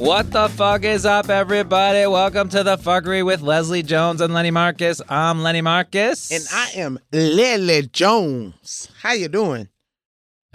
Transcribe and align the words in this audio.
What 0.00 0.30
the 0.30 0.48
fuck 0.48 0.82
is 0.84 1.04
up, 1.04 1.28
everybody? 1.28 2.06
Welcome 2.06 2.48
to 2.48 2.62
the 2.62 2.78
fuckery 2.78 3.22
with 3.22 3.42
Leslie 3.42 3.82
Jones 3.82 4.22
and 4.22 4.32
Lenny 4.32 4.50
Marcus. 4.50 5.02
I'm 5.10 5.42
Lenny 5.42 5.60
Marcus, 5.60 6.32
And 6.32 6.42
I 6.50 6.80
am 6.80 6.98
Lily 7.12 7.82
Jones. 7.82 8.88
How 9.02 9.12
you 9.12 9.28
doing? 9.28 9.68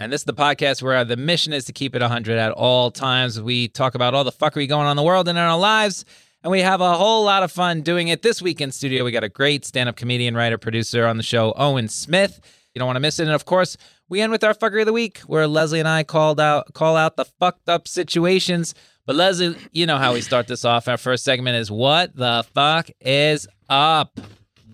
And 0.00 0.12
this 0.12 0.22
is 0.22 0.24
the 0.24 0.34
podcast 0.34 0.82
where 0.82 1.04
the 1.04 1.16
mission 1.16 1.52
is 1.52 1.64
to 1.66 1.72
keep 1.72 1.94
it 1.94 2.02
100 2.02 2.36
at 2.36 2.50
all 2.50 2.90
times. 2.90 3.40
We 3.40 3.68
talk 3.68 3.94
about 3.94 4.14
all 4.14 4.24
the 4.24 4.32
fuckery 4.32 4.68
going 4.68 4.86
on 4.86 4.90
in 4.90 4.96
the 4.96 5.04
world 5.04 5.28
and 5.28 5.38
in 5.38 5.44
our 5.44 5.56
lives, 5.56 6.04
and 6.42 6.50
we 6.50 6.60
have 6.62 6.80
a 6.80 6.94
whole 6.94 7.24
lot 7.24 7.44
of 7.44 7.52
fun 7.52 7.82
doing 7.82 8.08
it 8.08 8.22
this 8.22 8.42
week 8.42 8.60
in 8.60 8.72
studio. 8.72 9.04
We 9.04 9.12
got 9.12 9.22
a 9.22 9.28
great 9.28 9.64
stand 9.64 9.88
up 9.88 9.94
comedian, 9.94 10.34
writer, 10.34 10.58
producer 10.58 11.06
on 11.06 11.18
the 11.18 11.22
show, 11.22 11.54
Owen 11.56 11.86
Smith. 11.86 12.40
You 12.74 12.80
don't 12.80 12.86
want 12.86 12.96
to 12.96 13.00
miss 13.00 13.20
it. 13.20 13.26
And 13.26 13.32
of 13.32 13.44
course, 13.44 13.76
we 14.08 14.20
end 14.20 14.32
with 14.32 14.42
our 14.42 14.54
fuckery 14.54 14.80
of 14.80 14.86
the 14.86 14.92
week, 14.92 15.18
where 15.20 15.46
Leslie 15.46 15.78
and 15.78 15.88
I 15.88 16.02
called 16.02 16.40
out 16.40 16.74
call 16.74 16.96
out 16.96 17.16
the 17.16 17.24
fucked 17.24 17.68
up 17.68 17.86
situations. 17.86 18.74
But 19.06 19.14
Leslie, 19.14 19.56
you 19.72 19.86
know 19.86 19.98
how 19.98 20.14
we 20.14 20.20
start 20.20 20.48
this 20.48 20.64
off. 20.64 20.88
Our 20.88 20.96
first 20.96 21.22
segment 21.22 21.56
is 21.56 21.70
what 21.70 22.14
the 22.16 22.44
fuck 22.54 22.90
is 23.00 23.46
up? 23.68 24.18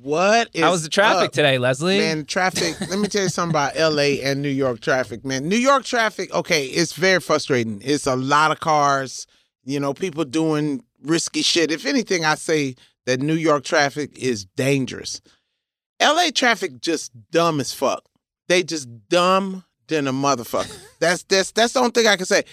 What 0.00 0.48
is 0.54 0.62
How 0.62 0.70
was 0.72 0.82
the 0.82 0.88
traffic 0.88 1.26
up? 1.26 1.32
today, 1.32 1.58
Leslie? 1.58 1.98
Man, 1.98 2.24
traffic. 2.24 2.80
let 2.88 2.98
me 2.98 3.08
tell 3.08 3.24
you 3.24 3.28
something 3.28 3.50
about 3.52 3.76
LA 3.76 4.20
and 4.24 4.40
New 4.42 4.48
York 4.48 4.80
traffic, 4.80 5.24
man. 5.24 5.48
New 5.48 5.56
York 5.56 5.84
traffic, 5.84 6.34
okay, 6.34 6.64
it's 6.64 6.94
very 6.94 7.20
frustrating. 7.20 7.80
It's 7.84 8.06
a 8.06 8.16
lot 8.16 8.50
of 8.50 8.58
cars, 8.58 9.26
you 9.64 9.78
know, 9.78 9.92
people 9.94 10.24
doing 10.24 10.82
risky 11.04 11.42
shit. 11.42 11.70
If 11.70 11.84
anything, 11.86 12.24
I 12.24 12.34
say 12.34 12.74
that 13.06 13.20
New 13.20 13.34
York 13.34 13.64
traffic 13.64 14.18
is 14.18 14.44
dangerous. 14.56 15.20
LA 16.02 16.30
traffic 16.34 16.80
just 16.80 17.12
dumb 17.30 17.60
as 17.60 17.72
fuck. 17.72 18.02
They 18.48 18.62
just 18.62 18.88
dumb 19.08 19.64
than 19.88 20.08
a 20.08 20.12
motherfucker. 20.12 20.76
that's 21.00 21.22
that's 21.24 21.52
that's 21.52 21.74
the 21.74 21.80
only 21.80 21.92
thing 21.92 22.06
I 22.06 22.16
can 22.16 22.26
say. 22.26 22.44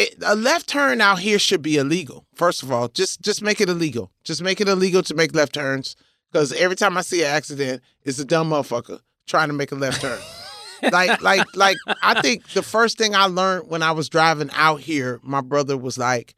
It, 0.00 0.14
a 0.24 0.34
left 0.34 0.66
turn 0.66 1.02
out 1.02 1.18
here 1.18 1.38
should 1.38 1.60
be 1.60 1.76
illegal. 1.76 2.24
First 2.34 2.62
of 2.62 2.72
all, 2.72 2.88
just 2.88 3.20
just 3.20 3.42
make 3.42 3.60
it 3.60 3.68
illegal. 3.68 4.10
Just 4.24 4.40
make 4.40 4.58
it 4.58 4.68
illegal 4.68 5.02
to 5.02 5.14
make 5.14 5.34
left 5.34 5.52
turns. 5.52 5.94
Because 6.32 6.54
every 6.54 6.76
time 6.76 6.96
I 6.96 7.02
see 7.02 7.20
an 7.22 7.28
accident, 7.28 7.82
it's 8.02 8.18
a 8.18 8.24
dumb 8.24 8.48
motherfucker 8.48 9.00
trying 9.26 9.48
to 9.48 9.54
make 9.54 9.72
a 9.72 9.74
left 9.74 10.00
turn. 10.00 10.18
like, 10.90 11.20
like, 11.20 11.44
like, 11.54 11.76
I 12.02 12.20
think 12.22 12.48
the 12.50 12.62
first 12.62 12.96
thing 12.96 13.14
I 13.14 13.26
learned 13.26 13.68
when 13.68 13.82
I 13.82 13.92
was 13.92 14.08
driving 14.08 14.48
out 14.54 14.80
here, 14.80 15.20
my 15.22 15.42
brother 15.42 15.76
was 15.76 15.98
like, 15.98 16.34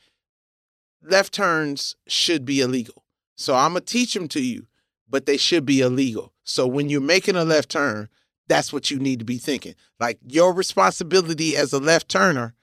left 1.02 1.33
turns 1.33 1.94
should 2.08 2.44
be 2.44 2.60
illegal. 2.60 3.05
So 3.36 3.55
I'm 3.55 3.74
to 3.74 3.80
teach 3.80 4.14
them 4.14 4.27
to 4.28 4.42
you, 4.42 4.66
but 5.08 5.27
they 5.27 5.36
should 5.36 5.66
be 5.66 5.83
illegal. 5.83 6.33
So 6.42 6.66
when 6.66 6.88
you're 6.88 7.00
making 7.00 7.36
a 7.36 7.44
left 7.44 7.68
turn, 7.68 8.08
that's 8.48 8.72
what 8.72 8.90
you 8.90 8.98
need 8.98 9.20
to 9.20 9.24
be 9.24 9.38
thinking. 9.38 9.74
Like, 10.00 10.18
your 10.27 10.52
responsibility 10.52 11.56
as 11.56 11.72
a 11.72 11.78
left 11.78 12.08
turner 12.08 12.55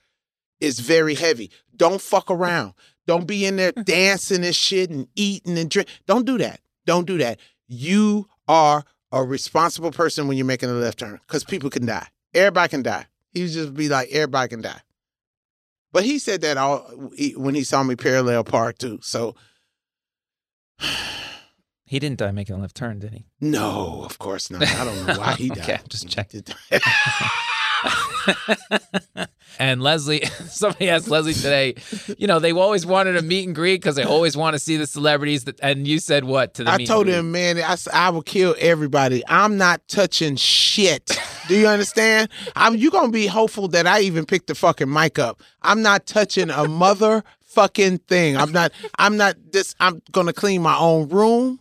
is 0.59 0.79
very 0.79 1.15
heavy. 1.15 1.51
Don't 1.75 2.01
fuck 2.01 2.29
around. 2.29 2.73
Don't 3.07 3.25
be 3.25 3.45
in 3.45 3.55
there 3.55 3.71
dancing 3.83 4.45
and 4.45 4.55
shit 4.55 4.89
and 4.89 5.07
eating 5.15 5.57
and 5.57 5.69
drink. 5.69 5.87
Don't 6.05 6.25
do 6.25 6.37
that. 6.37 6.59
Don't 6.85 7.07
do 7.07 7.17
that. 7.19 7.39
You 7.67 8.27
are 8.47 8.83
a 9.11 9.23
responsible 9.23 9.91
person 9.91 10.27
when 10.27 10.37
you're 10.37 10.45
making 10.45 10.69
a 10.69 10.73
left 10.73 10.99
turn 10.99 11.19
because 11.27 11.43
people 11.43 11.69
can 11.69 11.85
die. 11.85 12.07
Everybody 12.33 12.69
can 12.69 12.83
die. 12.83 13.05
He 13.31 13.43
would 13.43 13.51
just 13.51 13.73
be 13.73 13.89
like, 13.89 14.09
everybody 14.11 14.49
can 14.49 14.61
die. 14.61 14.81
But 15.91 16.03
he 16.03 16.19
said 16.19 16.41
that 16.41 16.57
all 16.57 16.79
when 17.35 17.55
he 17.55 17.63
saw 17.63 17.81
me 17.81 17.95
parallel 17.95 18.43
park 18.43 18.77
too. 18.77 18.99
So 19.01 19.35
he 21.85 21.97
didn't 21.97 22.19
die 22.19 22.31
making 22.31 22.55
a 22.55 22.59
left 22.59 22.75
turn, 22.75 22.99
did 22.99 23.13
he? 23.13 23.25
no, 23.41 24.03
of 24.05 24.19
course 24.19 24.51
not. 24.51 24.61
I 24.61 24.85
don't 24.85 25.07
know 25.07 25.19
why 25.19 25.33
he 25.33 25.49
died. 25.49 25.59
Okay, 25.59 25.79
just 25.89 26.07
checking. 26.07 26.43
and 29.59 29.83
Leslie, 29.83 30.23
somebody 30.47 30.89
asked 30.89 31.09
Leslie 31.09 31.33
today, 31.33 31.75
you 32.17 32.25
know, 32.25 32.39
they 32.39 32.53
always 32.53 32.85
wanted 32.85 33.17
a 33.17 33.21
meet 33.21 33.45
and 33.45 33.53
greet 33.53 33.81
because 33.81 33.95
they 33.95 34.03
always 34.03 34.37
want 34.37 34.53
to 34.53 34.59
see 34.59 34.77
the 34.77 34.87
celebrities. 34.87 35.43
That, 35.43 35.59
and 35.61 35.85
you 35.85 35.99
said 35.99 36.23
what 36.23 36.53
to 36.55 36.63
the 36.63 36.71
I 36.71 36.85
told 36.85 37.07
him, 37.07 37.31
man, 37.31 37.59
I, 37.59 37.75
I 37.93 38.09
will 38.09 38.21
kill 38.21 38.55
everybody. 38.57 39.21
I'm 39.27 39.57
not 39.57 39.85
touching 39.89 40.37
shit. 40.37 41.19
Do 41.49 41.57
you 41.57 41.67
understand? 41.67 42.29
I'm, 42.55 42.75
you 42.75 42.89
going 42.89 43.07
to 43.07 43.11
be 43.11 43.27
hopeful 43.27 43.67
that 43.69 43.85
I 43.85 43.99
even 44.01 44.25
picked 44.25 44.47
the 44.47 44.55
fucking 44.55 44.91
mic 44.91 45.19
up. 45.19 45.43
I'm 45.61 45.81
not 45.81 46.05
touching 46.05 46.49
a 46.49 46.63
motherfucking 46.63 48.03
thing. 48.03 48.37
I'm 48.37 48.53
not, 48.53 48.71
I'm 48.97 49.17
not 49.17 49.35
this, 49.51 49.75
I'm 49.79 50.01
going 50.11 50.27
to 50.27 50.33
clean 50.33 50.61
my 50.61 50.77
own 50.77 51.09
room. 51.09 51.59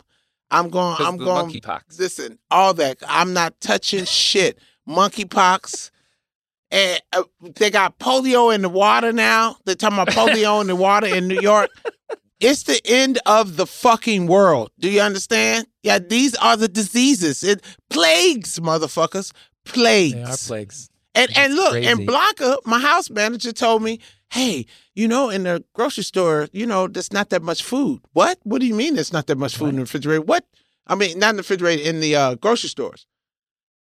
I'm 0.51 0.69
going, 0.69 0.95
I'm 0.99 1.17
going, 1.17 1.51
monkeypox. 1.51 1.99
listen, 1.99 2.39
all 2.49 2.73
that. 2.75 2.97
I'm 3.07 3.33
not 3.33 3.59
touching 3.59 4.05
shit. 4.05 4.57
Monkeypox. 4.87 5.91
And 6.71 7.01
uh, 7.13 7.23
they 7.55 7.71
got 7.71 7.97
polio 7.99 8.53
in 8.53 8.61
the 8.61 8.69
water 8.69 9.11
now. 9.11 9.57
They're 9.65 9.75
talking 9.75 9.97
about 9.97 10.09
polio 10.09 10.61
in 10.61 10.67
the 10.67 10.75
water 10.75 11.07
in 11.07 11.27
New 11.27 11.39
York. 11.41 11.69
It's 12.39 12.63
the 12.63 12.79
end 12.85 13.19
of 13.25 13.57
the 13.57 13.67
fucking 13.67 14.27
world. 14.27 14.71
Do 14.79 14.89
you 14.89 15.01
understand? 15.01 15.67
Yeah, 15.83 15.99
these 15.99 16.35
are 16.35 16.55
the 16.55 16.69
diseases. 16.69 17.43
It 17.43 17.61
plagues, 17.89 18.59
motherfuckers. 18.59 19.33
Plagues. 19.65 20.13
They 20.13 20.23
are 20.23 20.37
plagues. 20.37 20.89
And 21.15 21.35
and 21.37 21.55
look, 21.55 21.71
crazy. 21.71 21.87
and 21.87 22.05
Blanca, 22.05 22.57
my 22.65 22.79
house 22.79 23.09
manager 23.09 23.51
told 23.51 23.83
me, 23.83 23.99
hey, 24.31 24.65
you 24.95 25.07
know, 25.07 25.29
in 25.29 25.43
the 25.43 25.63
grocery 25.73 26.03
store, 26.03 26.47
you 26.53 26.65
know, 26.65 26.87
there's 26.87 27.11
not 27.11 27.29
that 27.31 27.41
much 27.41 27.61
food. 27.61 27.99
What? 28.13 28.39
What 28.43 28.61
do 28.61 28.67
you 28.67 28.75
mean 28.75 28.95
there's 28.95 29.11
not 29.11 29.27
that 29.27 29.37
much 29.37 29.57
food 29.57 29.69
in 29.69 29.75
the 29.75 29.81
refrigerator? 29.81 30.21
What? 30.21 30.45
I 30.87 30.95
mean, 30.95 31.19
not 31.19 31.31
in 31.31 31.35
the 31.35 31.41
refrigerator, 31.41 31.83
in 31.83 31.99
the 31.99 32.15
uh, 32.15 32.35
grocery 32.35 32.69
stores. 32.69 33.05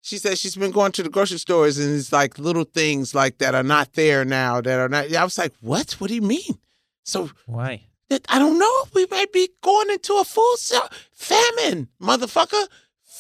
She 0.01 0.17
said 0.19 0.39
she's 0.39 0.57
been 0.57 0.71
going 0.71 0.93
to 0.93 1.03
the 1.03 1.09
grocery 1.11 1.39
stores 1.39 1.79
and 1.79 1.95
it's 1.95 2.13
like 2.13 2.39
little 2.39 2.65
things 2.65 3.15
like 3.15 3.39
that 3.39 3.55
are 3.55 3.63
not 3.63 3.93
there 3.95 4.25
now 4.25 4.61
that 4.61 4.79
are 4.79 4.89
not. 4.89 5.13
I 5.15 5.25
was 5.25 5.37
like, 5.39 5.53
what? 5.61 5.93
What 5.99 6.09
do 6.09 6.15
you 6.15 6.23
mean? 6.23 6.59
So 7.05 7.31
Why? 7.47 7.83
that 8.09 8.25
I 8.29 8.39
don't 8.39 8.59
know. 8.59 8.85
We 8.95 9.07
might 9.11 9.33
be 9.33 9.51
going 9.63 9.91
into 9.91 10.15
a 10.15 10.25
full 10.25 10.57
se- 10.57 10.79
famine, 11.13 11.89
motherfucker. 12.01 12.67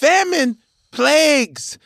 Famine 0.00 0.56
plagues. 0.92 1.78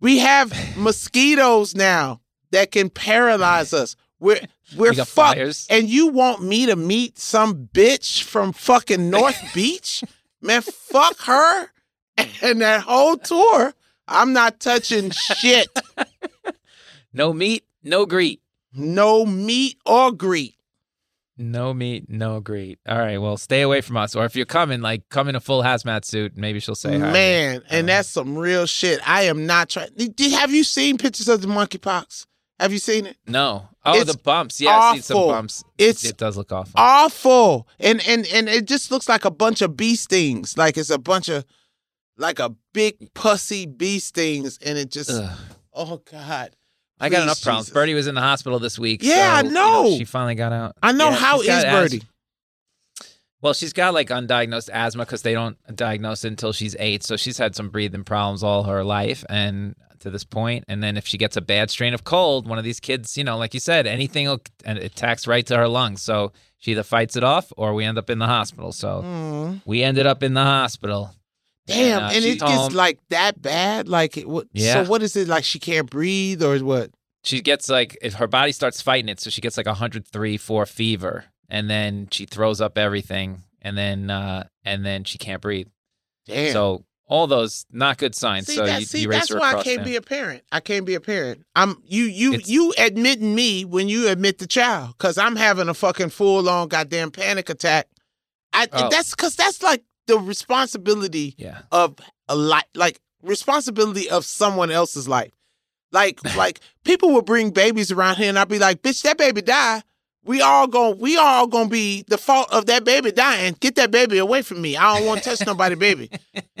We 0.00 0.18
have 0.18 0.52
mosquitoes 0.76 1.74
now 1.74 2.20
that 2.50 2.70
can 2.72 2.90
paralyze 2.90 3.72
us. 3.72 3.94
We're 4.20 4.40
we're 4.76 4.90
We 4.90 4.96
fucked. 4.96 5.10
fires. 5.10 5.66
And 5.70 5.88
you 5.88 6.08
want 6.08 6.42
me 6.42 6.66
to 6.66 6.76
meet 6.76 7.18
some 7.18 7.68
bitch 7.72 8.22
from 8.22 8.52
fucking 8.52 9.10
North 9.10 9.40
Beach? 9.54 10.02
Man, 10.40 10.62
fuck 10.62 11.18
her 11.22 11.68
and 12.42 12.60
that 12.62 12.82
whole 12.82 13.16
tour. 13.16 13.74
I'm 14.06 14.32
not 14.32 14.60
touching 14.60 15.10
shit. 15.10 15.68
No 17.16 17.32
meat, 17.32 17.64
no 17.84 18.06
greet. 18.06 18.42
No 18.74 19.24
meet 19.24 19.78
or 19.86 20.10
greet. 20.10 20.56
No 21.38 21.72
meat, 21.72 22.08
no 22.08 22.40
greet. 22.40 22.80
All 22.88 22.98
right, 22.98 23.18
well, 23.18 23.36
stay 23.36 23.62
away 23.62 23.80
from 23.82 23.96
us. 23.96 24.16
Or 24.16 24.24
if 24.24 24.34
you're 24.34 24.46
coming, 24.46 24.80
like, 24.80 25.08
come 25.10 25.28
in 25.28 25.36
a 25.36 25.40
full 25.40 25.62
hazmat 25.62 26.04
suit. 26.04 26.36
Maybe 26.36 26.58
she'll 26.58 26.74
say 26.74 26.98
hi. 26.98 27.12
Man, 27.12 27.54
and 27.70 27.88
uh-huh. 27.88 27.98
that's 27.98 28.08
some 28.08 28.36
real 28.36 28.66
shit. 28.66 29.00
I 29.08 29.22
am 29.22 29.46
not 29.46 29.68
trying. 29.68 29.90
Have 30.32 30.52
you 30.52 30.64
seen 30.64 30.98
pictures 30.98 31.28
of 31.28 31.40
the 31.40 31.46
monkeypox? 31.46 32.26
Have 32.58 32.72
you 32.72 32.78
seen 32.78 33.06
it? 33.06 33.16
No. 33.28 33.68
Oh, 33.84 33.94
It's 34.00 34.12
the 34.12 34.18
bumps. 34.18 34.60
Yeah, 34.60 34.76
I've 34.76 34.94
seen 34.94 35.02
some 35.02 35.28
bumps. 35.28 35.62
It's 35.78 36.04
It 36.04 36.16
does 36.16 36.36
look 36.36 36.50
awful. 36.50 36.72
awful, 36.76 37.68
and 37.78 38.00
and 38.08 38.26
and 38.32 38.48
it 38.48 38.66
just 38.66 38.90
looks 38.90 39.08
like 39.08 39.24
a 39.24 39.30
bunch 39.30 39.62
of 39.62 39.76
bee 39.76 39.94
stings. 39.96 40.56
Like 40.58 40.76
it's 40.76 40.90
a 40.90 40.98
bunch 40.98 41.28
of, 41.28 41.44
like 42.16 42.38
a 42.38 42.54
big 42.72 43.12
pussy 43.14 43.66
bee 43.66 43.98
stings, 43.98 44.58
and 44.64 44.78
it 44.78 44.90
just. 44.90 45.10
Ugh. 45.10 45.38
Oh 45.72 46.02
God. 46.10 46.54
I 47.00 47.08
got 47.08 47.16
Please, 47.18 47.22
enough 47.24 47.42
problems. 47.42 47.66
Jesus. 47.66 47.74
Birdie 47.74 47.94
was 47.94 48.06
in 48.06 48.14
the 48.14 48.20
hospital 48.20 48.58
this 48.60 48.78
week. 48.78 49.00
Yeah, 49.02 49.34
I 49.34 49.42
so, 49.42 49.48
you 49.48 49.52
know. 49.54 49.94
she 49.98 50.04
finally 50.04 50.36
got 50.36 50.52
out. 50.52 50.76
I 50.82 50.92
know 50.92 51.10
Yeah, 51.10 51.16
how 51.16 51.40
is 51.40 51.48
asthma. 51.48 51.72
Birdie. 51.72 52.02
Well, 53.42 53.52
she's 53.52 53.72
got 53.74 53.92
like 53.92 54.08
undiagnosed 54.08 54.70
asthma 54.72 55.04
because 55.04 55.22
they 55.22 55.34
don't 55.34 55.58
diagnose 55.74 56.24
it 56.24 56.28
until 56.28 56.52
she's 56.52 56.74
eight. 56.78 57.02
So 57.02 57.16
she's 57.16 57.36
had 57.36 57.54
some 57.54 57.68
breathing 57.68 58.04
problems 58.04 58.42
all 58.42 58.62
her 58.62 58.82
life 58.84 59.24
and 59.28 59.74
to 60.00 60.10
this 60.10 60.24
point. 60.24 60.64
And 60.68 60.82
then 60.82 60.96
if 60.96 61.06
she 61.06 61.18
gets 61.18 61.36
a 61.36 61.42
bad 61.42 61.70
strain 61.70 61.92
of 61.92 62.04
cold, 62.04 62.48
one 62.48 62.58
of 62.58 62.64
these 62.64 62.80
kids, 62.80 63.18
you 63.18 63.24
know, 63.24 63.36
like 63.36 63.52
you 63.52 63.60
said, 63.60 63.86
anything 63.86 64.26
will, 64.28 64.40
and 64.64 64.78
it 64.78 64.84
attacks 64.84 65.26
right 65.26 65.44
to 65.48 65.56
her 65.58 65.68
lungs. 65.68 66.00
So 66.00 66.32
she 66.58 66.70
either 66.70 66.82
fights 66.84 67.16
it 67.16 67.24
off 67.24 67.52
or 67.58 67.74
we 67.74 67.84
end 67.84 67.98
up 67.98 68.08
in 68.08 68.18
the 68.18 68.26
hospital. 68.26 68.72
So 68.72 69.02
Mm. 69.02 69.60
we 69.66 69.82
ended 69.82 70.06
up 70.06 70.22
in 70.22 70.32
the 70.32 70.42
hospital. 70.44 71.10
Damn, 71.66 72.02
uh, 72.02 72.06
and 72.08 72.22
she's 72.22 72.34
it 72.34 72.40
gets 72.40 72.74
like 72.74 72.98
that 73.08 73.40
bad. 73.40 73.88
Like, 73.88 74.16
it, 74.18 74.28
what? 74.28 74.46
Yeah. 74.52 74.84
So 74.84 74.90
what 74.90 75.02
is 75.02 75.16
it 75.16 75.28
like? 75.28 75.44
She 75.44 75.58
can't 75.58 75.88
breathe, 75.90 76.42
or 76.42 76.58
what? 76.58 76.90
she 77.22 77.40
gets 77.40 77.70
like 77.70 77.96
if 78.02 78.14
her 78.14 78.26
body 78.26 78.52
starts 78.52 78.82
fighting 78.82 79.08
it, 79.08 79.18
so 79.18 79.30
she 79.30 79.40
gets 79.40 79.56
like 79.56 79.64
103 79.66 80.36
4 80.36 80.66
fever, 80.66 81.24
and 81.48 81.70
then 81.70 82.08
she 82.10 82.26
throws 82.26 82.60
up 82.60 82.76
everything, 82.76 83.44
and 83.62 83.78
then 83.78 84.10
uh 84.10 84.44
and 84.64 84.84
then 84.84 85.04
she 85.04 85.16
can't 85.16 85.40
breathe. 85.40 85.68
Damn. 86.26 86.52
So 86.52 86.84
all 87.06 87.26
those 87.26 87.64
not 87.70 87.96
good 87.96 88.14
signs. 88.14 88.46
See, 88.46 88.56
so 88.56 88.66
that, 88.66 88.80
you, 88.80 88.86
see 88.86 89.00
you 89.02 89.08
that's 89.08 89.32
why 89.32 89.54
I 89.54 89.62
can't 89.62 89.76
there. 89.78 89.84
be 89.84 89.96
a 89.96 90.02
parent. 90.02 90.42
I 90.52 90.60
can't 90.60 90.84
be 90.84 90.94
a 90.94 91.00
parent. 91.00 91.44
I'm 91.56 91.76
you 91.86 92.04
you 92.04 92.34
It's- 92.34 92.48
you 92.48 92.74
admitting 92.76 93.34
me 93.34 93.64
when 93.64 93.88
you 93.88 94.08
admit 94.08 94.38
the 94.38 94.46
child 94.46 94.94
because 94.98 95.16
I'm 95.16 95.36
having 95.36 95.68
a 95.70 95.74
fucking 95.74 96.10
full 96.10 96.46
on 96.48 96.68
goddamn 96.68 97.10
panic 97.10 97.48
attack. 97.48 97.88
I 98.52 98.68
Oh. 98.70 98.88
that's 98.90 99.10
because 99.14 99.34
that's 99.34 99.62
like 99.62 99.82
the 100.06 100.18
responsibility 100.18 101.34
yeah. 101.38 101.62
of 101.72 101.96
a 102.28 102.36
life, 102.36 102.64
like 102.74 103.00
responsibility 103.22 104.08
of 104.10 104.24
someone 104.24 104.70
else's 104.70 105.08
life. 105.08 105.32
Like 105.92 106.22
like 106.36 106.60
people 106.84 107.10
will 107.10 107.22
bring 107.22 107.50
babies 107.50 107.90
around 107.90 108.16
here 108.16 108.28
and 108.28 108.38
I'll 108.38 108.46
be 108.46 108.58
like, 108.58 108.82
bitch, 108.82 109.02
that 109.02 109.18
baby 109.18 109.42
die. 109.42 109.82
we 110.24 110.40
all 110.40 110.66
going 110.66 110.98
we 110.98 111.16
all 111.16 111.46
gonna 111.46 111.68
be 111.68 112.04
the 112.08 112.18
fault 112.18 112.52
of 112.52 112.66
that 112.66 112.84
baby 112.84 113.12
dying. 113.12 113.56
Get 113.60 113.76
that 113.76 113.90
baby 113.90 114.18
away 114.18 114.42
from 114.42 114.60
me. 114.60 114.76
I 114.76 114.98
don't 114.98 115.06
want 115.06 115.22
to 115.22 115.30
touch 115.30 115.46
nobody, 115.46 115.74
baby. 115.74 116.10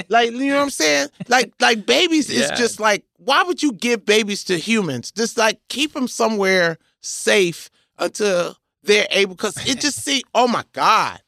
Like 0.08 0.30
you 0.30 0.48
know 0.48 0.56
what 0.56 0.62
I'm 0.62 0.70
saying? 0.70 1.08
Like 1.28 1.52
like 1.60 1.86
babies 1.86 2.30
is 2.30 2.50
just 2.50 2.80
like 2.80 3.04
why 3.16 3.42
would 3.42 3.62
you 3.62 3.72
give 3.72 4.04
babies 4.04 4.44
to 4.44 4.58
humans? 4.58 5.10
Just 5.12 5.36
like 5.36 5.60
keep 5.68 5.92
them 5.92 6.08
somewhere 6.08 6.78
safe 7.00 7.70
until 7.98 8.56
they're 8.82 9.06
able. 9.10 9.34
Because 9.34 9.56
it 9.66 9.80
just 9.80 10.02
see. 10.04 10.22
Oh 10.34 10.48
my 10.48 10.64
god. 10.72 11.20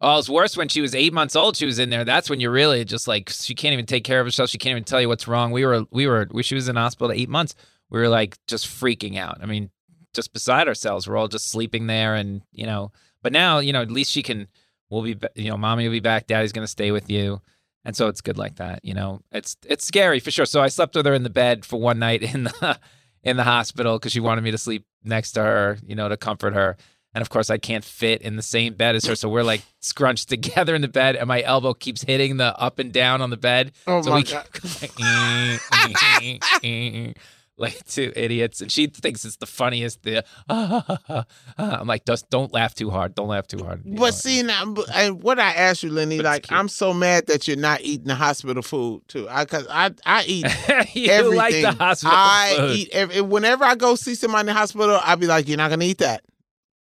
Oh, 0.00 0.14
it 0.14 0.16
was 0.16 0.30
worse 0.30 0.56
when 0.56 0.68
she 0.68 0.80
was 0.80 0.94
eight 0.94 1.12
months 1.12 1.34
old. 1.34 1.56
She 1.56 1.66
was 1.66 1.80
in 1.80 1.90
there. 1.90 2.04
That's 2.04 2.30
when 2.30 2.38
you're 2.38 2.52
really 2.52 2.84
just 2.84 3.08
like 3.08 3.30
she 3.30 3.54
can't 3.54 3.72
even 3.72 3.86
take 3.86 4.04
care 4.04 4.20
of 4.20 4.26
herself. 4.26 4.48
She 4.48 4.58
can't 4.58 4.72
even 4.72 4.84
tell 4.84 5.00
you 5.00 5.08
what's 5.08 5.26
wrong. 5.26 5.50
We 5.50 5.66
were 5.66 5.86
we 5.90 6.06
were 6.06 6.28
we, 6.30 6.42
she 6.44 6.54
was 6.54 6.68
in 6.68 6.76
hospital 6.76 7.12
eight 7.12 7.28
months. 7.28 7.54
We 7.90 7.98
were 7.98 8.08
like 8.08 8.38
just 8.46 8.66
freaking 8.66 9.18
out. 9.18 9.38
I 9.42 9.46
mean, 9.46 9.70
just 10.14 10.32
beside 10.32 10.68
ourselves. 10.68 11.08
We're 11.08 11.16
all 11.16 11.28
just 11.28 11.50
sleeping 11.50 11.86
there, 11.86 12.14
and 12.14 12.42
you 12.52 12.66
know. 12.66 12.92
But 13.22 13.32
now 13.32 13.58
you 13.58 13.72
know 13.72 13.82
at 13.82 13.90
least 13.90 14.12
she 14.12 14.22
can. 14.22 14.46
We'll 14.88 15.02
be 15.02 15.16
you 15.34 15.50
know, 15.50 15.56
mommy 15.56 15.84
will 15.84 15.92
be 15.92 16.00
back. 16.00 16.28
Daddy's 16.28 16.52
gonna 16.52 16.68
stay 16.68 16.92
with 16.92 17.10
you, 17.10 17.40
and 17.84 17.96
so 17.96 18.06
it's 18.06 18.20
good 18.20 18.38
like 18.38 18.56
that. 18.56 18.84
You 18.84 18.94
know, 18.94 19.20
it's 19.32 19.56
it's 19.66 19.84
scary 19.84 20.20
for 20.20 20.30
sure. 20.30 20.46
So 20.46 20.60
I 20.60 20.68
slept 20.68 20.94
with 20.94 21.06
her 21.06 21.14
in 21.14 21.24
the 21.24 21.30
bed 21.30 21.64
for 21.64 21.78
one 21.80 21.98
night 21.98 22.22
in 22.22 22.44
the 22.44 22.78
in 23.24 23.36
the 23.36 23.44
hospital 23.44 23.98
because 23.98 24.12
she 24.12 24.20
wanted 24.20 24.44
me 24.44 24.52
to 24.52 24.58
sleep 24.58 24.86
next 25.02 25.32
to 25.32 25.42
her. 25.42 25.78
You 25.84 25.96
know, 25.96 26.08
to 26.08 26.16
comfort 26.16 26.54
her. 26.54 26.76
And 27.14 27.22
of 27.22 27.30
course, 27.30 27.50
I 27.50 27.58
can't 27.58 27.84
fit 27.84 28.22
in 28.22 28.36
the 28.36 28.42
same 28.42 28.74
bed 28.74 28.94
as 28.94 29.04
her. 29.06 29.16
So 29.16 29.28
we're 29.28 29.42
like 29.42 29.62
scrunched 29.80 30.28
together 30.28 30.74
in 30.74 30.82
the 30.82 30.88
bed, 30.88 31.16
and 31.16 31.26
my 31.26 31.42
elbow 31.42 31.74
keeps 31.74 32.02
hitting 32.02 32.36
the 32.36 32.56
up 32.58 32.78
and 32.78 32.92
down 32.92 33.22
on 33.22 33.30
the 33.30 33.36
bed. 33.36 33.72
Oh 33.86 34.02
so 34.02 34.10
my 34.10 34.16
we 34.16 34.22
god. 34.24 34.46
keep 36.60 37.18
like, 37.58 37.84
two 37.86 38.12
idiots. 38.14 38.60
And 38.60 38.70
she 38.70 38.86
thinks 38.86 39.24
it's 39.24 39.36
the 39.36 39.46
funniest. 39.46 40.02
The, 40.04 40.24
I'm 41.58 41.86
like, 41.86 42.04
just 42.04 42.30
don't 42.30 42.52
laugh 42.52 42.74
too 42.74 42.90
hard. 42.90 43.14
Don't 43.14 43.28
laugh 43.28 43.48
too 43.48 43.64
hard. 43.64 43.82
you 43.84 43.94
know? 43.94 44.00
But 44.00 44.14
see 44.14 44.42
now, 44.42 44.74
and 44.94 45.22
what 45.22 45.38
I 45.38 45.52
asked 45.52 45.82
you, 45.82 45.90
Lenny, 45.90 46.20
like. 46.20 46.50
I'm 46.52 46.68
so 46.68 46.94
mad 46.94 47.26
that 47.26 47.48
you're 47.48 47.56
not 47.56 47.80
eating 47.80 48.06
the 48.06 48.14
hospital 48.14 48.62
food 48.62 49.02
too. 49.08 49.26
I 49.28 49.44
cause 49.44 49.66
I 49.68 49.92
I 50.06 50.24
eat 50.24 50.46
you 50.94 51.10
everything. 51.10 51.36
like 51.36 51.62
the 51.62 51.72
hospital 51.72 52.16
I 52.16 52.54
food. 52.56 52.76
eat 52.76 52.88
every, 52.92 53.20
whenever 53.22 53.64
I 53.64 53.74
go 53.74 53.96
see 53.96 54.14
somebody 54.14 54.40
in 54.40 54.46
the 54.46 54.54
hospital, 54.54 55.00
I'll 55.02 55.16
be 55.16 55.26
like, 55.26 55.48
"You're 55.48 55.56
not 55.56 55.70
gonna 55.70 55.84
eat 55.84 55.98
that. 55.98 56.22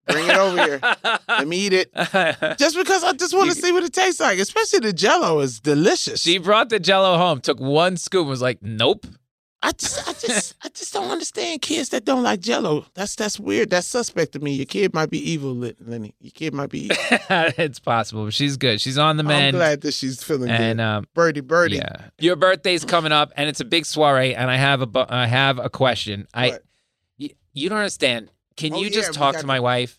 Bring 0.07 0.27
it 0.29 0.35
over 0.35 0.63
here. 0.63 0.79
Let 1.29 1.47
me 1.47 1.57
eat 1.67 1.73
it." 1.73 1.91
Just 2.57 2.75
because 2.77 3.03
I 3.03 3.13
just 3.13 3.33
want 3.35 3.49
to 3.51 3.55
see 3.55 3.71
what 3.71 3.83
it 3.83 3.93
tastes 3.93 4.19
like, 4.19 4.39
especially 4.39 4.79
the 4.79 4.93
Jello 4.93 5.39
is 5.39 5.59
delicious. 5.59 6.21
she 6.21 6.37
brought 6.37 6.69
the 6.69 6.79
Jello 6.79 7.17
home, 7.17 7.41
took 7.41 7.59
one 7.59 7.97
scoop, 7.97 8.21
and 8.21 8.29
was 8.29 8.41
like, 8.41 8.61
"Nope." 8.61 9.05
I 9.63 9.71
just, 9.71 10.07
I 10.07 10.13
just, 10.13 10.53
I 10.63 10.69
just 10.69 10.93
don't 10.93 11.09
understand 11.09 11.63
kids 11.63 11.89
that 11.89 12.05
don't 12.05 12.21
like 12.21 12.41
Jello. 12.41 12.85
That's 12.93 13.15
that's 13.15 13.39
weird. 13.39 13.71
That's 13.71 13.87
suspect 13.87 14.33
to 14.33 14.39
me. 14.39 14.53
Your 14.53 14.67
kid 14.67 14.93
might 14.93 15.09
be 15.09 15.17
evil, 15.31 15.55
Lenny. 15.55 16.13
Your 16.19 16.31
kid 16.31 16.53
might 16.53 16.69
be. 16.69 16.81
Evil. 16.85 16.95
it's 17.29 17.79
possible. 17.79 18.29
She's 18.29 18.55
good. 18.55 18.79
She's 18.79 18.99
on 18.99 19.17
the 19.17 19.23
mend. 19.23 19.55
I'm 19.55 19.59
glad 19.59 19.81
that 19.81 19.95
she's 19.95 20.21
feeling 20.23 20.51
and 20.51 20.77
good. 20.77 20.83
um, 20.83 21.05
Birdie, 21.15 21.41
birdie. 21.41 21.77
Yeah. 21.77 22.09
Your 22.19 22.35
birthday's 22.35 22.85
coming 22.85 23.11
up, 23.11 23.31
and 23.35 23.49
it's 23.49 23.59
a 23.59 23.65
big 23.65 23.87
soiree. 23.87 24.35
And 24.35 24.49
I 24.51 24.57
have 24.57 24.81
a 24.81 24.85
bu- 24.85 25.05
I 25.09 25.25
have 25.25 25.57
a 25.57 25.71
question. 25.71 26.27
I 26.35 26.49
What? 26.49 26.63
you, 27.17 27.29
you 27.53 27.67
don't 27.69 27.79
understand. 27.79 28.29
Can 28.57 28.73
Oh, 28.73 28.81
you 28.81 28.89
just 28.89 29.13
talk 29.13 29.37
to 29.37 29.45
my 29.45 29.59
wife? 29.59 29.97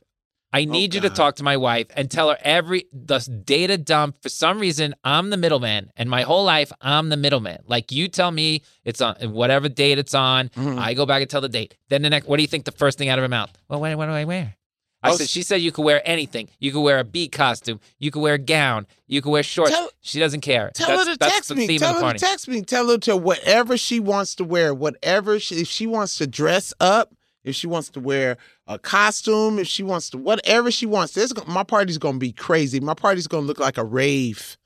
I 0.51 0.65
need 0.65 0.95
you 0.95 1.03
to 1.03 1.11
talk 1.11 1.37
to 1.37 1.43
my 1.43 1.59
wife 1.59 1.89
and 1.95 2.11
tell 2.11 2.31
her 2.31 2.39
every 2.41 2.85
the 2.91 3.19
data 3.45 3.77
dump. 3.77 4.17
For 4.23 4.31
some 4.31 4.59
reason, 4.59 4.95
I'm 5.05 5.29
the 5.29 5.37
middleman, 5.37 5.91
and 5.95 6.09
my 6.09 6.23
whole 6.23 6.45
life 6.45 6.73
I'm 6.81 7.11
the 7.11 7.19
middleman. 7.19 7.59
Like 7.67 7.93
you 7.93 8.09
tell 8.09 8.31
me 8.31 8.63
it's 8.83 9.03
on 9.03 9.15
whatever 9.33 9.69
date 9.69 9.99
it's 9.99 10.15
on. 10.15 10.49
Mhm. 10.51 10.79
I 10.79 10.95
go 10.95 11.05
back 11.05 11.21
and 11.21 11.31
tell 11.31 11.43
the 11.43 11.51
date. 11.51 11.77
Then 11.91 12.01
the 12.03 12.09
next, 12.11 12.27
what 12.27 12.37
do 12.39 12.43
you 12.43 12.49
think 12.49 12.65
the 12.65 12.73
first 12.73 12.97
thing 12.97 13.11
out 13.11 13.19
of 13.19 13.23
her 13.25 13.29
mouth? 13.29 13.51
Well, 13.69 13.81
what, 13.81 13.95
what 13.99 14.07
do 14.07 14.13
I 14.13 14.25
wear? 14.25 14.55
I 15.03 15.11
Oh, 15.11 15.17
said, 15.17 15.29
she 15.29 15.43
said 15.43 15.57
you 15.61 15.71
could 15.71 15.85
wear 15.85 16.01
anything. 16.05 16.49
You 16.59 16.73
could 16.73 16.81
wear 16.81 16.99
a 16.99 17.05
bee 17.05 17.29
costume. 17.29 17.79
You 18.01 18.11
could 18.11 18.21
wear 18.21 18.35
a 18.35 18.39
gown. 18.39 18.87
You 19.07 19.21
could 19.23 19.31
wear 19.31 19.43
shorts. 19.45 19.71
Tell- 19.71 19.91
she 20.01 20.19
doesn't 20.19 20.41
care. 20.41 20.71
Tell 20.75 20.89
that's, 20.89 21.09
her 21.09 21.13
to 21.15 21.19
text 21.19 21.49
the 21.51 21.55
me. 21.57 21.67
theme 21.69 21.79
Tell 21.79 21.95
her 21.95 22.01
party. 22.01 22.19
to 22.19 22.25
text 22.25 22.49
me. 22.49 22.63
Tell 22.63 22.89
her 22.89 22.99
to 22.99 23.17
whatever 23.17 23.77
she 23.77 24.01
wants 24.01 24.35
to 24.37 24.45
wear, 24.45 24.73
whatever 24.75 25.39
she, 25.39 25.57
if 25.61 25.69
she 25.69 25.87
wants 25.87 26.17
to 26.19 26.27
dress 26.27 26.73
up, 26.81 27.15
if 27.45 27.55
she 27.55 27.67
wants 27.67 27.89
to 27.91 28.01
wear 28.01 28.37
a 28.67 28.79
costume, 28.79 29.59
if 29.59 29.67
she 29.67 29.83
wants 29.83 30.11
to 30.11 30.19
whatever 30.19 30.71
she 30.71 30.87
wants. 30.87 31.17
Go- 31.33 31.45
my 31.47 31.65
party's 31.65 31.99
gonna 31.99 32.19
be 32.19 32.33
crazy. 32.33 32.81
My 32.81 32.95
party's 32.95 33.27
gonna 33.27 33.47
look 33.47 33.61
like 33.61 33.79
a 33.79 33.85
rave. 33.85 34.57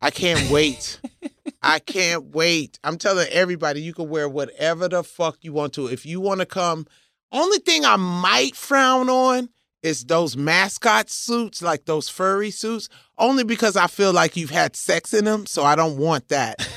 I 0.00 0.10
can't 0.10 0.50
wait. 0.50 1.00
I 1.62 1.78
can't 1.78 2.34
wait. 2.34 2.78
I'm 2.82 2.98
telling 2.98 3.28
everybody 3.30 3.80
you 3.80 3.94
can 3.94 4.08
wear 4.08 4.28
whatever 4.28 4.88
the 4.88 5.04
fuck 5.04 5.38
you 5.42 5.52
want 5.52 5.74
to. 5.74 5.86
If 5.86 6.04
you 6.04 6.20
want 6.20 6.40
to 6.40 6.46
come, 6.46 6.86
only 7.30 7.58
thing 7.58 7.84
I 7.84 7.96
might 7.96 8.56
frown 8.56 9.08
on 9.08 9.48
is 9.82 10.04
those 10.04 10.36
mascot 10.36 11.08
suits, 11.08 11.62
like 11.62 11.84
those 11.84 12.08
furry 12.08 12.50
suits, 12.50 12.88
only 13.18 13.44
because 13.44 13.76
I 13.76 13.86
feel 13.86 14.12
like 14.12 14.36
you've 14.36 14.50
had 14.50 14.76
sex 14.76 15.14
in 15.14 15.24
them. 15.24 15.46
So 15.46 15.62
I 15.62 15.76
don't 15.76 15.98
want 15.98 16.28
that. 16.28 16.68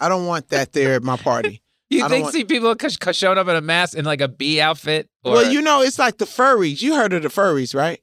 I 0.00 0.08
don't 0.08 0.26
want 0.26 0.48
that 0.48 0.72
there 0.72 0.94
at 0.94 1.02
my 1.02 1.16
party. 1.16 1.62
You 1.98 2.08
think 2.08 2.22
want- 2.24 2.34
see 2.34 2.44
people 2.44 2.74
showing 3.12 3.38
up 3.38 3.48
in 3.48 3.56
a 3.56 3.60
mask 3.60 3.96
in 3.96 4.04
like 4.04 4.20
a 4.20 4.28
bee 4.28 4.60
outfit? 4.60 5.08
Or, 5.24 5.34
well, 5.34 5.52
you 5.52 5.62
know, 5.62 5.82
it's 5.82 5.98
like 5.98 6.18
the 6.18 6.24
furries. 6.26 6.82
You 6.82 6.94
heard 6.96 7.12
of 7.12 7.22
the 7.22 7.28
furries, 7.28 7.74
right? 7.74 8.00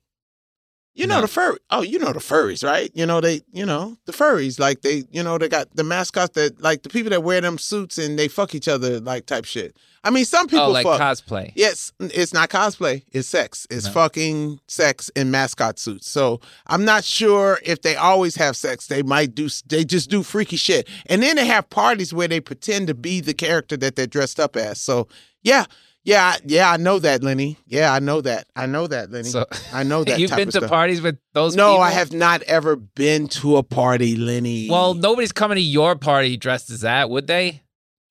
You 0.94 1.08
know 1.08 1.16
No. 1.16 1.22
the 1.22 1.28
fur. 1.30 1.58
Oh, 1.70 1.82
you 1.82 2.00
know 2.00 2.12
the 2.12 2.20
furries, 2.20 2.64
right? 2.68 2.92
You 2.94 3.06
know 3.06 3.22
they, 3.22 3.42
you 3.54 3.66
know 3.66 3.98
the 4.06 4.12
furries. 4.12 4.60
Like 4.60 4.82
they, 4.82 5.04
you 5.10 5.24
know 5.24 5.38
they 5.38 5.48
got 5.48 5.74
the 5.76 5.84
mascots 5.86 6.34
that, 6.36 6.62
like 6.62 6.84
the 6.84 6.90
people 6.90 7.10
that 7.12 7.24
wear 7.24 7.40
them 7.40 7.58
suits 7.58 7.98
and 7.98 8.20
they 8.20 8.28
fuck 8.28 8.54
each 8.54 8.68
other, 8.68 9.00
like 9.00 9.26
type 9.26 9.46
shit. 9.46 9.76
I 10.04 10.10
mean, 10.10 10.26
some 10.26 10.46
oh, 10.46 10.50
people 10.50 10.66
oh, 10.66 10.72
like 10.72 10.86
fuck. 10.86 11.00
cosplay. 11.00 11.54
Yes, 11.56 11.94
it's 12.00 12.34
not 12.34 12.50
cosplay. 12.50 13.04
It's 13.14 13.28
sex. 13.28 13.66
It's 13.70 13.86
No. 13.86 13.92
fucking 13.94 14.60
sex 14.68 15.10
in 15.16 15.32
mascot 15.32 15.80
suits. 15.80 16.10
So 16.10 16.42
I'm 16.68 16.84
not 16.84 17.06
sure 17.06 17.60
if 17.64 17.84
they 17.84 17.96
always 17.96 18.36
have 18.36 18.58
sex. 18.58 18.88
They 18.88 19.02
might 19.04 19.34
do. 19.34 19.48
They 19.68 19.86
just 19.86 20.10
do 20.10 20.24
freaky 20.24 20.58
shit, 20.58 20.90
and 21.06 21.24
then 21.24 21.38
they 21.38 21.46
have 21.46 21.70
parties 21.70 22.14
where 22.14 22.28
they 22.28 22.42
pretend 22.42 22.88
to 22.88 22.94
be 22.96 23.22
the 23.22 23.34
character 23.34 23.78
that 23.78 23.96
they're 23.96 24.08
dressed 24.08 24.40
up 24.42 24.58
as. 24.58 24.82
So 24.82 25.08
yeah, 25.44 25.66
yeah, 26.04 26.36
yeah. 26.46 26.72
I 26.72 26.78
know 26.78 27.00
that, 27.00 27.24
Lenny. 27.24 27.58
Yeah, 27.66 27.94
I 27.94 28.00
know 28.00 28.22
that. 28.22 28.48
I 28.56 28.66
know 28.66 28.88
that, 28.88 29.12
Lenny. 29.12 29.30
So 29.30 29.46
I 29.74 29.84
know 29.84 30.04
that. 30.06 30.20
you've 30.20 30.32
been 30.32 30.48
to 30.50 30.58
stuff. 30.60 30.70
parties 30.70 31.02
with 31.02 31.18
those? 31.34 31.56
No, 31.56 31.74
people? 31.74 31.82
I 31.84 31.92
have 31.92 32.12
not 32.12 32.42
ever 32.44 32.76
been 32.76 33.28
to 33.30 33.58
a 33.58 33.64
party, 33.64 34.16
Lenny. 34.16 34.68
Well, 34.70 34.94
nobody's 34.94 35.32
coming 35.32 35.56
to 35.58 35.62
your 35.62 35.96
party 35.96 36.38
dressed 36.38 36.70
as 36.70 36.82
that, 36.82 37.10
would 37.10 37.28
they? 37.28 37.62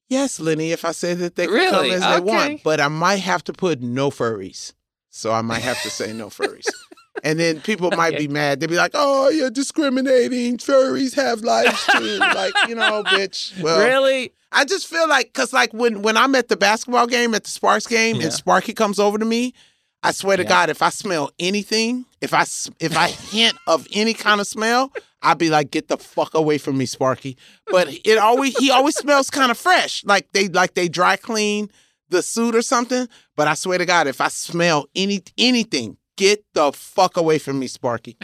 yes, 0.08 0.40
Lenny. 0.40 0.72
If 0.72 0.84
I 0.84 0.90
said 0.92 1.19
that 1.19 1.37
they 1.37 1.46
Really? 1.46 1.70
come 1.70 1.91
as 1.91 2.00
they 2.00 2.20
want, 2.20 2.62
but 2.65 2.81
I 2.81 2.88
might 2.88 3.20
have 3.20 3.44
to 3.44 3.53
put 3.53 3.81
no 3.81 4.10
furries. 4.10 4.72
So 5.10 5.32
I 5.32 5.41
might 5.43 5.62
have 5.62 5.81
to 5.82 5.91
say 5.91 6.12
no 6.12 6.29
furries. 6.29 6.69
And 7.22 7.38
then 7.38 7.60
people 7.60 7.91
might 7.91 8.15
Okay. 8.15 8.26
be 8.26 8.32
mad. 8.32 8.60
They'd 8.60 8.70
be 8.70 8.76
like, 8.76 8.93
"Oh, 8.94 9.29
you're 9.29 9.50
discriminating. 9.50 10.56
Furries 10.56 11.15
have 11.17 11.43
lives 11.43 11.84
too." 11.98 12.17
like, 12.19 12.55
you 12.67 12.74
know, 12.74 13.03
bitch. 13.05 13.60
Well, 13.62 13.79
really? 13.79 14.32
I 14.52 14.64
just 14.64 14.86
feel 14.88 15.08
like, 15.08 15.32
cause 15.32 15.52
like 15.52 15.72
when 15.72 16.02
when 16.02 16.16
I'm 16.16 16.34
at 16.34 16.48
the 16.48 16.56
basketball 16.56 17.06
game, 17.06 17.34
at 17.34 17.44
the 17.44 17.50
Sparks 17.50 17.86
game, 17.86 18.16
Yeah. 18.16 18.24
and 18.24 18.32
Sparky 18.32 18.72
comes 18.72 18.98
over 18.98 19.16
to 19.19 19.24
me, 19.24 19.54
I 20.02 20.12
swear 20.12 20.36
to 20.36 20.42
Yeah. 20.42 20.48
God, 20.48 20.70
if 20.70 20.82
I 20.82 20.88
smell 20.90 21.30
anything, 21.38 22.04
if 22.20 22.34
I 22.34 22.42
if 22.80 22.96
I 22.96 23.08
hint 23.08 23.54
of 23.66 23.86
any 23.92 24.14
kind 24.14 24.40
of 24.40 24.46
smell, 24.46 24.92
I'd 25.22 25.38
be 25.38 25.50
like, 25.50 25.70
"Get 25.70 25.88
the 25.88 25.98
fuck 25.98 26.34
away 26.34 26.58
from 26.58 26.78
me, 26.78 26.86
Sparky." 26.86 27.36
But 27.66 27.88
it 28.04 28.19
always 28.19 28.56
he 28.58 28.70
always 28.70 28.96
smells 28.96 29.30
kind 29.30 29.50
of 29.50 29.58
fresh, 29.58 30.04
like 30.04 30.32
they 30.32 30.48
like 30.48 30.74
they 30.74 30.88
dry 30.88 31.16
clean 31.16 31.70
the 32.08 32.22
suit 32.22 32.56
or 32.56 32.62
something. 32.62 33.08
But 33.36 33.46
I 33.46 33.54
swear 33.54 33.78
to 33.78 33.86
God, 33.86 34.06
if 34.08 34.20
I 34.20 34.28
smell 34.28 34.86
any 34.96 35.22
anything, 35.38 35.96
get 36.16 36.44
the 36.54 36.72
fuck 36.72 37.16
away 37.16 37.38
from 37.38 37.58
me, 37.60 37.69
Sparky. 37.69 38.16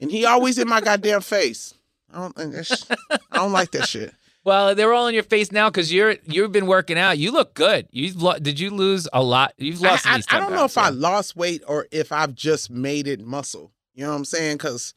And 0.00 0.10
he 0.10 0.26
always 0.26 0.58
in 0.58 0.68
my 0.68 0.80
goddamn 0.80 1.20
face. 1.22 1.72
I 2.12 2.18
don't 2.18 2.36
think 2.36 2.54
I 3.30 3.36
don't 3.36 3.52
like 3.52 3.70
that 3.70 3.88
shit. 3.88 4.12
Well, 4.44 4.74
they're 4.74 4.92
all 4.92 5.06
in 5.06 5.14
your 5.14 5.22
face 5.22 5.52
now 5.52 5.70
because 5.70 5.92
you're 5.92 6.16
you've 6.24 6.50
been 6.52 6.66
working 6.66 6.98
out. 6.98 7.16
You 7.18 7.30
look 7.30 7.54
good. 7.54 7.86
You've 7.92 8.20
lo- 8.20 8.38
did 8.38 8.58
you 8.58 8.70
lose 8.70 9.08
a 9.12 9.22
lot? 9.22 9.54
You've 9.56 9.80
lost. 9.80 10.06
I, 10.06 10.16
I- 10.16 10.22
I 10.30 10.38
don't 10.40 10.50
know 10.50 10.58
pounds, 10.58 10.72
if 10.72 10.78
I 10.78 10.88
lost 10.88 11.36
weight 11.36 11.62
or 11.68 11.86
if 11.92 12.10
I've 12.12 12.34
just 12.34 12.70
made 12.70 13.06
it 13.06 13.20
muscle. 13.20 13.72
You 13.94 14.04
know 14.04 14.10
what 14.10 14.16
I'm 14.16 14.24
saying? 14.24 14.56
Because 14.56 14.94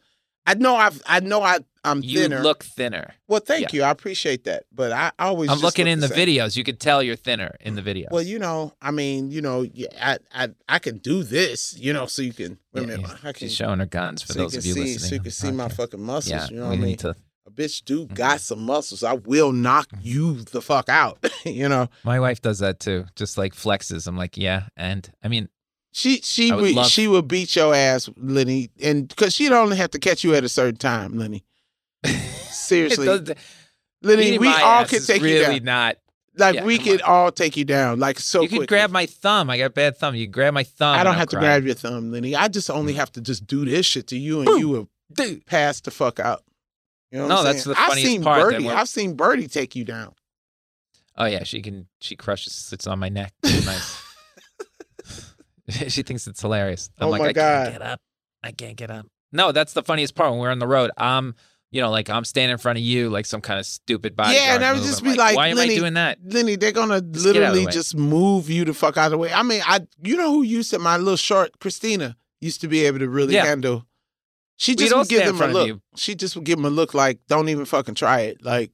I 0.47 0.53
know 0.55 0.75
I've 0.75 1.01
I 1.05 1.19
know 1.19 1.41
I 1.43 1.59
I'm 1.83 2.01
thinner. 2.01 2.37
You 2.37 2.41
look 2.41 2.63
thinner. 2.63 3.13
well, 3.27 3.39
thank 3.41 3.71
you. 3.71 3.83
I 3.83 3.91
appreciate 3.91 4.45
that. 4.45 4.63
But 4.73 4.91
I 4.91 5.11
always 5.19 5.51
I'm 5.51 5.59
looking 5.59 5.85
look 5.85 5.91
in 5.93 5.99
the 5.99 6.07
same. 6.07 6.27
videos. 6.27 6.55
You 6.57 6.63
could 6.63 6.79
tell 6.79 7.03
you're 7.03 7.15
thinner 7.15 7.55
in 7.59 7.75
the 7.75 7.83
videos. 7.83 8.07
Well, 8.09 8.23
you 8.23 8.39
know, 8.39 8.73
I 8.81 8.89
mean, 8.89 9.29
you 9.29 9.41
know, 9.41 9.63
I 10.01 10.17
I 10.33 10.49
I 10.67 10.79
can 10.79 10.97
do 10.97 11.21
this, 11.21 11.75
you 11.77 11.93
know, 11.93 12.07
so 12.07 12.23
you 12.23 12.33
can 12.33 12.57
Yeah, 12.73 12.81
minute, 12.81 13.01
yeah. 13.01 13.13
I 13.23 13.31
can 13.33 13.47
She's 13.47 13.53
showing 13.55 13.77
her 13.79 13.85
guns 13.85 14.23
for 14.23 14.33
so 14.33 14.39
you 14.39 14.45
those 14.45 14.55
of 14.57 14.65
you 14.65 14.73
see 14.73 14.79
listening. 14.81 14.99
so 15.09 15.15
you 15.15 15.21
can 15.21 15.31
see 15.31 15.51
my 15.51 15.67
fucking 15.69 16.01
muscles. 16.01 16.31
Yeah, 16.31 16.47
you 16.49 16.57
know 16.61 16.69
what 16.69 16.73
I 16.79 16.81
mean? 16.81 16.97
to. 16.97 17.15
A 17.47 17.51
bitch 17.51 17.83
do 17.85 18.07
got 18.07 18.41
some 18.41 18.63
muscles. 18.65 19.03
I 19.03 19.13
will 19.13 19.51
knock 19.51 19.89
Mm-hmm. 19.89 19.99
you 20.07 20.41
the 20.41 20.61
fuck 20.61 20.89
out. 20.89 21.23
you 21.45 21.69
know. 21.69 21.89
My 22.03 22.19
wife 22.19 22.41
does 22.41 22.59
that 22.59 22.79
too. 22.79 23.05
Just 23.15 23.37
like 23.37 23.53
flexes. 23.53 24.07
I'm 24.07 24.17
like, 24.17 24.35
yeah, 24.37 24.63
and 24.75 25.07
I 25.23 25.27
mean, 25.27 25.49
She 25.91 26.21
she 26.21 26.51
would 26.51 26.73
love- 26.73 26.87
she 26.87 27.07
would 27.07 27.27
beat 27.27 27.55
your 27.55 27.75
ass, 27.75 28.09
Lenny, 28.17 28.69
and 28.81 29.07
because 29.07 29.33
she'd 29.35 29.51
only 29.51 29.77
have 29.77 29.91
to 29.91 29.99
catch 29.99 30.23
you 30.23 30.33
at 30.33 30.43
a 30.43 30.49
certain 30.49 30.77
time, 30.77 31.17
Lenny. 31.17 31.43
Seriously, 32.49 33.07
Lenny, 34.01 34.37
we 34.37 34.47
all 34.47 34.85
can 34.85 35.01
take 35.01 35.21
really 35.21 35.55
you 35.55 35.59
down. 35.59 35.63
not 35.65 35.97
Like 36.37 36.55
Yeah, 36.55 36.65
we 36.65 36.77
could 36.79 37.01
all 37.01 37.31
take 37.31 37.55
you 37.57 37.65
down, 37.65 37.99
like 37.99 38.19
so 38.19 38.41
you 38.41 38.49
could 38.49 38.67
grab 38.67 38.89
my 38.91 39.05
thumb. 39.05 39.49
I 39.49 39.57
got 39.57 39.65
a 39.65 39.69
bad 39.69 39.97
thumb. 39.97 40.15
You 40.15 40.27
grab 40.27 40.53
my 40.53 40.63
thumb. 40.63 40.95
I 40.99 41.03
don't 41.03 41.13
I'll 41.13 41.19
have 41.19 41.29
to 41.29 41.35
cry. 41.37 41.43
grab 41.45 41.65
your 41.65 41.75
thumb, 41.75 42.11
Lenny. 42.11 42.35
I 42.35 42.47
just 42.47 42.69
only 42.69 42.93
have 42.93 43.11
to 43.13 43.21
just 43.21 43.45
do 43.47 43.65
this 43.65 43.85
shit 43.85 44.07
to 44.07 44.17
you, 44.17 44.37
and 44.39 44.45
Boom. 44.47 44.59
you 44.59 44.69
will 44.69 44.89
Dude. 45.13 45.45
pass 45.45 45.79
the 45.81 45.91
fuck 45.91 46.19
out. 46.19 46.43
You 47.12 47.19
know 47.19 47.27
No, 47.27 47.38
I'm 47.38 47.43
that's 47.45 47.63
saying? 47.63 47.74
the 47.75 47.79
I've 47.79 47.88
funniest 47.89 48.12
seen 48.12 48.24
part, 48.24 48.41
Birdie. 48.51 48.69
I've 48.69 48.89
seen 48.89 49.13
Birdie 49.15 49.47
take 49.47 49.75
you 49.75 49.85
down. 49.85 50.13
Oh 51.17 51.25
yeah, 51.25 51.43
she 51.43 51.62
can. 51.62 51.88
She 52.01 52.15
crushes. 52.15 52.53
Sits 52.53 52.88
on 52.88 53.00
my 53.00 53.09
neck. 53.09 53.33
Nice. 53.43 54.01
she 55.88 56.03
thinks 56.03 56.27
it's 56.27 56.41
hilarious. 56.41 56.89
I'm 57.00 57.07
Oh 57.07 57.09
like, 57.12 57.19
my 57.19 57.27
I 57.29 57.33
God. 57.33 57.63
can't 57.67 57.74
get 57.79 57.81
up. 57.81 58.00
I 58.43 58.51
can't 58.51 58.75
get 58.75 58.91
up. 58.91 59.07
No, 59.31 59.51
that's 59.51 59.74
the 59.74 59.83
funniest 59.83 60.15
part 60.15 60.31
when 60.31 60.39
we're 60.39 60.51
on 60.51 60.59
the 60.59 60.67
road. 60.67 60.91
I'm, 60.97 61.35
you 61.71 61.81
know, 61.81 61.89
like 61.89 62.09
I'm 62.09 62.24
standing 62.24 62.51
in 62.53 62.57
front 62.57 62.77
of 62.77 62.83
you 62.83 63.09
like 63.09 63.25
some 63.25 63.41
kind 63.41 63.59
of 63.59 63.65
stupid 63.65 64.15
body. 64.15 64.35
Yeah, 64.35 64.55
and 64.55 64.63
I 64.63 64.74
would 64.74 64.83
just 64.83 65.03
be 65.03 65.15
like, 65.15 65.35
why 65.35 65.47
am 65.47 65.57
Lenny, 65.57 65.74
I 65.74 65.77
doing 65.77 65.93
that? 65.95 66.19
Lenny, 66.24 66.55
they're 66.55 66.71
gonna 66.71 67.01
Just 67.01 67.25
literally 67.25 67.65
just 67.67 67.95
move 67.95 68.50
you 68.50 68.63
the 68.65 68.74
fuck 68.74 68.97
out 68.97 69.05
of 69.07 69.12
the 69.12 69.17
way. 69.17 69.33
I 69.33 69.43
mean, 69.43 69.62
I 69.65 69.79
you 70.03 70.15
know 70.17 70.31
who 70.31 70.43
used 70.43 70.69
to 70.71 70.79
my 70.79 70.97
little 70.97 71.17
short 71.17 71.59
Christina 71.59 72.15
used 72.41 72.62
to 72.62 72.67
be 72.67 72.85
able 72.85 73.00
to 73.00 73.09
really 73.09 73.33
Yeah. 73.33 73.45
handle. 73.45 73.85
She 74.57 74.75
just 74.75 74.95
would 74.95 75.07
give 75.09 75.25
them 75.25 75.41
a 75.41 75.47
look. 75.47 75.79
She 75.95 76.15
just 76.15 76.35
would 76.35 76.45
give 76.45 76.57
them 76.57 76.65
a 76.65 76.69
look 76.69 76.93
like, 76.93 77.19
don't 77.27 77.50
even 77.50 77.65
fucking 77.65 77.95
try 77.95 78.21
it. 78.21 78.43
Like 78.43 78.71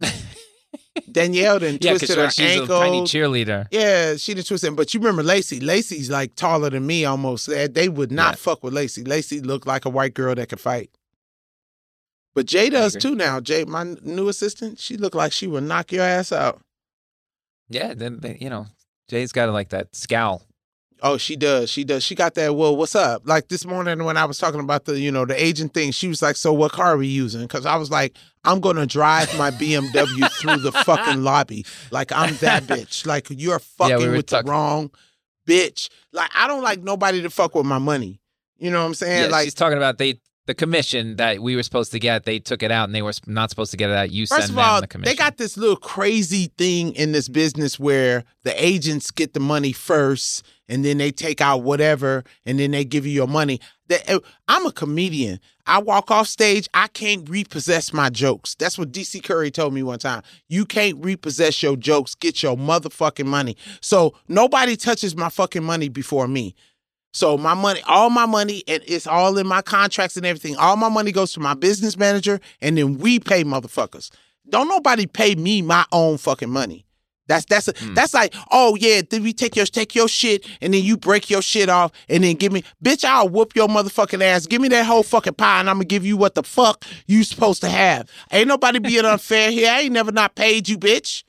Danielle 1.10 1.58
then 1.58 1.78
Yeah, 1.80 1.92
twisted 1.92 2.18
her 2.18 2.30
she's 2.30 2.58
ankle. 2.58 2.76
a 2.76 2.84
tiny 2.84 3.00
cheerleader. 3.02 3.66
Yeah, 3.70 4.16
she 4.16 4.34
didn't 4.34 4.46
twist 4.46 4.62
twisted. 4.62 4.76
But 4.76 4.92
you 4.92 5.00
remember 5.00 5.22
Lacey? 5.22 5.58
Lacey's 5.60 6.10
like 6.10 6.34
taller 6.34 6.70
than 6.70 6.86
me 6.86 7.04
almost. 7.04 7.46
They, 7.48 7.88
would 7.88 8.12
not 8.12 8.32
Yeah. 8.32 8.36
fuck 8.36 8.62
with 8.62 8.74
Lacey. 8.74 9.04
Lacey 9.04 9.40
looked 9.40 9.66
like 9.66 9.84
a 9.84 9.90
white 9.90 10.14
girl 10.14 10.34
that 10.34 10.48
could 10.48 10.60
fight. 10.60 10.90
But 12.34 12.46
Jay 12.46 12.70
does 12.70 12.94
too 12.96 13.14
now. 13.14 13.40
Jay, 13.40 13.64
my 13.64 13.84
new 14.02 14.28
assistant, 14.28 14.78
she 14.80 14.96
looked 14.96 15.14
like 15.16 15.32
she 15.32 15.46
would 15.46 15.64
knock 15.64 15.92
your 15.92 16.02
ass 16.04 16.32
out. 16.32 16.60
Yeah, 17.68 17.92
then 17.94 18.20
you 18.40 18.48
know, 18.50 18.66
Jay's 19.08 19.32
got 19.32 19.50
like 19.50 19.70
that 19.70 19.94
scowl. 19.94 20.42
Oh, 21.04 21.16
she 21.16 21.34
does. 21.34 21.68
She 21.68 21.82
does. 21.82 22.04
She 22.04 22.14
got 22.14 22.34
that. 22.34 22.54
Well, 22.54 22.76
what's 22.76 22.94
up? 22.94 23.22
Like 23.24 23.48
this 23.48 23.64
morning 23.64 24.04
when 24.04 24.16
I 24.16 24.24
was 24.24 24.38
talking 24.38 24.60
about 24.60 24.84
the, 24.84 25.00
you 25.00 25.10
know, 25.10 25.24
the 25.24 25.42
agent 25.42 25.74
thing, 25.74 25.90
she 25.90 26.06
was 26.06 26.22
like, 26.22 26.36
"So 26.36 26.52
what 26.52 26.70
car 26.70 26.94
are 26.94 26.96
we 26.96 27.08
using?" 27.08 27.42
Because 27.42 27.66
I 27.66 27.74
was 27.74 27.90
like, 27.90 28.16
"I'm 28.44 28.60
gonna 28.60 28.86
drive 28.86 29.36
my 29.36 29.50
BMW 29.50 30.30
through 30.30 30.58
the 30.58 30.70
fucking 30.70 31.22
lobby. 31.24 31.66
Like 31.90 32.12
I'm 32.12 32.36
that 32.36 32.62
bitch. 32.64 33.04
Like 33.04 33.26
you're 33.30 33.58
fucking 33.58 33.98
we 33.98 34.08
with 34.16 34.26
talking- 34.26 34.46
the 34.46 34.52
wrong 34.52 34.90
bitch. 35.46 35.88
Like 36.12 36.30
I 36.34 36.46
don't 36.46 36.62
like 36.62 36.80
nobody 36.82 37.20
to 37.22 37.30
fuck 37.30 37.56
with 37.56 37.66
my 37.66 37.78
money. 37.78 38.20
You 38.58 38.70
know 38.70 38.80
what 38.80 38.86
I'm 38.86 38.94
saying? 38.94 39.24
Yeah, 39.24 39.28
like 39.30 39.44
she's 39.44 39.54
talking 39.54 39.78
about 39.78 39.98
they 39.98 40.20
the 40.46 40.54
commission 40.54 41.16
that 41.16 41.40
we 41.40 41.54
were 41.56 41.62
supposed 41.62 41.92
to 41.92 41.98
get. 41.98 42.24
They 42.24 42.38
took 42.38 42.62
it 42.62 42.70
out, 42.70 42.88
and 42.88 42.94
they 42.94 43.02
were 43.02 43.12
not 43.26 43.50
supposed 43.50 43.70
to 43.70 43.76
get 43.76 43.90
it 43.90 43.96
out. 43.96 44.10
You 44.10 44.26
First 44.26 44.48
send 44.48 44.58
of 44.58 44.64
them 44.64 44.80
the 44.80 44.86
commission. 44.86 45.10
they 45.10 45.16
got 45.16 45.36
this 45.36 45.56
little 45.56 45.76
crazy 45.76 46.50
thing 46.58 46.94
in 46.94 47.12
this 47.12 47.28
business 47.28 47.78
where 47.78 48.24
the 48.44 48.64
agents 48.64 49.10
get 49.10 49.34
the 49.34 49.40
money 49.40 49.72
first 49.72 50.44
and 50.68 50.84
then 50.84 50.98
they 50.98 51.10
take 51.10 51.40
out 51.40 51.62
whatever 51.62 52.24
and 52.46 52.58
then 52.58 52.70
they 52.70 52.84
give 52.84 53.04
you 53.04 53.12
your 53.12 53.28
money. 53.28 53.60
Uh, 54.08 54.20
I'm 54.48 54.64
a 54.64 54.72
comedian. 54.72 55.38
I 55.66 55.78
walk 55.78 56.10
off 56.10 56.26
stage, 56.26 56.66
I 56.74 56.88
can't 56.88 57.28
repossess 57.28 57.92
my 57.92 58.08
jokes. 58.10 58.54
That's 58.56 58.78
what 58.78 58.90
DC 58.90 59.22
Curry 59.22 59.50
told 59.50 59.74
me 59.74 59.82
one 59.82 59.98
time. 59.98 60.22
You 60.48 60.64
can't 60.64 61.02
repossess 61.04 61.62
your 61.62 61.76
jokes. 61.76 62.14
Get 62.14 62.42
your 62.42 62.56
motherfucking 62.56 63.26
money. 63.26 63.56
So 63.80 64.14
nobody 64.28 64.76
touches 64.76 65.14
my 65.14 65.28
fucking 65.28 65.62
money 65.62 65.88
before 65.88 66.26
me. 66.26 66.54
So 67.12 67.36
my 67.36 67.54
money, 67.54 67.80
all 67.86 68.08
my 68.10 68.26
money, 68.26 68.62
and 68.66 68.82
it's 68.86 69.06
all 69.06 69.36
in 69.38 69.46
my 69.46 69.60
contracts 69.62 70.16
and 70.16 70.24
everything. 70.24 70.56
All 70.56 70.76
my 70.76 70.88
money 70.88 71.12
goes 71.12 71.32
to 71.34 71.40
my 71.40 71.54
business 71.54 71.96
manager, 71.96 72.40
and 72.60 72.76
then 72.78 72.98
we 72.98 73.18
pay 73.20 73.44
motherfuckers. 73.44 74.10
Don't 74.48 74.68
nobody 74.68 75.06
pay 75.06 75.34
me 75.34 75.62
my 75.62 75.84
own 75.92 76.16
fucking 76.18 76.50
money. 76.50 76.84
That's 77.28 77.44
that's 77.44 77.68
a, 77.68 77.72
Hmm. 77.78 77.94
that's 77.94 78.12
like, 78.14 78.34
oh 78.50 78.76
yeah, 78.76 79.00
did 79.02 79.22
we 79.22 79.32
take 79.32 79.54
your 79.54 79.64
take 79.66 79.94
your 79.94 80.08
shit 80.08 80.44
and 80.60 80.74
then 80.74 80.82
you 80.82 80.96
break 80.96 81.30
your 81.30 81.40
shit 81.40 81.68
off 81.68 81.92
and 82.08 82.24
then 82.24 82.34
give 82.34 82.52
me, 82.52 82.64
bitch, 82.84 83.04
I'll 83.04 83.28
whoop 83.28 83.54
your 83.54 83.68
motherfucking 83.68 84.20
ass. 84.22 84.46
Give 84.46 84.60
me 84.60 84.68
that 84.68 84.84
whole 84.84 85.04
fucking 85.04 85.34
pie 85.34 85.60
and 85.60 85.70
I'm 85.70 85.76
gonna 85.76 85.84
give 85.84 86.04
you 86.04 86.16
what 86.16 86.34
the 86.34 86.42
fuck 86.42 86.84
you 87.06 87.22
supposed 87.22 87.60
to 87.62 87.68
have. 87.68 88.10
Ain't 88.32 88.48
nobody 88.48 88.80
being 88.80 89.04
unfair 89.14 89.50
here. 89.52 89.70
I 89.70 89.82
ain't 89.82 89.92
never 89.92 90.10
not 90.10 90.34
paid 90.34 90.68
you, 90.68 90.76
bitch. 90.76 91.22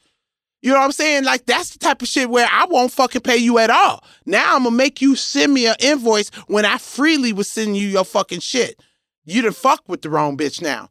You 0.64 0.72
know 0.72 0.78
what 0.78 0.86
I'm 0.86 0.92
saying? 0.94 1.26
Like 1.26 1.46
that's 1.46 1.72
the 1.72 1.80
type 1.80 2.02
of 2.02 2.08
shit 2.08 2.30
where 2.30 2.48
I 2.50 2.66
won't 2.66 2.94
fucking 2.94 3.22
pay 3.22 3.36
you 3.36 3.58
at 3.58 3.70
all. 3.70 4.02
Now 4.26 4.56
I'm 4.56 4.64
gonna 4.64 4.74
make 4.74 5.02
you 5.02 5.18
send 5.18 5.54
me 5.54 5.68
an 5.68 5.76
invoice 5.80 6.30
when 6.48 6.64
I 6.64 6.78
freely 6.78 7.34
was 7.34 7.50
sending 7.50 7.76
you 7.76 7.86
your 7.90 8.06
fucking 8.06 8.40
shit. 8.40 8.82
You 9.26 9.42
done 9.42 9.52
fuck 9.52 9.84
with 9.90 10.04
the 10.04 10.10
wrong 10.10 10.38
bitch 10.38 10.62
now. 10.62 10.88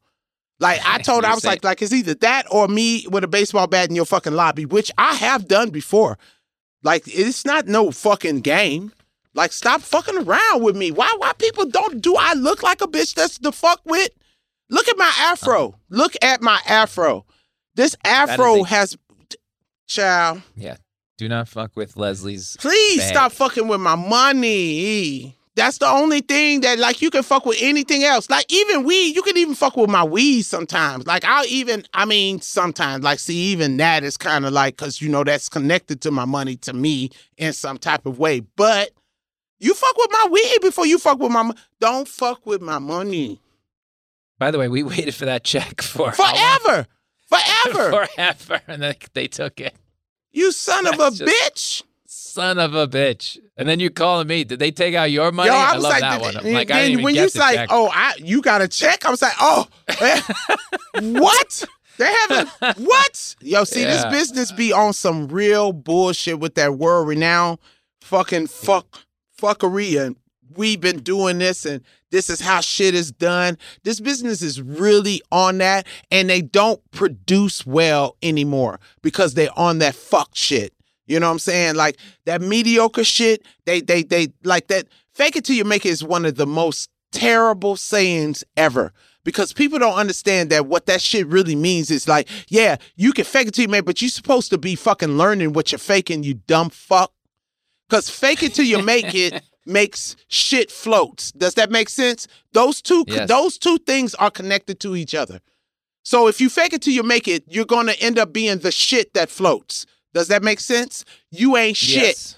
Like 0.60 0.80
I 0.84 0.98
told 1.02 1.24
her, 1.24 1.30
I 1.30 1.34
was 1.34 1.46
like, 1.46 1.64
like 1.64 1.80
it's 1.80 1.94
either 1.94 2.12
that 2.16 2.46
or 2.50 2.68
me 2.68 3.06
with 3.10 3.24
a 3.24 3.28
baseball 3.28 3.66
bat 3.66 3.88
in 3.88 3.96
your 3.96 4.04
fucking 4.04 4.34
lobby, 4.34 4.66
which 4.66 4.90
I 4.98 5.14
have 5.14 5.48
done 5.48 5.70
before. 5.70 6.18
Like 6.82 7.04
it's 7.06 7.46
not 7.46 7.66
no 7.66 7.90
fucking 7.90 8.42
game. 8.42 8.92
Like 9.32 9.52
stop 9.52 9.80
fucking 9.80 10.18
around 10.18 10.62
with 10.62 10.76
me. 10.76 10.90
Why? 10.90 11.10
Why 11.16 11.32
people 11.38 11.64
don't? 11.64 12.02
Do 12.02 12.14
I 12.16 12.34
look 12.34 12.62
like 12.62 12.82
a 12.82 12.86
bitch 12.86 13.14
that's 13.14 13.38
the 13.38 13.52
fuck 13.52 13.80
with? 13.86 14.10
Look 14.68 14.86
at 14.88 14.98
my 14.98 15.10
afro. 15.18 15.76
Look 15.88 16.12
at 16.20 16.42
my 16.42 16.60
afro. 16.68 17.24
This 17.74 17.96
afro 18.04 18.56
a- 18.62 18.66
has, 18.66 18.96
child. 19.86 20.42
Yeah. 20.56 20.76
Do 21.18 21.28
not 21.28 21.48
fuck 21.48 21.76
with 21.76 21.96
Leslie's. 21.96 22.56
Please 22.58 22.98
Bag. 23.00 23.08
stop 23.14 23.32
fucking 23.32 23.68
with 23.68 23.80
my 23.80 23.94
money. 23.94 25.36
That's 25.54 25.76
the 25.78 25.86
only 25.86 26.20
thing 26.22 26.62
that 26.62 26.78
like 26.78 27.02
you 27.02 27.10
can 27.10 27.22
fuck 27.22 27.44
with 27.44 27.58
anything 27.60 28.02
else. 28.04 28.30
Like 28.30 28.50
even 28.50 28.84
weed, 28.84 29.14
you 29.14 29.20
can 29.22 29.36
even 29.36 29.54
fuck 29.54 29.76
with 29.76 29.90
my 29.90 30.02
weed 30.02 30.42
sometimes. 30.42 31.06
Like 31.06 31.24
I'll 31.26 31.44
even, 31.46 31.84
I 31.92 32.06
mean, 32.06 32.40
sometimes 32.40 33.04
like 33.04 33.18
see 33.18 33.36
even 33.52 33.76
that 33.76 34.02
is 34.02 34.16
kind 34.16 34.46
of 34.46 34.52
like 34.54 34.76
because 34.76 35.02
you 35.02 35.10
know 35.10 35.22
that's 35.24 35.50
connected 35.50 36.00
to 36.02 36.10
my 36.10 36.24
money 36.24 36.56
to 36.56 36.72
me 36.72 37.10
in 37.36 37.52
some 37.52 37.76
type 37.76 38.06
of 38.06 38.18
way. 38.18 38.40
But 38.40 38.92
you 39.60 39.74
fuck 39.74 39.96
with 39.98 40.10
my 40.10 40.28
weed 40.30 40.58
before 40.62 40.86
you 40.86 40.98
fuck 40.98 41.18
with 41.18 41.30
my. 41.30 41.42
mo- 41.42 41.54
Don't 41.80 42.08
fuck 42.08 42.46
with 42.46 42.62
my 42.62 42.78
money 42.78 43.38
By 44.38 44.50
the 44.50 44.58
way, 44.58 44.68
we 44.68 44.82
waited 44.82 45.14
for 45.14 45.26
that 45.26 45.44
check 45.44 45.82
for 45.82 46.12
forever, 46.12 46.86
forever. 47.32 48.06
forever, 48.16 48.60
and 48.66 48.82
then 48.82 48.94
they 49.14 49.28
took 49.28 49.60
it. 49.60 49.74
you 50.32 50.52
son 50.52 50.86
of 50.86 50.94
a 50.94 51.10
bitch. 51.10 51.82
Son 52.04 52.58
of 52.58 52.74
a 52.74 52.86
bitch! 52.88 53.38
And 53.56 53.68
then 53.68 53.78
you 53.80 53.90
calling 53.90 54.26
me? 54.26 54.44
Did 54.44 54.58
they 54.58 54.70
take 54.70 54.94
out 54.94 55.10
your 55.10 55.32
money? 55.32 55.50
Yo, 55.50 55.54
I, 55.54 55.72
I 55.72 55.74
was 55.74 55.82
love 55.82 55.92
like, 55.92 56.00
that 56.00 56.20
th- 56.20 56.34
one. 56.34 56.46
I'm 56.46 56.52
like, 56.52 56.70
I 56.70 56.80
didn't 56.80 56.92
even 56.92 57.04
when 57.04 57.14
you 57.14 57.28
like, 57.34 57.56
check. 57.56 57.68
oh, 57.70 57.90
I 57.92 58.14
you 58.18 58.40
got 58.42 58.62
a 58.62 58.68
check? 58.68 59.04
I 59.04 59.10
was 59.10 59.20
like, 59.20 59.34
oh, 59.40 59.66
eh, 59.88 60.20
what? 61.00 61.64
They 61.98 62.12
haven't 62.12 62.48
what? 62.78 63.36
Yo, 63.40 63.64
see, 63.64 63.84
this 63.84 64.04
business 64.06 64.50
be 64.52 64.72
on 64.72 64.92
some 64.92 65.28
real 65.28 65.72
bullshit 65.72 66.38
with 66.38 66.54
that 66.54 66.74
world 66.74 67.08
renowned 67.08 67.58
fucking 68.00 68.46
fuck 68.46 68.86
fuckery 69.38 70.00
and 70.04 70.16
we've 70.56 70.80
been 70.80 71.00
doing 71.00 71.38
this 71.38 71.64
and 71.64 71.82
this 72.10 72.28
is 72.28 72.40
how 72.40 72.60
shit 72.60 72.94
is 72.94 73.10
done. 73.10 73.58
This 73.84 74.00
business 74.00 74.42
is 74.42 74.60
really 74.60 75.22
on 75.30 75.58
that 75.58 75.86
and 76.10 76.28
they 76.28 76.42
don't 76.42 76.80
produce 76.90 77.66
well 77.66 78.16
anymore 78.22 78.80
because 79.02 79.34
they're 79.34 79.56
on 79.58 79.78
that 79.78 79.94
fuck 79.94 80.30
shit. 80.34 80.74
You 81.06 81.20
know 81.20 81.26
what 81.26 81.32
I'm 81.32 81.38
saying? 81.40 81.74
Like 81.74 81.98
that 82.26 82.40
mediocre 82.40 83.04
shit, 83.04 83.44
they 83.64 83.80
they 83.80 84.02
they 84.02 84.28
like 84.44 84.68
that 84.68 84.86
fake 85.14 85.36
it 85.36 85.44
till 85.44 85.56
you 85.56 85.64
make 85.64 85.84
it 85.84 85.90
is 85.90 86.04
one 86.04 86.24
of 86.24 86.36
the 86.36 86.46
most 86.46 86.88
terrible 87.12 87.76
sayings 87.76 88.44
ever. 88.56 88.92
Because 89.24 89.52
people 89.52 89.78
don't 89.78 89.94
understand 89.94 90.50
that 90.50 90.66
what 90.66 90.86
that 90.86 91.00
shit 91.00 91.26
really 91.28 91.54
means 91.54 91.92
is 91.92 92.08
like, 92.08 92.28
yeah, 92.48 92.76
you 92.96 93.12
can 93.12 93.24
fake 93.24 93.48
it 93.48 93.54
till 93.54 93.62
you 93.62 93.68
make 93.68 93.80
it, 93.80 93.86
but 93.86 94.02
you're 94.02 94.08
supposed 94.08 94.50
to 94.50 94.58
be 94.58 94.74
fucking 94.74 95.16
learning 95.16 95.52
what 95.52 95.70
you're 95.70 95.78
faking, 95.78 96.24
you 96.24 96.34
dumb 96.34 96.70
fuck. 96.70 97.12
Cause 97.88 98.08
fake 98.08 98.42
it 98.42 98.54
till 98.54 98.64
you 98.64 98.82
make 98.82 99.14
it 99.14 99.42
makes 99.66 100.16
shit 100.28 100.70
floats. 100.70 101.32
Does 101.32 101.54
that 101.54 101.70
make 101.70 101.88
sense? 101.88 102.26
Those 102.52 102.82
two 102.82 103.04
Yes. 103.06 103.28
those 103.28 103.58
two 103.58 103.78
things 103.78 104.14
are 104.16 104.30
connected 104.30 104.80
to 104.80 104.96
each 104.96 105.14
other. 105.14 105.40
So 106.04 106.26
if 106.26 106.40
you 106.40 106.48
fake 106.48 106.72
it 106.72 106.82
till 106.82 106.94
you 106.94 107.02
make 107.02 107.28
it, 107.28 107.44
you're 107.46 107.64
gonna 107.64 107.92
end 108.00 108.18
up 108.18 108.32
being 108.32 108.58
the 108.58 108.72
shit 108.72 109.14
that 109.14 109.30
floats. 109.30 109.86
Does 110.14 110.28
that 110.28 110.42
make 110.42 110.60
sense? 110.60 111.04
You 111.30 111.56
ain't 111.56 111.76
shit. 111.76 112.02
Yes. 112.02 112.36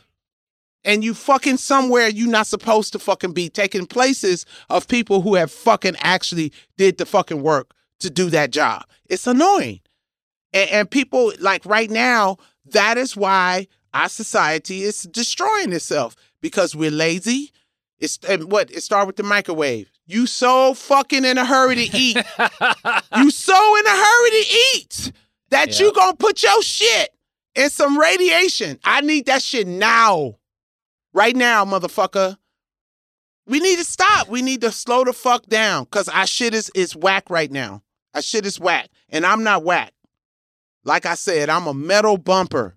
And 0.85 1.03
you 1.03 1.15
fucking 1.15 1.57
somewhere 1.57 2.09
you 2.09 2.27
not 2.27 2.47
supposed 2.47 2.93
to 2.93 2.99
fucking 2.99 3.33
be 3.33 3.49
taking 3.49 3.87
places 3.87 4.45
of 4.69 4.87
people 4.87 5.23
who 5.23 5.35
have 5.35 5.51
fucking 5.51 5.97
actually 6.01 6.53
did 6.77 6.99
the 6.99 7.07
fucking 7.07 7.43
work 7.43 7.73
to 8.01 8.11
do 8.11 8.29
that 8.31 8.51
job. 8.51 8.85
It's 9.09 9.27
annoying. 9.27 9.81
And, 10.53 10.71
and 10.71 10.91
people 10.91 11.33
like 11.41 11.65
right 11.65 11.91
now, 11.91 12.37
that 12.67 12.99
is 12.99 13.17
why 13.17 13.67
our 13.95 14.11
society 14.11 14.83
is 14.83 15.05
destroying 15.05 15.73
itself 15.73 16.17
because 16.45 16.77
we're 16.77 16.91
lazy. 16.91 17.51
It's 17.99 18.19
and 18.29 18.53
what 18.53 18.71
it 18.71 18.83
started 18.83 19.07
with 19.07 19.17
the 19.17 19.23
microwave. 19.23 19.91
You 20.07 20.27
so 20.27 20.75
fucking 20.75 21.25
in 21.25 21.39
a 21.39 21.45
hurry 21.47 21.75
to 21.77 21.97
eat. 21.97 22.17
you 23.17 23.31
so 23.31 23.77
in 23.79 23.87
a 23.87 23.91
hurry 23.91 24.31
to 24.31 24.47
eat 24.75 25.13
that 25.49 25.69
Yeah. 25.81 25.87
you 25.87 25.93
gonna 25.95 26.15
put 26.17 26.43
your 26.43 26.61
shit 26.61 27.15
in 27.55 27.71
some 27.71 27.99
radiation. 27.99 28.79
I 28.85 29.01
need 29.01 29.25
that 29.25 29.41
shit 29.41 29.67
now. 29.67 30.35
Right 31.15 31.35
now, 31.35 31.65
motherfucker. 31.65 32.37
We 33.47 33.61
need 33.61 33.79
to 33.79 33.85
stop. 33.85 34.29
We 34.29 34.43
need 34.43 34.61
to 34.61 34.71
slow 34.71 35.05
the 35.05 35.15
fuck 35.15 35.47
down. 35.47 35.87
Cause 35.87 36.11
our 36.11 36.27
shit 36.27 36.53
is 36.53 36.71
is 36.75 36.95
whack 36.95 37.31
right 37.31 37.51
now. 37.51 37.83
Our 38.13 38.21
shit 38.21 38.45
is 38.45 38.61
whack. 38.61 38.91
And 39.09 39.25
I'm 39.25 39.43
not 39.45 39.65
whack. 39.65 39.95
Like 40.85 41.07
I 41.07 41.15
said, 41.15 41.49
I'm 41.49 41.67
a 41.67 41.73
metal 41.73 42.19
bumper. 42.19 42.77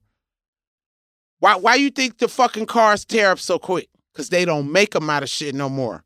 Why 1.39 1.56
why 1.56 1.75
you 1.75 1.89
think 1.89 2.17
the 2.17 2.27
fucking 2.27 2.65
cars 2.65 3.06
tear 3.06 3.32
up 3.32 3.39
so 3.39 3.60
quick? 3.60 3.89
Cause 4.15 4.29
they 4.29 4.46
don't 4.46 4.72
make 4.72 4.91
them 4.94 5.10
out 5.10 5.22
of 5.24 5.29
shit 5.29 5.53
no 5.53 5.70
more. 5.70 6.03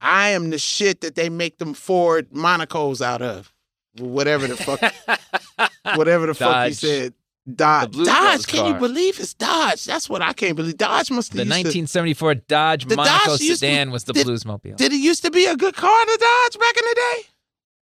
I 0.00 0.30
am 0.30 0.48
the 0.48 0.58
shit 0.58 1.02
that 1.02 1.14
they 1.14 1.28
make 1.28 1.58
them 1.58 1.74
Ford 1.74 2.30
Monacos 2.30 3.02
out 3.04 3.20
of. 3.20 3.52
Whatever 3.98 4.46
the 4.46 4.56
fuck 4.56 4.80
whatever 5.96 6.26
the 6.26 6.34
fuck 6.34 6.68
he 6.68 6.72
said. 6.72 7.14
Dodge. 7.54 7.96
Dodge, 7.96 8.46
can 8.46 8.66
you 8.66 8.74
believe 8.74 9.18
it's 9.18 9.34
Dodge? 9.34 9.84
That's 9.84 10.08
what 10.08 10.22
I 10.22 10.32
can't 10.32 10.54
believe. 10.56 10.76
Dodge 10.76 11.10
must 11.10 11.32
be 11.32 11.38
The 11.38 11.44
have 11.44 11.64
used 11.66 11.72
to- 11.72 11.80
1974 11.80 12.34
Dodge 12.36 12.86
Monaco 12.86 13.04
Dodge 13.26 13.40
sedan 13.40 13.90
was 13.90 14.04
the 14.04 14.12
did- 14.12 14.26
Bluesmobile. 14.26 14.76
Did 14.76 14.92
it 14.92 15.00
used 15.00 15.24
to 15.24 15.30
be 15.30 15.46
a 15.46 15.56
good 15.56 15.74
car 15.74 16.04
to 16.04 16.18
Dodge 16.20 16.60
back 16.60 16.76
in 16.78 16.84
the 16.88 16.94
day? 16.94 17.28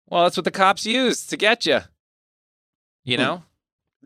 well, 0.09 0.23
that's 0.25 0.37
what 0.37 0.45
the 0.45 0.51
cops 0.51 0.87
used 0.87 1.31
to 1.31 1.37
get 1.37 1.67
you. 1.67 1.81
You 3.05 3.17
know, 3.19 3.43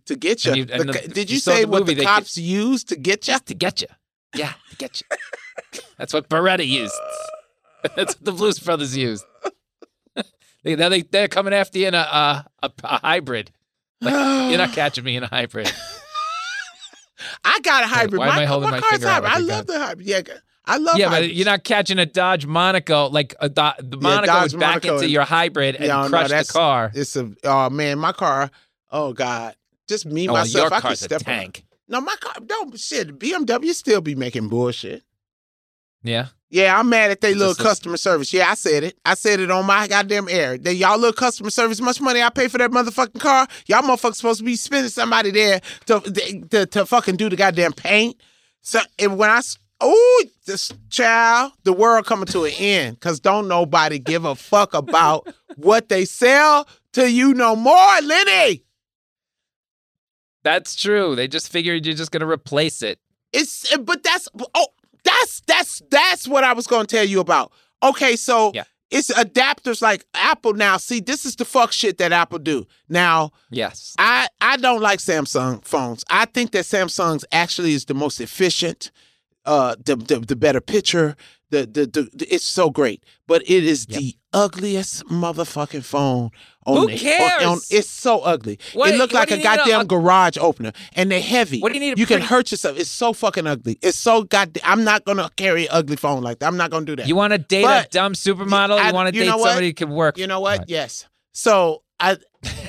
To 0.06 0.16
get 0.16 0.44
you. 0.44 0.52
And 0.52 0.56
you- 0.58 0.66
and 0.70 0.88
The 0.88 0.92
the- 0.92 1.08
did 1.08 1.30
you 1.30 1.34
you, 1.34 1.40
say 1.40 1.62
the 1.62 1.68
what 1.68 1.86
the 1.86 1.96
cops 1.96 2.36
used 2.36 2.88
to 2.88 2.96
get 2.96 3.26
you? 3.28 3.38
to 3.38 3.54
get 3.54 3.80
you. 3.80 3.88
Yeah, 4.34 4.52
to 4.70 4.76
get 4.76 5.00
you. 5.00 5.16
that's 5.98 6.12
what 6.12 6.28
Baretta 6.28 6.66
used. 6.66 6.94
that's 7.96 8.14
what 8.16 8.24
the 8.24 8.32
Blues 8.32 8.58
Brothers 8.58 8.96
used. 8.96 9.24
they, 10.64 10.76
now 10.76 10.88
they 10.88 11.02
they're 11.02 11.28
coming 11.28 11.54
after 11.54 11.78
you 11.78 11.88
in 11.88 11.94
a 11.94 11.98
a, 11.98 12.46
a, 12.62 12.70
a 12.84 12.98
hybrid. 12.98 13.50
You're 14.00 14.58
not 14.58 14.72
catching 14.74 15.04
me 15.04 15.16
in 15.16 15.22
a 15.22 15.26
hybrid. 15.28 15.72
I 17.44 17.60
got 17.60 17.84
a 17.84 17.86
hybrid. 17.86 18.18
why 18.18 18.28
am 18.28 18.34
my, 18.36 18.42
I 18.42 18.44
holding 18.44 18.70
my 18.70 18.76
my 18.76 18.80
car's 18.80 18.92
finger 18.92 19.08
hybrid. 19.08 19.32
I 19.32 19.38
love 19.38 19.66
gun? 19.66 19.78
the 19.78 19.84
hybrid. 19.86 20.06
Yeah, 20.06 20.20
I 20.66 20.76
love 20.78 20.98
yeah, 20.98 21.08
but 21.10 21.32
you're 21.34 21.44
not 21.46 21.64
catching 21.64 21.98
a 21.98 22.06
Dodge 22.06 22.46
Monaco 22.46 23.08
like 23.08 23.34
a 23.40 23.48
Do- 23.48 23.70
the 23.78 23.96
Monaco 23.98 24.26
Dodge 24.26 24.52
would 24.52 24.60
back 24.60 24.82
Monaco 24.84 24.94
into 24.96 25.08
your 25.08 25.22
hybrid 25.24 25.76
and 25.76 25.86
Yeah, 25.86 26.02
no, 26.02 26.08
crush 26.08 26.30
the 26.30 26.52
car. 26.52 26.90
It's 26.94 27.16
a 27.16 27.30
oh 27.44 27.70
man, 27.70 27.98
my 27.98 28.12
car. 28.12 28.50
Oh 28.90 29.12
god, 29.12 29.54
just 29.88 30.06
me 30.06 30.28
Oh, 30.28 30.32
myself. 30.32 30.70
your 30.70 30.74
I 30.74 30.80
could 30.80 30.92
a 30.92 30.96
step 30.96 31.20
on- 31.20 31.24
tank. 31.34 31.64
No, 31.88 32.00
my 32.00 32.14
car. 32.20 32.34
No 32.48 32.70
shit. 32.76 33.18
BMW 33.18 33.72
still 33.74 34.00
be 34.00 34.14
making 34.14 34.48
bullshit. 34.48 35.02
Yeah. 36.02 36.28
Yeah, 36.50 36.78
I'm 36.78 36.88
mad 36.88 37.10
at 37.10 37.20
they 37.20 37.34
little 37.34 37.52
a- 37.52 37.56
customer 37.56 37.96
service. 37.96 38.32
Yeah, 38.32 38.50
I 38.50 38.54
said 38.54 38.84
it. 38.84 38.98
I 39.04 39.14
said 39.14 39.40
it 39.40 39.50
on 39.50 39.66
my 39.66 39.88
goddamn 39.88 40.28
air. 40.28 40.56
They 40.56 40.72
y'all 40.72 40.96
little 40.98 41.12
customer 41.12 41.50
service, 41.50 41.80
much 41.80 42.00
money 42.00 42.22
I 42.22 42.30
pay 42.30 42.48
for 42.48 42.58
that 42.58 42.70
motherfucking 42.70 43.20
car. 43.20 43.48
Y'all 43.66 43.82
motherfuckers 43.82 44.16
supposed 44.16 44.38
to 44.38 44.44
be 44.44 44.54
spending 44.56 44.90
somebody 44.90 45.30
there 45.30 45.60
to 45.86 46.00
to, 46.50 46.66
to 46.66 46.86
fucking 46.86 47.16
do 47.16 47.28
the 47.28 47.36
goddamn 47.36 47.72
paint. 47.72 48.16
So 48.62 48.80
and 48.98 49.18
when 49.18 49.30
I 49.30 49.38
s- 49.38 49.58
oh 49.80 50.24
this 50.46 50.70
child, 50.90 51.52
the 51.64 51.72
world 51.72 52.06
coming 52.06 52.26
to 52.26 52.44
an 52.44 52.52
end 52.56 52.96
because 53.00 53.18
don't 53.20 53.48
nobody 53.48 53.98
give 53.98 54.24
a 54.24 54.34
fuck 54.36 54.74
about 54.74 55.26
what 55.56 55.88
they 55.88 56.04
sell 56.04 56.68
to 56.92 57.10
you 57.10 57.34
no 57.34 57.56
more, 57.56 58.00
Lenny. 58.02 58.62
That's 60.44 60.76
true. 60.76 61.16
They 61.16 61.26
just 61.26 61.48
figured 61.50 61.84
you're 61.86 61.94
just 61.96 62.10
going 62.12 62.20
to 62.20 62.26
replace 62.30 62.82
it. 62.82 62.98
It's 63.32 63.76
but 63.78 64.02
that's 64.04 64.28
oh 64.54 64.66
that's 65.02 65.40
that's 65.46 65.82
that's 65.90 66.28
what 66.28 66.44
I 66.44 66.52
was 66.52 66.66
going 66.66 66.86
to 66.86 66.96
tell 66.96 67.04
you 67.04 67.18
about. 67.20 67.50
Okay, 67.82 68.14
so 68.16 68.52
Yeah. 68.54 68.64
it's 68.90 69.10
adapters 69.12 69.82
like 69.82 70.04
Apple 70.14 70.52
now. 70.54 70.76
See, 70.76 71.00
this 71.00 71.26
is 71.26 71.34
the 71.36 71.44
fuck 71.44 71.72
shit 71.72 71.98
that 71.98 72.12
Apple 72.12 72.38
do. 72.38 72.66
Now, 72.88 73.32
Yes. 73.50 73.94
I 73.98 74.28
I 74.40 74.56
don't 74.58 74.80
like 74.80 75.00
Samsung 75.00 75.64
phones. 75.64 76.04
I 76.08 76.26
think 76.26 76.52
that 76.52 76.64
Samsung's 76.64 77.24
actually 77.32 77.72
is 77.74 77.86
the 77.86 77.94
most 77.94 78.20
efficient, 78.20 78.90
uh, 79.46 79.74
the 79.84 79.96
the, 79.96 80.20
the 80.20 80.36
better 80.36 80.60
picture. 80.60 81.16
The, 81.62 81.86
the 81.86 82.10
the 82.12 82.26
it's 82.34 82.44
so 82.44 82.70
great, 82.70 83.04
but 83.26 83.42
it 83.42 83.64
is 83.64 83.86
Yep. 83.88 83.98
the 84.00 84.16
ugliest 84.32 85.04
motherfucking 85.06 85.84
phone. 85.84 86.30
On 86.66 86.76
Who 86.76 86.86
the, 86.88 86.98
cares? 86.98 87.44
on- 87.44 87.58
it's 87.70 87.88
so 87.88 88.20
ugly. 88.20 88.58
What- 88.72 88.90
it 88.90 88.96
looked 88.96 89.12
like 89.12 89.30
a 89.30 89.36
need 89.36 89.42
a- 89.42 89.44
goddamn 89.44 89.86
garage 89.86 90.36
opener, 90.40 90.72
and 90.96 91.10
they're 91.10 91.20
heavy. 91.20 91.60
What 91.60 91.72
do 91.72 91.78
you 91.78 91.80
need 91.90 91.98
You 91.98 92.06
can 92.06 92.20
hurt 92.22 92.50
yourself. 92.50 92.78
It's 92.78 92.90
so 92.90 93.12
fucking 93.12 93.46
ugly. 93.46 93.78
It's 93.82 93.98
so 93.98 94.22
goddamn. 94.24 94.62
I'm 94.64 94.82
not 94.84 95.04
gonna 95.04 95.30
carry 95.36 95.64
an 95.66 95.70
ugly 95.72 95.96
phone 95.96 96.22
like 96.22 96.38
that. 96.40 96.46
I'm 96.46 96.56
not 96.56 96.70
gonna 96.70 96.86
do 96.86 96.96
that. 96.96 97.06
You 97.06 97.16
want 97.16 97.32
to 97.32 97.38
date 97.38 97.62
But- 97.62 97.86
a 97.86 97.88
dumb 97.90 98.14
supermodel? 98.14 98.78
I- 98.78 98.88
you 98.88 98.94
want 98.94 99.12
to 99.14 99.20
date 99.20 99.28
somebody 99.28 99.66
who 99.68 99.74
can 99.74 99.90
work? 99.90 100.18
You 100.18 100.26
know 100.26 100.40
what? 100.40 100.60
What? 100.60 100.68
Yes. 100.68 101.06
So 101.32 101.82
I 102.00 102.16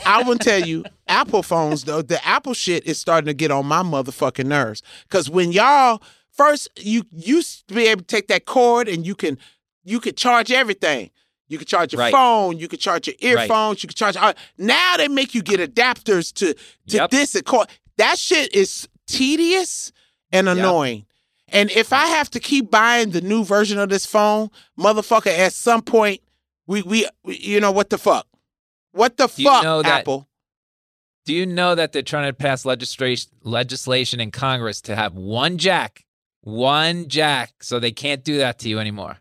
I 0.05 0.23
will 0.23 0.37
tell 0.37 0.59
you, 0.59 0.83
Apple 1.07 1.41
phones 1.43 1.83
though, 1.85 2.01
the 2.01 2.23
Apple 2.25 2.53
shit 2.53 2.85
is 2.85 2.99
starting 2.99 3.25
to 3.27 3.33
get 3.33 3.49
on 3.51 3.65
my 3.65 3.81
motherfucking 3.81 4.45
nerves. 4.45 4.81
Cause 5.09 5.29
when 5.29 5.51
y'all 5.51 6.01
first 6.35 6.69
you 6.77 7.03
used 7.11 7.67
to 7.67 7.73
be 7.73 7.87
able 7.87 8.01
to 8.01 8.07
take 8.07 8.27
that 8.27 8.45
cord 8.45 8.87
and 8.87 9.05
you 9.05 9.15
can 9.15 9.37
you 9.83 9.99
could 9.99 10.17
charge 10.17 10.51
everything. 10.51 11.11
You 11.47 11.59
could 11.59 11.67
charge 11.67 11.93
your 11.93 11.99
Right. 11.99 12.11
phone, 12.11 12.57
you 12.57 12.67
could 12.67 12.79
charge 12.79 13.07
your 13.07 13.15
Right. 13.35 13.43
earphones, 13.43 13.83
you 13.83 13.87
could 13.87 13.97
charge 13.97 14.15
now 14.57 14.97
they 14.97 15.07
make 15.07 15.35
you 15.35 15.41
get 15.43 15.59
adapters 15.59 16.33
to 16.35 16.53
to 16.53 16.97
Yep. 16.97 17.11
this 17.11 17.35
and 17.35 17.45
cord. 17.45 17.67
That 17.97 18.17
shit 18.19 18.53
is 18.53 18.87
tedious 19.07 19.91
and 20.31 20.47
Yep. 20.47 20.57
annoying. 20.57 21.05
And 21.49 21.69
if 21.71 21.93
I 21.93 22.07
have 22.07 22.29
to 22.31 22.39
keep 22.39 22.71
buying 22.71 23.11
the 23.11 23.21
new 23.21 23.43
version 23.45 23.77
of 23.77 23.89
this 23.89 24.05
phone, 24.05 24.49
motherfucker, 24.77 25.27
at 25.37 25.53
some 25.53 25.81
point, 25.83 26.21
we 26.67 26.81
we, 26.81 27.07
we 27.23 27.37
you 27.37 27.59
know 27.59 27.71
what 27.71 27.89
the 27.91 27.97
fuck? 27.99 28.27
What 28.91 29.17
the 29.17 29.27
Do 29.27 29.43
you 29.43 29.49
fuck, 29.49 29.63
know 29.63 29.81
that- 29.83 30.01
Apple? 30.01 30.27
Do 31.25 31.33
you 31.33 31.45
know 31.47 31.73
that 31.75 31.91
they're 31.91 32.01
trying 32.03 32.27
to 32.27 32.33
pass 32.33 32.65
legislation 32.65 33.31
legislation 33.43 34.19
in 34.19 34.31
Congress 34.31 34.81
to 34.81 34.95
have 34.95 35.13
one 35.15 35.57
jack, 35.57 36.04
one 36.45 37.07
jack, 37.09 37.51
so 37.61 37.79
they 37.79 37.91
can't 37.91 38.23
do 38.23 38.37
that 38.37 38.59
to 38.59 38.69
you 38.69 38.79
anymore? 38.79 39.17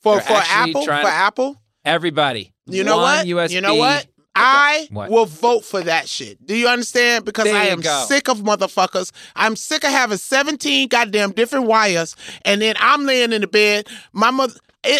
For 0.00 0.16
they're 0.16 0.22
for 0.24 0.42
Apple, 0.44 0.82
for 0.84 0.90
to- 0.90 1.06
Apple? 1.06 1.56
Everybody. 1.84 2.52
You 2.66 2.82
know 2.84 2.96
what? 2.96 3.26
USB. 3.26 3.50
You 3.52 3.60
know 3.60 3.74
what? 3.74 4.06
I 4.34 4.88
What? 4.90 5.10
will 5.10 5.26
vote 5.26 5.64
for 5.64 5.80
that 5.82 6.08
shit. 6.08 6.44
Do 6.44 6.56
you 6.56 6.66
understand? 6.66 7.24
Because 7.24 7.44
There 7.44 7.54
I 7.54 7.66
am 7.66 7.80
go. 7.80 8.04
sick 8.08 8.28
of 8.28 8.38
motherfuckers. 8.38 9.12
I'm 9.36 9.54
sick 9.54 9.84
of 9.84 9.90
having 9.90 10.16
17 10.18 10.88
goddamn 10.88 11.30
different 11.32 11.66
wires, 11.66 12.16
and 12.44 12.60
then 12.60 12.74
I'm 12.80 13.04
laying 13.04 13.32
in 13.32 13.42
the 13.42 13.46
bed. 13.46 13.86
My 14.12 14.30
mother, 14.32 14.54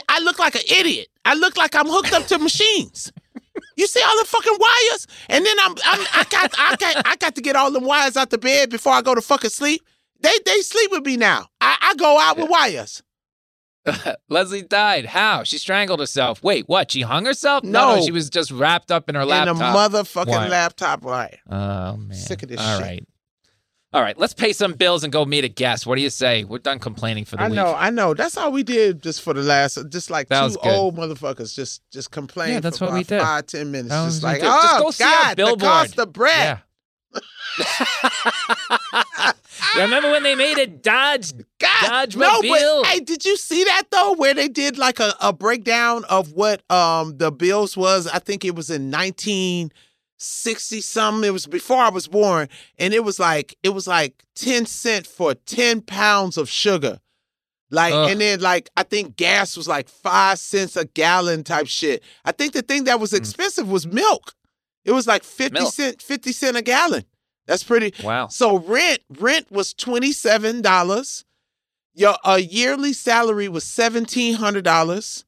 I 0.09 0.21
look 0.21 0.39
like 0.39 0.55
an 0.55 0.63
idiot. 0.71 1.09
I 1.25 1.35
look 1.35 1.57
like 1.57 1.75
I'm 1.75 1.89
hooked 1.89 2.13
up 2.13 2.27
to 2.27 2.39
machines. 2.39 3.11
You 3.77 3.89
see 3.89 4.01
all 4.07 4.19
the 4.21 4.25
fucking 4.25 4.57
wires, 4.59 5.07
and 5.29 5.45
then 5.45 5.57
I'm, 5.61 5.73
I'm 5.85 6.07
I 6.13 6.25
got 6.31 6.55
I 6.59 6.77
got 6.77 7.07
I 7.07 7.17
got 7.17 7.35
to 7.37 7.41
get 7.41 7.57
all 7.57 7.73
them 7.73 7.85
wires 7.85 8.17
out 8.17 8.31
the 8.31 8.39
bed 8.39 8.71
before 8.71 8.93
I 8.93 9.03
go 9.03 9.15
to 9.17 9.21
fucking 9.21 9.51
sleep. 9.51 9.83
They 10.25 10.33
they 10.47 10.61
sleep 10.63 10.91
with 10.91 11.05
me 11.05 11.17
now. 11.17 11.47
I, 11.61 11.77
I 11.81 11.95
go 11.97 12.19
out 12.19 12.37
with 12.39 12.49
wires. 12.49 13.03
Leslie 14.31 14.63
died. 14.63 15.05
How? 15.05 15.43
She 15.45 15.59
strangled 15.59 16.01
herself. 16.01 16.43
Wait, 16.43 16.67
what? 16.69 16.91
She 16.91 17.03
hung 17.03 17.27
herself? 17.27 17.63
No. 17.65 18.01
she 18.03 18.11
was 18.11 18.31
just 18.31 18.51
wrapped 18.51 18.91
up 18.91 19.11
in 19.11 19.15
her 19.15 19.27
laptop. 19.27 19.57
In 19.57 19.63
a 19.63 19.65
motherfucking 19.67 20.27
wire. 20.29 20.49
laptop 20.49 21.03
wire. 21.03 21.39
oh 21.51 21.97
man. 21.99 22.15
Sick 22.15 22.43
of 22.43 22.49
this 22.49 22.61
All 22.61 22.79
shit. 22.79 22.87
right. 22.87 23.07
All 23.93 24.03
right, 24.03 24.19
let's 24.19 24.35
pay 24.35 24.53
some 24.53 24.73
bills 24.73 25.05
and 25.05 25.13
go 25.13 25.25
meet 25.25 25.45
a 25.45 25.49
guest. 25.49 25.87
What 25.87 25.95
do 25.95 26.03
you 26.03 26.11
say? 26.11 26.43
We're 26.43 26.59
done 26.59 26.81
complaining 26.81 27.25
for 27.27 27.37
the 27.37 27.43
I 27.43 27.47
week. 27.47 27.55
know, 27.55 27.75
I 27.77 27.91
know. 27.91 28.13
That's 28.13 28.37
all 28.37 28.51
we 28.51 28.65
did 28.65 29.01
just 29.01 29.23
for 29.23 29.33
the 29.35 29.43
last, 29.43 29.79
just 29.89 30.11
like 30.11 30.27
That 30.31 30.51
two 30.51 30.59
old 30.69 30.97
motherfuckers 30.97 31.55
just 31.55 31.81
just 31.93 32.11
complain 32.11 32.55
Yeah, 32.55 32.61
that's 32.61 32.79
for 32.79 32.87
what 32.87 32.95
we 32.95 33.05
did. 33.05 33.21
five, 33.21 33.47
ten 33.47 33.71
minutes. 33.71 33.95
Just 33.95 34.23
like, 34.25 34.41
did. 34.41 34.47
Just 34.47 34.75
oh 34.75 34.83
go 34.83 34.91
see 34.91 35.05
God, 35.05 35.37
the 35.37 35.57
cost 35.61 35.99
of 36.01 36.13
bread. 36.13 36.35
Yeah. 36.37 36.59
Remember 39.77 40.11
when 40.11 40.23
they 40.23 40.35
made 40.35 40.59
a 40.59 40.67
Dodge? 40.67 41.33
God, 41.59 41.87
Dodge 41.87 42.17
no, 42.17 42.43
but 42.43 42.87
hey, 42.87 43.01
did 43.01 43.25
you 43.25 43.37
see 43.37 43.65
that 43.65 43.85
though? 43.91 44.15
Where 44.15 44.35
they 44.35 44.49
did 44.49 44.79
like 44.79 45.01
a, 45.01 45.15
a 45.21 45.33
breakdown 45.33 46.05
of 46.05 46.33
what 46.33 46.63
um 46.71 47.17
the 47.19 47.31
bills 47.31 47.77
was? 47.77 48.07
I 48.07 48.19
think 48.19 48.45
it 48.45 48.55
was 48.55 48.71
in 48.71 48.91
nineteen 48.91 49.71
sixty 50.19 50.81
something. 50.81 51.29
It 51.29 51.33
was 51.33 51.47
before 51.47 51.79
I 51.79 51.91
was 51.91 52.09
born, 52.09 52.49
and 52.79 52.95
it 52.95 53.05
was 53.05 53.19
like 53.19 53.57
it 53.63 53.71
was 53.71 53.87
like 53.87 54.25
ten 54.35 54.67
cent 54.67 55.07
for 55.07 55.35
ten 55.35 55.81
pounds 55.81 56.37
of 56.37 56.49
sugar. 56.49 57.01
Like 57.71 57.95
Ugh. 57.95 58.11
and 58.11 58.21
then 58.21 58.41
like 58.41 58.71
I 58.77 58.83
think 58.85 59.17
gas 59.17 59.57
was 59.57 59.67
like 59.67 59.89
five 59.89 60.39
cents 60.39 60.77
a 60.77 60.85
gallon 60.85 61.43
type 61.45 61.67
shit. 61.67 62.03
I 62.25 62.33
think 62.33 62.53
the 62.53 62.63
thing 62.63 62.85
that 62.85 63.01
was 63.01 63.13
expensive 63.13 63.69
was 63.69 63.87
milk. 63.87 64.35
It 64.85 64.93
was 64.93 65.07
like 65.07 65.25
fifty 65.25 65.59
Mm. 65.59 65.63
Milk. 65.63 65.75
cent, 65.75 66.03
fifty 66.03 66.33
cent 66.33 66.57
a 66.57 66.63
gallon. 66.63 67.05
That's 67.47 67.63
pretty. 67.63 67.93
Wow. 68.03 68.29
So 68.29 68.59
rent 68.59 69.01
rent 69.19 69.51
was 69.51 69.75
twenty 69.75 70.13
seven 70.13 70.63
dollars. 70.63 71.25
Your 71.95 72.17
a 72.25 72.39
yearly 72.41 72.93
salary 72.93 73.49
was 73.49 73.65
seventeen 73.65 74.35
hundred 74.35 74.65
dollars. 74.65 75.25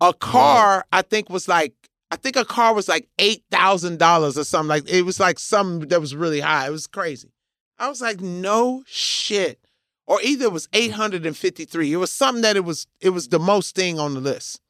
A 0.00 0.12
car 0.14 0.84
I 0.92 1.02
think 1.02 1.28
was 1.30 1.46
like 1.48 1.74
I 2.10 2.16
think 2.16 2.36
a 2.36 2.44
car 2.44 2.74
was 2.74 2.88
like 2.88 3.08
eight 3.18 3.44
thousand 3.50 3.98
dollars 3.98 4.36
or 4.36 4.44
something 4.44 4.68
like 4.68 4.90
it 4.90 5.02
was 5.02 5.20
like 5.20 5.38
something 5.38 5.88
that 5.88 6.00
was 6.00 6.14
really 6.14 6.40
high. 6.40 6.66
It 6.66 6.70
was 6.70 6.86
crazy. 6.86 7.32
I 7.78 7.88
was 7.88 8.00
like, 8.02 8.20
no 8.20 8.82
shit. 8.86 9.58
Or 10.06 10.20
either 10.22 10.46
it 10.46 10.52
was 10.52 10.68
eight 10.72 10.90
hundred 10.92 11.24
and 11.24 11.36
fifty 11.36 11.64
three. 11.64 11.92
It 11.92 11.96
was 11.98 12.10
something 12.12 12.42
that 12.42 12.56
it 12.56 12.64
was 12.64 12.86
it 13.00 13.10
was 13.10 13.28
the 13.28 13.38
most 13.38 13.74
thing 13.76 13.98
on 14.00 14.14
the 14.14 14.20
list. 14.20 14.60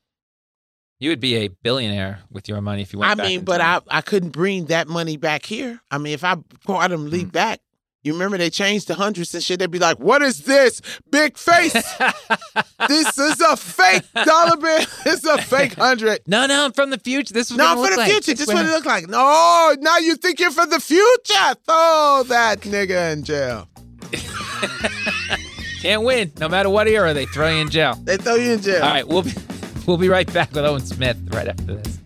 You 1.01 1.09
would 1.11 1.21
be 1.21 1.35
a 1.37 1.49
billionaire 1.49 2.21
with 2.31 2.47
your 2.49 2.61
money 2.61 2.83
if 2.83 2.93
you 2.93 2.99
went 3.01 3.19
I 3.19 3.23
mean, 3.27 3.41
but 3.43 3.59
time. 3.59 3.83
I 3.91 3.99
I 3.99 4.01
couldn't 4.03 4.31
bring 4.31 4.67
that 4.67 4.87
money 4.87 5.17
back 5.17 5.45
here. 5.47 5.81
I 5.91 5.99
mean, 5.99 6.13
if 6.13 6.23
I 6.23 6.37
brought 6.67 6.91
them 6.91 7.11
leap 7.11 7.29
Mm. 7.29 7.33
back, 7.33 7.61
You 8.03 8.13
remember 8.15 8.39
they 8.39 8.49
changed 8.49 8.89
the 8.89 8.95
hundreds 8.95 9.35
and 9.35 9.43
shit. 9.45 9.59
They'd 9.59 9.71
be 9.71 9.79
like, 9.79 9.99
"What 9.99 10.23
is 10.23 10.45
this? 10.45 10.81
Big 11.11 11.37
face? 11.37 11.73
this 12.89 13.19
is 13.19 13.41
a 13.43 13.57
fake 13.59 14.05
dollar 14.25 14.57
bill. 14.57 14.85
It's 15.07 15.25
a 15.25 15.37
fake 15.37 15.75
hundred. 15.75 16.21
No, 16.27 16.47
no, 16.47 16.65
I'm 16.65 16.73
from 16.73 16.89
the 16.91 16.99
future. 16.99 17.35
This 17.35 17.51
is 17.51 17.57
No, 17.59 17.65
what 17.65 17.75
for 17.75 17.81
look 17.83 17.91
the 17.91 17.97
like. 17.99 18.11
future. 18.13 18.33
This 18.33 18.47
This 18.47 18.49
is 18.49 18.55
what 18.55 18.65
it 18.67 18.71
look 18.71 18.87
like. 18.87 19.07
No, 19.09 19.75
now 19.81 19.99
you 19.99 20.17
think 20.17 20.41
you're 20.41 20.51
for 20.51 20.65
the 20.67 20.81
future. 20.81 21.55
Throw 21.67 22.23
that 22.29 22.61
nigga 22.63 23.13
in 23.13 23.25
jail. 23.25 23.69
Can't 25.83 26.03
win. 26.03 26.33
No 26.39 26.49
matter 26.49 26.69
what 26.69 26.89
era, 26.89 27.15
they 27.15 27.27
throw 27.27 27.49
you 27.49 27.61
in 27.63 27.71
jail. 27.71 27.95
They 28.05 28.17
throw 28.19 28.35
you 28.35 28.53
in 28.53 28.61
jail. 28.63 28.83
All 28.83 28.91
right, 28.91 29.07
we'll 29.09 29.23
be, 29.23 29.33
we'll 29.87 29.97
be 29.97 30.09
right 30.09 30.31
back 30.33 30.53
with 30.53 30.65
Owen 30.65 30.81
Smith 30.81 31.19
right 31.33 31.49
after 31.49 31.77
this. 31.77 31.99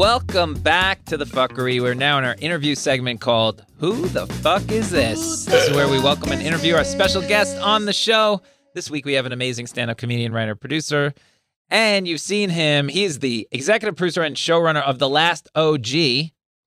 Welcome 0.00 0.54
back 0.54 1.04
to 1.06 1.18
the 1.18 1.26
fuckery. 1.26 1.78
We're 1.80 1.92
now 1.92 2.16
in 2.16 2.24
our 2.24 2.34
interview 2.38 2.74
segment 2.74 3.20
called 3.20 3.66
Who 3.80 4.08
the 4.08 4.26
Fuck 4.26 4.70
Is 4.70 4.90
This? 4.90 5.44
This 5.44 5.68
is 5.68 5.76
where 5.76 5.88
we 5.88 6.00
welcome 6.00 6.32
and 6.32 6.40
interview 6.40 6.74
our 6.74 6.84
special 6.84 7.20
guest 7.20 7.58
on 7.58 7.84
the 7.84 7.92
show. 7.92 8.40
This 8.74 8.90
week 8.90 9.04
we 9.04 9.12
have 9.12 9.26
an 9.26 9.32
amazing 9.32 9.66
stand 9.66 9.90
up 9.90 9.98
comedian, 9.98 10.32
writer, 10.32 10.54
producer, 10.54 11.12
and 11.70 12.06
you've 12.08 12.20
seen 12.20 12.50
him. 12.50 12.88
He's 12.88 13.20
the 13.20 13.48
executive 13.50 13.96
producer 13.96 14.22
and 14.22 14.36
showrunner 14.36 14.82
of 14.82 14.98
The 14.98 15.08
Last 15.08 15.48
OG. 15.54 15.86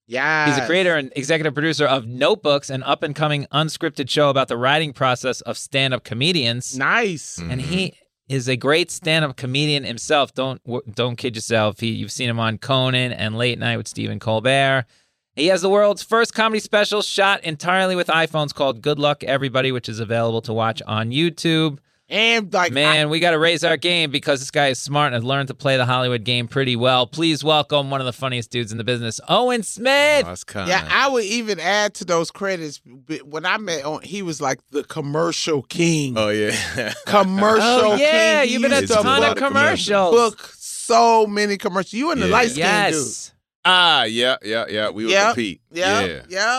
Yeah. 0.07 0.45
He's 0.47 0.57
a 0.57 0.65
creator 0.65 0.95
and 0.95 1.11
executive 1.15 1.53
producer 1.53 1.85
of 1.85 2.05
Notebooks, 2.05 2.69
an 2.69 2.83
up 2.83 3.03
and 3.03 3.15
coming 3.15 3.47
unscripted 3.51 4.09
show 4.09 4.29
about 4.29 4.47
the 4.47 4.57
writing 4.57 4.93
process 4.93 5.41
of 5.41 5.57
stand 5.57 5.93
up 5.93 6.03
comedians. 6.03 6.77
Nice. 6.77 7.37
And 7.39 7.61
he 7.61 7.87
mm-hmm. 7.87 8.35
is 8.35 8.47
a 8.47 8.55
great 8.57 8.91
stand 8.91 9.25
up 9.25 9.35
comedian 9.37 9.83
himself. 9.83 10.33
Don't 10.33 10.61
don't 10.93 11.15
kid 11.15 11.35
yourself. 11.35 11.79
He, 11.79 11.91
you've 11.91 12.11
seen 12.11 12.29
him 12.29 12.39
on 12.39 12.57
Conan 12.57 13.13
and 13.13 13.37
Late 13.37 13.59
Night 13.59 13.77
with 13.77 13.87
Stephen 13.87 14.19
Colbert. 14.19 14.85
He 15.35 15.47
has 15.47 15.63
the 15.63 15.69
world's 15.69 16.03
first 16.03 16.35
comedy 16.35 16.59
special 16.59 17.01
shot 17.01 17.43
entirely 17.43 17.95
with 17.95 18.07
iPhones 18.07 18.53
called 18.53 18.83
Good 18.83 18.99
Luck 18.99 19.23
Everybody, 19.23 19.71
which 19.71 19.89
is 19.89 19.99
available 19.99 20.41
to 20.41 20.53
watch 20.53 20.79
on 20.85 21.09
YouTube. 21.09 21.79
And 22.13 22.54
like, 22.54 22.71
Man, 22.71 23.10
we 23.10 23.19
got 23.19 23.32
to 23.32 23.39
raise 23.39 23.63
our 23.63 23.76
game 23.76 24.12
because 24.12 24.39
this 24.39 24.52
guy 24.52 24.67
is 24.67 24.78
smart 24.80 25.08
and 25.08 25.15
has 25.15 25.23
learned 25.23 25.47
to 25.47 25.56
play 25.56 25.78
the 25.78 25.86
Hollywood 25.86 26.23
game 26.23 26.47
pretty 26.47 26.76
well. 26.76 27.08
Please 27.08 27.43
welcome 27.43 27.89
one 27.89 28.02
of 28.02 28.06
the 28.06 28.13
funniest 28.13 28.52
dudes 28.52 28.71
in 28.71 28.78
the 28.78 28.84
business, 28.84 29.19
Owen 29.28 29.63
Smith. 29.63 30.23
Oh, 30.23 30.28
that's 30.30 30.43
kind. 30.43 30.67
Yeah, 30.69 30.88
I 30.91 31.10
would 31.10 31.23
even 31.23 31.60
add 31.60 31.95
to 31.95 32.06
those 32.06 32.30
credits. 32.30 32.80
but 32.86 33.23
When 33.23 33.47
I 33.47 33.58
met 33.58 33.84
Owen, 33.84 34.04
he 34.04 34.21
was 34.21 34.39
like 34.39 34.60
the 34.69 34.84
commercial 34.84 35.63
king. 35.63 36.13
oh 36.15 36.30
yeah. 36.30 36.93
commercial 37.08 37.63
Oh, 37.93 37.95
yeah, 37.95 38.41
king. 38.41 38.47
He 38.49 38.54
you've 38.54 38.62
been 38.62 38.71
used 38.71 38.84
a 38.86 38.88
to 38.97 39.02
ton 39.02 39.21
book 39.21 39.32
of 39.32 39.38
commercials. 39.38 40.10
commercials. 40.12 40.36
Book 40.36 40.54
so 40.60 41.26
many 41.26 41.58
commercials. 41.58 41.93
You 41.93 42.12
and 42.12 42.21
the 42.21 42.28
Yeah. 42.28 42.32
light 42.32 42.52
skinned 42.52 42.93
dude. 42.93 43.02
yes. 43.02 43.34
ah, 43.65 44.04
yeah, 44.04 44.36
yeah, 44.43 44.65
yeah. 44.69 44.89
We 44.91 45.06
would 45.06 45.12
Yep. 45.13 45.26
compete. 45.34 45.62
Yep, 45.71 45.86
Yeah. 46.08 46.08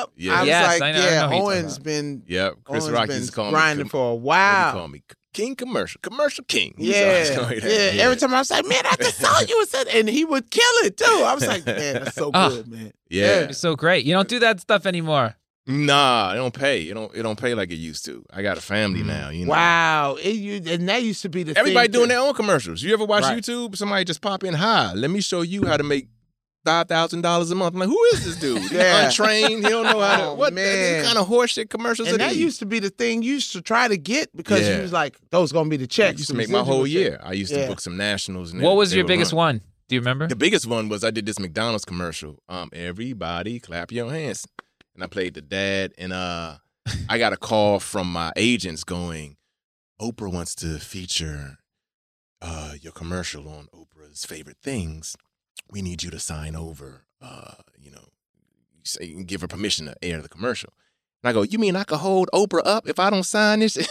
yep. 0.00 0.08
Yeah. 0.16 0.34
I 0.34 0.40
was 0.40 0.48
Yes, 0.48 0.80
like, 0.80 0.82
I 0.82 0.92
know- 0.92 0.98
I 0.98 1.00
know 1.00 1.04
yeah, 1.04 1.04
who 1.04 1.12
you're 1.14 1.20
talking 1.30 1.42
Owen's 1.42 1.74
about. 1.76 1.84
been 1.84 2.22
Yep. 2.26 2.54
Chris 2.64 2.82
Owen's 2.84 2.92
Rock 2.94 3.06
been 3.06 3.16
used 3.18 3.34
to 3.34 3.50
grinding 3.50 3.84
me. 3.84 3.88
for 3.90 4.10
a 4.10 4.14
What 4.16 4.34
do 4.34 4.40
you 4.40 4.52
while. 4.56 4.72
call 4.72 4.88
me 4.88 5.02
King 5.34 5.54
Commercial, 5.56 6.00
Commercial 6.02 6.44
King. 6.44 6.74
He 6.78 6.86
used 6.86 7.32
to 7.34 7.60
Yeah, 7.62 7.90
yeah. 7.90 8.02
Every 8.04 8.16
time 8.16 8.32
I 8.32 8.38
was 8.38 8.50
like, 8.50 8.66
man, 8.66 8.86
I 8.86 8.96
just 8.96 9.18
saw 9.18 9.40
you, 9.40 9.60
and 9.60 9.68
said- 9.68 9.88
and 9.88 10.08
he 10.08 10.24
would 10.24 10.50
kill 10.50 10.62
it 10.84 10.96
too. 10.96 11.04
I 11.26 11.34
was 11.34 11.46
like, 11.46 11.66
man, 11.66 12.04
that's 12.04 12.14
so 12.16 12.30
Oh. 12.32 12.48
good, 12.56 12.68
man. 12.68 12.92
Yeah. 13.10 13.40
You're 13.40 13.52
so 13.52 13.76
great. 13.76 14.06
You 14.06 14.14
don't 14.14 14.28
do 14.28 14.38
that 14.38 14.60
stuff 14.60 14.86
anymore. 14.86 15.36
Nah, 15.66 16.32
it 16.32 16.36
don't 16.36 16.52
pay. 16.52 16.82
It 16.82 16.94
don't. 16.94 17.14
It 17.14 17.22
don't 17.22 17.38
pay 17.40 17.54
like 17.54 17.70
it 17.70 17.76
used 17.76 18.04
to. 18.04 18.22
I 18.30 18.42
got 18.42 18.58
a 18.58 18.60
family 18.60 19.00
mm. 19.00 19.06
now. 19.06 19.30
You 19.30 19.46
know. 19.46 19.50
Wow, 19.52 20.16
it, 20.22 20.34
you, 20.34 20.56
and 20.70 20.86
that 20.90 21.02
used 21.02 21.22
to 21.22 21.30
be 21.30 21.42
the 21.42 21.58
Everybody 21.58 21.86
thing 21.88 21.92
doing 21.92 22.08
to- 22.10 22.14
their 22.14 22.20
own 22.22 22.34
commercials. 22.34 22.82
You 22.82 22.92
ever 22.92 23.06
watch 23.06 23.22
Right. 23.22 23.38
YouTube? 23.38 23.74
Somebody 23.74 24.04
just 24.04 24.20
pop 24.20 24.44
in, 24.44 24.52
hi, 24.52 24.92
let 24.92 25.10
me 25.10 25.22
show 25.22 25.40
you 25.40 25.64
how 25.66 25.78
to 25.78 25.82
make 25.82 26.08
five 26.64 26.88
thousand 26.88 27.20
dollars 27.22 27.50
a 27.50 27.54
month. 27.54 27.74
I'm 27.74 27.80
like, 27.80 27.88
who 27.88 28.02
is 28.14 28.24
this 28.24 28.36
dude? 28.36 28.62
He 28.62 28.74
Yeah. 28.76 29.06
untrained. 29.06 29.64
He 29.64 29.70
don't 29.70 29.84
know 29.84 30.00
how 30.00 30.16
to. 30.16 30.22
Oh, 30.24 30.34
what 30.34 30.52
man. 30.52 31.04
kind 31.04 31.18
of 31.18 31.26
horseshit 31.28 31.70
commercials 31.70 32.08
And 32.08 32.16
are 32.16 32.18
that 32.18 32.30
these? 32.30 32.40
used 32.40 32.58
to 32.60 32.66
be 32.66 32.78
the 32.78 32.90
thing 32.90 33.22
you 33.22 33.34
used 33.34 33.52
to 33.52 33.60
try 33.62 33.88
to 33.88 33.96
get 33.96 34.34
because 34.36 34.62
Yeah. 34.62 34.76
you 34.76 34.82
was 34.82 34.92
like, 34.92 35.16
those 35.30 35.52
gonna 35.52 35.68
be 35.68 35.76
the 35.76 35.84
I 35.84 35.86
checks. 35.86 36.18
used 36.18 36.30
to 36.30 36.36
make 36.36 36.48
my 36.48 36.60
whole 36.62 36.82
residual 36.82 37.02
check. 37.04 37.10
year. 37.12 37.20
I 37.22 37.32
used 37.34 37.52
Yeah. 37.52 37.62
to 37.62 37.68
book 37.68 37.80
some 37.80 37.96
nationals. 37.96 38.52
And 38.52 38.62
What 38.62 38.70
they- 38.70 38.76
was 38.76 38.90
they 38.90 38.96
your 38.96 39.06
biggest 39.06 39.32
run. 39.32 39.36
one? 39.38 39.60
Do 39.88 39.94
you 39.96 40.00
remember? 40.00 40.26
The 40.26 40.36
biggest 40.36 40.66
one 40.66 40.88
was 40.88 41.04
I 41.04 41.10
did 41.10 41.26
this 41.26 41.38
McDonald's 41.38 41.84
commercial. 41.84 42.42
Um, 42.48 42.70
everybody 42.72 43.60
clap 43.60 43.92
your 43.92 44.10
hands, 44.10 44.46
and 44.94 45.04
I 45.04 45.06
played 45.06 45.34
the 45.34 45.42
dad. 45.42 45.92
And 45.98 46.12
uh, 46.14 46.56
I 47.08 47.18
got 47.18 47.32
a 47.34 47.36
call 47.36 47.80
from 47.80 48.10
my 48.10 48.32
agents 48.36 48.82
going, 48.84 49.36
Oprah 50.00 50.32
wants 50.32 50.54
to 50.56 50.78
feature 50.78 51.58
uh 52.42 52.74
your 52.80 52.92
commercial 52.92 53.48
on 53.48 53.68
Oprah's 53.74 54.24
favorite 54.24 54.58
things. 54.62 55.16
We 55.70 55.82
need 55.82 56.02
you 56.02 56.10
to 56.10 56.18
sign 56.20 56.54
over. 56.56 57.04
Uh, 57.20 57.54
you 57.80 57.90
know, 57.90 58.08
say 58.82 59.22
give 59.24 59.40
her 59.40 59.48
permission 59.48 59.86
to 59.86 59.94
air 60.02 60.20
the 60.20 60.28
commercial. 60.28 60.72
And 61.22 61.30
I 61.30 61.32
go, 61.32 61.42
you 61.42 61.58
mean 61.58 61.74
I 61.74 61.84
could 61.84 61.98
hold 61.98 62.28
Oprah 62.34 62.60
up 62.66 62.86
if 62.86 62.98
I 62.98 63.08
don't 63.08 63.22
sign 63.22 63.60
this? 63.60 63.76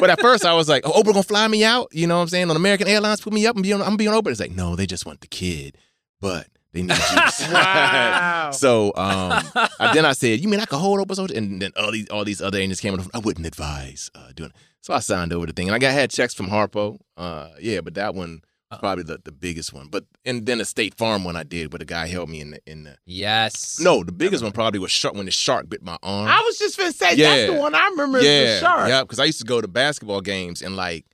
but 0.00 0.10
at 0.10 0.20
first 0.20 0.44
I 0.44 0.52
was 0.54 0.68
like, 0.68 0.82
oh, 0.84 1.00
Oprah 1.00 1.12
gonna 1.12 1.22
fly 1.22 1.46
me 1.46 1.62
out? 1.64 1.88
You 1.92 2.08
know 2.08 2.16
what 2.16 2.22
I'm 2.22 2.28
saying? 2.28 2.50
On 2.50 2.56
American 2.56 2.88
Airlines, 2.88 3.20
put 3.20 3.32
me 3.32 3.46
up 3.46 3.54
and 3.54 3.62
be 3.62 3.72
on, 3.72 3.80
I'm 3.80 3.86
gonna 3.88 3.96
be 3.98 4.08
on 4.08 4.20
Oprah. 4.20 4.32
It's 4.32 4.40
like, 4.40 4.50
no, 4.50 4.74
they 4.74 4.86
just 4.86 5.06
want 5.06 5.20
the 5.20 5.28
kid, 5.28 5.78
but 6.20 6.48
they 6.72 6.82
need 6.82 6.90
you. 6.90 6.96
To 6.96 7.30
sign. 7.32 7.52
Wow. 7.52 8.50
so 8.52 8.86
um, 8.96 9.42
I, 9.78 9.90
then 9.94 10.04
I 10.04 10.12
said, 10.12 10.40
you 10.40 10.48
mean 10.48 10.58
I 10.60 10.64
could 10.64 10.78
hold 10.78 10.98
Oprah? 11.06 11.14
so-" 11.14 11.26
And 11.26 11.62
then 11.62 11.70
all 11.76 11.92
these 11.92 12.08
all 12.08 12.24
these 12.24 12.42
other 12.42 12.58
agents 12.58 12.80
came. 12.80 12.94
on. 12.94 13.06
I 13.14 13.18
wouldn't 13.18 13.46
advise 13.46 14.10
uh, 14.16 14.32
doing. 14.34 14.50
it. 14.50 14.56
So 14.80 14.94
I 14.94 14.98
signed 15.00 15.32
over 15.32 15.46
the 15.46 15.52
thing, 15.52 15.68
and 15.68 15.74
I 15.74 15.78
got 15.78 15.92
had 15.92 16.10
checks 16.10 16.34
from 16.34 16.48
Harpo. 16.48 16.98
Uh, 17.16 17.50
yeah, 17.60 17.80
but 17.80 17.94
that 17.94 18.14
one 18.14 18.42
probably 18.78 19.04
the, 19.04 19.20
the 19.24 19.32
biggest 19.32 19.72
one. 19.72 19.88
But 19.88 20.04
and 20.24 20.46
then 20.46 20.58
the 20.58 20.64
State 20.64 20.94
Farm 20.96 21.24
one 21.24 21.36
I 21.36 21.42
did, 21.42 21.72
where 21.72 21.78
the 21.78 21.84
guy 21.84 22.06
held 22.06 22.28
me 22.28 22.40
in 22.40 22.52
the 22.52 22.60
in 22.66 22.84
the. 22.84 22.96
yes. 23.04 23.80
No, 23.80 24.04
the 24.04 24.12
biggest 24.12 24.42
one 24.42 24.52
probably 24.52 24.78
was 24.78 24.90
shark 24.90 25.14
when 25.14 25.24
the 25.26 25.32
shark 25.32 25.68
bit 25.68 25.82
my 25.82 25.98
arm. 26.02 26.28
I 26.28 26.40
was 26.46 26.58
just 26.58 26.78
gonna 26.78 26.92
say 26.92 27.16
that's 27.16 27.52
the 27.52 27.58
one 27.58 27.74
I 27.74 27.86
remember. 27.88 28.20
yeah, 28.20 28.54
the 28.54 28.60
shark. 28.60 28.88
yeah, 28.88 29.02
because 29.02 29.18
I 29.18 29.24
used 29.24 29.40
to 29.40 29.46
go 29.46 29.60
to 29.60 29.68
basketball 29.68 30.20
games 30.20 30.62
and 30.62 30.76
like. 30.76 31.06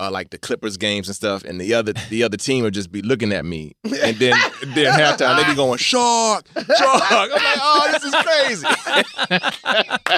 Uh, 0.00 0.08
like 0.12 0.30
the 0.30 0.38
Clippers 0.38 0.76
games 0.76 1.08
and 1.08 1.16
stuff, 1.16 1.42
and 1.42 1.60
the 1.60 1.74
other 1.74 1.92
the 2.08 2.22
other 2.22 2.36
team 2.36 2.62
would 2.62 2.72
just 2.72 2.92
be 2.92 3.02
looking 3.02 3.32
at 3.32 3.44
me, 3.44 3.72
and 3.82 4.16
then 4.18 4.32
then 4.76 4.96
halftime 4.96 5.36
they'd 5.36 5.50
be 5.50 5.56
going 5.56 5.76
shark, 5.76 6.46
shark. 6.54 7.02
I'm 7.10 7.28
like, 7.30 7.40
oh, 7.60 7.88
this 7.90 8.04
is 8.04 8.14
crazy. 8.14 8.66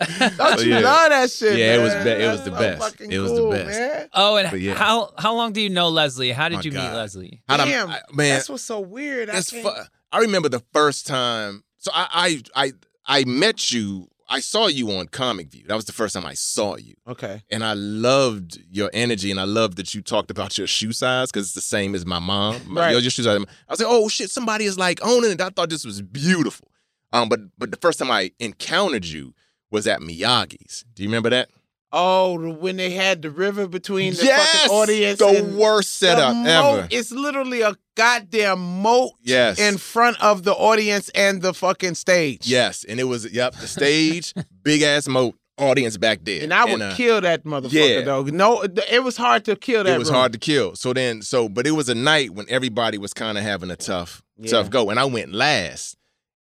Don't 0.36 0.64
you 0.64 0.72
yeah. 0.72 0.78
love 0.80 1.10
that 1.10 1.30
shit? 1.30 1.58
Yeah, 1.58 1.76
it 1.76 1.82
was 1.82 1.94
be- 2.04 2.10
it 2.10 2.28
was 2.30 2.44
the 2.44 2.50
so 2.50 2.58
best. 2.58 3.00
It 3.00 3.18
was 3.18 3.32
the 3.32 3.48
best. 3.50 3.78
Man. 3.78 4.08
Oh, 4.12 4.36
and 4.36 4.60
yeah. 4.60 4.74
how 4.74 5.12
how 5.18 5.34
long 5.34 5.52
do 5.52 5.60
you 5.60 5.70
know 5.70 5.88
Leslie? 5.88 6.32
How 6.32 6.48
did 6.48 6.56
My 6.56 6.62
you 6.62 6.72
meet 6.72 6.78
Leslie? 6.92 7.42
How'd 7.48 7.60
Damn, 7.60 7.90
I- 7.90 8.00
man, 8.12 8.34
that's 8.34 8.48
what's 8.48 8.62
so 8.64 8.80
weird. 8.80 9.30
I 9.30 9.40
fu- 9.40 9.70
I 10.12 10.18
remember 10.18 10.48
the 10.48 10.62
first 10.72 11.06
time. 11.06 11.64
So 11.78 11.90
I, 11.94 12.40
I 12.54 12.66
I 12.66 12.72
I 13.20 13.24
met 13.24 13.72
you. 13.72 14.08
I 14.26 14.40
saw 14.40 14.68
you 14.68 14.90
on 14.92 15.06
Comic 15.08 15.50
View. 15.50 15.64
That 15.66 15.74
was 15.74 15.84
the 15.84 15.92
first 15.92 16.14
time 16.14 16.24
I 16.24 16.32
saw 16.32 16.76
you, 16.76 16.94
okay. 17.06 17.42
and 17.50 17.62
I 17.62 17.74
loved 17.74 18.58
your 18.70 18.88
energy, 18.94 19.30
and 19.30 19.38
I 19.38 19.44
loved 19.44 19.76
that 19.76 19.94
you 19.94 20.00
talked 20.00 20.30
about 20.30 20.56
your 20.56 20.66
shoe 20.66 20.92
size 20.92 21.30
because 21.30 21.48
it's 21.48 21.54
the 21.54 21.60
same 21.60 21.94
as 21.94 22.06
my 22.06 22.18
mom. 22.20 22.56
Right. 22.74 22.92
your, 22.92 23.00
your 23.00 23.10
shoe 23.10 23.22
size. 23.22 23.36
I 23.36 23.72
was 23.72 23.80
like, 23.80 23.88
oh 23.90 24.08
shit, 24.08 24.30
somebody 24.30 24.64
is 24.64 24.78
like 24.78 24.98
owning 25.02 25.32
it. 25.32 25.40
I 25.42 25.50
thought 25.50 25.68
this 25.68 25.84
was 25.84 26.00
beautiful. 26.00 26.68
Um, 27.12 27.28
but 27.28 27.40
but 27.58 27.70
the 27.70 27.76
first 27.76 27.98
time 27.98 28.10
I 28.10 28.32
encountered 28.40 29.04
you 29.04 29.34
was 29.74 29.86
at 29.86 30.00
Miyagi's. 30.00 30.84
Do 30.94 31.02
you 31.02 31.08
remember 31.10 31.28
that? 31.30 31.50
Oh, 31.96 32.52
when 32.54 32.76
they 32.76 32.90
had 32.90 33.22
the 33.22 33.30
river 33.30 33.68
between 33.68 34.14
the 34.14 34.24
yes, 34.24 34.62
fucking 34.62 34.76
audience. 34.76 35.20
And 35.20 35.36
the 35.36 35.44
and 35.44 35.56
worst 35.58 36.00
the 36.00 36.06
setup 36.08 36.34
moat, 36.34 36.46
ever. 36.48 36.88
It's 36.90 37.12
literally 37.12 37.60
a 37.60 37.76
goddamn 37.96 38.58
moat 38.82 39.12
Yes. 39.22 39.60
in 39.60 39.78
front 39.78 40.20
of 40.20 40.42
the 40.42 40.52
audience 40.54 41.08
and 41.10 41.40
the 41.40 41.54
fucking 41.54 41.94
stage. 41.94 42.46
Yes, 42.48 42.84
and 42.88 42.98
it 42.98 43.04
was 43.04 43.30
yep 43.32 43.54
the 43.54 43.68
stage, 43.68 44.34
big 44.64 44.82
ass 44.82 45.06
moat, 45.06 45.36
audience 45.56 45.96
back 45.96 46.24
there, 46.24 46.42
And 46.42 46.52
I 46.52 46.64
would 46.64 46.82
uh, 46.82 46.96
kill 46.96 47.20
that 47.20 47.44
motherfucker 47.44 47.72
yeah. 47.98 48.00
though. 48.00 48.24
No, 48.24 48.62
it 48.62 49.04
was 49.04 49.16
hard 49.16 49.44
to 49.44 49.54
kill 49.54 49.84
that. 49.84 49.94
It 49.94 49.98
was 49.98 50.08
room. 50.08 50.16
hard 50.18 50.32
to 50.32 50.38
kill. 50.40 50.74
So 50.74 50.92
then, 50.92 51.22
so 51.22 51.48
but 51.48 51.64
it 51.64 51.72
was 51.72 51.88
a 51.88 51.94
night 51.94 52.30
when 52.30 52.46
everybody 52.48 52.98
was 52.98 53.14
kind 53.14 53.38
of 53.38 53.44
having 53.44 53.70
a 53.70 53.76
tough, 53.76 54.20
Yeah. 54.36 54.50
tough 54.50 54.68
go, 54.70 54.90
and 54.90 54.98
I 54.98 55.04
went 55.04 55.32
last, 55.32 55.96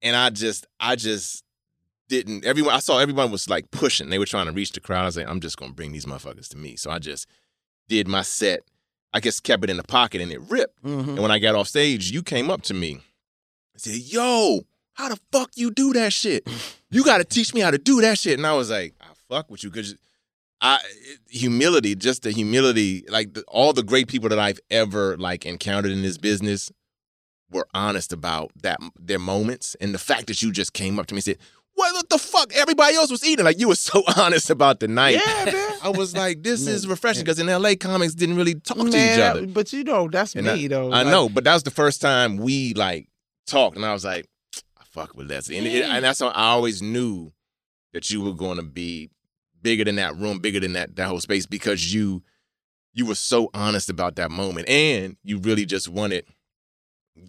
and 0.00 0.16
I 0.16 0.30
just, 0.30 0.66
I 0.80 0.96
just 0.96 1.42
didn't. 2.08 2.44
Everyone, 2.44 2.74
I 2.74 2.78
saw 2.80 2.98
everyone 2.98 3.30
was 3.30 3.48
like 3.48 3.70
pushing. 3.70 4.08
They 4.10 4.18
were 4.18 4.26
trying 4.26 4.46
to 4.46 4.52
reach 4.52 4.72
the 4.72 4.80
crowd. 4.80 5.02
I 5.02 5.06
was 5.06 5.16
like, 5.16 5.28
I'm 5.28 5.40
just 5.40 5.56
gonna 5.56 5.72
bring 5.72 5.92
these 5.92 6.06
motherfuckers 6.06 6.48
to 6.48 6.56
me. 6.56 6.76
So 6.76 6.90
I 6.90 6.98
just 6.98 7.26
did 7.88 8.08
my 8.08 8.22
set. 8.22 8.60
I 9.12 9.20
just 9.20 9.42
kept 9.44 9.64
it 9.64 9.70
in 9.70 9.76
the 9.76 9.82
pocket, 9.84 10.20
and 10.20 10.30
it 10.30 10.40
ripped. 10.42 10.82
Mhm. 10.84 11.08
And 11.08 11.18
when 11.20 11.30
I 11.30 11.38
got 11.38 11.54
off 11.54 11.68
stage, 11.68 12.10
you 12.10 12.22
came 12.22 12.50
up 12.50 12.62
to 12.62 12.74
me 12.74 12.92
and 13.72 13.82
said, 13.82 13.94
Yo, 13.94 14.60
how 14.94 15.08
the 15.08 15.18
fuck 15.32 15.50
you 15.54 15.70
do 15.70 15.92
that 15.94 16.12
shit? 16.12 16.46
You 16.88 17.02
got 17.04 17.18
to 17.18 17.24
teach 17.24 17.52
me 17.52 17.60
how 17.60 17.72
to 17.72 17.78
do 17.78 18.00
that 18.02 18.16
shit. 18.16 18.38
And 18.38 18.46
I 18.46 18.54
was 18.54 18.70
like, 18.70 18.94
I 19.00 19.06
fuck 19.28 19.50
with 19.50 19.64
you 19.64 19.70
because 19.70 19.96
I 20.60 20.78
humility, 21.28 21.96
just 21.96 22.22
the 22.22 22.30
humility, 22.30 23.04
like 23.08 23.34
the, 23.34 23.42
all 23.48 23.72
the 23.72 23.82
great 23.82 24.06
people 24.06 24.28
that 24.28 24.38
I've 24.38 24.60
ever 24.70 25.16
like 25.16 25.44
encountered 25.44 25.90
in 25.90 26.02
this 26.02 26.16
business 26.16 26.70
were 27.50 27.66
honest 27.74 28.12
about 28.12 28.52
that 28.62 28.78
their 28.98 29.18
moments 29.18 29.74
and 29.80 29.92
the 29.92 29.98
fact 29.98 30.28
that 30.28 30.42
you 30.42 30.52
just 30.52 30.72
came 30.74 30.98
up 30.98 31.06
to 31.06 31.14
me 31.14 31.18
and 31.18 31.24
said, 31.24 31.38
what, 31.76 31.94
what 31.94 32.08
the 32.08 32.18
fuck? 32.18 32.52
Everybody 32.54 32.96
else 32.96 33.10
was 33.10 33.24
eating. 33.24 33.44
Like 33.44 33.60
you 33.60 33.68
were 33.68 33.74
so 33.76 34.02
honest 34.16 34.50
about 34.50 34.80
the 34.80 34.88
night. 34.88 35.20
Yeah, 35.24 35.44
man. 35.52 35.72
I 35.82 35.90
was 35.90 36.16
like, 36.16 36.42
this 36.42 36.66
is 36.74 36.88
refreshing 36.88 37.22
because 37.24 37.38
in 37.38 37.46
LA, 37.46 37.74
comics 37.78 38.14
didn't 38.14 38.36
really 38.36 38.54
talk 38.56 38.78
to 38.78 38.86
each 38.88 39.18
other. 39.20 39.46
but 39.46 39.72
you 39.72 39.84
know 39.84 40.08
that's 40.08 40.34
And 40.34 40.46
me 40.46 40.66
though. 40.68 40.86
I 40.90 41.02
Like, 41.02 41.06
know, 41.06 41.28
but 41.28 41.44
that 41.44 41.54
was 41.54 41.62
the 41.62 41.70
first 41.70 42.00
time 42.00 42.38
we 42.38 42.74
like 42.74 43.08
talked, 43.46 43.76
and 43.76 43.84
I 43.86 43.92
was 43.92 44.04
like, 44.04 44.26
I 44.78 44.82
fuck 44.90 45.16
with 45.16 45.30
Leslie, 45.30 45.58
and, 45.58 45.66
it, 45.66 45.84
and 45.84 46.04
that's 46.04 46.20
when 46.20 46.30
I 46.30 46.48
always 46.48 46.82
knew 46.82 47.32
that 47.92 48.10
you 48.10 48.20
were 48.22 48.32
going 48.34 48.56
to 48.56 48.62
be 48.62 49.10
bigger 49.62 49.84
than 49.84 49.96
that 49.96 50.16
room, 50.16 50.38
bigger 50.38 50.60
than 50.60 50.72
that 50.74 50.96
that 50.96 51.06
whole 51.08 51.20
space 51.20 51.46
because 51.46 51.92
you 51.94 52.22
you 52.94 53.04
were 53.04 53.14
so 53.14 53.50
honest 53.52 53.90
about 53.90 54.16
that 54.16 54.30
moment, 54.30 54.68
and 54.68 55.16
you 55.22 55.38
really 55.38 55.66
just 55.66 55.88
wanted, 55.88 56.24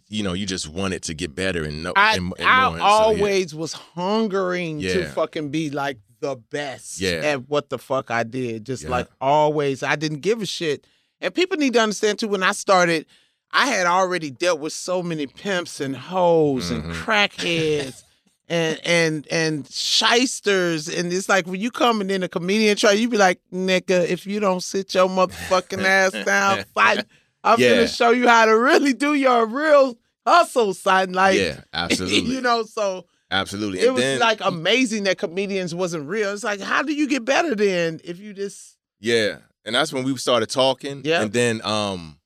you 0.09 0.23
know, 0.23 0.33
you 0.33 0.45
just 0.45 0.67
wanted 0.67 1.03
to 1.03 1.13
get 1.13 1.35
better 1.35 1.63
and 1.63 1.83
know. 1.83 1.93
I, 1.95 2.15
and, 2.17 2.33
and 2.37 2.47
I 2.47 2.67
and 2.67 2.77
so, 2.77 2.83
yeah. 2.83 2.83
always 2.83 3.55
was 3.55 3.73
hungering 3.73 4.81
to 4.81 5.05
fucking 5.09 5.49
be 5.49 5.69
like 5.69 5.97
the 6.19 6.35
best 6.49 6.99
Yeah. 6.99 7.21
at 7.23 7.49
what 7.49 7.69
the 7.69 7.77
fuck 7.77 8.09
I 8.11 8.23
did. 8.23 8.65
Just 8.65 8.83
Yeah. 8.83 8.89
like 8.89 9.07
always, 9.21 9.83
I 9.83 9.95
didn't 9.95 10.21
give 10.21 10.41
a 10.41 10.45
shit. 10.45 10.85
And 11.21 11.33
people 11.33 11.57
need 11.57 11.73
to 11.73 11.81
understand 11.81 12.19
too. 12.19 12.27
When 12.27 12.43
I 12.43 12.51
started, 12.53 13.05
I 13.51 13.67
had 13.67 13.85
already 13.87 14.29
dealt 14.31 14.59
with 14.59 14.73
so 14.73 15.01
many 15.03 15.27
pimps 15.27 15.79
and 15.79 15.95
hoes 15.95 16.69
and 16.71 16.83
Mhm. 16.83 16.93
crackheads. 16.93 18.03
And 18.49 18.79
and 18.85 19.27
and 19.29 19.67
shysters, 19.69 20.87
and 20.87 21.11
it's 21.11 21.27
like 21.27 21.47
when 21.47 21.59
you 21.59 21.69
coming 21.69 22.09
in 22.09 22.23
a 22.23 22.29
comedian 22.29 22.77
try, 22.77 22.93
you 22.93 23.09
be 23.09 23.17
like, 23.17 23.41
nigga, 23.53 24.07
if 24.07 24.25
you 24.25 24.39
don't 24.39 24.63
sit 24.63 24.93
your 24.95 25.09
motherfucking 25.09 25.83
ass 25.83 26.13
down, 26.25 26.63
fight, 26.73 27.05
I'm 27.53 27.59
Yeah. 27.59 27.75
gonna 27.75 27.87
show 27.87 28.11
you 28.11 28.27
how 28.27 28.45
to 28.45 28.57
really 28.57 28.93
do 28.93 29.13
your 29.13 29.45
real 29.45 29.97
hustle, 30.25 30.73
son. 30.73 31.13
Like, 31.13 31.37
yeah, 31.39 31.61
absolutely, 31.73 32.33
you 32.35 32.41
know, 32.41 32.63
so 32.63 33.05
absolutely. 33.31 33.79
it 33.79 33.85
And 33.87 33.95
was 33.95 34.03
then- 34.03 34.19
like 34.19 34.39
amazing 34.41 35.03
that 35.05 35.17
comedians 35.17 35.73
wasn't 35.73 36.07
real. 36.07 36.33
It's 36.33 36.43
like, 36.43 36.59
how 36.61 36.83
do 36.83 36.93
you 36.93 37.07
get 37.07 37.25
better 37.25 37.55
then 37.55 37.99
if 38.03 38.19
you 38.19 38.33
just 38.33 38.77
Yeah, 38.99 39.37
and 39.65 39.75
that's 39.75 39.91
when 39.93 40.03
we 40.03 40.15
started 40.17 40.49
talking. 40.49 41.01
Yeah. 41.03 41.21
and 41.21 41.31
then 41.33 41.61
um, 41.63 42.19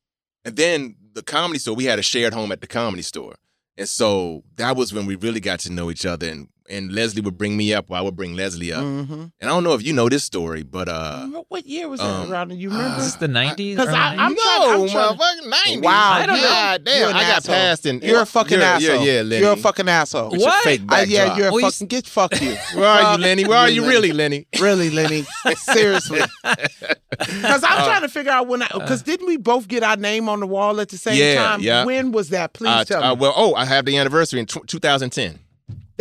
and 0.46 0.56
then 0.56 0.96
the 1.14 1.22
comedy 1.24 1.60
store. 1.60 1.76
We 1.76 1.86
had 1.86 2.00
a 2.00 2.04
shared 2.04 2.34
home 2.34 2.52
at 2.52 2.62
the 2.62 2.68
comedy 2.68 3.02
store, 3.04 3.36
and 3.78 3.88
so 3.90 4.44
that 4.56 4.76
was 4.78 4.94
when 4.94 5.06
we 5.06 5.16
really 5.16 5.40
got 5.42 5.60
to 5.62 5.72
know 5.72 5.92
each 5.92 6.06
other. 6.06 6.28
And 6.30 6.48
and 6.72 6.92
Leslie 6.92 7.22
would 7.22 7.38
bring 7.38 7.56
me 7.58 7.74
up, 7.74 7.86
or 7.92 7.98
I 7.98 8.02
would 8.02 8.16
bring 8.16 8.36
Leslie 8.36 8.72
up. 8.74 8.82
Mhm. 8.84 9.12
And 9.40 9.50
I 9.50 9.54
don't 9.54 9.64
know 9.64 9.74
if 9.74 9.84
you 9.86 9.94
know 9.94 10.08
this 10.10 10.24
story, 10.24 10.64
but 10.64 10.88
uh, 10.90 11.28
what 11.50 11.68
year 11.68 11.88
was 11.90 12.00
that 12.00 12.06
um, 12.10 12.32
around? 12.32 12.52
You 12.54 12.70
uh, 12.70 12.74
remember? 12.74 12.98
Is 13.00 13.06
this 13.06 13.16
the 13.16 13.28
90s? 13.28 13.76
'Cause 13.76 13.88
early 13.88 13.98
I- 13.98 14.16
90s? 14.16 14.20
I'm 14.20 14.36
trying- 14.36 14.82
I'm 14.84 14.88
trying- 14.90 15.18
motherfucking 15.18 15.50
nineties. 15.50 15.82
Wow, 15.82 16.12
I 16.14 16.26
don't 16.26 16.38
know. 16.38 16.44
God 16.44 16.84
damn, 16.86 17.00
You're 17.00 17.10
an 17.10 17.16
I 17.16 17.22
got 17.22 17.38
asshole. 17.38 17.56
passed 17.56 17.86
and 17.86 18.04
you're 18.04 18.22
a 18.22 18.26
fucking 18.26 18.60
yeah, 18.60 18.66
asshole. 18.76 18.96
Yeah, 19.06 19.12
yeah, 19.12 19.22
Lenny. 19.22 19.42
You're 19.44 19.54
a 19.54 19.58
fucking 19.58 19.90
asshole. 19.90 20.30
With 20.32 20.40
your 20.42 20.50
What? 20.50 20.64
fake 20.64 20.82
Uh, 20.90 21.06
yeah, 21.08 21.36
you're 21.38 21.48
a 21.48 21.52
Well, 21.52 21.60
you 21.62 21.66
fucking 21.72 21.88
get 21.88 22.08
fuck 22.08 22.42
you. 22.42 22.56
Where 22.76 22.90
are 22.90 23.14
you, 23.18 23.18
Lenny? 23.24 23.44
Where 23.46 23.58
are 23.60 23.70
you 23.70 23.86
really, 23.86 24.12
Lenny? 24.14 24.48
Really, 24.60 24.90
Lenny? 24.90 25.26
Seriously. 25.58 26.22
Because 26.44 27.64
I'm 27.64 27.82
Uh, 27.82 27.86
trying 27.86 28.02
to 28.02 28.10
figure 28.10 28.32
out 28.32 28.48
when 28.48 28.62
I 28.64 28.68
because 28.74 29.02
didn't 29.04 29.28
we 29.28 29.38
both 29.38 29.68
get 29.68 29.84
our 29.84 29.98
name 29.98 30.30
on 30.30 30.40
the 30.40 30.48
wall 30.48 30.80
at 30.80 30.90
the 30.90 30.98
same 30.98 31.16
Yeah, 31.16 31.36
time? 31.44 31.62
yeah. 31.62 31.86
When 31.86 32.12
was 32.12 32.30
that? 32.30 32.54
Please 32.54 32.70
Uh, 32.70 32.84
tell 32.86 33.04
uh, 33.04 33.16
me. 33.16 33.22
well, 33.22 33.34
oh, 33.36 33.54
I 33.56 33.66
have 33.66 33.86
the 33.86 33.98
anniversary 33.98 34.40
in 34.40 34.46
tw 34.46 34.66
2010. 34.66 35.40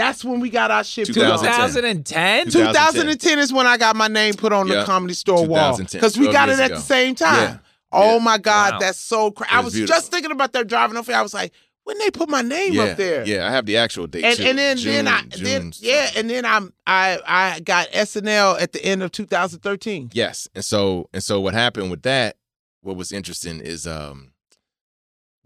That's 0.00 0.24
when 0.24 0.40
we 0.40 0.50
got 0.50 0.70
our 0.70 0.82
shit 0.84 1.06
put 1.08 1.14
2010. 1.14 2.46
2010? 2.46 2.50
2010 2.50 3.38
is 3.38 3.52
when 3.52 3.66
I 3.66 3.76
got 3.76 3.96
my 3.96 4.08
name 4.08 4.34
put 4.34 4.52
on 4.52 4.68
the 4.68 4.84
comedy 4.84 5.14
store 5.14 5.46
wall 5.46 5.76
because 5.78 6.18
we 6.18 6.32
got 6.32 6.48
it 6.48 6.58
at 6.58 6.66
ago. 6.70 6.74
the 6.76 6.80
same 6.80 7.14
time. 7.14 7.42
Yeah. 7.42 7.56
Oh 7.92 8.16
Yeah. 8.18 8.24
my 8.24 8.38
God, 8.38 8.74
Wow. 8.74 8.78
that's 8.78 8.98
so 9.00 9.30
crazy. 9.30 9.50
I 9.52 9.56
was 9.58 9.64
was 9.66 9.74
beautiful. 9.74 9.96
just 9.96 10.10
thinking 10.10 10.30
about 10.30 10.52
that 10.52 10.66
driving 10.68 10.96
over 10.96 11.10
here. 11.10 11.18
I 11.18 11.22
was 11.22 11.34
like, 11.34 11.52
when 11.84 11.98
they 11.98 12.10
put 12.10 12.28
my 12.28 12.40
name 12.40 12.74
yeah, 12.74 12.82
up 12.84 12.96
there? 12.96 13.26
Yeah, 13.26 13.48
I 13.48 13.50
have 13.50 13.66
the 13.66 13.76
actual 13.78 14.06
date 14.06 14.22
And, 14.24 14.36
too. 14.36 14.44
and 14.44 14.58
then 14.58 14.76
June, 14.76 14.92
then 15.06 15.08
I 15.08 15.22
June 15.22 15.44
then 15.44 15.72
yeah 15.80 16.10
and 16.16 16.30
then 16.30 16.44
I'm 16.44 16.72
I 16.86 17.18
I 17.26 17.60
got 17.60 17.88
SNL 17.90 18.60
at 18.60 18.72
the 18.72 18.84
end 18.84 19.02
of 19.02 19.10
2013. 19.12 20.10
Yes, 20.12 20.48
and 20.54 20.64
so 20.64 21.08
and 21.12 21.22
so 21.22 21.40
what 21.40 21.52
happened 21.54 21.90
with 21.90 22.02
that? 22.02 22.36
What 22.82 22.96
was 22.96 23.12
interesting 23.12 23.60
is 23.60 23.86
um. 23.86 24.32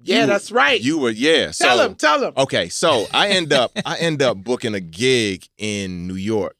Yeah, 0.02 0.22
you- 0.22 0.26
that's 0.26 0.50
right. 0.50 0.80
You 0.80 0.98
were 0.98 1.10
yeah. 1.10 1.52
tell 1.52 1.78
so, 1.78 1.86
him, 1.86 1.94
tell 1.94 2.22
him. 2.22 2.32
Okay, 2.36 2.68
so 2.68 3.06
I 3.12 3.28
end 3.28 3.52
up 3.52 3.72
I 3.84 3.96
end 3.98 4.22
up 4.22 4.38
booking 4.38 4.74
a 4.74 4.80
gig 4.80 5.46
in 5.58 6.06
New 6.06 6.14
York. 6.14 6.56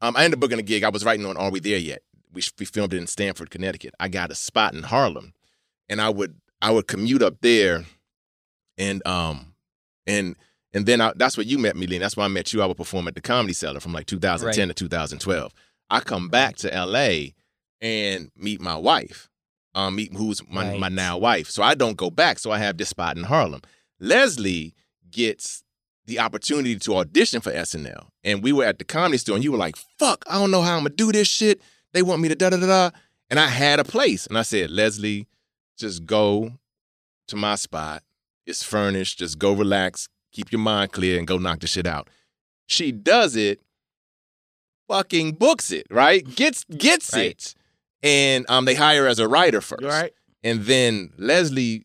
Um, 0.00 0.16
I 0.16 0.24
ended 0.24 0.38
up 0.38 0.40
booking 0.40 0.58
a 0.58 0.62
gig. 0.62 0.84
I 0.84 0.88
was 0.90 1.04
writing 1.04 1.26
on 1.26 1.36
Are 1.36 1.50
We 1.50 1.60
There 1.60 1.78
Yet? 1.78 2.02
We 2.32 2.42
we 2.58 2.64
filmed 2.66 2.94
it 2.94 2.98
in 2.98 3.06
Stamford, 3.06 3.50
Connecticut. 3.50 3.94
I 3.98 4.08
got 4.08 4.30
a 4.30 4.34
spot 4.34 4.74
in 4.74 4.84
Harlem, 4.84 5.32
and 5.88 6.00
I 6.00 6.08
would 6.10 6.36
I 6.60 6.70
would 6.70 6.86
commute 6.86 7.22
up 7.22 7.40
there, 7.40 7.84
and 8.76 9.06
um, 9.06 9.54
and 10.06 10.36
and 10.72 10.86
then 10.86 11.00
I, 11.00 11.12
that's 11.16 11.36
where 11.36 11.46
you 11.46 11.58
met 11.58 11.76
me, 11.76 11.86
Lynn. 11.86 12.00
That's 12.00 12.16
why 12.16 12.24
I 12.24 12.28
met 12.28 12.52
you. 12.52 12.62
I 12.62 12.66
would 12.66 12.76
perform 12.76 13.08
at 13.08 13.14
the 13.14 13.20
Comedy 13.20 13.52
Cellar 13.54 13.80
from 13.80 13.92
like 13.92 14.06
2010 14.06 14.68
to 14.68 14.74
2012. 14.74 15.52
I 15.90 16.00
come 16.00 16.28
back 16.28 16.56
to 16.56 16.68
LA 16.68 17.30
and 17.80 18.30
meet 18.36 18.60
my 18.60 18.76
wife, 18.76 19.28
um, 19.78 19.94
meet 19.94 20.12
who's 20.12 20.42
my, 20.48 20.76
my 20.76 20.88
now 20.88 21.16
wife. 21.18 21.48
So 21.48 21.62
I 21.62 21.74
don't 21.74 21.96
go 21.96 22.10
back. 22.10 22.38
So 22.40 22.50
I 22.50 22.58
have 22.58 22.76
this 22.76 22.88
spot 22.88 23.16
in 23.16 23.22
Harlem. 23.22 23.62
Leslie 24.00 24.74
gets 25.10 25.62
the 26.06 26.18
opportunity 26.18 26.76
to 26.76 26.96
audition 26.96 27.40
for 27.40 27.52
SNL. 27.52 28.08
And 28.24 28.42
we 28.42 28.52
were 28.52 28.64
at 28.64 28.78
the 28.78 28.84
comedy 28.84 29.18
store 29.18 29.36
and 29.36 29.44
you 29.44 29.52
were 29.52 29.58
like, 29.58 29.76
fuck, 29.98 30.24
I 30.28 30.34
don't 30.34 30.50
know 30.50 30.62
how 30.62 30.76
I'm 30.76 30.80
gonna 30.84 30.94
do 30.94 31.12
this 31.12 31.28
shit. 31.28 31.60
They 31.92 32.02
want 32.02 32.20
me 32.20 32.28
to 32.28 32.34
da 32.34 32.50
da 32.50 32.56
da 32.56 32.66
da. 32.66 32.90
And 33.30 33.38
I 33.38 33.46
had 33.46 33.78
a 33.78 33.84
place. 33.84 34.26
And 34.26 34.36
I 34.36 34.42
said, 34.42 34.70
Leslie, 34.70 35.26
just 35.78 36.04
go 36.06 36.50
to 37.28 37.36
my 37.36 37.54
spot. 37.54 38.02
It's 38.46 38.62
furnished. 38.64 39.18
Just 39.18 39.38
go 39.38 39.52
relax, 39.52 40.08
keep 40.32 40.50
your 40.50 40.60
mind 40.60 40.92
clear, 40.92 41.18
and 41.18 41.26
go 41.26 41.38
knock 41.38 41.60
the 41.60 41.66
shit 41.66 41.86
out. 41.86 42.08
She 42.66 42.90
does 42.90 43.36
it, 43.36 43.60
fucking 44.88 45.32
books 45.32 45.70
it, 45.70 45.86
right? 45.90 46.24
Gets 46.34 46.64
gets 46.64 47.12
Right. 47.14 47.30
it. 47.30 47.54
And 48.02 48.46
um, 48.48 48.64
they 48.64 48.74
hire 48.74 49.06
as 49.06 49.18
a 49.18 49.26
writer 49.28 49.60
first. 49.60 49.82
Right. 49.82 50.12
And 50.44 50.62
then 50.62 51.12
Leslie 51.18 51.84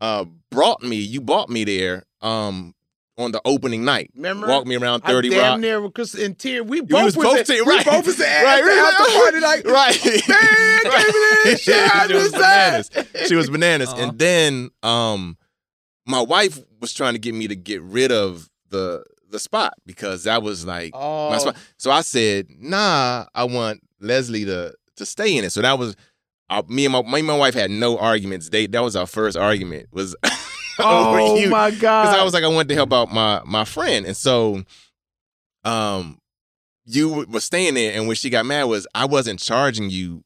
uh 0.00 0.24
brought 0.50 0.82
me, 0.82 0.96
you 0.96 1.20
brought 1.20 1.48
me 1.48 1.64
there 1.64 2.04
um 2.20 2.74
on 3.16 3.30
the 3.32 3.40
opening 3.44 3.84
night. 3.84 4.10
Remember? 4.16 4.46
Walked 4.48 4.66
me 4.66 4.76
around 4.76 5.02
30 5.02 5.06
I 5.06 5.12
30 5.12 5.30
damn 5.30 5.40
Rock. 5.52 5.60
near 5.60 5.80
because 5.80 6.14
in 6.16 6.34
tear 6.34 6.64
we 6.64 6.80
both 6.80 7.04
was 7.04 7.16
was, 7.16 7.24
both 7.26 7.38
at, 7.40 7.46
te- 7.46 7.62
we 7.62 7.74
right. 7.76 7.84
both 7.84 8.04
was 8.06 8.20
at 8.20 8.42
Right, 8.44 8.62
right, 8.62 8.92
after 8.92 9.02
right. 9.04 9.22
party 9.22 9.40
like 9.40 9.64
right. 9.66 10.28
man 10.28 11.52
in 11.52 11.56
shot 11.58 12.08
she 12.08 12.14
was 12.14 12.32
bananas. 12.32 12.90
She 13.28 13.34
was 13.36 13.50
bananas. 13.50 13.88
Uh-huh. 13.90 14.02
And 14.02 14.18
then 14.18 14.70
um 14.82 15.38
my 16.06 16.20
wife 16.20 16.58
was 16.80 16.92
trying 16.92 17.14
to 17.14 17.18
get 17.18 17.34
me 17.34 17.48
to 17.48 17.56
get 17.56 17.80
rid 17.82 18.12
of 18.12 18.50
the 18.70 19.04
the 19.30 19.38
spot 19.38 19.74
because 19.86 20.24
that 20.24 20.42
was 20.42 20.66
like 20.66 20.92
my 20.92 21.00
Oh, 21.00 21.38
spot. 21.38 21.56
So 21.78 21.90
I 21.90 22.02
said, 22.02 22.46
"Nah, 22.50 23.26
I 23.34 23.44
want 23.44 23.80
Leslie 24.00 24.44
to 24.44 24.74
to 24.96 25.06
stay 25.06 25.36
in 25.36 25.44
it." 25.44 25.50
So 25.50 25.62
that 25.62 25.78
was 25.78 25.96
uh, 26.50 26.62
me 26.68 26.84
and 26.86 26.92
my 26.92 27.02
me 27.02 27.18
and 27.20 27.26
my 27.26 27.36
wife 27.36 27.54
had 27.54 27.70
no 27.70 27.98
arguments. 27.98 28.48
They 28.50 28.66
that 28.66 28.82
was 28.82 28.96
our 28.96 29.06
first 29.06 29.36
argument 29.36 29.88
was 29.92 30.14
oh 30.78 31.36
you 31.36 31.48
my 31.48 31.70
god! 31.70 32.04
because 32.04 32.18
I 32.18 32.22
was 32.24 32.34
like, 32.34 32.44
I 32.44 32.48
wanted 32.48 32.68
to 32.70 32.74
help 32.74 32.92
out 32.92 33.12
my 33.12 33.40
my 33.44 33.64
friend, 33.64 34.06
and 34.06 34.16
so, 34.16 34.62
um, 35.64 36.18
you 36.86 37.24
were 37.28 37.40
staying 37.40 37.74
there, 37.74 37.92
and 37.96 38.06
when 38.06 38.16
she 38.16 38.30
got 38.30 38.44
mad, 38.46 38.64
was 38.64 38.86
I 38.94 39.06
wasn't 39.06 39.40
charging 39.40 39.90
you 39.90 40.22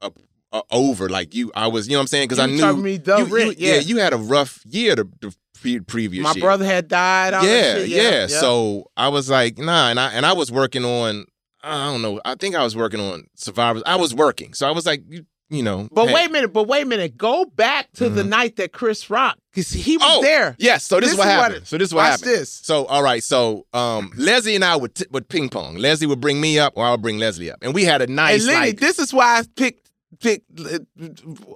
a, 0.00 0.10
a 0.52 0.62
over 0.70 1.08
like 1.08 1.34
you. 1.34 1.52
I 1.54 1.68
was, 1.68 1.86
you 1.88 1.92
know 1.92 1.98
what 1.98 2.02
I'm 2.02 2.06
saying? 2.08 2.28
Because 2.28 2.38
I 2.38 2.46
knew 2.46 2.76
me 2.76 2.96
the 2.96 3.18
you, 3.18 3.26
you- 3.26 3.54
yeah. 3.58 3.74
yeah. 3.74 3.80
you 3.80 3.98
had 3.98 4.12
a 4.12 4.16
rough 4.18 4.60
year 4.66 4.96
the, 4.96 5.04
the 5.20 5.34
pre- 5.60 5.80
previous 5.80 6.22
my 6.24 6.32
year. 6.32 6.42
brother 6.42 6.64
had 6.64 6.88
died. 6.88 7.32
Yeah, 7.34 7.74
shit. 7.74 7.88
yeah, 7.88 8.02
yeah, 8.10 8.26
So 8.26 8.90
I 8.96 9.08
was 9.08 9.30
like, 9.30 9.58
nah, 9.58 9.90
and 9.90 10.00
I 10.00 10.12
and 10.12 10.26
I 10.26 10.32
was 10.32 10.50
working 10.50 10.84
on. 10.84 11.26
I 11.66 11.86
don't 11.92 12.02
know. 12.02 12.20
I 12.24 12.34
think 12.36 12.54
I 12.54 12.62
was 12.62 12.76
working 12.76 13.00
on 13.00 13.24
survivors. 13.34 13.82
I 13.86 13.96
was 13.96 14.14
working, 14.14 14.54
so 14.54 14.68
I 14.68 14.70
was 14.70 14.86
like, 14.86 15.02
you, 15.08 15.24
you 15.50 15.62
know. 15.62 15.88
But 15.92 16.08
hey. 16.08 16.14
wait 16.14 16.28
a 16.28 16.32
minute, 16.32 16.52
but 16.52 16.68
wait 16.68 16.82
a 16.82 16.86
minute. 16.86 17.16
Go 17.16 17.44
back 17.44 17.90
to 17.94 18.08
the 18.08 18.22
Mhm. 18.22 18.28
night 18.28 18.56
that 18.56 18.72
Chris 18.72 19.08
Rock, 19.10 19.36
because 19.52 19.70
he 19.70 19.96
was 19.96 20.06
Oh, 20.08 20.22
there. 20.22 20.54
Yes. 20.58 20.84
So 20.84 20.96
this, 21.00 21.10
This 21.10 21.12
is 21.12 21.18
what 21.18 21.24
is 21.24 21.28
what 21.28 21.42
happened. 21.42 21.62
it- 21.62 21.66
so 21.66 21.78
this 21.78 21.88
is 21.88 21.94
what 21.94 22.00
Watch 22.02 22.10
happened. 22.20 22.30
this. 22.30 22.50
So 22.62 22.84
all 22.86 23.02
right, 23.02 23.22
so 23.22 23.66
um, 23.72 24.12
Leslie 24.16 24.54
and 24.54 24.64
I 24.64 24.76
would 24.76 24.94
t- 24.94 25.06
would 25.10 25.28
ping 25.28 25.48
pong. 25.48 25.76
Leslie 25.76 26.06
would 26.06 26.20
bring 26.20 26.40
me 26.40 26.58
up, 26.58 26.72
or 26.76 26.84
I 26.84 26.90
would 26.92 27.02
bring 27.02 27.18
Leslie 27.18 27.50
up, 27.50 27.58
and 27.62 27.74
we 27.74 27.84
had 27.84 28.00
a 28.02 28.06
Hey, 28.06 28.12
nice 28.12 28.46
Lenny, 28.46 28.66
like 28.68 28.80
this 28.80 28.98
is 28.98 29.12
why 29.12 29.38
I 29.38 29.44
picked 29.56 29.82
picked 30.20 30.60
uh, 30.60 30.78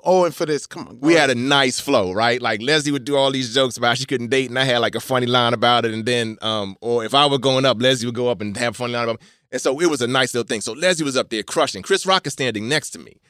Owen 0.05 0.33
for 0.33 0.45
this. 0.45 0.67
Come 0.67 0.87
on, 0.89 0.99
we 1.01 1.15
had 1.15 1.31
a 1.31 1.35
nice 1.35 1.81
flow, 1.81 2.13
right? 2.13 2.43
Like 2.43 2.61
Leslie 2.63 2.93
would 2.93 3.05
do 3.05 3.17
all 3.17 3.31
these 3.31 3.55
jokes 3.55 3.77
about 3.77 3.97
she 3.99 4.05
couldn't 4.07 4.29
date, 4.29 4.51
and 4.51 4.59
I 4.59 4.65
had 4.65 4.79
like 4.79 4.95
a 4.95 5.01
funny 5.01 5.27
line 5.27 5.55
about 5.55 5.85
it, 5.85 5.95
and 5.95 6.05
then 6.05 6.37
um, 6.43 6.77
or 6.81 7.05
if 7.05 7.15
I 7.15 7.27
were 7.27 7.39
going 7.39 7.65
up, 7.65 7.81
Leslie 7.81 8.07
would 8.07 8.15
go 8.15 8.29
up 8.29 8.41
and 8.41 8.57
have 8.57 8.75
a 8.75 8.77
funny 8.77 8.93
line 8.93 9.05
about. 9.09 9.21
And 9.53 9.61
so 9.61 9.81
it 9.81 9.91
was 9.91 10.03
a 10.03 10.07
nice 10.07 10.35
little 10.35 10.47
thing. 10.47 10.61
So 10.61 10.73
Leslie 10.73 11.05
was 11.05 11.17
up 11.17 11.31
there 11.31 11.43
crushing. 11.43 11.83
Chris 11.83 12.07
Rock 12.07 12.27
is 12.27 12.33
standing 12.33 12.69
next 12.69 12.91
to 12.91 12.99
me, 12.99 13.21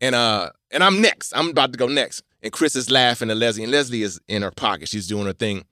and 0.00 0.14
uh, 0.14 0.50
and 0.70 0.82
I'm 0.82 1.00
next. 1.00 1.32
I'm 1.36 1.50
about 1.50 1.72
to 1.72 1.78
go 1.78 1.86
next, 1.88 2.22
and 2.42 2.52
Chris 2.52 2.76
is 2.76 2.90
laughing 2.90 3.30
at 3.30 3.36
Leslie, 3.36 3.64
and 3.64 3.72
Leslie 3.72 4.02
is 4.02 4.20
in 4.28 4.42
her 4.42 4.50
pocket. 4.50 4.88
She's 4.88 5.08
doing 5.08 5.26
her 5.26 5.32
thing. 5.32 5.64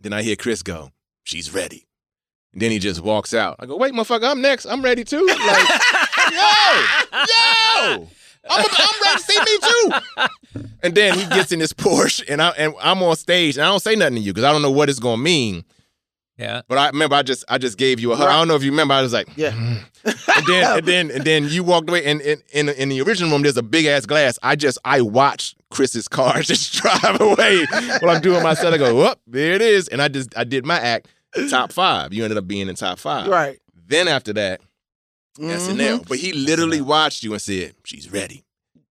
Then 0.00 0.12
I 0.12 0.22
hear 0.22 0.36
Chris 0.36 0.62
go, 0.62 0.90
"She's 1.24 1.52
ready." 1.54 1.86
And 2.56 2.62
then 2.62 2.70
he 2.70 2.78
just 2.78 3.02
walks 3.02 3.34
out. 3.34 3.56
I 3.58 3.66
go, 3.66 3.76
wait, 3.76 3.92
motherfucker, 3.92 4.30
I'm 4.30 4.40
next. 4.40 4.64
I'm 4.64 4.80
ready 4.80 5.04
too. 5.04 5.26
Like, 5.26 5.38
yo, 6.30 6.38
yo, 7.12 8.08
I'm, 8.48 8.64
I'm 8.64 9.02
ready 9.04 9.18
to 9.18 9.18
see 9.18 9.38
me 9.38 9.58
too. 9.60 10.64
And 10.82 10.94
then 10.94 11.18
he 11.18 11.26
gets 11.26 11.52
in 11.52 11.60
his 11.60 11.74
Porsche, 11.74 12.24
and 12.26 12.40
I 12.40 12.48
and 12.50 12.72
I'm 12.80 13.02
on 13.02 13.14
stage, 13.16 13.58
and 13.58 13.64
I 13.66 13.68
don't 13.68 13.82
say 13.82 13.94
nothing 13.94 14.14
to 14.14 14.20
you 14.22 14.32
because 14.32 14.44
I 14.44 14.52
don't 14.52 14.62
know 14.62 14.70
what 14.70 14.88
it's 14.88 14.98
gonna 14.98 15.20
mean. 15.20 15.64
Yeah. 16.38 16.62
But 16.68 16.78
I 16.78 16.88
remember 16.88 17.16
I 17.16 17.22
just 17.22 17.44
I 17.48 17.58
just 17.58 17.78
gave 17.78 17.98
you 17.98 18.12
a 18.12 18.16
hug. 18.16 18.28
I 18.28 18.32
don't 18.38 18.48
know 18.48 18.56
if 18.56 18.62
you 18.62 18.70
remember. 18.70 18.92
I 18.94 19.02
was 19.02 19.12
like, 19.12 19.28
Yeah. 19.36 19.54
and 19.54 20.46
then 20.46 20.76
and 20.78 20.86
then 20.86 21.10
and 21.10 21.24
then 21.24 21.44
you 21.48 21.64
walked 21.64 21.88
away. 21.88 22.04
And 22.04 22.20
in 22.20 22.42
in, 22.52 22.68
in 22.68 22.88
the 22.90 23.00
original 23.02 23.30
room, 23.30 23.42
there's 23.42 23.56
a 23.56 23.62
big 23.62 23.86
ass 23.86 24.04
glass. 24.06 24.38
I 24.42 24.54
just 24.56 24.78
I 24.84 25.00
watched 25.00 25.56
Chris's 25.70 26.08
car 26.08 26.40
just 26.42 26.74
drive 26.74 27.20
away 27.20 27.64
while 28.00 28.16
I'm 28.16 28.20
doing 28.22 28.42
my 28.42 28.54
set. 28.54 28.74
I 28.74 28.78
go, 28.78 28.94
whoop, 28.94 29.18
there 29.26 29.54
it 29.54 29.62
is. 29.62 29.88
And 29.88 30.02
I 30.02 30.08
just 30.08 30.36
I 30.36 30.44
did 30.44 30.66
my 30.66 30.78
act. 30.78 31.08
Top 31.50 31.72
five. 31.72 32.12
You 32.14 32.22
ended 32.24 32.38
up 32.38 32.46
being 32.46 32.68
in 32.68 32.74
top 32.76 32.98
five. 32.98 33.28
Right. 33.28 33.58
Then 33.88 34.08
after 34.08 34.32
that, 34.34 34.60
Mhm. 35.38 35.50
SNL. 35.54 36.08
But 36.08 36.18
he 36.18 36.32
literally 36.32 36.80
watched 36.80 37.22
you 37.22 37.32
and 37.34 37.42
said, 37.42 37.74
"She's 37.84 38.10
ready," 38.10 38.42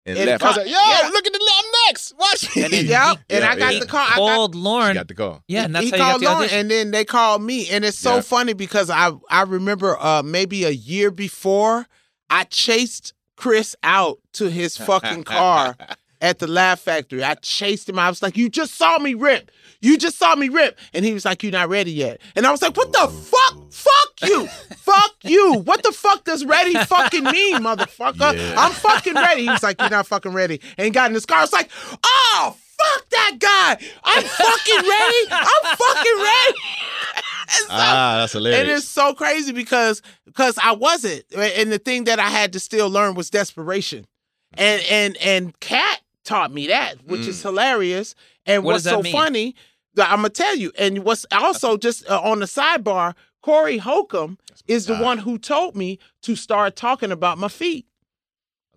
and, 0.06 0.18
And 0.18 0.28
left. 0.28 0.44
I 0.44 0.48
was 0.48 0.58
like, 0.58 0.68
"Yo, 0.68 0.72
yeah. 0.74 1.10
look 1.12 1.26
at 1.28 1.34
the 1.34 1.52
I'm 1.58 1.66
next. 1.88 2.14
Watch 2.18 2.56
me." 2.56 2.64
And 2.64 2.74
then 2.74 2.86
Yeah, 2.88 3.14
he- 3.28 3.36
and 3.36 3.44
I 3.44 3.56
got 3.58 3.74
yeah. 3.74 3.80
the 3.80 3.86
call. 3.86 4.00
I 4.02 4.10
got, 4.10 4.16
Called 4.16 4.56
She 4.56 4.60
Lorne. 4.62 4.94
got 4.94 5.08
the 5.08 5.14
call. 5.16 5.44
Yeah, 5.48 5.66
and 5.66 5.76
that's 5.76 5.86
he 5.86 5.90
how 5.92 5.96
you 5.98 6.02
got 6.04 6.10
called 6.12 6.22
the 6.22 6.26
Lorne, 6.26 6.38
audition. 6.38 6.60
and 6.60 6.72
then 6.72 6.92
they 6.92 7.06
called 7.06 7.42
me, 7.42 7.70
and 7.70 7.84
it's 7.86 7.98
so 7.98 8.16
Yeah. 8.16 8.22
funny 8.22 8.54
because 8.54 8.90
I 8.90 9.12
I 9.30 9.42
remember 9.44 9.98
uh 10.02 10.22
maybe 10.24 10.64
a 10.64 10.70
year 10.70 11.12
before 11.12 11.88
I 12.30 12.44
chased 12.46 13.14
Chris 13.38 13.76
out 13.84 14.20
to 14.34 14.50
his 14.50 14.78
fucking 14.78 15.24
car 15.24 15.76
at 16.22 16.40
the 16.40 16.48
Laugh 16.48 16.80
Factory. 16.80 17.24
I 17.24 17.36
chased 17.36 17.90
him. 17.90 18.00
I 18.00 18.10
was 18.10 18.22
like, 18.22 18.38
"You 18.38 18.50
just 18.50 18.76
saw 18.76 18.98
me 19.00 19.14
rip. 19.14 19.52
You 19.86 19.98
just 19.98 20.18
saw 20.18 20.36
me 20.36 20.50
rip," 20.50 20.78
and 20.94 21.06
he 21.06 21.14
was 21.14 21.26
like, 21.26 21.44
"You're 21.44 21.52
not 21.52 21.70
ready 21.70 21.92
yet." 21.92 22.20
And 22.36 22.46
I 22.48 22.52
was 22.52 22.62
like, 22.62 22.76
"What 22.76 22.92
the 22.92 23.08
fuck? 23.08 23.72
Fuck 23.72 24.30
you! 24.30 24.48
fuck 24.78 25.16
you! 25.24 25.56
What 25.60 25.84
the 25.84 25.92
fuck 25.92 26.24
does 26.24 26.44
ready 26.46 26.74
fucking 26.74 27.24
mean, 27.24 27.58
motherfucker? 27.60 28.36
Yeah. 28.38 28.56
I'm 28.58 28.72
fucking 28.72 29.14
ready." 29.14 29.44
He 29.44 29.50
was 29.50 29.64
like, 29.64 29.80
"You're 29.80 29.90
not 29.90 30.08
fucking 30.08 30.34
ready," 30.34 30.60
and 30.78 30.94
got 30.94 31.10
in 31.12 31.14
his 31.14 31.26
car. 31.26 31.38
I 31.40 31.42
was 31.42 31.54
like, 31.54 31.70
"Oh." 32.04 32.58
Fuck 32.78 33.10
that 33.10 33.38
guy! 33.40 33.88
I'm 34.04 34.22
fucking 34.24 34.90
ready. 34.90 35.18
I'm 35.32 35.76
fucking 35.78 36.18
ready. 36.18 36.60
So- 37.48 37.66
Ah, 37.70 38.18
that's 38.20 38.34
hilarious. 38.34 38.60
and 38.62 38.70
it's 38.72 38.86
so 38.88 39.14
crazy 39.14 39.54
because 39.54 40.02
because 40.26 40.58
I 40.62 40.74
wasn't, 40.74 41.24
and 41.34 41.72
the 41.72 41.78
thing 41.78 42.04
that 42.06 42.20
I 42.20 42.28
had 42.30 42.52
to 42.54 42.60
still 42.60 42.90
learn 42.90 43.16
was 43.16 43.30
desperation, 43.30 44.06
and 44.56 44.82
and 44.90 45.16
and 45.18 45.58
Katt 45.62 46.02
taught 46.26 46.52
me 46.52 46.68
that, 46.68 46.96
which 47.06 47.28
is 47.28 47.42
hilarious. 47.42 48.14
And 48.46 48.64
What 48.64 48.74
what's 48.74 48.84
does 48.84 48.92
that 48.92 48.98
so 48.98 49.02
mean? 49.04 49.14
funny, 49.14 49.46
that 49.52 49.56
I'm 49.98 50.18
gonna 50.18 50.30
tell 50.30 50.56
you, 50.56 50.72
and 50.78 51.00
what's 51.04 51.26
also 51.32 51.78
just 51.78 52.10
uh, 52.10 52.22
on 52.22 52.40
the 52.40 52.46
sidebar, 52.46 53.16
Corey 53.42 53.78
Holcomb 53.78 54.38
is 54.68 54.88
the 54.88 54.98
one 54.98 55.20
who 55.20 55.38
told 55.38 55.76
me 55.76 56.00
to 56.24 56.36
start 56.36 56.76
talking 56.76 57.12
about 57.12 57.38
my 57.38 57.48
feet. 57.48 57.86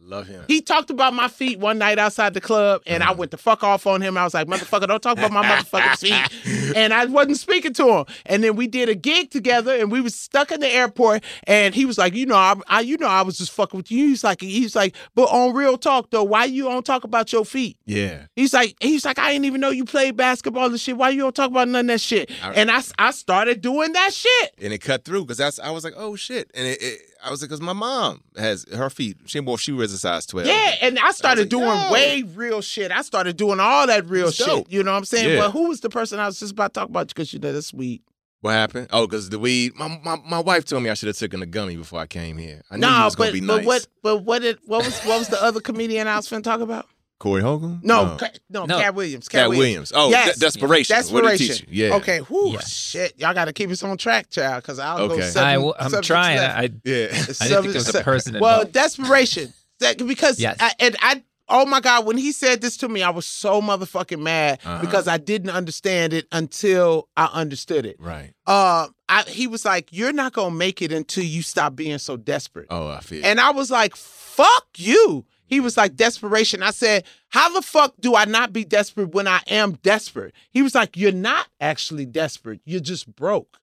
Love 0.09 0.27
him. 0.27 0.43
He 0.49 0.63
talked 0.63 0.89
about 0.89 1.13
my 1.13 1.29
feet 1.29 1.59
one 1.59 1.77
night 1.79 1.99
outside 1.99 2.33
the 2.33 2.41
club, 2.41 2.81
and 2.87 3.03
I 3.03 3.09
uh-huh. 3.09 3.17
went 3.19 3.31
to 3.33 3.37
fuck 3.37 3.63
off 3.63 3.87
on 3.87 4.01
him. 4.01 4.17
I 4.17 4.25
was 4.25 4.33
like, 4.33 4.47
"Motherfucker, 4.47 4.89
don't 4.89 5.03
talk 5.03 5.19
about 5.19 5.33
my 5.33 5.45
motherfucking 5.45 5.99
feet." 5.99 6.77
And 6.77 6.95
I 6.95 7.05
wasn't 7.05 7.37
speaking 7.37 7.75
to 7.75 7.89
him. 7.89 8.05
And 8.25 8.43
then 8.43 8.57
we 8.57 8.67
did 8.69 8.89
a 8.89 8.95
gig 8.95 9.31
together, 9.31 9.77
and 9.77 9.93
we 9.93 10.01
was 10.01 10.15
stuck 10.15 10.51
in 10.51 10.61
the 10.61 10.69
airport. 10.69 11.23
And 11.45 11.75
he 11.75 11.85
was 11.85 11.99
like, 11.99 12.15
"You 12.15 12.25
know, 12.25 12.37
I, 12.37 12.55
I 12.67 12.81
you 12.81 12.97
know, 12.97 13.07
I 13.07 13.21
was 13.21 13.37
just 13.37 13.53
fucking 13.53 13.77
with 13.77 13.91
you." 13.91 14.09
He's 14.09 14.25
like, 14.25 14.41
he's 14.41 14.75
like, 14.75 14.97
"But 15.15 15.25
on 15.25 15.55
real 15.55 15.77
talk 15.77 16.11
though, 16.11 16.25
why 16.25 16.47
you 16.47 16.65
don't 16.65 16.87
talk 16.87 17.05
about 17.05 17.31
your 17.33 17.45
feet?" 17.45 17.77
yeah. 17.85 18.27
He's 18.35 18.55
like, 18.55 18.77
he's 18.81 19.05
like, 19.05 19.19
I 19.19 19.33
didn't 19.33 19.47
even 19.47 19.61
know 19.61 19.71
you 19.71 19.85
played 19.85 20.17
basketball 20.17 20.67
and 20.67 20.81
shit. 20.81 20.97
Why 20.97 21.11
you 21.11 21.21
don't 21.21 21.35
talk 21.35 21.51
about 21.51 21.69
none 21.69 21.87
of 21.87 21.87
that 21.89 22.01
shit? 22.01 22.31
I- 22.43 22.53
and 22.53 22.71
I, 22.71 22.81
I 22.99 23.11
started 23.11 23.61
doing 23.61 23.93
that 23.93 24.13
shit. 24.13 24.55
And 24.59 24.73
it 24.73 24.79
cut 24.79 25.05
through 25.05 25.23
because 25.23 25.39
that's 25.39 25.59
I 25.59 25.71
was 25.71 25.85
like, 25.85 25.95
oh 25.97 26.17
shit. 26.17 26.51
And 26.55 26.67
it, 26.67 26.81
it 26.81 27.01
I 27.25 27.31
was 27.31 27.43
like, 27.43 27.49
because 27.49 27.61
my 27.61 27.73
mom 27.73 28.23
has 28.37 28.65
her 28.73 28.91
feet. 28.91 29.17
She 29.27 29.41
well, 29.41 29.57
she 29.57 29.73
wears 29.73 29.93
a 29.93 29.99
size 29.99 30.27
twelve. 30.27 30.47
Yeah, 30.47 30.75
and 30.83 30.99
I 30.99 31.11
started 31.11 31.43
like, 31.43 31.49
doing 31.51 31.91
way 31.91 32.23
real 32.23 32.61
shit. 32.61 32.93
I 32.93 33.03
started 33.03 33.37
doing 33.37 33.61
all 33.61 33.87
that 33.87 34.09
real 34.09 34.31
shit. 34.31 34.71
You 34.71 34.83
know 34.83 34.93
what 34.93 34.99
I'm 34.99 35.05
saying? 35.05 35.31
Yeah. 35.37 35.41
But 35.41 35.51
who 35.51 35.69
was 35.69 35.81
the 35.81 35.91
person 35.91 36.21
I 36.21 36.27
was 36.27 36.39
just 36.39 36.53
about 36.53 36.75
to 36.75 36.81
talk 36.81 36.89
about? 36.89 37.09
Because 37.09 37.33
you 37.33 37.39
know 37.39 37.53
that's 37.53 37.69
sweet. 37.69 38.03
What 38.41 38.53
happened? 38.53 38.89
Oh, 38.93 39.07
because 39.07 39.31
the 39.31 39.39
weed. 39.39 39.75
My, 39.75 40.01
my 40.05 40.17
my 40.25 40.39
wife 40.39 40.65
told 40.65 40.83
me 40.85 40.91
I 40.91 40.95
should 40.95 41.09
have 41.09 41.19
taken 41.19 41.43
a 41.43 41.47
gummy 41.47 41.77
before 41.77 41.99
I 41.99 42.07
came 42.07 42.39
here. 42.39 42.63
I 42.71 42.77
knew 42.77 42.83
No, 42.83 43.05
was 43.05 43.17
gonna 43.17 43.31
but 43.31 43.35
be 43.35 43.47
but 43.47 43.65
what 43.65 43.89
but 44.03 44.19
what 44.19 44.43
did 44.43 44.59
what 44.67 44.85
was 44.85 45.01
what 45.01 45.19
was 45.19 45.29
the 45.29 45.43
other 45.43 45.61
comedian 45.61 46.07
I 46.07 46.17
was 46.17 46.29
finna 46.29 46.45
talk 46.45 46.61
about? 46.61 46.87
Corey 47.19 47.43
Hogan? 47.43 47.81
No, 47.83 48.17
Ca- 48.19 48.31
no, 48.49 48.65
No. 48.67 48.79
Katt 48.79 48.95
Williams. 48.95 49.29
Katt 49.29 49.49
Williams. 49.49 49.93
Oh, 49.95 50.09
Yes. 50.11 50.35
de- 50.35 50.41
desperation. 50.41 50.95
What 50.97 51.23
did 51.23 51.29
Desperation. 51.39 51.47
teach 51.57 51.61
you? 51.69 51.87
Yeah. 51.89 51.95
Okay. 51.97 52.19
Whew, 52.21 52.53
Yeah. 52.53 52.61
shit. 52.61 53.15
Y'all 53.19 53.35
got 53.35 53.47
to 53.47 53.53
keep 53.53 53.71
us 53.71 53.83
on 53.83 53.97
track, 53.99 54.31
child, 54.31 54.63
because 54.63 54.79
I'll 54.79 55.09
go 55.09 55.15
Okay. 55.15 55.29
seven. 55.29 55.49
I, 55.49 55.55
w- 55.55 55.73
I'm 55.79 56.03
trying. 56.03 56.37
left. 56.39 56.57
I, 56.57 56.59
I 56.59 56.63
Yeah. 56.63 56.69
didn't 56.85 57.25
think 57.25 57.51
there 57.51 57.63
was 57.63 57.95
a 57.95 58.03
person 58.05 58.39
Well, 58.39 58.65
desperation. 58.65 59.53
That, 59.81 59.99
because 60.07 60.39
Yes. 60.41 60.57
I, 60.61 60.73
and 60.81 60.97
I 61.01 61.23
oh 61.51 61.65
my 61.65 61.81
god, 61.81 62.05
when 62.05 62.19
he 62.19 62.31
said 62.31 62.61
this 62.61 62.77
to 62.77 62.89
me, 62.91 63.03
I 63.03 63.09
was 63.09 63.25
so 63.25 63.63
motherfucking 63.63 64.21
mad 64.21 64.59
Uh-huh. 64.65 64.81
because 64.83 65.09
I 65.09 65.17
didn't 65.17 65.49
understand 65.51 66.13
it 66.13 66.27
until 66.31 67.09
I 67.17 67.25
understood 67.33 67.87
it. 67.87 67.97
right. 67.99 68.33
Uh, 68.47 68.89
I, 69.09 69.23
he 69.23 69.47
was 69.47 69.65
like, 69.65 69.89
"You're 69.91 70.13
not 70.13 70.35
gonna 70.35 70.55
make 70.55 70.83
it 70.83 70.93
until 70.93 71.25
you 71.25 71.41
stop 71.43 71.75
being 71.75 71.97
so 71.99 72.17
desperate." 72.19 72.67
Oh, 72.69 72.89
I 72.89 73.01
feel. 73.01 73.25
And 73.25 73.41
I 73.41 73.51
was 73.53 73.71
like, 73.71 73.97
fuck 73.97 74.67
you. 74.77 75.25
He 75.49 75.61
was 75.61 75.77
like, 75.77 75.97
desperation. 75.97 76.63
I 76.63 76.71
said, 76.71 77.05
how 77.31 77.53
the 77.53 77.63
fuck 77.63 77.95
do 77.99 78.15
I 78.15 78.27
not 78.27 78.53
be 78.53 78.65
desperate 78.65 79.15
when 79.15 79.27
I 79.27 79.41
am 79.49 79.73
desperate? 79.83 80.35
He 80.51 80.63
was 80.63 80.75
like, 80.75 80.97
you're 80.97 81.11
not 81.11 81.49
actually 81.61 82.07
desperate. 82.07 82.61
You're 82.65 82.81
just 82.81 83.15
broke. 83.17 83.59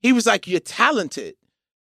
He 0.00 0.12
was 0.12 0.26
like, 0.26 0.46
you're 0.46 0.60
talented. 0.60 1.36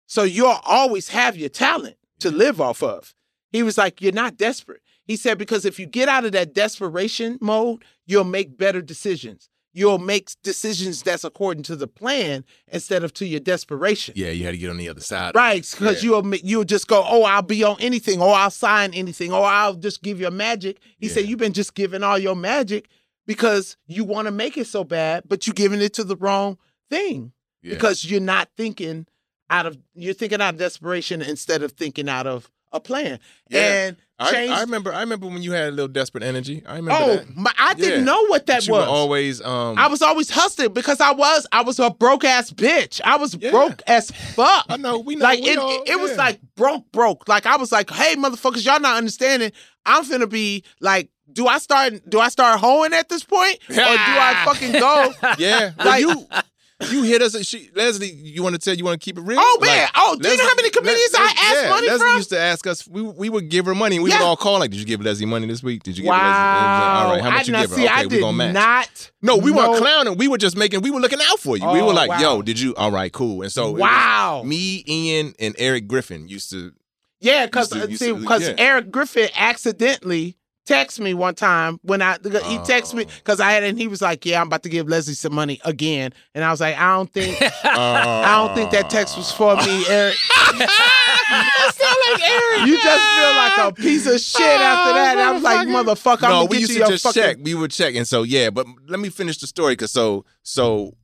So 0.07 0.23
you'll 0.23 0.59
always 0.65 1.09
have 1.09 1.37
your 1.37 1.49
talent 1.49 1.95
to 2.19 2.31
live 2.31 2.59
off 2.59 2.83
of. 2.83 3.13
He 3.51 3.63
was 3.63 3.77
like, 3.77 4.01
you're 4.01 4.11
not 4.11 4.35
desperate. 4.35 4.81
He 5.05 5.15
said, 5.15 5.37
because 5.37 5.65
if 5.65 5.79
you 5.79 5.85
get 5.85 6.09
out 6.09 6.25
of 6.25 6.33
that 6.33 6.53
desperation 6.53 7.37
mode, 7.41 7.83
you'll 8.05 8.23
make 8.23 8.57
better 8.57 8.81
decisions. 8.81 9.49
You'll 9.71 9.99
make 9.99 10.29
decisions 10.43 11.03
that's 11.03 11.23
according 11.23 11.63
to 11.63 11.75
the 11.75 11.87
plan 11.87 12.43
instead 12.69 13.03
of 13.03 13.13
to 13.15 13.25
your 13.25 13.39
desperation. 13.39 14.13
yeah, 14.17 14.31
you 14.31 14.43
had 14.45 14.51
to 14.51 14.57
get 14.57 14.69
on 14.71 14.77
the 14.77 14.89
other 14.89 15.01
side. 15.01 15.35
Right, 15.35 15.61
because 15.69 16.03
Yeah. 16.03 16.09
you'll 16.09 16.35
you'll 16.37 16.63
just 16.63 16.87
go, 16.87 17.03
oh, 17.07 17.23
I'll 17.23 17.41
be 17.43 17.63
on 17.63 17.77
anything, 17.79 18.19
or 18.21 18.33
I'll 18.33 18.49
sign 18.49 18.93
anything, 18.93 19.31
or 19.31 19.45
I'll 19.45 19.75
just 19.75 20.01
give 20.01 20.19
your 20.19 20.31
magic. 20.31 20.79
He 20.97 21.07
said, 21.07 21.25
you've 21.27 21.39
been 21.39 21.53
just 21.53 21.75
giving 21.75 22.01
all 22.03 22.17
your 22.17 22.35
magic 22.35 22.87
because 23.27 23.77
you 23.85 24.03
want 24.03 24.25
to 24.25 24.31
make 24.31 24.57
it 24.57 24.65
so 24.67 24.83
bad, 24.83 25.23
but 25.27 25.45
you're 25.45 25.53
giving 25.53 25.81
it 25.81 25.93
to 25.93 26.03
the 26.03 26.15
wrong 26.15 26.57
thing 26.89 27.31
Yeah. 27.61 27.75
because 27.75 28.03
you're 28.05 28.19
not 28.21 28.49
thinking 28.57 29.05
out 29.51 29.65
of 29.67 29.77
you're 29.93 30.13
thinking 30.15 30.41
out 30.41 30.55
of 30.55 30.59
desperation 30.59 31.21
instead 31.21 31.61
of 31.63 31.73
thinking 31.73 32.09
out 32.09 32.25
of 32.25 32.49
a 32.71 32.79
plan. 32.79 33.19
Yeah. 33.49 33.59
And 33.87 33.97
I. 34.19 34.47
I 34.47 34.61
remember. 34.61 34.93
I 34.93 34.99
remember 35.01 35.27
when 35.27 35.41
you 35.41 35.51
had 35.53 35.69
a 35.69 35.71
little 35.71 35.87
desperate 35.87 36.23
energy. 36.23 36.63
I 36.67 36.75
remember 36.75 37.03
oh, 37.03 37.15
that. 37.17 37.35
my, 37.35 37.53
I 37.57 37.73
didn't 37.73 37.99
Yeah. 37.99 38.05
know 38.05 38.25
what 38.27 38.45
that 38.47 38.67
was. 38.67 38.87
always. 38.87 39.41
Um, 39.41 39.77
I 39.77 39.87
was 39.87 40.01
always 40.01 40.29
hustling 40.29 40.73
because 40.73 40.99
I 40.99 41.11
was 41.13 41.47
I 41.51 41.61
was 41.63 41.79
a 41.79 41.89
broke 41.89 42.23
ass 42.25 42.51
bitch. 42.51 42.99
I 43.03 43.17
was 43.17 43.35
Yeah. 43.39 43.51
broke 43.51 43.81
as 43.87 44.11
fuck. 44.11 44.65
I 44.69 44.77
know. 44.77 44.99
We 44.99 45.15
know. 45.15 45.23
like 45.23 45.39
we 45.41 45.49
it, 45.51 45.57
all- 45.57 45.83
it, 45.83 45.89
it 45.91 45.99
was 45.99 46.17
like 46.17 46.39
broke, 46.55 46.91
broke. 46.91 47.27
Like 47.27 47.45
I 47.45 47.57
was 47.57 47.71
like, 47.71 47.89
hey, 47.89 48.15
motherfuckers, 48.15 48.65
y'all 48.65 48.79
not 48.79 48.97
understanding. 48.97 49.51
I'm 49.85 50.03
finna 50.03 50.29
be 50.29 50.63
like, 50.81 51.09
do 51.31 51.47
I 51.47 51.57
start? 51.59 51.93
Do 52.09 52.19
I 52.19 52.29
start 52.29 52.59
hoeing 52.59 52.91
at 52.93 53.07
this 53.07 53.23
point, 53.23 53.57
or 53.69 53.75
do 53.75 53.81
I 53.81 54.41
fucking 54.45 54.71
go? 54.73 55.13
Yeah. 55.37 55.71
Well, 55.77 55.87
Like- 55.87 56.01
you 56.01 56.25
you 56.91 57.03
hit 57.03 57.21
us. 57.21 57.35
She, 57.45 57.69
Leslie, 57.75 58.09
you 58.11 58.41
want 58.41 58.55
to 58.55 58.59
tell? 58.59 58.73
You 58.73 58.85
want 58.85 58.99
to 59.01 59.03
keep 59.03 59.17
it 59.17 59.21
real? 59.21 59.37
Oh 59.41 59.57
man! 59.61 59.81
Like, 59.83 59.91
oh, 59.95 60.15
do 60.19 60.29
you 60.29 60.37
know 60.37 60.43
how 60.47 60.55
many 60.55 60.69
comedians 60.69 61.13
Les- 61.13 61.19
I 61.19 61.25
asked 61.25 61.63
yeah, 61.63 61.69
money 61.69 61.87
Leslie 61.87 62.07
from? 62.07 62.15
used 62.17 62.29
to 62.29 62.39
ask 62.39 62.65
us. 62.67 62.87
We, 62.87 63.01
we 63.01 63.29
would 63.29 63.49
give 63.49 63.65
her 63.65 63.75
money, 63.75 63.97
and 63.97 64.03
we 64.03 64.11
Yeah. 64.11 64.19
would 64.19 64.25
all 64.25 64.37
call 64.37 64.59
like, 64.59 64.71
"Did 64.71 64.79
you 64.79 64.85
give 64.85 65.01
Leslie 65.01 65.25
money 65.25 65.45
this 65.47 65.61
week? 65.61 65.83
Did 65.83 65.97
you 65.97 66.03
give 66.03 66.09
wow! 66.09 66.17
Leslie?" 66.17 66.85
All 67.09 67.11
right, 67.13 67.21
how 67.21 67.31
much 67.31 67.49
I, 67.49 67.51
you 67.51 67.57
give 67.63 67.69
her? 67.71 67.75
see, 67.75 67.85
okay, 67.85 67.93
I 67.93 68.03
we 68.03 68.07
did 68.09 68.21
gonna 68.21 68.37
match. 68.37 68.53
not. 68.53 69.11
No, 69.21 69.37
we 69.37 69.51
weren't 69.51 69.77
clowning. 69.77 70.17
We 70.17 70.27
were 70.29 70.37
just 70.37 70.55
making. 70.55 70.81
We 70.81 70.91
were 70.91 70.99
looking 71.01 71.19
out 71.21 71.39
for 71.39 71.57
you. 71.57 71.67
we 71.69 71.79
Oh, 71.81 71.87
were 71.87 71.93
like, 71.93 72.09
wow. 72.09 72.19
"Yo, 72.19 72.41
did 72.41 72.59
you? 72.59 72.73
All 72.75 72.91
right, 72.91 73.11
cool." 73.11 73.41
And 73.41 73.51
so 73.51 73.71
Wow! 73.71 74.43
me, 74.45 74.83
Ian, 74.87 75.33
and 75.39 75.55
Eric 75.57 75.87
Griffin 75.87 76.27
used 76.29 76.49
to. 76.51 76.71
Yeah, 77.19 77.45
because 77.47 77.73
uh, 77.73 77.85
Used 77.89 77.99
see, 78.01 78.13
because 78.13 78.47
yeah. 78.47 78.55
Eric 78.57 78.91
Griffin 78.91 79.27
accidentally 79.35 80.37
texted 80.73 80.99
me 80.99 81.13
one 81.13 81.35
time 81.35 81.79
when 81.83 82.01
I 82.01 82.13
he 82.23 82.57
texted 82.59 82.93
me 82.93 83.05
Oh. 83.07 83.11
because 83.17 83.39
I 83.39 83.51
had 83.51 83.63
and 83.63 83.77
he 83.77 83.87
was 83.87 84.01
like, 84.01 84.25
"Yeah, 84.25 84.39
I'm 84.41 84.47
about 84.47 84.63
to 84.63 84.69
give 84.69 84.87
Leslie 84.87 85.13
some 85.13 85.33
money 85.33 85.59
again," 85.65 86.13
and 86.35 86.43
I 86.43 86.51
was 86.51 86.61
like, 86.61 86.77
"I 86.77 86.93
don't 86.95 87.11
think 87.11 87.41
Uh, 87.41 87.49
I 87.65 88.35
don't 88.45 88.55
think 88.55 88.71
that 88.71 88.89
text 88.89 89.17
was 89.17 89.31
for 89.31 89.55
me, 89.57 89.85
Eric." 89.89 90.15
I 91.31 91.71
sound 91.73 91.97
like 92.11 92.29
Eric. 92.31 92.67
You 92.67 92.77
just 92.81 93.07
feel 93.17 93.35
like 93.35 93.57
a 93.57 93.73
piece 93.73 94.05
of 94.07 94.19
shit 94.19 94.41
after 94.61 94.93
that. 94.93 95.11
And 95.17 95.21
I 95.21 95.31
was 95.31 95.43
like, 95.43 95.67
motherfucker, 95.67 96.23
I'm 96.23 96.29
no, 96.31 96.35
gonna 96.39 96.45
we 96.45 96.55
get 96.57 96.61
used 96.61 96.73
you 96.73 96.79
to 96.85 96.91
just 96.91 97.03
fucking. 97.03 97.21
check. 97.21 97.37
We 97.41 97.53
would 97.55 97.71
check, 97.71 97.95
and 97.95 98.07
so 98.07 98.23
yeah. 98.23 98.49
But 98.49 98.65
let 98.87 98.99
me 98.99 99.09
finish 99.09 99.37
the 99.37 99.47
story, 99.47 99.73
because 99.73 99.91
so 99.91 100.25
so 100.43 100.95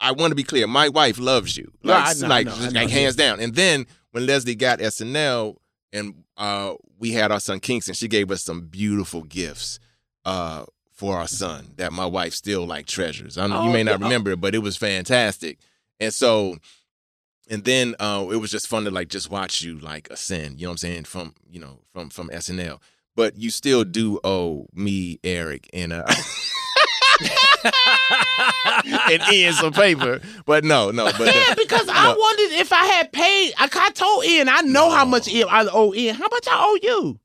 I 0.00 0.12
want 0.12 0.30
to 0.32 0.34
be 0.34 0.42
clear. 0.44 0.66
My 0.66 0.88
wife 0.88 1.18
loves 1.18 1.56
you, 1.56 1.72
No, 1.82 1.92
like 1.94 2.16
I 2.16 2.20
know, 2.20 2.26
I 2.26 2.28
like 2.28 2.46
I 2.48 2.58
know. 2.64 2.80
like 2.80 2.90
hands 2.90 3.16
down. 3.16 3.40
And 3.40 3.54
then 3.54 3.86
when 4.12 4.26
Leslie 4.26 4.54
got 4.54 4.80
SNL, 4.80 5.56
and 5.94 6.24
uh, 6.36 6.74
we 6.98 7.12
had 7.12 7.32
our 7.32 7.40
son 7.40 7.60
Kingston, 7.60 7.94
she 7.94 8.08
gave 8.08 8.30
us 8.30 8.42
some 8.42 8.66
beautiful 8.66 9.22
gifts. 9.22 9.78
Uh, 10.26 10.64
for 10.92 11.16
our 11.18 11.26
son 11.26 11.72
that 11.76 11.92
my 11.92 12.06
wife 12.06 12.32
still 12.32 12.64
like 12.64 12.86
treasures. 12.86 13.36
I 13.36 13.48
know 13.48 13.64
you 13.64 13.70
Oh, 13.70 13.72
may 13.72 13.82
not 13.82 13.98
yeah. 13.98 14.06
remember 14.06 14.30
it, 14.30 14.40
but 14.40 14.54
it 14.54 14.58
was 14.60 14.76
fantastic. 14.76 15.58
And 15.98 16.14
so, 16.14 16.56
and 17.50 17.64
then 17.64 17.96
uh, 17.98 18.26
it 18.30 18.36
was 18.36 18.52
just 18.52 18.68
fun 18.68 18.84
to 18.84 18.92
like 18.92 19.08
just 19.08 19.28
watch 19.28 19.60
you 19.60 19.76
like 19.80 20.08
ascend. 20.10 20.60
You 20.60 20.66
know 20.66 20.70
what 20.70 20.74
I'm 20.74 20.78
saying 20.78 21.04
from 21.04 21.34
you 21.50 21.58
know 21.58 21.80
from 21.92 22.10
from 22.10 22.28
SNL. 22.30 22.80
But 23.16 23.36
you 23.36 23.50
still 23.50 23.82
do 23.82 24.20
owe 24.22 24.68
me, 24.72 25.18
Eric, 25.24 25.68
and 25.74 25.92
uh, 25.92 26.06
and 29.10 29.22
Ian 29.32 29.52
some 29.54 29.72
paper. 29.72 30.20
But 30.46 30.64
no, 30.64 30.90
no, 30.90 31.04
but 31.18 31.34
Yeah, 31.34 31.54
because 31.56 31.88
I 31.88 32.08
wondered 32.08 32.58
if 32.60 32.72
I 32.72 32.84
had 32.84 33.12
paid. 33.12 33.52
I, 33.58 33.68
I 33.72 33.90
told 33.90 34.24
Ian, 34.24 34.48
I 34.48 34.60
know 34.62 34.90
how 34.90 35.04
much 35.04 35.28
I 35.32 35.66
owe 35.72 35.94
Ian. 35.94 36.14
How 36.16 36.26
much 36.30 36.46
I 36.50 36.56
owe 36.58 36.78
you? 36.82 37.20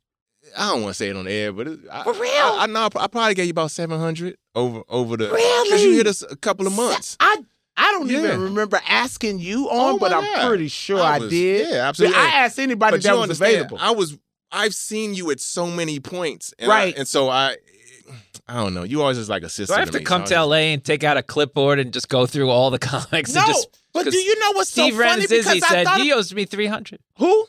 I 0.57 0.69
don't 0.71 0.81
want 0.83 0.93
to 0.95 0.97
say 0.97 1.09
it 1.09 1.15
on 1.15 1.25
the 1.25 1.31
air, 1.31 1.51
but 1.53 1.67
it, 1.67 1.79
I, 1.91 2.03
For 2.03 2.13
real? 2.13 2.23
I, 2.31 2.57
I 2.61 2.65
know 2.65 2.85
I 2.85 2.89
probably 3.07 3.35
gave 3.35 3.45
you 3.45 3.51
about 3.51 3.71
seven 3.71 3.99
hundred 3.99 4.35
over 4.55 4.81
over 4.89 5.15
the 5.17 5.29
Really? 5.29 5.69
because 5.69 5.83
you 5.83 5.93
hit 5.95 6.07
us 6.07 6.23
a 6.23 6.35
couple 6.35 6.65
of 6.65 6.73
months. 6.75 7.17
I 7.19 7.37
I 7.77 7.91
don't 7.91 8.09
Yeah. 8.09 8.19
even 8.19 8.41
remember 8.41 8.79
asking 8.87 9.39
you 9.39 9.69
on, 9.69 9.95
Oh, 9.95 9.97
but 9.99 10.11
my 10.11 10.17
I'm 10.17 10.47
pretty 10.47 10.67
sure 10.69 10.99
I 11.01 11.15
I, 11.15 11.19
did. 11.19 11.69
yeah, 11.69 11.87
absolutely. 11.87 12.17
I 12.17 12.25
asked 12.45 12.57
anybody 12.59 12.95
But 12.97 13.03
that 13.03 13.09
you 13.09 13.15
was 13.15 13.23
understand, 13.23 13.53
available. 13.55 13.77
I 13.79 13.91
was 13.91 14.17
I've 14.51 14.73
seen 14.73 15.13
you 15.13 15.29
at 15.29 15.39
so 15.39 15.67
many 15.67 15.99
points, 15.99 16.53
and 16.57 16.71
I- 16.71 16.75
Right. 16.75 16.97
and 16.97 17.07
so 17.07 17.29
I 17.29 17.57
I 18.49 18.55
don't 18.55 18.73
know. 18.73 18.83
You 18.83 19.01
always 19.01 19.17
just 19.17 19.29
like 19.29 19.43
a 19.43 19.49
sister. 19.49 19.73
Do 19.73 19.77
I 19.77 19.79
have 19.81 19.91
to 19.91 19.99
me, 19.99 20.03
come 20.03 20.25
so 20.25 20.35
to 20.35 20.45
LA 20.45 20.55
and 20.73 20.83
take 20.83 21.03
out 21.03 21.17
a 21.17 21.23
clipboard 21.23 21.79
and 21.79 21.93
just 21.93 22.09
go 22.09 22.25
through 22.25 22.49
all 22.49 22.69
the 22.71 22.79
comics 22.79 23.33
no, 23.33 23.41
and 23.41 23.47
just 23.47 23.69
but 23.93 24.05
do 24.05 24.17
you 24.17 24.39
know 24.39 24.51
what's 24.53 24.71
Steve 24.71 24.93
so 24.95 24.99
funny? 25.03 25.23
Ranizzi 25.23 25.29
Because 25.29 25.47
I 25.47 25.59
said 25.59 25.85
thought 25.85 26.01
he 26.01 26.11
owes 26.13 26.33
me 26.33 26.45
three 26.45 26.67
hundred. 26.67 26.99
who? 27.17 27.45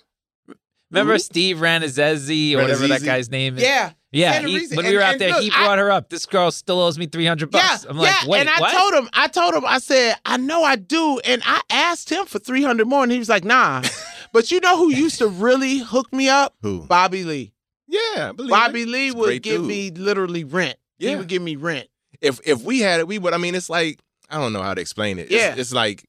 Remember 0.90 1.12
Who? 1.14 1.18
Steve 1.20 1.58
Ranizzi 1.58 2.54
or 2.54 2.62
whatever 2.62 2.88
that 2.88 3.04
guy's 3.04 3.30
name 3.30 3.56
is? 3.56 3.62
Yeah. 3.62 3.92
Yeah, 4.12 4.40
he- 4.40 4.66
when 4.74 4.86
we 4.86 4.96
were 4.96 5.02
out 5.02 5.12
and 5.12 5.20
there, 5.20 5.30
look, 5.30 5.42
he 5.42 5.52
I- 5.54 5.64
brought 5.64 5.78
her 5.78 5.88
up. 5.92 6.08
This 6.10 6.26
girl 6.26 6.50
still 6.50 6.80
owes 6.80 6.98
me 6.98 7.06
three 7.06 7.26
hundred 7.26 7.52
bucks. 7.52 7.84
Yeah, 7.84 7.90
I'm 7.90 7.96
like, 7.96 8.08
yeah, 8.22 8.28
wait, 8.28 8.40
and 8.40 8.48
I 8.50 8.58
what? 8.60 8.72
told 8.76 8.94
him, 8.94 9.08
I 9.12 9.28
told 9.28 9.54
him, 9.54 9.64
I 9.64 9.78
said, 9.78 10.16
I 10.26 10.36
know 10.36 10.64
I 10.64 10.74
do, 10.74 11.20
and 11.24 11.40
I 11.44 11.60
asked 11.70 12.10
him 12.10 12.26
for 12.26 12.40
three 12.40 12.64
hundred 12.64 12.88
more, 12.88 13.04
and 13.04 13.12
he 13.12 13.20
was 13.20 13.28
like, 13.28 13.44
Nah. 13.44 13.82
but 14.32 14.50
you 14.50 14.58
know 14.58 14.76
who 14.78 14.90
used 14.92 15.18
to 15.18 15.28
really 15.28 15.78
hook 15.78 16.12
me 16.12 16.28
up? 16.28 16.56
Who? 16.62 16.82
Bobby 16.88 17.22
Lee. 17.22 17.52
Yeah, 17.86 18.30
I 18.30 18.32
Bobby 18.32 18.82
it. 18.82 18.88
Lee 18.88 19.10
would 19.12 19.42
give 19.44 19.60
dude. 19.60 19.68
me 19.68 19.90
literally 19.92 20.42
rent. 20.42 20.76
He 21.08 21.16
would 21.16 21.28
give 21.28 21.42
me 21.42 21.56
rent. 21.56 21.88
If 22.20 22.40
if 22.46 22.62
we 22.62 22.80
had 22.80 23.00
it, 23.00 23.08
we 23.08 23.18
would. 23.18 23.32
I 23.32 23.38
mean, 23.38 23.54
it's 23.54 23.70
like 23.70 23.98
I 24.28 24.36
don't 24.38 24.52
know 24.52 24.62
how 24.62 24.74
to 24.74 24.80
explain 24.80 25.18
it. 25.18 25.30
Yeah. 25.30 25.54
it's, 25.56 25.72
like 25.72 26.04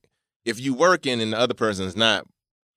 if 0.45 0.59
you 0.59 0.73
working 0.73 1.21
and 1.21 1.33
the 1.33 1.39
other 1.39 1.53
person's 1.53 1.95
not. 1.95 2.25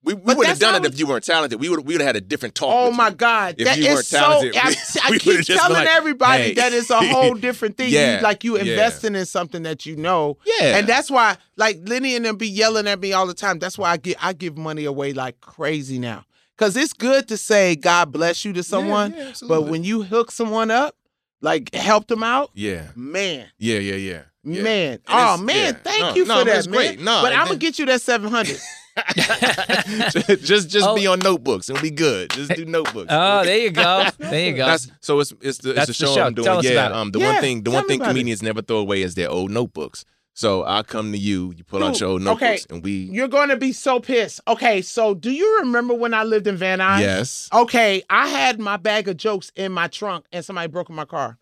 We, 0.03 0.13
we 0.13 0.35
would 0.35 0.47
have 0.47 0.59
done 0.59 0.75
it 0.85 0.93
if 0.93 0.99
you 0.99 1.07
weren't 1.07 1.25
talented. 1.25 1.59
We 1.59 1.71
would 1.71 1.81
we 1.87 1.95
would 1.95 2.03
have 2.03 2.09
had 2.09 2.17
a 2.17 2.21
different 2.21 2.55
talk. 2.55 2.69
Oh 2.75 2.91
my 2.93 3.09
you. 3.09 3.15
God, 3.15 3.55
If 3.57 3.65
that 3.65 3.79
you 3.79 3.87
is 3.87 4.07
so. 4.07 4.19
I, 4.19 4.41
we- 5.11 5.17
I 5.17 5.19
keep 5.19 5.47
telling 5.47 5.73
like, 5.73 5.89
everybody 5.89 6.43
hey. 6.43 6.55
that 6.55 6.75
it's 6.75 6.91
a 6.91 7.01
whole 7.01 7.33
different 7.47 7.79
thing. 7.79 7.91
Yeah, 7.91 8.17
You, 8.19 8.23
like 8.23 8.45
you 8.45 8.57
yeah. 8.59 8.65
investing 8.73 9.15
in 9.15 9.25
something 9.25 9.63
that 9.63 9.87
you 9.87 9.97
know, 9.97 10.37
Yeah, 10.45 10.77
and 10.77 10.87
that's 10.87 11.11
why, 11.11 11.39
like 11.57 11.79
Lenny 11.87 12.17
and 12.17 12.27
them 12.27 12.37
be 12.37 12.47
yelling 12.47 12.87
at 12.87 13.01
me 13.01 13.15
all 13.15 13.27
the 13.27 13.33
time. 13.33 13.59
That's 13.59 13.79
why 13.79 13.93
I 13.93 13.97
get 13.97 14.23
I 14.23 14.35
give 14.35 14.59
money 14.59 14.85
away 14.85 15.15
like 15.15 15.41
crazy 15.41 15.99
now, 15.99 16.25
because 16.59 16.77
it's 16.77 16.93
good 16.93 17.27
to 17.29 17.39
say 17.39 17.75
God 17.75 18.13
bless 18.13 18.45
you 18.45 18.53
to 18.53 18.63
someone, 18.63 19.15
Yeah, 19.15 19.29
yeah, 19.29 19.33
but 19.49 19.63
when 19.69 19.85
you 19.85 20.03
hook 20.03 20.31
someone 20.31 20.71
up, 20.71 20.97
like 21.41 21.75
help 21.75 22.07
them 22.07 22.23
out, 22.23 22.51
yeah, 22.55 22.89
man. 22.97 23.47
yeah, 23.59 23.79
yeah, 23.79 23.95
yeah, 23.95 24.23
yeah. 24.45 24.63
Man, 24.63 24.99
oh 25.09 25.37
man, 25.39 25.75
yeah. 25.75 25.81
thank 25.83 26.01
No, 26.03 26.15
you 26.15 26.25
no, 26.27 26.35
for 26.39 26.45
but 26.45 26.51
that, 26.51 26.59
it's 26.59 26.67
man. 26.69 26.77
great. 26.77 27.01
No, 27.01 27.21
but 27.23 27.33
I'm 27.33 27.47
gonna 27.47 27.57
get 27.59 27.79
you 27.79 27.87
that 27.87 28.01
seven 28.03 28.31
hundred. 28.31 28.59
just 30.43 30.69
just 30.71 30.87
Oh. 30.89 30.95
be 30.95 31.07
on 31.07 31.19
notebooks 31.19 31.69
and 31.69 31.79
we 31.81 31.91
good. 31.91 32.31
Just 32.31 32.53
do 32.55 32.65
notebooks. 32.65 33.09
Oh, 33.11 33.45
there 33.45 33.59
you 33.59 33.71
go. 33.71 34.07
There 34.19 34.47
you 34.51 34.53
go. 34.55 34.67
That's 34.67 34.89
so 35.01 35.19
it's 35.21 35.33
it's 35.41 35.59
the 35.59 35.71
it's 35.71 35.77
That's 35.87 35.87
the 35.99 36.05
the 36.05 36.07
show, 36.11 36.15
show. 36.15 36.23
I'm 36.27 36.35
doing. 36.35 36.45
Tell 36.45 36.59
us 36.59 36.65
yeah, 36.65 36.71
about 36.87 36.93
um, 36.93 37.11
the 37.11 37.19
Yeah, 37.19 37.33
one 37.33 37.41
thing 37.41 37.63
the 37.65 37.71
one 37.73 37.87
thing 37.89 38.01
about 38.01 38.11
it. 38.11 38.13
comedians 38.13 38.43
never 38.43 38.63
throw 38.63 38.79
away 38.79 39.03
is 39.03 39.15
their 39.15 39.31
old 39.31 39.51
notebooks. 39.51 40.05
So 40.37 40.65
I 40.65 40.83
come 40.83 41.13
to 41.13 41.19
you, 41.19 41.53
you 41.57 41.63
pull 41.63 41.85
out 41.85 41.93
Dude, 41.95 42.01
your 42.01 42.09
old 42.11 42.23
okay. 42.27 42.31
notebooks, 42.47 42.67
and 42.69 42.83
we 42.83 42.93
You're 43.13 43.29
gonna 43.29 43.57
be 43.57 43.73
so 43.73 44.01
pissed. 44.01 44.41
Okay, 44.49 44.83
so 44.83 45.15
do 45.15 45.31
you 45.31 45.59
remember 45.61 45.95
when 45.95 46.13
I 46.13 46.25
lived 46.25 46.47
in 46.49 46.57
Van 46.57 46.81
Nuys? 46.81 47.01
yes, 47.01 47.49
Okay, 47.53 48.03
I 48.11 48.27
had 48.27 48.59
my 48.59 48.77
bag 48.77 49.07
of 49.09 49.17
jokes 49.17 49.53
in 49.55 49.71
my 49.71 49.87
trunk 49.89 50.27
and 50.33 50.45
somebody 50.45 50.67
broke 50.69 50.91
in 50.91 50.97
my 50.97 51.05
car. 51.05 51.39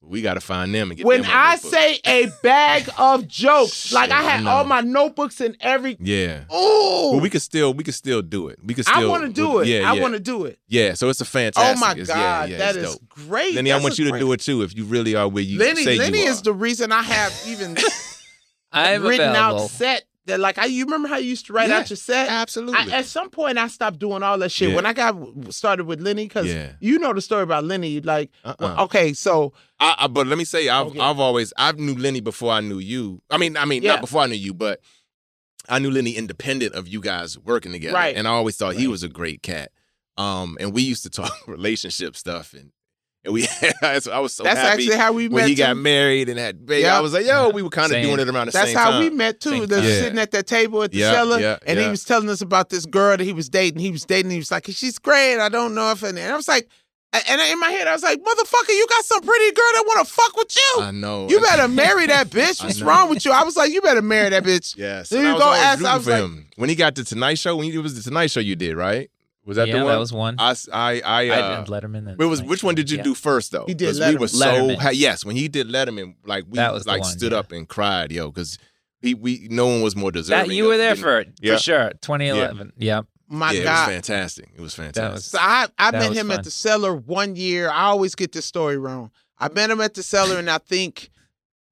we 0.00 0.22
got 0.22 0.34
to 0.34 0.40
find 0.40 0.72
them 0.74 0.90
and 0.90 0.96
get 0.96 1.04
When 1.06 1.22
them 1.22 1.30
on 1.30 1.36
I 1.36 1.54
notebooks. 1.56 1.74
say 1.76 2.00
a 2.06 2.28
bag 2.42 2.88
of 2.96 3.26
jokes, 3.26 3.92
like 3.98 4.10
I 4.12 4.22
had 4.22 4.46
all 4.46 4.62
my 4.64 4.80
notebooks 4.80 5.40
and 5.40 5.56
every 5.60 5.96
yeah. 6.00 6.44
oh 6.50 7.18
we 7.20 7.28
could 7.30 7.42
still 7.42 7.74
we 7.74 7.82
could 7.82 7.94
still 7.94 8.22
do 8.22 8.46
it. 8.48 8.60
We 8.64 8.74
could 8.74 8.86
I 8.88 9.06
want 9.06 9.24
to 9.24 9.32
do 9.32 9.58
it. 9.58 9.66
Yeah, 9.66 9.90
I 9.90 9.94
yeah. 9.94 10.00
want 10.02 10.14
to 10.14 10.20
do 10.20 10.44
it. 10.44 10.58
Yeah, 10.68 10.94
so 10.94 11.08
it's 11.08 11.20
a 11.20 11.24
fantastic. 11.24 11.76
oh 11.76 11.80
my 11.80 11.94
god, 11.94 12.08
yeah, 12.08 12.44
yeah, 12.44 12.58
that 12.58 12.76
is 12.76 12.92
dope. 12.94 13.08
great. 13.08 13.56
Lenny, 13.56 13.72
I 13.72 13.78
want 13.80 13.98
you 13.98 14.04
to 14.04 14.12
great- 14.12 14.20
do 14.20 14.32
it 14.32 14.40
too 14.40 14.62
if 14.62 14.76
you 14.76 14.84
really 14.84 15.16
are 15.16 15.26
where 15.28 15.42
you 15.42 15.58
Lenny, 15.58 15.82
say 15.82 15.98
Lenny 15.98 16.20
you 16.22 16.28
is 16.30 16.42
the 16.42 16.52
reason 16.54 16.92
I 16.92 17.02
have 17.02 17.32
even 17.48 17.76
I'm 18.72 19.02
written 19.02 19.30
available. 19.30 19.62
out 19.64 19.70
set 19.70 20.04
that 20.26 20.38
like 20.38 20.58
I 20.58 20.66
you 20.66 20.84
remember 20.84 21.08
how 21.08 21.16
you 21.16 21.28
used 21.30 21.46
to 21.46 21.52
write 21.52 21.70
Yeah, 21.70 21.78
out 21.78 21.90
your 21.90 21.96
set? 21.96 22.28
Absolutely. 22.28 22.92
I, 22.92 22.98
at 22.98 23.06
some 23.06 23.30
point, 23.30 23.58
I 23.58 23.68
stopped 23.68 23.98
doing 23.98 24.22
all 24.22 24.38
that 24.38 24.50
shit. 24.50 24.68
Yeah. 24.70 24.76
When 24.76 24.86
I 24.86 24.92
got 24.92 25.16
started 25.52 25.84
with 25.86 26.00
Lenny, 26.00 26.26
because 26.28 26.46
Yeah. 26.46 26.72
you 26.80 26.98
know 26.98 27.12
the 27.14 27.20
story 27.22 27.42
about 27.42 27.64
Lenny. 27.64 28.00
Like, 28.00 28.30
Uh-uh. 28.44 28.54
well, 28.60 28.80
okay, 28.84 29.12
so 29.14 29.52
I, 29.80 29.94
I, 30.00 30.06
but 30.08 30.26
let 30.26 30.36
me 30.38 30.44
say, 30.44 30.68
I've 30.68 30.88
Okay. 30.88 31.00
I've 31.00 31.18
always 31.18 31.52
I've 31.56 31.78
knew 31.78 31.94
Lenny 31.94 32.20
before 32.20 32.52
I 32.52 32.60
knew 32.60 32.78
you. 32.78 33.22
I 33.30 33.38
mean, 33.38 33.56
I 33.56 33.64
mean, 33.64 33.82
Yeah. 33.82 33.92
not 33.92 34.02
before 34.02 34.22
I 34.22 34.26
knew 34.26 34.34
you, 34.36 34.52
but 34.54 34.80
I 35.68 35.78
knew 35.78 35.90
Lenny 35.90 36.12
independent 36.16 36.74
of 36.74 36.86
you 36.86 37.00
guys 37.00 37.38
working 37.38 37.72
together. 37.72 37.94
Right. 37.94 38.14
And 38.16 38.28
I 38.28 38.32
always 38.32 38.56
thought 38.56 38.74
he 38.74 38.86
was 38.88 39.02
a 39.02 39.08
great 39.08 39.42
cat. 39.42 39.72
Um, 40.16 40.58
and 40.60 40.72
we 40.74 40.82
used 40.82 41.02
to 41.04 41.10
talk 41.10 41.32
relationship 41.48 42.14
stuff, 42.14 42.52
and 42.52 42.72
and 43.24 43.34
we 43.34 43.46
I 43.82 44.00
was 44.20 44.32
so 44.34 44.42
that's 44.44 44.58
happy 44.58 44.84
actually 44.84 44.96
how 44.96 45.12
we 45.12 45.28
when 45.28 45.42
met. 45.42 45.48
he 45.48 45.54
got 45.54 45.76
married 45.76 46.28
and 46.28 46.38
had 46.38 46.64
baby. 46.64 46.82
Yeah. 46.82 46.96
I 46.96 47.00
was 47.00 47.12
like, 47.12 47.26
yo, 47.26 47.50
we 47.50 47.62
were 47.62 47.68
kind 47.70 47.92
of 47.92 48.02
doing 48.02 48.18
it 48.18 48.28
around 48.28 48.46
the 48.46 48.52
That's 48.52 48.68
same 48.68 48.76
how 48.78 48.90
time. 48.92 49.00
we 49.00 49.10
met 49.10 49.40
too. 49.40 49.50
Same 49.50 49.66
The. 49.66 49.76
Yeah. 49.76 49.82
Sitting 50.00 50.18
at 50.18 50.30
that 50.30 50.46
table 50.46 50.82
at 50.82 50.92
the 50.92 50.98
Yeah, 50.98 51.12
cellar, 51.12 51.38
yeah, 51.40 51.58
and 51.66 51.78
he 51.78 51.88
was 51.88 52.04
telling 52.04 52.28
us 52.30 52.40
about 52.40 52.70
this 52.70 52.86
girl 52.86 53.16
that 53.16 53.24
he 53.24 53.32
was 53.32 53.48
dating. 53.48 53.80
He 53.80 53.90
was 53.90 54.04
dating. 54.04 54.30
He 54.30 54.38
was 54.38 54.50
like, 54.50 54.66
"She's 54.68 54.98
great. 54.98 55.38
I 55.38 55.48
don't 55.48 55.74
know 55.74 55.90
if," 55.92 56.02
and 56.02 56.18
I 56.18 56.34
was 56.36 56.48
like, 56.48 56.68
and 57.12 57.40
in 57.40 57.58
my 57.58 57.70
head, 57.70 57.88
I 57.88 57.92
was 57.92 58.02
like, 58.04 58.20
"Motherfucker, 58.20 58.68
you 58.68 58.86
got 58.88 59.04
some 59.04 59.20
pretty 59.20 59.52
girl 59.52 59.66
that 59.74 59.84
want 59.86 60.06
to 60.06 60.12
fuck 60.14 60.36
with 60.36 60.54
you. 60.56 60.82
I 60.82 60.90
know. 60.92 61.28
You 61.28 61.40
better 61.50 61.66
marry 61.68 62.06
that 62.06 62.28
bitch. 62.30 62.62
What's 62.64 62.80
wrong 62.80 63.10
with 63.10 63.24
you?" 63.24 63.32
I 63.32 63.42
was 63.44 63.56
like, 63.56 63.70
"You 63.72 63.80
better 63.82 64.00
marry 64.02 64.30
that 64.30 64.44
bitch." 64.44 64.76
Yes. 64.76 65.08
There 65.10 65.18
And 65.18 65.26
you 65.28 65.32
I 65.34 65.34
was 65.34 65.42
go, 65.42 65.52
ask- 65.52 65.84
I 65.84 65.96
was 65.96 66.06
like- 66.06 66.22
him 66.22 66.46
when 66.56 66.68
he 66.70 66.74
got 66.76 66.94
the 66.94 67.04
Tonight 67.04 67.38
Show. 67.38 67.56
When 67.56 67.66
he, 67.66 67.74
it 67.74 67.78
was 67.82 67.96
the 67.96 68.02
Tonight 68.02 68.30
Show 68.30 68.40
you 68.40 68.56
did, 68.56 68.76
right? 68.76 69.10
Was 69.46 69.56
that 69.56 69.68
yeah, 69.68 69.78
the 69.78 69.84
one? 69.84 69.92
that 69.94 69.98
was 69.98 70.12
one. 70.12 70.36
i 70.38 70.54
i 70.70 71.28
uh, 71.28 71.64
did 71.64 71.70
Letterman. 71.72 72.08
And 72.10 72.20
It 72.20 72.24
was 72.26 72.40
Tonight 72.40 72.50
which 72.50 72.62
one 72.62 72.74
did 72.74 72.90
you 72.90 72.98
Yeah. 72.98 73.02
do 73.04 73.14
first 73.14 73.52
though? 73.52 73.64
He 73.66 73.74
did 73.74 73.86
'Cause 73.86 73.98
We 74.00 74.04
Letterman. 74.06 74.18
were 74.20 74.28
so 74.28 74.46
Letterman. 74.46 74.78
ha- 74.78 74.90
yes. 74.90 75.24
When 75.24 75.36
he 75.36 75.48
did 75.48 75.68
Letterman, 75.68 76.14
like 76.24 76.44
we 76.48 76.56
That 76.56 76.72
was 76.72 76.86
like 76.86 77.00
one, 77.02 77.10
stood 77.10 77.32
yeah. 77.32 77.38
up 77.38 77.52
and 77.52 77.66
cried, 77.68 78.12
yo, 78.12 78.30
because 78.30 78.58
he 79.00 79.14
we 79.14 79.48
no 79.50 79.66
one 79.66 79.80
was 79.82 79.96
more 79.96 80.12
deserving. 80.12 80.48
That 80.48 80.54
you 80.54 80.64
were 80.66 80.76
there 80.76 80.94
for 80.96 81.20
it 81.20 81.32
Yeah. 81.40 81.54
for 81.56 81.62
sure. 81.62 81.90
2011. 82.02 82.72
Yeah, 82.76 83.02
My 83.28 83.52
yeah, 83.52 83.62
God. 83.64 83.72
it 83.72 83.94
was 83.96 84.06
fantastic. 84.06 84.48
It 84.54 84.60
was 84.60 84.74
fantastic. 84.74 85.14
was- 85.14 85.24
So 85.24 85.38
I 85.40 85.68
I 85.78 85.90
met 85.92 86.12
him 86.12 86.28
fun. 86.28 86.38
at 86.38 86.44
the 86.44 86.50
cellar 86.50 86.94
one 86.94 87.34
year. 87.34 87.70
I 87.70 87.84
always 87.84 88.14
get 88.14 88.32
this 88.32 88.44
story 88.44 88.76
wrong. 88.76 89.10
I 89.38 89.48
met 89.48 89.70
him 89.70 89.80
at 89.80 89.94
the 89.94 90.02
cellar, 90.02 90.38
and 90.38 90.50
I 90.50 90.58
think 90.58 91.10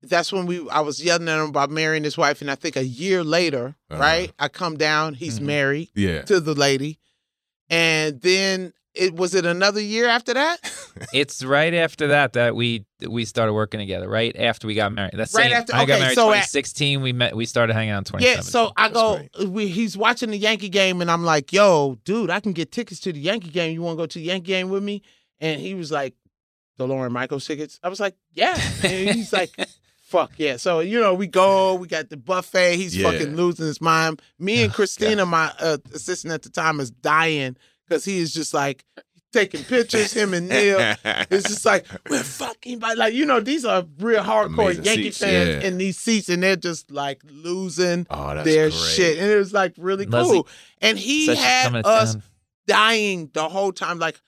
that's 0.03 0.33
when 0.33 0.47
we 0.47 0.67
I 0.71 0.81
was 0.81 1.05
yelling 1.05 1.29
at 1.29 1.39
him 1.39 1.51
about 1.51 1.71
marrying 1.71 2.05
his 2.05 2.17
wife. 2.17 2.41
And 2.41 2.51
I 2.51 2.55
think 2.55 2.77
a 2.77 2.85
year 2.85 3.23
later, 3.23 3.75
Uh-huh. 3.91 4.01
right, 4.01 4.33
I 4.39 4.49
come 4.49 4.79
down. 4.79 5.15
He's 5.15 5.39
Mhm. 5.39 5.43
married 5.45 5.89
yeah. 5.95 6.23
to 6.23 6.41
the 6.41 6.55
lady, 6.55 6.99
and 7.71 8.21
then 8.21 8.73
it 8.95 9.15
was 9.15 9.35
it 9.35 9.47
another 9.47 9.81
year 9.81 10.09
after 10.09 10.35
that. 10.35 10.59
it's 11.13 11.45
right 11.45 11.73
after 11.75 12.09
that 12.09 12.33
that 12.33 12.57
we 12.57 12.85
we 13.07 13.25
started 13.25 13.53
working 13.53 13.79
together. 13.79 14.09
Right 14.09 14.35
after 14.37 14.67
we 14.67 14.75
got 14.75 14.93
married. 14.93 15.13
That's 15.15 15.35
Right 15.35 15.45
same, 15.45 15.53
after- 15.53 15.75
I 15.75 15.85
got 15.85 15.95
okay, 15.95 16.01
married 16.01 16.15
so 16.17 16.29
at- 16.33 16.35
we 17.03 17.13
met. 17.13 17.37
We 17.37 17.47
started 17.47 17.75
hanging 17.75 17.91
out 17.91 17.99
in 17.99 18.05
Yeah, 18.25 18.41
so 18.41 18.73
I 18.77 18.89
go. 18.89 19.21
We, 19.47 19.69
he's 19.69 19.97
watching 19.97 20.31
the 20.31 20.39
Yankee 20.39 20.69
game, 20.69 21.01
and 21.01 21.11
I'm 21.11 21.25
like, 21.25 21.53
"Yo, 21.53 21.97
dude, 22.05 22.31
I 22.31 22.41
can 22.41 22.53
get 22.53 22.73
tickets 22.73 23.01
to 23.01 23.13
the 23.13 23.21
Yankee 23.21 23.51
game. 23.51 23.73
You 23.73 23.83
want 23.83 23.97
to 23.99 24.03
go 24.03 24.07
to 24.07 24.19
the 24.19 24.25
Yankee 24.25 24.47
game 24.49 24.69
with 24.71 24.83
me?" 24.83 25.03
And 25.41 25.61
he 25.61 25.75
was 25.75 25.93
like, 25.93 26.15
"The 26.79 26.87
Lorne 26.87 27.13
Michaels 27.13 27.47
tickets." 27.47 27.79
I 27.83 27.89
was 27.89 28.01
like, 28.01 28.17
"Yeah." 28.33 28.59
And 28.83 29.11
he's 29.11 29.33
like, 29.33 29.51
"Fuck 30.09 30.33
yeah!" 30.39 30.57
So 30.57 30.81
you 30.81 30.99
know, 31.01 31.13
we 31.15 31.27
go. 31.27 31.75
We 31.75 31.87
got 31.87 32.09
the 32.09 32.17
buffet. 32.17 32.77
He's 32.77 32.97
Yeah. 32.97 33.11
fucking 33.11 33.37
losing 33.37 33.67
his 33.67 33.81
mind. 33.81 34.23
Me 34.39 34.63
and 34.65 34.73
Christina, 34.73 35.27
my 35.27 35.53
uh, 35.61 35.79
assistant 35.95 36.33
at 36.33 36.43
the 36.43 36.51
time, 36.51 36.81
is 36.81 36.91
dying 36.91 37.57
because 37.87 38.05
he 38.05 38.19
is 38.19 38.33
just 38.33 38.55
like 38.55 38.85
taking 39.33 39.63
pictures. 39.65 40.13
Him 40.13 40.33
and 40.33 40.49
Neil. 40.49 40.79
It's 41.31 41.49
just 41.49 41.65
like 41.67 41.85
we're 42.09 42.23
fucking 42.23 42.79
by 42.79 42.95
like 42.95 43.13
you 43.13 43.27
know 43.27 43.41
these 43.41 43.65
are 43.67 43.85
real 43.99 44.23
hardcore 44.23 44.71
Amazing 44.73 44.85
Yankee 44.85 45.03
seats, 45.11 45.19
fans 45.19 45.49
yeah. 45.63 45.69
in 45.69 45.79
these 45.79 45.99
seats 45.99 46.29
and 46.31 46.43
they're 46.43 46.57
just 46.57 46.91
like 46.91 47.21
losing 47.31 48.07
oh, 48.09 48.43
their 48.43 48.71
great. 48.71 48.73
shit 48.81 49.19
and 49.19 49.31
it 49.31 49.37
was 49.37 49.53
like 49.53 49.75
really 49.77 50.07
Leslie- 50.07 50.33
cool. 50.39 50.49
And 50.81 50.99
he 50.99 51.27
had 51.35 51.75
us 51.85 52.15
down. 52.15 52.23
dying 52.67 53.31
the 53.35 53.49
whole 53.49 53.73
time. 53.73 53.99
Like 53.99 54.19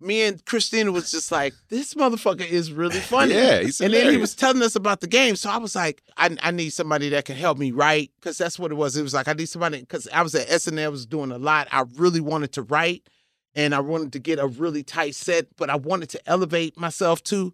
me 0.00 0.22
and 0.22 0.44
Christina 0.44 0.92
was 0.92 1.10
just 1.10 1.32
like, 1.32 1.54
this 1.68 1.94
motherfucker 1.94 2.46
is 2.48 2.72
really 2.72 3.00
funny. 3.00 3.34
Yeah, 3.34 3.60
he's 3.60 3.80
And 3.80 3.92
then 3.92 4.12
he 4.12 4.16
was 4.16 4.34
telling 4.34 4.62
us 4.62 4.76
about 4.76 5.00
the 5.00 5.06
game. 5.06 5.36
So 5.36 5.50
I 5.50 5.58
was 5.58 5.74
like, 5.74 6.02
I, 6.16 6.36
I 6.42 6.50
need 6.50 6.70
somebody 6.70 7.08
that 7.10 7.24
can 7.24 7.36
help 7.36 7.58
me 7.58 7.70
write 7.72 8.10
because 8.20 8.38
that's 8.38 8.58
what 8.58 8.70
it 8.70 8.76
was. 8.76 8.96
It 8.96 9.02
was 9.02 9.14
like, 9.14 9.28
I 9.28 9.32
need 9.32 9.48
somebody 9.48 9.80
because 9.80 10.06
I 10.12 10.22
was 10.22 10.34
at 10.34 10.48
SNL, 10.48 10.90
was 10.90 11.06
doing 11.06 11.32
a 11.32 11.38
lot. 11.38 11.68
I 11.72 11.84
really 11.96 12.20
wanted 12.20 12.52
to 12.52 12.62
write 12.62 13.08
and 13.54 13.74
I 13.74 13.80
wanted 13.80 14.12
to 14.12 14.18
get 14.18 14.38
a 14.38 14.46
really 14.46 14.82
tight 14.82 15.14
set, 15.14 15.46
but 15.56 15.70
I 15.70 15.76
wanted 15.76 16.10
to 16.10 16.28
elevate 16.28 16.78
myself 16.78 17.22
too. 17.22 17.52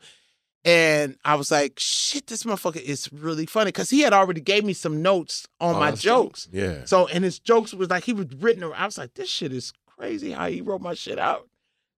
And 0.67 1.17
I 1.25 1.35
was 1.35 1.51
like, 1.51 1.75
shit, 1.79 2.27
this 2.27 2.45
motherfucker 2.45 2.81
is 2.81 3.13
really 3.13 3.45
funny 3.45 3.69
because 3.69 3.91
he 3.91 4.01
had 4.01 4.15
already 4.15 4.41
gave 4.41 4.65
me 4.65 4.73
some 4.73 5.03
notes 5.03 5.47
on 5.61 5.75
Oh, 5.77 5.79
my 5.79 5.91
jokes. 5.91 6.49
Yeah. 6.51 6.87
So, 6.87 7.07
and 7.09 7.23
his 7.23 7.39
jokes 7.39 7.75
was 7.75 7.91
like, 7.91 8.05
he 8.05 8.15
was 8.15 8.27
written, 8.39 8.65
I 8.65 8.87
was 8.87 8.97
like, 8.97 9.13
this 9.15 9.29
shit 9.29 9.53
is 9.53 9.73
crazy 9.87 10.33
how 10.33 10.49
he 10.49 10.63
wrote 10.63 10.81
my 10.81 10.95
shit 10.95 11.19
out. 11.19 11.49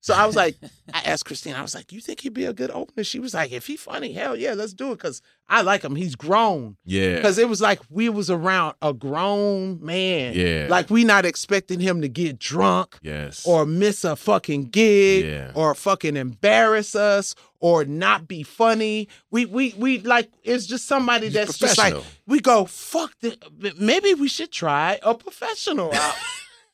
So 0.07 0.15
I 0.15 0.25
was 0.25 0.37
like, 0.37 0.57
I 0.95 1.01
asked 1.01 1.25
Christine, 1.25 1.55
I 1.55 1.63
was 1.63 1.75
like, 1.75 1.91
you 1.91 2.01
think 2.01 2.21
he'd 2.21 2.33
be 2.33 2.45
a 2.45 2.53
good 2.53 2.71
opener? 2.71 3.03
She 3.03 3.19
was 3.19 3.35
like, 3.35 3.51
if 3.51 3.67
he 3.67 3.77
funny, 3.77 4.13
hell 4.13 4.37
yeah, 4.37 4.55
let's 4.55 4.73
do 4.73 4.93
it. 4.93 5.01
Cause 5.01 5.21
I 5.49 5.63
like 5.63 5.83
him. 5.83 5.97
He's 5.97 6.15
grown. 6.15 6.77
Yeah. 6.85 7.21
Cause 7.21 7.39
it 7.39 7.49
was 7.49 7.61
like 7.61 7.81
we 7.91 8.09
was 8.09 8.31
around 8.31 8.77
a 8.81 8.95
grown 8.95 9.85
man. 9.85 10.35
Yeah. 10.37 10.69
Like 10.71 10.91
we 10.91 11.03
not 11.03 11.25
expecting 11.25 11.81
him 11.81 12.03
to 12.03 12.09
get 12.09 12.39
drunk 12.39 13.01
yes. 13.03 13.45
or 13.45 13.67
miss 13.67 14.05
a 14.05 14.15
fucking 14.15 14.67
gig 14.67 15.25
Yeah. 15.25 15.51
or 15.57 15.75
fucking 15.75 16.17
embarrass 16.17 16.95
us 16.95 17.35
or 17.59 17.85
not 17.85 18.29
be 18.29 18.45
funny. 18.45 19.09
We 19.33 19.45
we 19.45 19.75
we 19.77 19.99
like 19.99 20.31
it's 20.45 20.67
just 20.67 20.87
somebody 20.87 21.27
He's 21.27 21.35
that's 21.35 21.59
just 21.59 21.79
like 21.79 21.97
we 22.29 22.39
go 22.39 22.65
fuck. 22.67 23.13
The, 23.23 23.37
maybe 23.77 24.15
we 24.15 24.29
should 24.29 24.53
try 24.53 25.01
a 25.03 25.15
professional 25.17 25.93
out. 25.95 26.15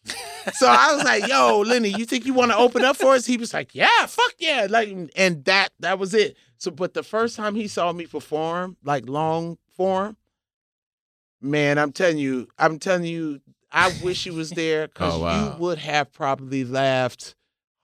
so 0.55 0.67
I 0.67 0.95
was 0.95 1.05
like, 1.05 1.29
"Yo, 1.29 1.61
Lenny, 1.61 1.91
you 1.91 2.05
think 2.05 2.27
you 2.27 2.35
want 2.35 2.51
to 2.51 2.57
open 2.57 2.85
up 2.85 2.97
for 2.97 3.15
us?" 3.15 3.25
He 3.27 3.37
was 3.37 3.55
like, 3.55 3.75
"Yeah, 3.75 4.07
fuck 4.07 4.35
yeah!" 4.39 4.67
Like, 4.69 4.89
and 5.17 5.45
that 5.45 5.69
that 5.81 5.99
was 5.99 6.13
it. 6.15 6.37
So, 6.59 6.71
but 6.71 6.95
the 6.95 7.03
first 7.03 7.37
time 7.37 7.55
he 7.55 7.69
saw 7.69 7.93
me 7.93 8.07
perform, 8.07 8.77
like 8.85 9.09
long 9.09 9.59
form, 9.77 10.17
man, 11.41 11.79
I'm 11.79 11.93
telling 11.93 12.19
you, 12.19 12.49
I'm 12.59 12.79
telling 12.79 13.05
you, 13.05 13.41
I 13.71 13.93
wish 14.03 14.25
he 14.25 14.31
was 14.31 14.51
there 14.51 14.89
because 14.89 15.15
Oh, 15.17 15.21
wow. 15.21 15.45
you 15.55 15.59
would 15.61 15.79
have 15.79 16.13
probably 16.13 16.65
laughed 16.65 17.35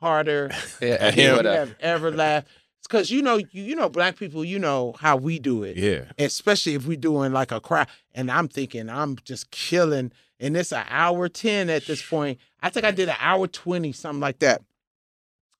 harder 0.01 0.51
Yeah, 0.81 0.97
At 1.01 1.14
him? 1.14 1.37
would 1.37 1.45
than 1.47 1.53
you 1.53 1.59
have. 1.59 1.69
have 1.71 1.77
ever 1.81 2.11
laughed. 2.11 2.49
Because 2.83 3.11
you 3.11 3.21
know, 3.21 3.37
you, 3.37 3.47
you 3.53 3.77
know, 3.77 3.89
black 3.91 4.16
people, 4.16 4.45
you 4.45 4.59
know 4.59 4.95
how 4.99 5.16
we 5.16 5.39
do 5.39 5.62
it 5.62 5.77
yeah. 5.77 6.05
especially 6.19 6.75
if 6.75 6.87
we're 6.87 6.97
doing 6.97 7.33
like 7.33 7.53
a 7.53 7.61
crowd. 7.61 7.89
And 8.14 8.31
I'm 8.31 8.49
thinking 8.49 8.89
I'm 8.89 9.16
just 9.25 9.51
killing, 9.51 10.11
and 10.41 10.57
it's 10.57 10.72
an 10.72 10.84
hour 10.89 11.28
ten 11.28 11.70
at 11.70 11.86
this 11.86 12.03
point. 12.03 12.39
I 12.62 12.70
think 12.70 12.84
I 12.86 12.91
did 12.91 13.09
an 13.09 13.16
hour 13.20 13.47
twenty, 13.47 13.93
something 13.93 14.20
like 14.20 14.39
that. 14.41 14.62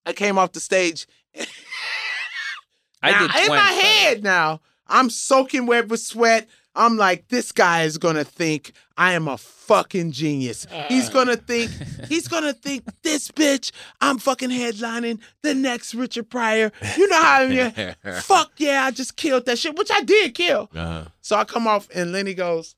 I 0.07 0.13
came 0.13 0.39
off 0.39 0.53
the 0.53 0.61
stage. 0.61 1.07
I 3.03 3.19
did 3.21 3.31
20. 3.31 3.45
in 3.45 3.49
my 3.49 3.73
head 3.73 4.23
now. 4.25 4.61
I'm 4.87 5.11
soaking 5.11 5.67
wet 5.67 5.89
with 5.89 6.01
sweat. 6.01 6.49
I'm 6.75 6.97
like, 6.97 7.29
this 7.29 7.51
guy 7.53 7.83
is 7.83 7.99
gonna 7.99 8.25
think 8.25 8.73
I 8.97 9.13
am 9.13 9.27
a 9.27 9.37
fucking 9.37 10.13
genius. 10.13 10.67
He's 10.87 11.09
gonna 11.09 11.37
think, 11.37 11.73
he's 12.09 12.29
gonna 12.29 12.53
think 12.53 12.85
this 13.03 13.31
bitch. 13.31 13.73
I'm 14.01 14.19
fucking 14.19 14.51
headlining 14.51 15.21
the 15.43 15.55
next 15.55 15.95
Richard 15.95 16.31
Pryor. 16.31 16.71
You 16.97 17.09
know 17.09 17.21
how 17.21 17.43
I'm 17.43 17.51
here. 17.51 17.97
Fuck 18.23 18.53
yeah, 18.59 18.85
I 18.85 18.93
just 18.93 19.17
killed 19.17 19.45
that 19.47 19.59
shit, 19.59 19.77
which 19.77 19.91
I 19.91 20.03
did 20.03 20.35
kill. 20.35 20.71
Uh-huh. 20.75 21.05
So 21.21 21.37
I 21.37 21.45
come 21.45 21.67
off 21.67 21.89
and 21.95 22.13
Lenny 22.13 22.35
goes, 22.35 22.77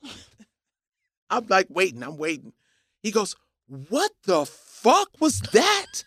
I'm 1.31 1.47
like 1.49 1.67
waiting, 1.71 2.03
I'm 2.03 2.17
waiting. 2.19 2.53
He 3.03 3.11
goes, 3.11 3.37
What 3.89 4.11
the 4.25 4.45
fuck 4.47 5.09
was 5.21 5.41
that? 5.53 6.05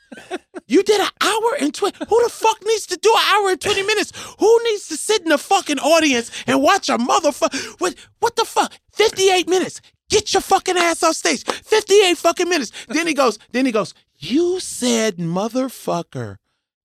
You 0.67 0.83
did 0.83 0.99
an 1.01 1.09
hour 1.21 1.55
and 1.59 1.73
20. 1.73 2.05
Who 2.09 2.23
the 2.23 2.29
fuck 2.29 2.63
needs 2.65 2.85
to 2.87 2.97
do 2.97 3.11
an 3.15 3.23
hour 3.35 3.49
and 3.51 3.61
20 3.61 3.83
minutes? 3.83 4.11
Who 4.39 4.59
needs 4.63 4.87
to 4.87 4.97
sit 4.97 5.21
in 5.21 5.29
the 5.29 5.37
fucking 5.37 5.79
audience 5.79 6.31
and 6.47 6.61
watch 6.61 6.89
a 6.89 6.97
motherfucker? 6.97 7.79
What, 7.79 7.95
what 8.19 8.35
the 8.35 8.45
fuck? 8.45 8.73
58 8.93 9.47
minutes. 9.47 9.81
Get 10.09 10.33
your 10.33 10.41
fucking 10.41 10.77
ass 10.77 11.03
off 11.03 11.15
stage. 11.15 11.43
58 11.43 12.17
fucking 12.17 12.49
minutes. 12.49 12.71
Then 12.87 13.07
he 13.07 13.13
goes, 13.13 13.39
then 13.51 13.65
he 13.65 13.71
goes, 13.71 13.93
You 14.17 14.59
said 14.59 15.17
motherfucker 15.17 16.37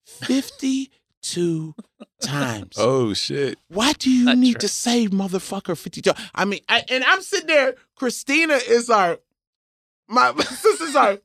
52 0.05 1.75
times. 2.21 2.75
Oh 2.77 3.13
shit. 3.13 3.57
Why 3.67 3.93
do 3.93 4.09
you 4.11 4.25
Not 4.25 4.37
need 4.37 4.53
true. 4.53 4.61
to 4.61 4.67
say 4.67 5.07
motherfucker 5.07 5.77
52? 5.77 6.11
I 6.35 6.45
mean, 6.45 6.61
I, 6.69 6.83
and 6.89 7.03
I'm 7.03 7.21
sitting 7.21 7.47
there, 7.47 7.75
Christina 7.99 8.55
is 8.55 8.89
like, 8.89 9.21
my, 10.07 10.31
my 10.35 10.43
sister's 10.43 10.95
like, 10.95 11.21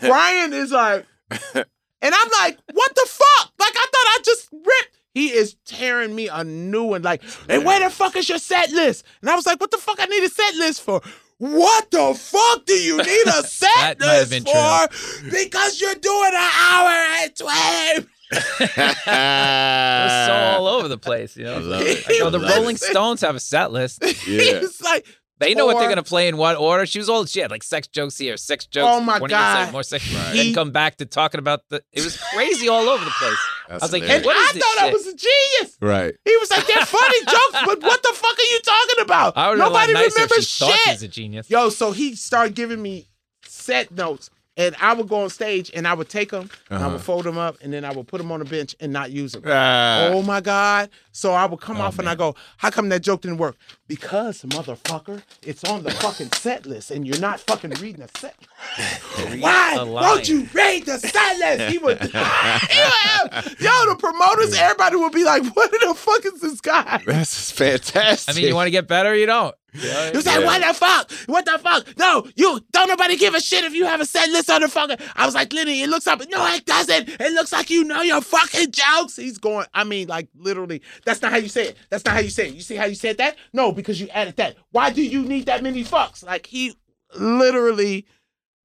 Brian 0.00 0.52
is 0.52 0.72
like, 0.72 1.06
and 1.30 1.64
I'm 2.02 2.30
like, 2.40 2.58
what 2.72 2.94
the 2.94 3.06
fuck? 3.06 3.52
Like, 3.58 3.72
I 3.74 3.86
thought 3.92 4.06
I 4.06 4.18
just 4.24 4.48
ripped. 4.52 5.00
He 5.14 5.28
is 5.32 5.56
tearing 5.64 6.14
me 6.14 6.28
a 6.28 6.44
new 6.44 6.84
one. 6.84 7.02
Like, 7.02 7.22
and 7.48 7.64
where 7.64 7.80
the 7.80 7.88
fuck 7.88 8.16
is 8.16 8.28
your 8.28 8.38
set 8.38 8.70
list? 8.70 9.04
And 9.22 9.30
I 9.30 9.34
was 9.34 9.46
like, 9.46 9.60
what 9.60 9.70
the 9.70 9.78
fuck 9.78 9.96
I 9.98 10.04
need 10.04 10.22
a 10.22 10.28
set 10.28 10.54
list 10.56 10.82
for? 10.82 11.00
What 11.38 11.90
the 11.90 12.14
fuck 12.14 12.66
do 12.66 12.74
you 12.74 12.98
need 12.98 13.26
a 13.26 13.42
set 13.42 13.68
That 13.76 14.00
might 14.00 14.06
have 14.06 14.30
list 14.30 14.44
been 14.44 14.44
for? 14.44 15.30
Because 15.30 15.80
you're 15.80 15.94
doing 15.94 16.32
an 16.34 16.50
hour 16.58 16.90
and 17.20 17.36
12. 17.36 18.06
It 18.28 18.76
was 19.06 20.26
so 20.26 20.32
all 20.32 20.66
over 20.66 20.88
the 20.88 20.98
place, 20.98 21.36
you 21.36 21.44
know. 21.44 21.54
I 21.54 21.58
love 21.58 21.82
it. 21.82 22.04
I 22.08 22.18
go, 22.18 22.26
I 22.26 22.30
the 22.30 22.38
love 22.38 22.50
it. 22.50 22.56
Rolling 22.56 22.76
Stones 22.76 23.20
have 23.20 23.36
a 23.36 23.40
set 23.40 23.70
list. 23.72 24.00
Yeah. 24.26 24.60
He's 24.60 24.82
like, 24.82 25.06
They 25.38 25.54
know 25.54 25.66
what 25.66 25.78
they're 25.78 25.88
gonna 25.88 26.02
play 26.02 26.28
in 26.28 26.36
what 26.36 26.56
order. 26.56 26.86
She 26.86 26.98
was 26.98 27.10
old. 27.10 27.28
She 27.28 27.40
had 27.40 27.50
like 27.50 27.62
sex 27.62 27.88
jokes 27.88 28.16
here, 28.16 28.36
sex 28.36 28.66
oh 28.66 28.72
jokes. 28.72 28.96
Oh, 28.96 29.00
my 29.00 29.18
God. 29.18 29.72
more 29.72 29.82
sex. 29.82 30.12
Right. 30.12 30.32
Then 30.34 30.54
come 30.54 30.70
back 30.70 30.96
to 30.96 31.06
talking 31.06 31.38
about 31.38 31.60
the. 31.68 31.82
It 31.92 32.02
was 32.04 32.16
crazy 32.34 32.68
all 32.68 32.88
over 32.88 33.04
the 33.04 33.10
place. 33.10 33.36
That's 33.68 33.82
I 33.82 33.86
was 33.86 33.92
like, 33.92 34.02
and. 34.04 34.24
What 34.24 34.36
is 34.36 34.50
I 34.50 34.52
this 34.54 34.62
thought 34.62 34.84
I 34.84 34.92
was 34.92 35.06
a 35.06 35.14
genius. 35.14 35.76
right. 35.80 36.14
He 36.24 36.36
was 36.36 36.50
like, 36.50 36.66
they're 36.66 36.86
funny 36.86 37.18
jokes, 37.26 37.66
but 37.66 37.82
what 37.82 38.02
the 38.02 38.12
fuck 38.14 38.38
are 38.38 38.42
you 38.50 38.60
talking 38.64 39.02
about? 39.04 39.32
I 39.36 39.54
Nobody 39.54 39.92
nicer 39.92 40.10
remembers 40.14 40.48
she 40.48 40.64
thought 40.64 40.74
shit. 40.74 40.92
she's 40.92 41.02
a 41.02 41.08
genius. 41.08 41.50
Yo, 41.50 41.68
so 41.68 41.92
he 41.92 42.14
started 42.14 42.54
giving 42.54 42.80
me 42.80 43.08
set 43.44 43.90
notes, 43.90 44.30
and 44.56 44.74
I 44.80 44.94
would 44.94 45.08
go 45.08 45.22
on 45.22 45.30
stage 45.30 45.70
and 45.74 45.86
I 45.86 45.94
would 45.94 46.08
take 46.08 46.30
them, 46.30 46.50
and 46.70 46.78
I 46.78 46.86
Uh-huh. 46.86 46.92
would 46.94 47.02
fold 47.02 47.24
them 47.24 47.38
up, 47.38 47.56
and 47.62 47.72
then 47.72 47.84
I 47.84 47.92
would 47.92 48.06
put 48.08 48.18
them 48.18 48.30
on 48.32 48.38
the 48.40 48.44
bench 48.46 48.74
and 48.80 48.92
not 48.92 49.10
use 49.10 49.32
them. 49.32 49.42
Ah. 49.46 50.08
Oh 50.12 50.22
my 50.22 50.40
God. 50.40 50.90
So 51.12 51.32
I 51.32 51.46
would 51.46 51.60
come 51.60 51.78
Oh, 51.78 51.84
off 51.84 51.98
and 51.98 52.08
I 52.08 52.14
go, 52.14 52.34
How 52.58 52.70
come 52.70 52.88
that 52.90 53.00
joke 53.00 53.22
didn't 53.22 53.38
work? 53.38 53.56
Because, 53.88 54.42
motherfucker, 54.42 55.22
it's 55.42 55.64
on 55.64 55.82
the 55.82 55.90
fucking 55.90 56.32
set 56.32 56.66
list 56.66 56.90
and 56.90 57.06
you're 57.06 57.18
not 57.20 57.40
fucking 57.40 57.70
reading 57.80 58.04
the 58.06 58.18
set. 58.18 58.34
Read 59.30 59.40
Why 59.40 59.78
the 59.78 59.86
won't 59.86 60.28
you 60.28 60.46
read 60.52 60.84
the 60.86 60.98
set 60.98 61.38
list? 61.38 61.72
He 61.72 61.78
would, 61.78 61.98
he 62.00 62.06
would 62.08 62.14
have- 62.14 63.56
yo, 63.60 63.86
the 63.88 63.96
promoters, 63.98 64.54
everybody 64.58 64.96
would 64.96 65.12
be 65.12 65.24
like, 65.24 65.44
What 65.54 65.70
the 65.70 65.94
fuck 65.94 66.24
is 66.26 66.40
this 66.40 66.60
guy? 66.60 67.02
That's 67.06 67.50
fantastic. 67.50 68.34
I 68.34 68.38
mean, 68.38 68.48
you 68.48 68.54
want 68.54 68.66
to 68.66 68.70
get 68.72 68.86
better, 68.88 69.14
you 69.14 69.26
don't. 69.26 69.54
He 69.76 70.16
was 70.16 70.26
like, 70.26 70.44
what 70.44 70.66
the 70.66 70.74
fuck? 70.74 71.10
What 71.26 71.44
the 71.44 71.58
fuck? 71.58 71.98
No, 71.98 72.26
you 72.36 72.60
don't 72.72 72.88
nobody 72.88 73.16
give 73.16 73.34
a 73.34 73.40
shit 73.40 73.64
if 73.64 73.74
you 73.74 73.84
have 73.84 74.00
a 74.00 74.06
set 74.06 74.28
list 74.30 74.50
on 74.50 74.62
the 74.62 74.68
fucking. 74.68 74.96
I 75.14 75.26
was 75.26 75.34
like, 75.34 75.52
Lenny, 75.52 75.82
it 75.82 75.88
looks 75.88 76.06
up. 76.06 76.20
No, 76.28 76.46
it 76.54 76.64
doesn't. 76.64 77.08
It 77.08 77.32
looks 77.32 77.52
like 77.52 77.70
you 77.70 77.84
know 77.84 78.02
your 78.02 78.20
fucking 78.20 78.72
jokes. 78.72 79.16
He's 79.16 79.38
going, 79.38 79.66
I 79.74 79.84
mean, 79.84 80.08
like 80.08 80.28
literally, 80.36 80.82
that's 81.04 81.22
not 81.22 81.32
how 81.32 81.38
you 81.38 81.48
say 81.48 81.68
it. 81.68 81.76
That's 81.90 82.04
not 82.04 82.14
how 82.14 82.20
you 82.20 82.30
say 82.30 82.48
it. 82.48 82.54
You 82.54 82.60
see 82.60 82.76
how 82.76 82.86
you 82.86 82.94
said 82.94 83.18
that? 83.18 83.36
No, 83.52 83.72
because 83.72 84.00
you 84.00 84.08
added 84.08 84.36
that. 84.36 84.56
Why 84.70 84.90
do 84.90 85.02
you 85.02 85.22
need 85.22 85.46
that 85.46 85.62
many 85.62 85.84
fucks? 85.84 86.24
Like 86.24 86.46
he 86.46 86.74
literally 87.18 88.06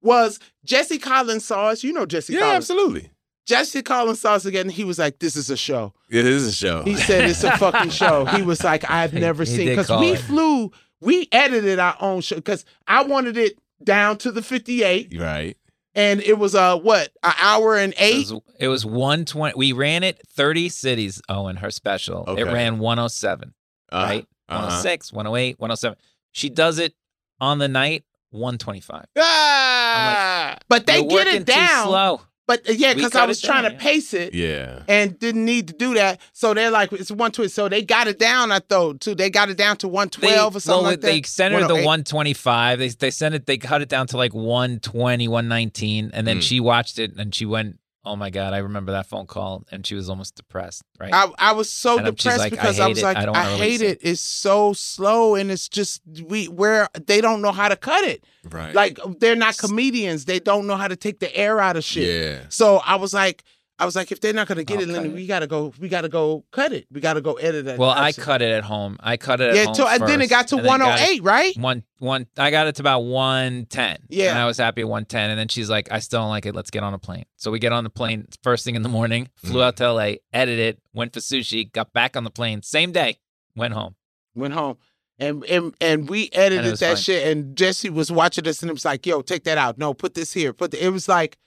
was 0.02 0.40
Jesse 0.66 0.98
Collins 0.98 1.46
saw 1.46 1.68
us. 1.68 1.84
You 1.84 1.94
know 1.94 2.06
Jesse 2.06 2.34
yeah, 2.34 2.40
Collins. 2.40 2.58
absolutely. 2.58 3.12
Jesse 3.46 3.82
Collins 3.82 4.22
saw 4.22 4.34
us 4.36 4.46
again. 4.46 4.70
He 4.70 4.84
was 4.84 5.00
like, 5.00 5.20
This 5.20 5.36
is 5.36 5.50
a 5.50 5.58
show. 5.58 5.94
It 6.10 6.26
is 6.26 6.48
a 6.48 6.52
show. 6.52 6.84
He 6.84 6.96
said 6.96 7.30
it's 7.30 7.44
a 7.44 7.58
fucking 7.58 7.90
show. 7.92 8.26
He 8.26 8.42
was 8.42 8.64
like, 8.64 8.90
I've 8.90 9.14
never 9.14 9.44
he 9.44 9.50
seen 9.50 9.68
because 9.70 9.90
we 9.90 10.12
it. 10.12 10.20
flew, 10.20 10.72
we 11.02 11.28
edited 11.32 11.80
our 11.80 11.98
own 12.00 12.22
show 12.22 12.36
because 12.38 12.64
I 12.88 13.04
wanted 13.04 13.36
it 13.38 13.58
down 13.84 14.18
to 14.20 14.32
the 14.32 14.42
58 14.44 15.14
right. 15.20 15.58
and 15.96 16.22
it 16.22 16.38
was 16.38 16.54
uh 16.56 16.78
what 16.78 17.10
an 17.24 17.34
hour 17.42 17.76
and 17.78 17.94
It 17.94 18.00
eight. 18.02 18.32
was, 18.32 18.42
it 18.60 18.68
was 18.68 18.86
120. 18.86 19.56
We 19.58 19.74
ran 19.74 20.04
it 20.04 20.22
30 20.28 20.70
cities, 20.70 21.22
Owen, 21.28 21.56
her 21.58 21.72
special. 21.72 22.24
It 22.38 22.44
ran 22.44 22.78
107, 22.80 23.54
Uh, 23.92 23.96
right? 23.98 24.28
uh-huh. 24.50 24.60
106, 24.68 25.12
108, 25.12 25.60
107. 25.60 25.98
She 26.32 26.50
does 26.50 26.78
it 26.80 26.94
on 27.40 27.58
the 27.58 27.68
night, 27.68 28.04
125. 28.30 29.06
Ah! 29.18 30.58
But 30.70 30.86
they 30.86 31.04
get 31.04 31.28
it 31.28 31.46
down. 31.46 31.84
Too 31.86 31.90
slow. 31.90 32.22
But 32.52 32.70
uh, 32.70 32.74
yeah, 32.74 32.94
because 32.94 33.16
I 33.16 33.26
was 33.26 33.40
trying 33.40 33.64
down, 33.64 33.72
to 33.72 33.78
yeah. 33.78 33.82
pace 33.82 34.14
it 34.14 34.34
yeah. 34.34 34.84
and 34.90 35.18
didn't 35.18 35.46
need 35.46 35.70
to 35.70 35.74
do 35.74 35.94
that. 35.94 36.20
So 36.34 36.54
they're 36.54 36.70
like, 36.70 36.92
it's 36.92 37.10
one 37.10 37.32
twist. 37.32 37.56
So 37.56 37.70
they 37.70 37.82
got 37.82 38.08
it 38.10 38.20
down. 38.20 38.52
I 38.52 38.60
thought 38.60 39.00
too. 39.00 39.16
They 39.16 39.30
got 39.30 39.50
it 39.50 39.56
down 39.58 39.78
to 39.78 39.88
one 39.88 40.10
They, 40.10 40.28
twelve 40.28 40.58
or 40.58 40.60
something 40.60 40.84
well, 40.84 40.92
like 40.92 41.00
they 41.00 41.22
that. 41.22 41.28
sent 41.28 41.54
her 41.54 41.66
the 41.66 41.76
125. 41.76 42.80
They 42.80 42.90
they 42.90 43.10
sent 43.10 43.36
it. 43.36 43.46
They 43.46 43.58
cut 43.58 43.82
it 43.82 43.88
down 43.88 44.08
to 44.08 44.18
like 44.18 44.34
120, 44.34 45.30
119, 45.30 46.12
and 46.14 46.28
then 46.28 46.40
Mm. 46.40 46.42
she 46.42 46.60
watched 46.60 47.00
it 47.00 47.14
and 47.18 47.34
she 47.34 47.46
went, 47.46 47.78
"Oh 48.04 48.16
my 48.16 48.30
god!" 48.30 48.54
I 48.54 48.58
remember 48.60 48.92
that 48.94 49.06
phone 49.08 49.28
call, 49.28 49.64
and 49.72 49.86
she 49.86 49.96
was 49.96 50.10
almost 50.10 50.36
depressed. 50.36 50.84
Right? 51.00 51.14
I, 51.14 51.28
I 51.38 51.52
was 51.54 51.70
so 51.72 51.98
And 51.98 52.06
depressed 52.06 52.40
like, 52.40 52.52
because 52.52 52.80
I, 52.80 52.84
hate 52.84 52.90
was 52.90 53.00
it. 53.00 53.04
like, 53.04 53.18
I 53.18 53.22
I, 53.22 53.26
don't 53.26 53.34
wanna 53.36 53.50
hate 53.50 53.62
release 53.62 53.82
it. 53.82 54.02
it. 54.04 54.10
It's 54.10 54.22
so 54.22 54.74
slow 54.74 55.36
and 55.36 55.52
it's 55.52 55.68
just 55.70 56.02
we 56.28 56.46
where 56.48 56.88
they 57.06 57.22
don't 57.22 57.42
know 57.42 57.52
how 57.52 57.70
to 57.70 57.76
cut 57.76 58.04
it. 58.04 58.24
Right. 58.50 58.74
Like 58.74 59.00
they're 59.20 59.36
not 59.36 59.58
comedians. 59.58 60.26
They 60.26 60.40
don't 60.40 60.68
know 60.68 60.76
how 60.78 60.88
to 60.88 60.96
take 60.96 61.20
the 61.20 61.36
air 61.36 61.60
out 61.60 61.78
of 61.78 61.84
shit. 61.84 62.08
yeah. 62.24 62.40
So 62.50 62.78
I 62.86 62.96
was 62.96 63.14
like, 63.14 63.44
I 63.82 63.86
was 63.86 63.96
like, 63.96 64.12
if 64.12 64.22
they're 64.22 64.32
not 64.34 64.48
gonna 64.48 64.64
get 64.64 64.78
I'll 64.80 64.96
it, 64.96 65.06
it. 65.08 65.12
we 65.14 65.26
gotta 65.26 65.48
go. 65.48 65.74
We 65.80 65.90
gotta 65.90 66.08
go 66.08 66.46
cut 66.52 66.72
it. 66.72 66.86
We 66.92 67.02
gotta 67.02 67.20
go 67.20 67.34
edit 67.34 67.66
it. 67.68 67.80
well, 67.80 67.90
I 67.90 68.12
cut 68.12 68.42
it 68.42 68.52
at 68.52 68.64
home. 68.64 68.98
I 69.00 69.18
cut 69.18 69.42
it 69.42 69.50
at 69.50 69.56
Yeah, 69.56 69.74
to, 69.74 69.88
and 69.88 70.08
then 70.08 70.22
it 70.22 70.30
got 70.30 70.48
to 70.50 70.58
and 70.58 70.66
then 70.66 70.78
got 70.80 71.00
it- 71.00 71.20
108, 71.20 71.24
right? 71.24 71.58
One 71.58 71.84
one 71.98 72.28
I 72.38 72.52
got 72.52 72.68
it 72.68 72.76
to 72.76 72.84
about 72.84 73.00
one 73.02 73.66
ten. 73.70 73.98
Yeah. 74.10 74.30
And 74.32 74.40
I 74.40 74.46
was 74.46 74.58
happy 74.58 74.82
at 74.82 74.88
one 74.88 75.06
ten. 75.06 75.32
And 75.32 75.40
then 75.40 75.48
she's 75.48 75.70
like, 75.70 75.92
I 75.92 76.00
still 76.00 76.22
don't 76.22 76.30
like 76.30 76.46
it. 76.46 76.54
Let's 76.56 76.70
get 76.70 76.84
on 76.84 76.94
a 76.94 77.00
plane. 77.00 77.26
So 77.38 77.50
we 77.52 77.58
get 77.60 77.72
on 77.74 77.84
the 77.84 77.90
plane 77.90 78.28
first 78.44 78.64
thing 78.66 78.76
in 78.76 78.84
the 78.84 78.90
morning, 78.90 79.30
flew 79.36 79.62
Mm. 79.62 79.66
out 79.66 79.78
to 79.78 79.92
LA, 79.92 80.14
edited 80.32 80.78
went 80.94 81.14
for 81.14 81.20
sushi, 81.20 81.72
got 81.72 81.92
back 81.92 82.16
on 82.16 82.24
the 82.24 82.30
plane, 82.32 82.62
same 82.62 82.92
day, 82.92 83.18
went 83.56 83.74
home. 83.74 83.96
Went 84.36 84.54
home. 84.54 84.78
And, 85.20 85.44
and 85.46 85.74
and 85.82 86.10
we 86.10 86.30
edited 86.34 86.66
it 86.66 86.72
was 86.72 86.80
that 86.82 86.96
fine. 86.96 86.98
shit. 87.04 87.28
And 87.28 87.56
Jesse 87.56 87.90
was 87.90 88.12
watching 88.12 88.48
us 88.48 88.62
and 88.62 88.70
it 88.70 88.74
was 88.74 88.86
like, 88.86 89.06
yo, 89.08 89.22
take 89.22 89.44
that 89.46 89.58
out. 89.58 89.78
No, 89.78 89.94
put 89.94 90.14
this 90.14 90.34
here. 90.34 90.54
Put 90.54 90.72
the, 90.72 90.84
it 90.86 90.90
was 90.90 91.08
like 91.10 91.38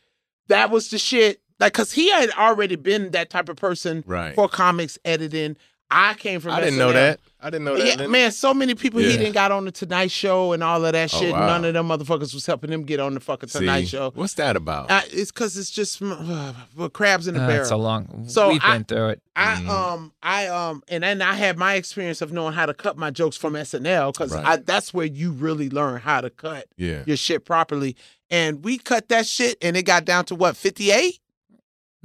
that 0.48 0.70
was 0.70 0.90
the 0.90 0.98
shit 0.98 1.40
like 1.60 1.72
because 1.72 1.92
he 1.92 2.10
had 2.10 2.30
already 2.30 2.76
been 2.76 3.10
that 3.12 3.30
type 3.30 3.48
of 3.48 3.56
person 3.56 4.02
Right. 4.06 4.34
for 4.34 4.48
comics 4.48 4.98
editing. 5.04 5.56
I 5.90 6.14
came 6.14 6.40
from. 6.40 6.52
I 6.52 6.60
didn't 6.60 6.78
know 6.78 6.92
that. 6.92 7.20
I 7.40 7.50
didn't 7.50 7.66
know 7.66 7.76
that. 7.76 7.86
Yeah, 7.86 7.94
Lenny. 7.96 8.08
man, 8.10 8.32
so 8.32 8.54
many 8.54 8.74
people 8.74 9.00
he 9.00 9.16
didn't 9.16 9.32
got 9.34 9.52
on 9.52 9.66
the 9.66 9.70
Tonight 9.70 10.10
Show 10.10 10.52
and 10.54 10.64
all 10.64 10.84
of 10.84 10.92
that 10.92 11.14
Oh, 11.14 11.18
shit. 11.20 11.30
wow. 11.32 11.46
None 11.46 11.64
of 11.66 11.74
them 11.74 11.86
motherfuckers 11.88 12.32
was 12.34 12.46
helping 12.46 12.72
him 12.72 12.84
get 12.84 12.98
on 13.00 13.12
the 13.14 13.20
fucking 13.20 13.50
Tonight 13.50 13.86
Show. 13.88 14.10
What's 14.14 14.32
that 14.34 14.56
about? 14.56 14.90
Uh, 14.90 15.02
it's 15.12 15.30
because 15.30 15.56
it's 15.58 15.70
just 15.70 16.00
uh, 16.02 16.54
crabs 16.94 17.28
in 17.28 17.34
the 17.34 17.42
Uh, 17.42 17.46
barrel. 17.46 17.60
it's 17.62 17.70
a 17.70 17.76
long. 17.76 18.24
So 18.28 18.48
we've 18.48 18.62
I- 18.64 18.72
been 18.78 18.84
through 18.84 19.08
it. 19.10 19.22
I 19.36 19.56
Mhm. 19.56 19.68
um 19.68 20.12
I 20.22 20.46
um 20.48 20.82
and 20.88 21.04
then 21.04 21.20
I 21.20 21.34
had 21.34 21.58
my 21.58 21.74
experience 21.74 22.22
of 22.22 22.32
knowing 22.32 22.54
how 22.54 22.66
to 22.66 22.74
cut 22.74 22.96
my 22.96 23.10
jokes 23.10 23.36
from 23.36 23.54
SNL 23.54 24.10
because 24.12 24.32
Right. 24.32 24.64
That's 24.64 24.94
where 24.94 25.06
you 25.06 25.32
really 25.32 25.68
learn 25.68 26.00
how 26.00 26.22
to 26.22 26.30
cut 26.30 26.64
yeah. 26.76 27.02
your 27.06 27.16
shit 27.18 27.44
properly. 27.44 27.94
And 28.30 28.64
we 28.64 28.78
cut 28.78 29.08
that 29.10 29.26
shit 29.26 29.58
and 29.60 29.76
it 29.76 29.82
got 29.82 30.04
down 30.06 30.24
to 30.26 30.34
what 30.34 30.56
fifty 30.56 30.90
eight 30.90 31.18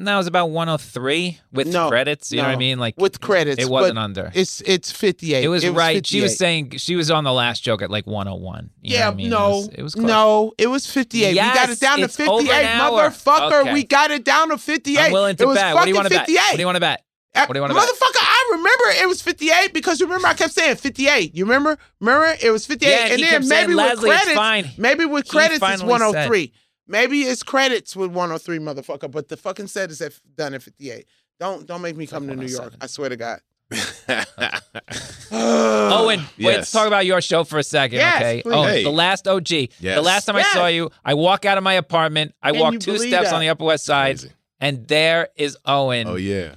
No, 0.01 0.13
it 0.13 0.17
was 0.17 0.27
about 0.27 0.49
103 0.51 1.39
with 1.51 1.67
No, 1.67 1.89
credits. 1.89 2.31
You 2.31 2.37
know 2.37 2.47
what 2.47 2.53
I 2.53 2.55
mean? 2.55 2.79
Like 2.79 2.95
with 2.97 3.19
credits. 3.19 3.61
it 3.61 3.69
wasn't 3.69 3.99
under. 3.99 4.31
It's 4.33 4.61
it's 4.61 4.93
fifty 4.93 5.33
eight. 5.33 5.43
It 5.43 5.49
was, 5.49 5.67
right. 5.67 6.05
She 6.07 6.21
was 6.21 6.37
saying 6.37 6.77
she 6.77 6.95
was 6.95 7.11
on 7.11 7.25
the 7.25 7.33
last 7.33 7.63
joke 7.63 7.81
at 7.81 7.91
like 7.91 8.07
101. 8.07 8.69
You 8.81 8.91
know 8.91 8.95
yeah, 8.95 9.05
what 9.07 9.13
I 9.13 9.15
mean? 9.17 9.29
no, 9.29 9.47
It 9.47 9.49
was, 9.51 9.69
it 9.75 9.83
was 9.83 9.95
no, 9.97 10.53
it 10.57 10.67
was 10.67 10.89
58. 10.89 11.31
we 11.31 11.35
got 11.35 11.69
it 11.69 11.79
down 11.81 11.99
to 11.99 12.07
58, 12.07 12.47
motherfucker. 12.49 13.61
Okay. 13.61 13.73
We 13.73 13.83
got 13.83 14.11
it 14.11 14.23
down 14.23 14.49
to 14.49 14.57
58. 14.57 14.99
I'm 14.99 15.11
willing 15.11 15.31
it 15.31 15.37
to 15.39 15.47
was 15.47 15.57
bet. 15.57 15.75
What 15.75 15.83
do 15.83 15.89
you 15.89 15.95
want 15.95 16.07
to 16.07 16.13
bet? 16.13 16.29
What 16.29 16.53
do 16.55 16.59
you 16.59 16.65
want 16.65 16.75
to 16.77 16.79
bet? 16.81 17.03
Uh, 17.35 17.45
What 17.45 17.53
do 17.53 17.57
you 17.57 17.61
wanna 17.61 17.75
bet? 17.75 17.83
Motherfucker, 17.83 18.21
I 18.21 18.47
remember 18.51 19.01
it 19.03 19.07
was 19.07 19.21
58 19.21 19.71
because 19.73 19.99
you 19.99 20.07
remember 20.07 20.27
I 20.29 20.33
kept 20.33 20.53
saying 20.53 20.77
58. 20.77 21.35
You 21.35 21.45
remember? 21.45 21.77
Remember? 21.99 22.35
It 22.41 22.49
was 22.49 22.65
58. 22.65 22.89
Yeah, 22.89 22.97
and 23.03 23.11
and 23.11 23.19
he 23.19 23.23
then 23.25 23.31
kept 23.33 23.45
saying, 23.45 23.67
maybe 23.67 23.75
with 23.75 23.85
"Leslie, 23.85 24.09
it's 24.09 24.19
credits, 24.23 24.35
fine." 24.37 24.69
maybe 24.77 25.05
with 25.05 25.27
credits 25.27 25.55
it's 25.55 25.59
finally 25.59 25.89
103. 25.89 26.53
Maybe 26.89 27.21
it's 27.21 27.43
credits 27.43 27.95
with 27.95 28.09
103, 28.11 28.57
motherfucker. 28.59 29.09
But 29.11 29.29
the 29.29 29.37
fucking 29.37 29.67
set 29.67 29.91
is 29.91 30.01
at, 30.01 30.13
done 30.35 30.53
at 30.55 30.63
58. 30.63 31.05
Don't 31.39 31.65
don't 31.65 31.81
make 31.81 31.95
me 31.95 32.05
come 32.07 32.27
to 32.27 32.35
New 32.35 32.47
York. 32.47 32.73
I 32.81 32.87
swear 32.87 33.07
to 33.09 33.15
God. 33.15 33.39
Owen, 35.31 36.19
wait, 36.37 36.45
let's 36.57 36.71
talk 36.71 36.87
about 36.87 37.05
your 37.05 37.21
show 37.21 37.43
for 37.43 37.59
a 37.59 37.63
second, 37.63 37.97
Yes, 37.99 38.15
okay? 38.17 38.41
please. 38.41 38.53
Oh, 38.53 38.63
Hey. 38.63 38.83
the 38.83 38.89
last 38.89 39.27
OG. 39.27 39.49
Yes. 39.51 39.95
The 39.95 40.01
last 40.01 40.25
time 40.25 40.35
I 40.35 40.41
saw 40.43 40.67
you, 40.67 40.89
I 41.05 41.13
walk 41.13 41.45
out 41.45 41.57
of 41.57 41.63
my 41.63 41.73
apartment. 41.75 42.33
I 42.41 42.51
Can 42.51 42.59
walk 42.61 42.79
two 42.79 42.97
steps 42.97 43.29
that? 43.29 43.33
on 43.33 43.41
the 43.41 43.49
Upper 43.49 43.65
West 43.65 43.85
Side, 43.85 44.19
Crazy. 44.19 44.33
and 44.59 44.87
there 44.87 45.29
is 45.35 45.57
Owen, 45.65 46.07
Oh 46.07 46.15
yeah. 46.15 46.55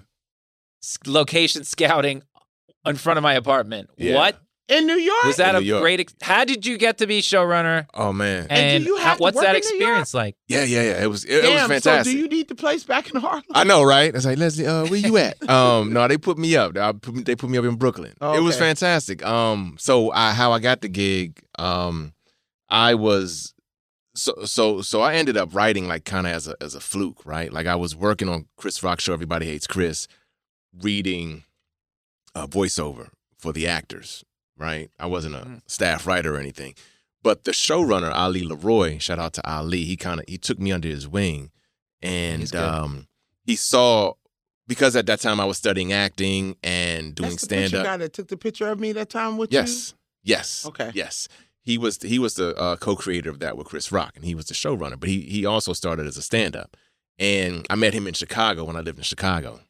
location 1.06 1.64
scouting 1.64 2.22
in 2.86 2.96
front 2.96 3.18
of 3.18 3.22
my 3.22 3.34
apartment. 3.34 3.90
Yeah. 3.98 4.16
What 4.16 4.40
In 4.72 4.86
New 4.86 4.94
York? 4.96 5.24
was 5.24 5.36
that? 5.36 5.50
In 5.50 5.56
A 5.56 5.60
New 5.60 5.66
York. 5.66 5.82
great? 5.82 6.00
Ex- 6.00 6.14
how 6.22 6.44
did 6.44 6.64
you 6.66 6.78
get 6.78 6.98
to 6.98 7.06
be 7.06 7.20
showrunner? 7.22 7.86
Oh 7.94 8.12
man. 8.12 8.46
And 8.50 8.84
do 8.84 8.90
you 8.90 8.96
how- 8.98 9.04
have 9.10 9.16
to 9.18 9.22
what's 9.22 9.36
work 9.36 9.44
that 9.44 9.54
in 9.56 9.60
New 9.62 9.68
experience 9.76 10.14
like? 10.14 10.36
Yeah, 10.48 10.64
yeah, 10.64 10.82
yeah. 10.82 11.02
It 11.02 11.06
was 11.08 11.24
it, 11.24 11.36
it 11.36 11.42
Damn, 11.42 11.68
was 11.70 11.82
so 11.82 11.90
fantastic. 11.90 12.12
do 12.14 12.18
you 12.18 12.28
need 12.28 12.48
the 12.48 12.54
place 12.54 12.84
back 12.84 13.10
in 13.14 13.20
Harlem? 13.20 13.42
I 13.54 13.64
know, 13.64 13.82
right? 13.82 14.14
It's 14.14 14.24
like 14.24 14.38
Leslie, 14.38 14.66
uh, 14.66 14.84
where 14.86 14.96
you 14.98 15.16
at? 15.18 15.36
um, 15.50 15.92
no, 15.92 16.06
they 16.08 16.16
put 16.18 16.38
me 16.38 16.56
up. 16.56 16.74
They 16.74 16.92
put 16.92 17.14
me, 17.14 17.22
they 17.22 17.36
put 17.36 17.50
me 17.50 17.58
up 17.58 17.64
in 17.64 17.76
Brooklyn. 17.76 18.14
Oh, 18.20 18.34
It 18.34 18.40
was 18.40 18.56
okay. 18.56 18.66
fantastic. 18.66 19.24
Um, 19.24 19.76
so 19.78 20.10
I, 20.12 20.32
how 20.32 20.52
I 20.52 20.58
got 20.58 20.80
the 20.80 20.88
gig, 20.88 21.40
um, 21.58 22.12
I 22.68 22.94
was 22.94 23.54
so 24.14 24.44
so 24.44 24.82
so 24.82 25.00
I 25.00 25.14
ended 25.14 25.36
up 25.38 25.54
writing 25.54 25.88
like 25.88 26.04
kind 26.04 26.26
of 26.26 26.32
as 26.34 26.46
a 26.48 26.54
as 26.60 26.74
a 26.74 26.80
fluke, 26.80 27.24
right? 27.24 27.52
Like 27.52 27.66
I 27.66 27.76
was 27.76 27.96
working 27.96 28.28
on 28.28 28.46
Chris 28.56 28.82
Rock 28.82 29.00
show. 29.00 29.12
Everybody 29.12 29.46
hates 29.46 29.66
Chris, 29.66 30.06
reading 30.82 31.44
a 32.34 32.46
voiceover 32.48 33.08
for 33.38 33.52
the 33.52 33.66
actors, 33.66 34.24
right? 34.62 34.90
I 34.98 35.06
wasn't 35.06 35.34
a 35.34 35.38
Mm. 35.40 35.60
staff 35.66 36.06
writer 36.06 36.34
or 36.34 36.38
anything. 36.38 36.74
But 37.22 37.44
the 37.44 37.50
showrunner 37.52 38.12
Ali 38.12 38.42
LeRoi, 38.42 39.00
shout 39.00 39.18
out 39.18 39.32
to 39.34 39.48
Ali, 39.48 39.84
he 39.84 39.96
kind 39.96 40.20
of 40.20 40.26
he 40.28 40.38
took 40.38 40.58
me 40.58 40.72
under 40.72 40.88
his 40.88 41.06
wing, 41.06 41.50
and 42.00 42.54
um, 42.56 43.06
he 43.44 43.56
saw 43.56 44.14
because 44.66 44.96
at 44.96 45.06
that 45.06 45.20
time 45.20 45.38
I 45.40 45.44
was 45.44 45.56
studying 45.58 45.92
acting 45.92 46.56
and 46.62 47.14
doing 47.14 47.30
That's 47.30 47.42
the 47.42 47.46
stand 47.46 47.74
up. 47.74 47.84
guy 47.84 47.96
that 47.98 48.12
took 48.12 48.28
the 48.28 48.36
picture 48.36 48.68
of 48.68 48.80
me 48.80 48.92
that 48.92 49.10
time 49.10 49.36
with 49.36 49.52
you? 49.52 49.58
Yes, 49.60 49.94
yes, 50.22 50.64
Okay. 50.66 50.90
yes. 50.94 51.28
He 51.64 51.78
was 51.78 51.98
he 52.02 52.18
was 52.18 52.34
the 52.34 52.56
uh, 52.56 52.74
co-creator 52.76 53.30
of 53.30 53.38
that 53.38 53.56
with 53.56 53.68
Chris 53.68 53.92
Rock, 53.92 54.12
and 54.16 54.24
he 54.24 54.34
was 54.34 54.46
the 54.46 54.54
showrunner. 54.54 54.98
But 54.98 55.08
he 55.08 55.20
he 55.20 55.46
also 55.46 55.72
started 55.72 56.06
as 56.06 56.16
a 56.16 56.22
stand 56.22 56.56
up, 56.56 56.76
and 57.20 57.66
I 57.70 57.76
met 57.76 57.94
him 57.94 58.08
in 58.08 58.14
Chicago 58.14 58.64
when 58.64 58.74
I 58.76 58.80
lived 58.80 58.98
in 58.98 59.04
Chicago, 59.04 59.60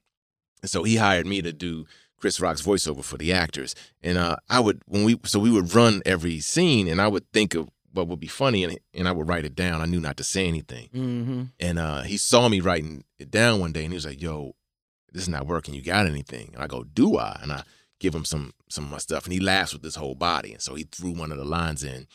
and 0.62 0.70
so 0.70 0.84
he 0.84 0.96
hired 0.96 1.26
me 1.26 1.42
to 1.42 1.52
do 1.52 1.84
Chris 2.22 2.40
Rock's 2.40 2.62
voiceover 2.62 3.02
for 3.02 3.18
the 3.18 3.32
actors. 3.32 3.74
And 4.00 4.16
uh, 4.16 4.36
I 4.48 4.60
would 4.60 4.80
when 4.86 5.02
we 5.02 5.18
so 5.24 5.40
we 5.40 5.50
would 5.50 5.74
run 5.74 6.02
every 6.06 6.38
scene, 6.38 6.86
and 6.86 7.02
I 7.02 7.08
would 7.08 7.30
think 7.32 7.54
of 7.54 7.68
what 7.92 8.06
would 8.06 8.20
be 8.20 8.28
funny, 8.28 8.62
and 8.62 8.78
and 8.94 9.08
I 9.08 9.12
would 9.12 9.28
write 9.28 9.44
it 9.44 9.56
down. 9.56 9.82
I 9.82 9.86
knew 9.86 10.00
not 10.00 10.16
to 10.18 10.24
say 10.24 10.46
anything. 10.46 10.88
Mm-hmm. 10.94 11.42
And 11.58 11.78
uh, 11.80 12.02
he 12.02 12.16
saw 12.16 12.48
me 12.48 12.60
writing 12.60 13.04
it 13.18 13.30
down 13.30 13.58
one 13.58 13.72
day, 13.72 13.82
and 13.84 13.92
he 13.92 13.96
was 13.96 14.06
like, 14.06 14.22
"Yo, 14.22 14.54
this 15.12 15.22
is 15.22 15.28
not 15.28 15.48
working. 15.48 15.74
You 15.74 15.82
got 15.82 16.06
anything?" 16.06 16.52
And 16.54 16.62
I 16.62 16.68
go, 16.68 16.84
"Do 16.84 17.18
I?" 17.18 17.40
And 17.42 17.52
I 17.52 17.64
give 17.98 18.14
him 18.14 18.24
some 18.24 18.52
some 18.70 18.84
of 18.84 18.90
my 18.92 18.98
stuff, 18.98 19.24
and 19.24 19.32
he 19.32 19.40
laughs 19.40 19.72
with 19.72 19.82
his 19.82 19.96
whole 19.96 20.14
body. 20.14 20.52
And 20.52 20.62
so 20.62 20.76
he 20.76 20.84
threw 20.84 21.10
one 21.10 21.32
of 21.32 21.38
the 21.38 21.44
lines 21.44 21.82
in. 21.82 22.06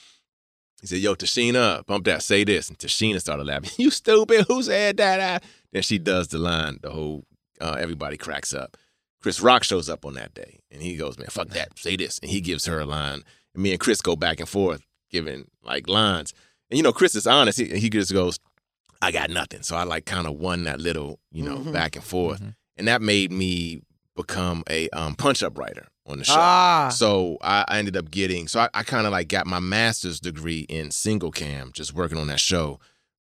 He 0.79 0.87
said, 0.87 0.99
"Yo, 0.99 1.15
Tichina, 1.15 1.85
bump 1.85 2.05
that, 2.05 2.23
say 2.23 2.45
this." 2.45 2.69
And 2.69 2.77
Tichina 2.77 3.19
started 3.19 3.45
laughing. 3.45 3.71
you 3.77 3.91
stupid. 3.91 4.45
Who 4.47 4.63
said 4.63 4.95
that? 4.97 5.19
Ah." 5.19 5.45
Then 5.73 5.81
she 5.81 5.99
does 5.99 6.29
the 6.29 6.37
line. 6.37 6.79
The 6.81 6.91
whole 6.91 7.25
uh, 7.59 7.75
everybody 7.77 8.15
cracks 8.15 8.53
up. 8.53 8.77
Chris 9.21 9.41
Rock 9.41 9.63
shows 9.63 9.89
up 9.89 10.05
on 10.05 10.13
that 10.15 10.33
day, 10.33 10.59
and 10.71 10.81
he 10.81 10.95
goes, 10.95 11.17
"Man, 11.17 11.27
fuck 11.29 11.49
that. 11.49 11.77
Say 11.77 11.95
this." 11.95 12.19
And 12.19 12.29
he 12.31 12.39
gives 12.41 12.65
her 12.65 12.79
a 12.79 12.85
line, 12.85 13.23
and 13.53 13.63
me 13.63 13.71
and 13.71 13.79
Chris 13.79 14.01
go 14.01 14.15
back 14.15 14.39
and 14.39 14.47
forth 14.49 14.81
giving 15.09 15.47
like 15.63 15.87
lines. 15.87 16.33
And 16.69 16.77
you 16.77 16.83
know, 16.83 16.91
Chris 16.93 17.15
is 17.15 17.25
honest. 17.27 17.59
He, 17.59 17.79
he 17.79 17.89
just 17.89 18.11
goes, 18.13 18.39
I 19.01 19.11
got 19.11 19.29
nothing. 19.29 19.61
So 19.63 19.75
I 19.75 19.83
like 19.83 20.05
kind 20.05 20.27
of 20.27 20.33
won 20.33 20.63
that 20.63 20.79
little, 20.81 21.19
you 21.31 21.43
know, 21.43 21.57
Mhm. 21.59 21.71
back 21.71 21.95
and 21.95 22.03
forth. 22.03 22.41
Mhm. 22.41 22.55
And 22.77 22.87
that 22.87 23.01
made 23.01 23.31
me 23.31 23.81
become 24.15 24.63
a 24.69 24.89
um, 24.89 25.13
punch 25.15 25.43
up 25.43 25.57
writer 25.57 25.87
on 26.07 26.17
the 26.17 26.23
show. 26.25 26.33
Ah. 26.35 26.89
So 26.89 27.37
I, 27.41 27.63
I 27.67 27.77
ended 27.79 27.95
up 27.95 28.09
getting, 28.11 28.47
so 28.47 28.59
I, 28.61 28.69
I 28.73 28.83
kind 28.83 29.05
of 29.05 29.11
like 29.11 29.27
got 29.29 29.45
my 29.47 29.59
master's 29.59 30.19
degree 30.19 30.61
in 30.67 30.89
single 30.91 31.31
cam, 31.31 31.71
just 31.73 31.93
working 31.93 32.17
on 32.17 32.27
that 32.27 32.39
show. 32.39 32.79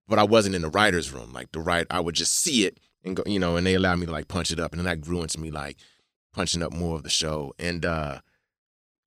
But 0.08 0.20
I 0.20 0.24
wasn't 0.24 0.56
in 0.56 0.62
the 0.62 0.70
writer's 0.70 1.12
room. 1.12 1.32
Like 1.34 1.52
the 1.54 1.60
right, 1.62 1.88
I 1.90 2.02
would 2.02 2.16
just 2.16 2.34
see 2.38 2.66
it 2.66 2.78
and 3.04 3.16
go, 3.16 3.24
you 3.26 3.40
know, 3.40 3.56
and 3.56 3.66
they 3.66 3.76
allowed 3.76 4.00
me 4.00 4.06
to 4.06 4.12
like 4.12 4.28
punch 4.28 4.52
it 4.52 4.60
up. 4.60 4.72
And 4.72 4.80
then 4.80 4.86
that 4.86 5.02
grew 5.02 5.22
into 5.22 5.40
me 5.40 5.52
like 5.52 5.78
punching 6.34 6.64
up 6.64 6.72
more 6.72 6.96
of 6.96 7.04
the 7.04 7.10
show. 7.10 7.54
And, 7.60 7.86
uh, 7.86 8.20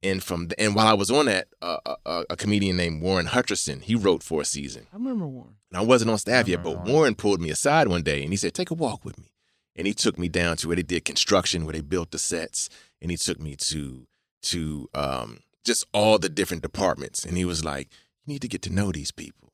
and 0.03 0.23
from 0.23 0.49
the, 0.49 0.61
and 0.61 0.75
while 0.75 0.87
I 0.87 0.95
was 0.95 1.11
on 1.11 1.27
that, 1.27 1.49
uh, 1.63 1.79
a, 1.85 1.97
a, 2.07 2.25
a 2.31 2.37
comedian 2.37 2.77
named 2.77 3.03
Warren 3.03 3.27
Hutcherson, 3.27 3.83
he 3.83 3.95
wrote 3.95 4.23
for 4.23 4.43
a 4.43 4.45
season. 4.45 4.87
I 4.93 4.97
remember 4.97 5.27
Warren. 5.27 5.57
And 5.71 5.79
I 5.79 5.83
wasn't 5.83 6.11
on 6.11 6.19
staff 6.19 6.47
yet, 6.49 6.63
but 6.63 6.77
Warren. 6.77 6.93
Warren 6.93 7.15
pulled 7.15 7.41
me 7.41 7.51
aside 7.51 7.89
one 7.89 8.03
day 8.03 8.23
and 8.23 8.33
he 8.33 8.37
said, 8.37 8.55
Take 8.55 8.71
a 8.71 8.75
walk 8.75 9.05
with 9.05 9.19
me. 9.19 9.33
And 9.75 9.87
he 9.87 9.95
took 9.95 10.19
me 10.19 10.29
down 10.29 10.57
to 10.59 10.69
where 10.69 10.77
they 10.77 10.83
did 10.83 11.05
construction, 11.05 11.65
where 11.65 11.73
they 11.73 11.81
built 11.81 12.11
the 12.11 12.19
sets. 12.19 12.69
And 13.01 13.11
he 13.11 13.17
took 13.17 13.41
me 13.41 13.57
to 13.57 14.07
to 14.43 14.89
um, 14.95 15.41
just 15.65 15.85
all 15.93 16.19
the 16.19 16.29
different 16.29 16.63
departments. 16.63 17.25
And 17.25 17.37
he 17.37 17.45
was 17.45 17.65
like, 17.65 17.89
You 18.25 18.35
need 18.35 18.43
to 18.43 18.49
get 18.49 18.63
to 18.63 18.73
know 18.73 18.93
these 18.93 19.11
people. 19.11 19.53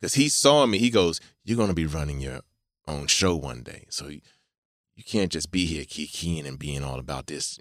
Because 0.00 0.14
he 0.14 0.28
saw 0.28 0.66
me, 0.66 0.78
he 0.78 0.90
goes, 0.90 1.20
You're 1.44 1.58
gonna 1.58 1.74
be 1.74 1.86
running 1.86 2.20
your 2.20 2.40
own 2.86 3.06
show 3.06 3.34
one 3.36 3.62
day. 3.62 3.84
So 3.88 4.08
you, 4.08 4.20
you 4.96 5.04
can't 5.04 5.32
just 5.32 5.50
be 5.50 5.66
here 5.66 5.84
kikiing 5.84 6.46
and 6.46 6.58
being 6.58 6.82
all 6.84 6.98
about 6.98 7.26
this. 7.26 7.58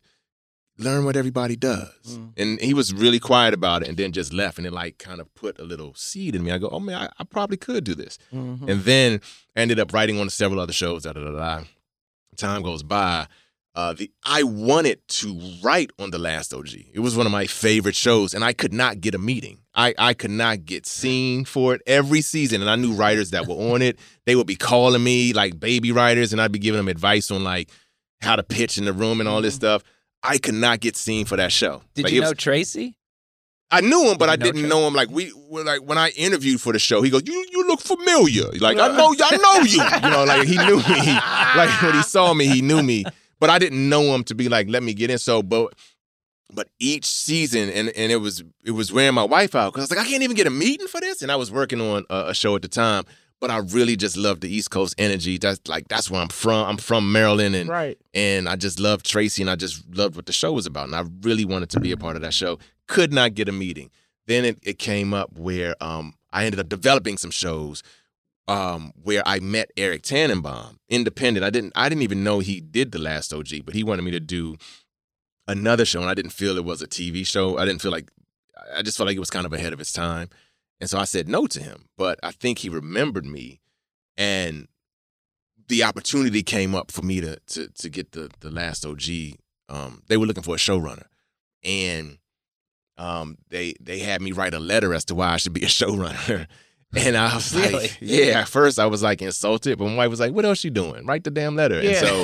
Learn 0.80 1.06
what 1.06 1.16
everybody 1.16 1.56
does. 1.56 1.92
Mm. 2.10 2.34
And 2.36 2.60
he 2.60 2.74
was 2.74 2.94
really 2.94 3.20
quiet 3.20 3.54
about 3.54 3.84
it 3.84 3.90
and 3.90 3.98
then 3.98 4.12
just 4.12 4.34
left. 4.34 4.58
And 4.58 4.66
it 4.66 4.74
like 4.74 4.98
kind 4.98 5.22
of 5.22 5.34
put 5.36 5.60
a 5.60 5.64
little 5.64 5.94
seed 5.94 6.36
in 6.36 6.44
me. 6.44 6.52
I 6.52 6.58
go, 6.58 6.68
Oh 6.70 6.80
man, 6.80 6.96
I, 6.96 7.10
I 7.20 7.24
probably 7.26 7.58
could 7.58 7.84
do 7.84 7.94
this. 7.94 8.18
Mhm. 8.34 8.68
And 8.68 8.82
then 8.82 9.22
ended 9.56 9.80
up 9.80 9.94
writing 9.94 10.20
on 10.20 10.30
several 10.32 10.60
other 10.60 10.74
shows. 10.74 11.04
Da 11.04 11.14
da 11.14 11.24
da 11.24 11.32
da. 11.32 11.64
Time 12.38 12.64
goes 12.64 12.82
by. 12.82 13.28
Uh, 13.76 13.94
the 13.94 14.12
I 14.24 14.44
wanted 14.44 15.00
to 15.08 15.40
write 15.64 15.90
on 15.98 16.12
the 16.12 16.20
last 16.20 16.54
OG. 16.54 16.70
It 16.94 17.00
was 17.00 17.16
one 17.18 17.26
of 17.26 17.32
my 17.32 17.48
favorite 17.48 17.96
shows, 17.96 18.34
and 18.36 18.44
I 18.44 18.54
could 18.54 18.72
not 18.74 19.02
get 19.02 19.16
a 19.16 19.18
meeting. 19.18 19.60
I 19.74 19.96
I 19.98 20.14
could 20.14 20.30
not 20.32 20.66
get 20.66 20.86
seen 20.86 21.44
for 21.46 21.74
it 21.74 21.82
every 21.88 22.22
season, 22.22 22.62
and 22.62 22.70
I 22.70 22.76
knew 22.76 22.94
writers 22.94 23.32
that 23.32 23.48
were 23.48 23.74
on 23.74 23.82
it. 23.82 23.98
They 24.28 24.36
would 24.36 24.46
be 24.46 24.56
calling 24.56 25.04
me 25.04 25.34
like 25.34 25.60
baby 25.60 25.92
writers, 25.92 26.32
and 26.34 26.42
I'd 26.42 26.52
be 26.52 26.60
giving 26.60 26.78
them 26.78 26.88
advice 26.88 27.32
on 27.32 27.44
like 27.44 27.72
how 28.22 28.36
to 28.36 28.44
pitch 28.44 28.78
in 28.78 28.86
the 28.86 28.94
room 28.94 29.20
and 29.20 29.28
all 29.28 29.42
this 29.42 29.56
stuff. 29.56 29.82
I 30.22 30.38
could 30.38 30.54
not 30.56 30.80
get 30.80 30.96
seen 30.96 31.26
for 31.26 31.36
that 31.38 31.52
show. 31.52 31.82
Did 31.96 32.04
Like, 32.06 32.14
you 32.14 32.20
it 32.20 32.22
was- 32.22 32.30
know 32.30 32.34
Tracy? 32.36 32.96
I 33.72 33.82
knew 33.82 34.04
him, 34.12 34.18
but 34.20 34.30
I 34.30 34.36
didn't 34.36 34.70
know 34.70 34.86
him. 34.88 34.94
Like 34.94 35.10
we, 35.10 35.34
were 35.50 35.64
like 35.64 35.80
when 35.82 35.98
I 35.98 36.10
interviewed 36.10 36.62
for 36.62 36.72
the 36.74 36.78
show, 36.80 37.02
he 37.02 37.10
goes, 37.10 37.24
"You, 37.26 37.44
you 37.52 37.68
look 37.68 37.80
familiar." 37.82 38.44
Like 38.60 38.78
I 38.78 38.96
know, 38.96 39.14
you, 39.14 39.24
I 39.24 39.38
know 39.38 39.64
you. 39.64 39.82
You 40.04 40.10
know, 40.12 40.24
like 40.26 40.48
he 40.48 40.58
knew 40.58 40.78
me. 40.78 41.18
Like 41.58 41.82
when 41.82 41.94
he 41.96 42.04
saw 42.04 42.34
me, 42.36 42.46
he 42.46 42.62
knew 42.62 42.84
me, 42.84 43.04
but 43.40 43.50
I 43.50 43.60
didn't 43.60 43.88
know 43.90 44.14
him 44.16 44.24
to 44.26 44.36
be 44.36 44.50
like, 44.50 44.68
"Let 44.70 44.84
me 44.84 44.94
get 44.94 45.10
in." 45.10 45.18
So, 45.18 45.42
but, 45.44 45.74
but 46.54 46.70
each 46.80 47.06
season, 47.06 47.70
and 47.70 47.90
and 47.90 48.12
it 48.12 48.18
was 48.18 48.44
it 48.64 48.72
was 48.72 48.92
wearing 48.94 49.14
my 49.16 49.24
wife 49.24 49.56
out 49.56 49.74
because 49.74 49.82
I 49.82 49.86
was 49.86 49.92
like, 49.92 50.08
I 50.08 50.10
can't 50.10 50.24
even 50.24 50.36
get 50.36 50.48
a 50.48 50.52
meeting 50.52 50.88
for 50.88 51.02
this, 51.02 51.22
and 51.22 51.32
I 51.32 51.36
was 51.36 51.52
working 51.52 51.82
on 51.82 52.06
a, 52.10 52.28
a 52.30 52.34
show 52.34 52.56
at 52.56 52.62
the 52.62 52.68
time. 52.68 53.04
But 53.42 53.52
I 53.52 53.58
really 53.58 53.98
just 53.98 54.16
love 54.16 54.40
the 54.40 54.48
East 54.48 54.72
Coast 54.72 54.96
energy. 54.98 55.38
That's 55.38 55.60
like 55.68 55.90
that's 55.90 56.10
where 56.10 56.22
I'm 56.22 56.30
from. 56.30 56.66
I'm 56.66 56.78
from 56.78 57.12
Maryland, 57.12 57.56
and 57.56 57.70
Right. 57.70 57.98
and 58.14 58.48
I 58.48 58.56
just 58.56 58.80
loved 58.80 59.06
Tracy 59.06 59.42
and 59.42 59.50
I 59.50 59.56
just 59.58 59.84
loved 59.94 60.16
what 60.16 60.28
the 60.28 60.32
show 60.32 60.54
was 60.54 60.66
about. 60.66 60.86
And 60.86 60.96
I 60.96 61.04
really 61.24 61.44
wanted 61.44 61.70
to 61.72 61.82
be 61.82 61.92
a 61.92 61.98
part 61.98 62.16
of 62.16 62.22
that 62.22 62.34
show. 62.34 62.58
Could 62.88 63.12
not 63.12 63.34
get 63.34 63.50
a 63.50 63.52
meeting. 63.52 63.90
Then 64.28 64.46
it, 64.46 64.60
it 64.64 64.80
came 64.80 65.14
up 65.14 65.38
where 65.38 65.76
um, 65.84 66.14
I 66.32 66.46
ended 66.46 66.62
up 66.62 66.70
developing 66.70 67.18
some 67.18 67.32
shows 67.32 67.84
um, 68.48 68.92
where 69.02 69.24
I 69.26 69.40
met 69.40 69.72
Eric 69.78 70.04
Tannenbaum, 70.04 70.80
independent. 70.90 71.46
I 71.46 71.50
didn't 71.50 71.74
I 71.76 71.90
didn't 71.90 72.04
even 72.04 72.24
know 72.24 72.40
he 72.40 72.60
did 72.60 72.92
the 72.92 73.00
last 73.00 73.34
OG, 73.34 73.66
but 73.66 73.74
he 73.74 73.84
wanted 73.84 74.04
me 74.04 74.12
to 74.12 74.20
do 74.20 74.58
another 75.48 75.86
show, 75.86 76.02
and 76.02 76.10
I 76.10 76.14
didn't 76.14 76.32
feel 76.32 76.58
it 76.58 76.66
was 76.66 76.82
a 76.82 76.88
TV 76.88 77.26
show. 77.26 77.58
I 77.58 77.66
didn't 77.66 77.82
feel 77.82 77.92
like 77.92 78.12
I 78.76 78.82
just 78.82 78.98
felt 78.98 79.08
like 79.08 79.16
it 79.16 79.22
was 79.22 79.30
kind 79.30 79.46
of 79.46 79.54
ahead 79.54 79.74
of 79.74 79.80
its 79.80 79.94
time, 79.94 80.30
and 80.82 80.90
so 80.90 81.00
I 81.00 81.06
said 81.06 81.28
no 81.28 81.48
to 81.48 81.62
him. 81.62 81.86
But 81.98 82.20
I 82.24 82.32
think 82.32 82.60
he 82.60 82.70
remembered 82.70 83.26
me, 83.26 83.62
and 84.18 84.68
the 85.68 85.84
opportunity 85.84 86.44
came 86.44 86.76
up 86.76 86.92
for 86.92 87.02
me 87.02 87.22
to 87.22 87.38
to 87.48 87.68
to 87.68 87.90
get 87.90 88.12
the 88.12 88.30
the 88.42 88.52
last 88.52 88.86
OG. 88.86 89.04
Um, 89.70 90.04
they 90.08 90.18
were 90.18 90.26
looking 90.26 90.44
for 90.44 90.56
a 90.56 90.60
showrunner, 90.60 91.06
and 91.64 92.18
um, 92.98 93.38
they 93.50 93.74
they 93.80 94.00
had 94.00 94.22
me 94.22 94.34
write 94.34 94.54
a 94.54 94.60
letter 94.60 94.94
as 94.94 95.06
to 95.06 95.16
why 95.16 95.30
I 95.30 95.38
should 95.38 95.54
be 95.54 95.64
a 95.64 95.68
showrunner. 95.68 96.48
And 97.06 97.18
I 97.18 97.34
was 97.36 97.56
Really? 97.56 97.74
like, 97.74 97.98
yeah. 98.02 98.42
At 98.42 98.48
first, 98.50 98.78
I 98.80 98.86
was 98.86 99.02
like 99.02 99.22
insulted, 99.22 99.78
but 99.80 99.86
my 99.88 99.96
wife 99.96 100.10
was 100.12 100.20
like, 100.20 100.32
"What 100.32 100.46
else 100.46 100.64
you 100.64 100.70
doing? 100.70 101.06
Write 101.06 101.24
the 101.24 101.32
damn 101.32 101.56
letter." 101.56 101.80
And 101.80 101.90
Yeah. 101.90 102.00
so 102.02 102.24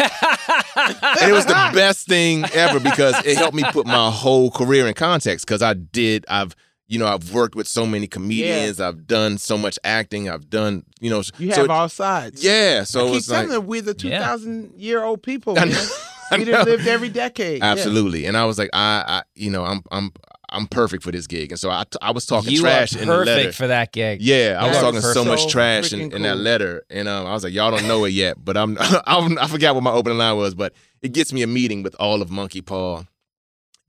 and 0.75 1.29
it 1.29 1.33
was 1.33 1.45
the 1.45 1.71
best 1.73 2.07
thing 2.07 2.45
ever 2.53 2.79
because 2.79 3.15
it 3.25 3.37
helped 3.37 3.55
me 3.55 3.63
put 3.71 3.85
my 3.87 4.11
whole 4.11 4.51
career 4.51 4.87
in 4.87 4.93
context. 4.93 5.45
Because 5.45 5.61
I 5.61 5.73
did, 5.73 6.25
I've 6.29 6.55
you 6.87 6.97
know, 6.97 7.05
I've 7.07 7.31
worked 7.33 7.53
with 7.55 7.67
so 7.67 7.85
many 7.85 8.07
comedians, 8.07 8.79
I've 8.81 9.05
done 9.05 9.37
so 9.37 9.57
much 9.59 9.77
acting, 9.83 10.27
I've 10.27 10.49
done, 10.49 10.85
you 10.99 11.09
know, 11.11 11.21
You 11.37 11.51
so 11.53 11.61
have 11.61 11.69
all 11.69 11.87
sides. 11.89 12.43
yeah. 12.43 12.83
So 12.83 13.05
I 13.05 13.09
keep 13.09 13.17
it's 13.17 13.29
like 13.29 13.35
telling 13.45 13.51
them 13.59 13.67
we're 13.67 13.83
the 13.83 13.93
2,000 13.93 14.71
Yeah. 14.75 14.87
year 14.87 15.03
old 15.03 15.21
people, 15.21 15.53
I 15.59 15.65
man. 15.65 15.73
know, 15.73 15.87
I 16.31 16.37
We 16.39 16.45
know. 16.45 16.51
done 16.51 16.65
lived 16.65 16.87
every 16.87 17.09
decade. 17.09 17.59
Yeah. 17.59 17.71
absolutely, 17.71 18.25
and 18.25 18.35
I 18.35 18.45
was 18.45 18.57
like, 18.57 18.71
I, 18.73 19.03
I, 19.07 19.21
you 19.35 19.51
know, 19.51 19.65
I'm, 19.65 19.83
I'm, 19.91 20.11
I'm 20.51 20.67
perfect 20.67 21.03
for 21.03 21.11
this 21.11 21.27
gig, 21.27 21.51
and 21.51 21.59
so 21.59 21.69
I, 21.69 21.83
I 22.01 22.11
was 22.11 22.25
talking 22.25 22.51
you 22.51 22.61
trash 22.61 22.95
are 22.95 23.01
in 23.01 23.07
the 23.07 23.17
letter. 23.17 23.41
perfect 23.41 23.55
for 23.57 23.67
that 23.67 23.91
gig. 23.91 24.21
Yeah, 24.21 24.57
I 24.59 24.67
was 24.67 24.75
Yeah, 24.75 24.81
talking 24.81 25.01
so 25.01 25.13
perfect. 25.13 25.27
much 25.27 25.41
So 25.43 25.49
trash 25.49 25.93
in, 25.93 26.09
freaking 26.09 26.13
in 26.13 26.21
that 26.23 26.37
letter, 26.37 26.83
and 26.89 27.07
um, 27.07 27.25
I 27.27 27.33
was 27.33 27.43
like, 27.43 27.53
"Y'all 27.53 27.71
don't 27.71 27.87
know 27.87 28.03
it 28.05 28.09
yet," 28.13 28.37
but 28.43 28.57
I'm, 28.57 28.77
I'm 29.05 29.37
I 29.37 29.47
forgot 29.47 29.75
what 29.75 29.83
my 29.83 29.91
opening 29.91 30.17
line 30.17 30.37
was, 30.37 30.55
but 30.55 30.73
it 31.01 31.13
gets 31.13 31.31
me 31.33 31.41
a 31.43 31.47
meeting 31.47 31.83
with 31.83 31.95
all 31.99 32.21
of 32.21 32.29
Monkeypaw, 32.29 33.07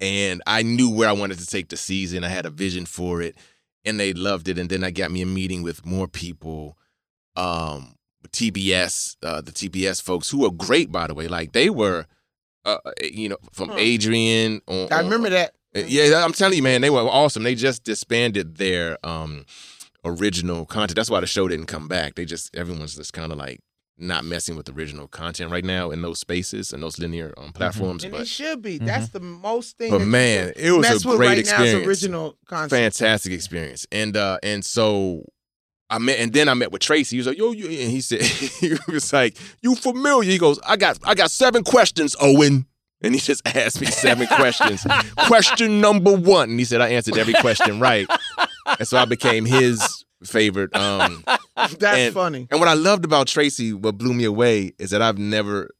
and 0.01 0.43
I 0.47 0.63
knew 0.63 0.91
where 0.91 1.09
I 1.09 1.13
wanted 1.13 1.39
to 1.39 1.47
take 1.47 1.69
the 1.69 1.77
season. 1.77 2.25
I 2.25 2.29
had 2.29 2.47
a 2.47 2.51
vision 2.51 2.87
for 2.87 3.21
it, 3.23 3.37
and 3.85 3.99
they 4.01 4.13
loved 4.13 4.49
it. 4.49 4.59
And 4.59 4.69
then 4.71 4.85
I 4.85 4.91
got 4.91 5.11
me 5.11 5.23
a 5.23 5.27
meeting 5.27 5.63
with 5.63 5.85
more 5.87 6.09
people, 6.09 6.77
um, 7.37 7.95
TBS, 8.33 9.17
uh, 9.23 9.41
the 9.41 9.53
TBS 9.53 10.01
folks 10.03 10.31
who 10.31 10.39
were 10.41 10.51
great, 10.51 10.91
by 10.93 11.07
the 11.07 11.15
way. 11.15 11.27
Like 11.29 11.53
they 11.53 11.69
were, 11.71 12.07
uh, 12.65 12.79
you 13.03 13.29
know, 13.29 13.39
from 13.53 13.71
Huh. 13.71 13.77
Adrian. 13.79 14.61
On, 14.67 14.89
I 14.93 14.99
on- 14.99 15.05
remember 15.05 15.31
that. 15.31 15.55
Uh, 15.77 15.81
Yeah, 15.87 16.25
I'm 16.25 16.33
telling 16.33 16.57
you, 16.57 16.63
man, 16.63 16.81
they 16.81 16.91
were 16.91 17.01
awesome. 17.01 17.43
They 17.43 17.55
just 17.55 17.85
disbanded 17.85 18.57
their 18.57 18.99
um 19.05 19.45
original 20.05 20.65
content. 20.67 20.97
That's 20.97 21.11
why 21.11 21.21
the 21.21 21.27
show 21.27 21.49
didn't 21.49 21.67
come 21.67 21.89
back. 21.89 22.15
They 22.15 22.25
just 22.25 22.55
everyone's 22.57 22.97
just 22.97 23.13
kind 23.13 23.33
of 23.33 23.39
like 23.39 23.61
not 23.99 24.25
messing 24.25 24.57
with 24.57 24.67
original 24.75 25.07
content 25.07 25.51
right 25.51 25.65
now 25.65 25.91
in 25.91 26.01
those 26.01 26.19
spaces 26.19 26.73
and 26.73 26.83
those 26.83 26.99
linear 26.99 27.35
um, 27.37 27.53
platforms. 27.53 28.03
And 28.03 28.15
it 28.15 28.27
should 28.27 28.63
be. 28.63 28.79
Mhm. 28.79 28.87
That's 28.87 29.09
the 29.09 29.21
most 29.21 29.77
thing. 29.77 29.91
but 29.91 30.01
man, 30.01 30.55
it 30.57 30.73
was 30.73 30.81
mess 30.89 31.05
a 31.05 31.09
great 31.09 31.19
right 31.19 31.37
now 31.37 31.41
is 31.41 31.45
experience. 31.75 31.87
original 31.87 32.39
content. 32.47 32.71
Fantastic 32.71 33.33
experience. 33.33 33.87
And 33.93 34.17
uh 34.17 34.39
and 34.43 34.65
so 34.65 35.25
I 35.91 35.99
met 35.99 36.19
and 36.19 36.33
then 36.33 36.49
I 36.49 36.55
met 36.55 36.73
with 36.73 36.81
Tracy. 36.81 37.17
He 37.17 37.19
was 37.19 37.27
like, 37.27 37.37
yo, 37.37 37.53
you 37.53 37.67
and 37.67 37.91
he 37.91 38.01
said 38.01 38.23
he 38.23 38.75
was 38.89 39.13
like, 39.13 39.37
you 39.61 39.75
familiar? 39.75 40.31
He 40.31 40.39
goes, 40.39 40.59
I 40.67 40.77
got 40.79 40.99
I 41.05 41.15
got 41.15 41.31
seven 41.31 41.63
questions, 41.63 42.17
Owen. 42.23 42.65
And 43.03 43.15
he 43.15 43.21
just 43.21 43.47
asked 43.47 43.81
me 43.81 43.87
seven 43.87 44.27
questions. 44.27 44.87
Question 45.27 45.81
number 45.81 46.13
one. 46.15 46.51
And 46.51 46.59
he 46.59 46.65
said 46.65 46.81
I 46.81 46.91
answered 46.91 47.17
every 47.19 47.35
question 47.35 47.81
right. 47.81 48.07
And 48.79 48.87
so 48.87 48.99
I 48.99 49.05
became 49.07 49.45
his 49.47 50.05
favorite. 50.25 50.75
Um 50.77 51.25
That's 51.57 51.83
and- 51.83 52.15
funny. 52.15 52.47
and 52.51 52.61
what 52.61 52.69
I 52.69 52.75
loved 52.75 53.05
about 53.05 53.27
Tracy, 53.27 53.73
what 53.73 53.97
blew 53.99 54.13
me 54.15 54.25
away, 54.25 54.73
is 54.79 54.91
that 54.91 55.01
I've 55.03 55.19
never 55.19 55.71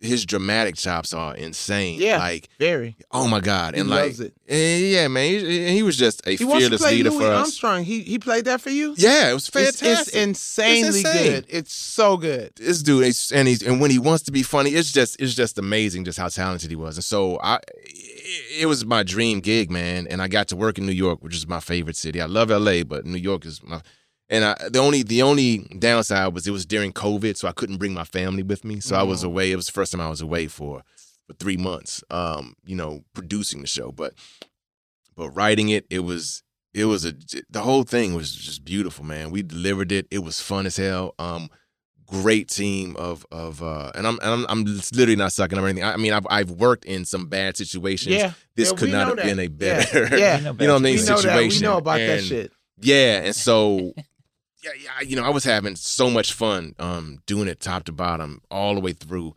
his 0.00 0.24
dramatic 0.24 0.76
chops 0.76 1.12
are 1.12 1.34
insane. 1.34 2.00
Yeah. 2.00 2.18
Like, 2.18 2.48
Very. 2.58 2.96
oh 3.10 3.26
my 3.26 3.40
God. 3.40 3.74
He 3.74 3.80
And 3.80 3.90
like 3.90 4.04
loves 4.04 4.20
it. 4.20 4.32
eh, 4.48 4.76
yeah, 4.78 5.08
man. 5.08 5.24
He, 5.28 5.68
he 5.74 5.82
was 5.82 5.96
just 5.96 6.24
a 6.26 6.30
He 6.30 6.36
fearless 6.36 6.80
leader 6.82 7.10
Louis 7.10 7.18
for 7.24 7.26
us. 7.32 7.38
Armstrong. 7.40 7.84
He 7.84 8.02
he 8.02 8.18
played 8.18 8.44
that 8.44 8.60
for 8.60 8.70
you. 8.70 8.94
Yeah, 8.96 9.30
it 9.30 9.34
was 9.34 9.48
It's, 9.48 9.80
fantastic. 9.80 9.88
it's 9.88 10.08
insanely 10.16 10.86
insane. 11.00 11.32
good. 11.32 11.46
It's 11.48 11.72
so 11.72 12.16
good. 12.16 12.52
this 12.56 12.82
dude, 12.82 13.04
and 13.34 13.48
he's 13.48 13.62
and 13.62 13.80
when 13.80 13.90
he 13.90 13.98
wants 13.98 14.22
to 14.24 14.32
be 14.32 14.42
funny, 14.42 14.70
it's 14.70 14.92
just 14.92 15.20
it's 15.20 15.34
just 15.34 15.58
amazing 15.58 16.04
just 16.04 16.18
how 16.18 16.28
talented 16.28 16.70
he 16.70 16.76
was. 16.76 16.96
And 16.96 17.04
so 17.04 17.38
I, 17.42 17.58
it 18.58 18.66
was 18.66 18.84
my 18.84 19.02
dream 19.02 19.40
gig, 19.40 19.70
man. 19.70 20.06
And 20.08 20.22
I 20.22 20.28
got 20.28 20.48
to 20.48 20.56
work 20.56 20.78
in 20.78 20.86
New 20.86 20.92
York, 20.92 21.22
which 21.22 21.34
is 21.34 21.46
my 21.48 21.60
favorite 21.60 21.96
city. 21.96 22.20
I 22.20 22.26
love 22.26 22.50
L.A., 22.50 22.82
but 22.82 23.04
New 23.06 23.18
York 23.18 23.44
is 23.46 23.62
my. 23.62 23.80
And 24.30 24.44
I, 24.44 24.56
the 24.68 24.78
only 24.78 25.02
the 25.02 25.22
only 25.22 25.58
downside 25.78 26.34
was 26.34 26.46
it 26.46 26.50
was 26.50 26.66
during 26.66 26.92
COVID, 26.92 27.36
so 27.36 27.48
I 27.48 27.52
couldn't 27.52 27.78
bring 27.78 27.94
my 27.94 28.04
family 28.04 28.42
with 28.42 28.64
me. 28.64 28.80
So 28.80 28.94
I 28.96 29.02
was 29.02 29.22
Mm. 29.22 29.26
away. 29.26 29.52
It 29.52 29.56
was 29.56 29.66
the 29.66 29.72
first 29.72 29.92
time 29.92 30.00
I 30.02 30.10
was 30.10 30.20
away 30.20 30.48
for 30.48 30.82
for 31.26 31.32
three 31.34 31.56
months. 31.56 32.04
Um, 32.10 32.54
you 32.66 32.76
know, 32.76 33.04
producing 33.14 33.60
the 33.62 33.66
show, 33.66 33.90
but 33.90 34.12
but 35.16 35.30
writing 35.30 35.68
it, 35.70 35.86
it 35.90 36.00
was 36.00 36.42
it 36.74 36.84
was 36.84 37.04
a 37.06 37.14
the 37.48 37.62
whole 37.62 37.84
thing 37.84 38.14
was 38.14 38.34
just 38.34 38.64
beautiful, 38.64 39.04
man. 39.04 39.30
We 39.30 39.42
delivered 39.42 39.92
it. 39.92 40.06
It 40.10 40.18
was 40.20 40.40
fun 40.40 40.66
as 40.66 40.76
hell. 40.76 41.14
Um, 41.18 41.48
great 42.06 42.48
team 42.48 42.96
of 42.96 43.24
of 43.32 43.62
uh, 43.62 43.92
and 43.94 44.06
I'm 44.06 44.18
and 44.22 44.30
I'm 44.30 44.46
I'm 44.50 44.64
literally 44.64 45.16
not 45.16 45.32
sucking 45.32 45.58
up 45.58 45.64
or 45.64 45.68
anything. 45.68 45.84
I, 45.84 45.94
I 45.94 45.96
mean, 45.96 46.12
I've 46.12 46.26
I've 46.28 46.50
worked 46.50 46.84
in 46.84 47.06
some 47.06 47.28
bad 47.28 47.56
situations. 47.56 48.14
Yeah. 48.16 48.32
This 48.56 48.70
Yeah, 48.72 48.76
could 48.76 48.90
not 48.90 49.08
have 49.08 49.16
that. 49.16 49.24
been 49.24 49.38
a 49.40 49.48
better, 49.48 50.16
Yeah. 50.18 50.36
You 50.38 50.44
know 50.44 50.56
you 50.60 50.66
know 50.66 50.72
what 50.74 50.80
I 50.80 50.84
mean, 50.84 50.96
know 50.96 51.02
that. 51.02 51.18
situation. 51.22 51.60
We 51.62 51.66
know 51.66 51.76
about 51.78 51.96
that 51.98 52.22
shit. 52.22 52.52
Yeah, 52.80 53.22
and 53.24 53.34
so 53.34 53.92
yeah, 54.62 54.70
yeah, 54.82 55.00
you 55.06 55.16
know, 55.16 55.24
I 55.24 55.30
was 55.30 55.44
having 55.44 55.76
so 55.76 56.10
much 56.10 56.32
fun 56.32 56.74
um 56.78 57.18
doing 57.26 57.48
it 57.48 57.60
top 57.60 57.84
to 57.84 57.92
bottom 57.92 58.42
all 58.50 58.74
the 58.74 58.80
way 58.80 58.92
through, 58.92 59.34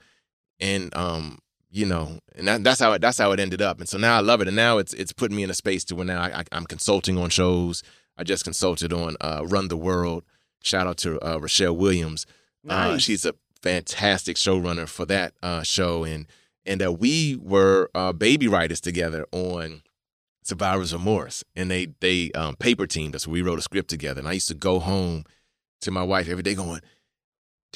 and 0.60 0.96
um 0.96 1.40
you 1.74 1.86
know, 1.86 2.20
and 2.36 2.48
that, 2.50 2.64
that's 2.66 2.82
how 2.82 2.92
it 2.94 3.02
that's 3.02 3.18
how 3.18 3.32
it 3.32 3.40
ended 3.40 3.62
up. 3.62 3.80
And 3.80 3.88
so 3.88 3.98
now 3.98 4.18
I 4.18 4.20
love 4.20 4.42
it, 4.42 4.48
and 4.48 4.56
now 4.58 4.78
it's 4.78 4.94
it's 4.94 5.14
putting 5.14 5.38
me 5.38 5.44
in 5.44 5.50
a 5.50 5.54
space 5.54 5.84
to 5.86 5.96
where 5.96 6.06
now 6.06 6.22
I, 6.22 6.40
I, 6.40 6.44
I'm 6.52 6.66
consulting 6.66 7.18
on 7.18 7.30
shows. 7.30 7.82
I 8.18 8.24
just 8.24 8.44
consulted 8.44 8.92
on 8.92 9.16
uh, 9.22 9.44
Run 9.48 9.70
the 9.70 9.78
World. 9.78 10.24
Shout 10.64 10.86
out 10.86 10.98
to 10.98 11.18
uh, 11.26 11.38
Rochelle 11.40 11.76
Williams. 11.76 12.26
Uh, 12.68 12.90
Nice. 12.90 13.02
she's 13.02 13.26
a 13.26 13.34
fantastic 13.62 14.36
showrunner 14.38 14.88
for 14.88 15.06
that 15.06 15.34
uh, 15.42 15.64
show, 15.64 16.04
and 16.04 16.28
and 16.66 16.84
uh, 16.84 16.92
we 16.92 17.38
were 17.42 17.90
uh, 17.96 18.12
baby 18.12 18.48
writers 18.50 18.82
together 18.82 19.26
on 19.32 19.82
Survivor's 20.52 20.92
Remorse, 20.94 21.44
and 21.56 21.72
they 21.72 21.88
they 22.02 22.32
um, 22.34 22.56
paper 22.58 22.86
teamed 22.86 23.16
us. 23.16 23.26
We 23.28 23.42
wrote 23.42 23.58
a 23.60 23.62
script 23.62 23.90
together, 23.90 24.20
and 24.20 24.28
I 24.28 24.34
used 24.34 24.50
to 24.50 24.54
go 24.54 24.80
home 24.80 25.24
to 25.82 25.92
my 25.92 26.04
wife 26.04 26.28
every 26.30 26.44
day 26.44 26.56
going. 26.56 26.82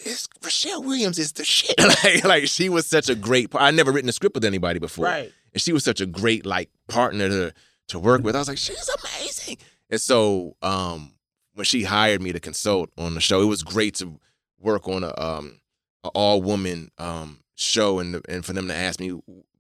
This 0.04 0.28
Rochelle 0.44 0.84
Williams 0.84 1.18
is 1.18 1.32
the 1.32 1.46
shit. 1.46 1.74
like, 2.04 2.24
like 2.26 2.48
she 2.48 2.68
was 2.70 2.86
such 2.86 3.08
a 3.10 3.16
great. 3.16 3.50
par- 3.52 3.62
I 3.62 3.72
never 3.72 3.92
written 3.94 4.10
a 4.10 4.14
script 4.14 4.36
with 4.36 4.44
anybody 4.44 4.78
before, 4.80 5.06
Right. 5.06 5.32
and 5.54 5.62
she 5.62 5.72
was 5.72 5.84
such 5.86 6.02
a 6.02 6.06
great 6.06 6.46
like 6.46 6.70
partner 6.90 7.30
to 7.30 7.54
to 7.90 8.00
work 8.00 8.22
with. 8.24 8.36
I 8.36 8.40
was 8.40 8.48
like, 8.50 8.58
she's 8.58 8.90
amazing. 8.90 9.58
And 9.90 10.02
so 10.02 10.58
um, 10.62 11.14
when 11.54 11.64
she 11.66 11.84
hired 11.84 12.22
me 12.22 12.34
to 12.34 12.40
consult 12.42 12.90
on 12.98 13.14
the 13.14 13.22
show, 13.22 13.42
it 13.42 13.46
was 13.46 13.64
great 13.64 13.96
to 13.96 14.20
work 14.60 14.88
on 14.90 15.04
a 15.06 15.14
um 15.18 15.60
a 16.04 16.10
all 16.10 16.42
woman 16.42 16.92
um 16.98 17.40
show 17.56 18.00
and 18.00 18.22
and 18.28 18.44
for 18.44 18.52
them 18.52 18.68
to 18.68 18.76
ask 18.76 19.00
me 19.00 19.14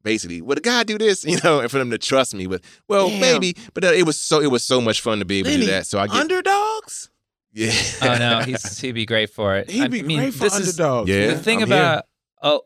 basically, 0.06 0.41
would 0.41 0.60
a 0.60 0.62
guy 0.62 0.84
do 0.84 0.97
this? 0.97 1.26
You 1.36 1.38
know, 1.43 1.60
and 1.60 1.70
for 1.70 1.80
them 1.80 1.89
to 1.91 1.97
trust 1.97 2.34
me 2.34 2.47
with, 2.47 2.62
well, 2.88 3.10
Damn. 3.10 3.20
maybe. 3.20 3.58
But 3.74 3.84
uh, 3.84 3.88
it 3.91 4.06
was 4.06 4.18
so 4.18 4.39
it 4.39 4.47
was 4.51 4.64
so 4.64 4.80
much 4.80 5.01
fun 5.01 5.20
to 5.20 5.26
be 5.26 5.39
able 5.39 5.49
to 5.49 5.58
do 5.58 5.66
that. 5.66 5.88
So 5.88 5.99
I 5.99 6.08
get 6.08 6.16
underdogs. 6.16 7.10
yeah. 7.51 7.74
Oh 8.01 8.18
no, 8.18 8.39
he's 8.45 8.80
he'd 8.80 8.93
be 8.93 9.06
great 9.06 9.32
for 9.32 9.58
it. 9.58 9.70
He'd 9.70 9.84
I 9.84 9.88
be 9.89 10.01
mean, 10.03 10.20
great 10.20 10.34
for 10.34 10.45
this 10.45 10.58
is 10.58 10.80
underdogs. 10.80 11.10
Yeah. 11.10 11.28
the 11.34 11.39
thing 11.39 11.62
I'm 11.62 11.68
here. 11.68 11.78
about 11.78 12.06
oh 12.41 12.62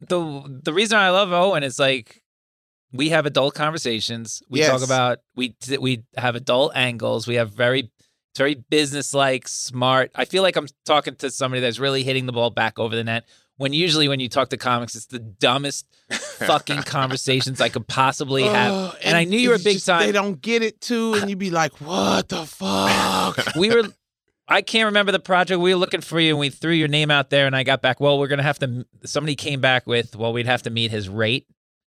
the 0.00 0.60
the 0.64 0.72
reason 0.72 0.98
I 0.98 1.10
love 1.10 1.32
Owen 1.32 1.64
is 1.64 1.78
like 1.78 2.22
we 2.92 3.08
have 3.08 3.26
adult 3.26 3.54
conversations. 3.54 4.42
We 4.48 4.62
talk 4.62 4.84
about 4.84 5.18
we 5.34 5.56
we 5.80 6.04
have 6.16 6.36
adult 6.36 6.72
angles. 6.76 7.26
We 7.26 7.36
have 7.36 7.50
very 7.50 7.90
it's 8.32 8.38
very 8.38 8.54
business 8.54 9.12
like, 9.12 9.46
smart. 9.46 10.10
I 10.14 10.24
feel 10.24 10.42
like 10.42 10.56
I'm 10.56 10.66
talking 10.86 11.16
to 11.16 11.30
somebody 11.30 11.60
that's 11.60 11.78
really 11.78 12.02
hitting 12.02 12.24
the 12.24 12.32
ball 12.32 12.48
back 12.48 12.78
over 12.78 12.96
the 12.96 13.04
net. 13.04 13.24
When 13.58 13.72
usually 13.72 14.08
when 14.08 14.18
you 14.18 14.28
talk 14.28 14.48
to 14.50 14.56
comics, 14.56 14.96
it's 14.96 15.06
the 15.06 15.18
dumbest 15.18 15.86
fucking 16.10 16.82
conversations 16.82 17.60
I 17.60 17.68
could 17.68 17.86
possibly 17.86 18.42
have. 18.44 18.72
Oh, 18.72 18.94
and 19.02 19.16
I 19.16 19.24
knew 19.24 19.38
you 19.38 19.50
were 19.50 19.56
it's 19.56 19.64
big 19.64 19.74
just 19.74 19.86
time. 19.86 20.06
They 20.06 20.12
don't 20.12 20.40
get 20.40 20.62
it 20.62 20.80
too, 20.80 21.14
and 21.14 21.28
you'd 21.28 21.38
be 21.38 21.50
like, 21.50 21.80
"What 21.80 22.28
the 22.28 22.44
fuck?" 22.44 23.38
we 23.56 23.70
were 23.70 23.84
I 24.48 24.60
can't 24.62 24.86
remember 24.86 25.12
the 25.12 25.20
project. 25.20 25.60
We 25.60 25.72
were 25.72 25.80
looking 25.80 26.00
for 26.00 26.20
you 26.20 26.30
and 26.30 26.38
we 26.38 26.50
threw 26.50 26.72
your 26.72 26.88
name 26.88 27.10
out 27.10 27.30
there 27.30 27.46
and 27.46 27.54
I 27.56 27.62
got 27.62 27.80
back, 27.80 28.00
well, 28.00 28.18
we're 28.18 28.26
gonna 28.26 28.42
have 28.42 28.58
to 28.58 28.86
somebody 29.04 29.36
came 29.36 29.60
back 29.60 29.86
with, 29.86 30.16
well, 30.16 30.32
we'd 30.32 30.46
have 30.46 30.62
to 30.64 30.70
meet 30.70 30.90
his 30.90 31.08
rate. 31.08 31.46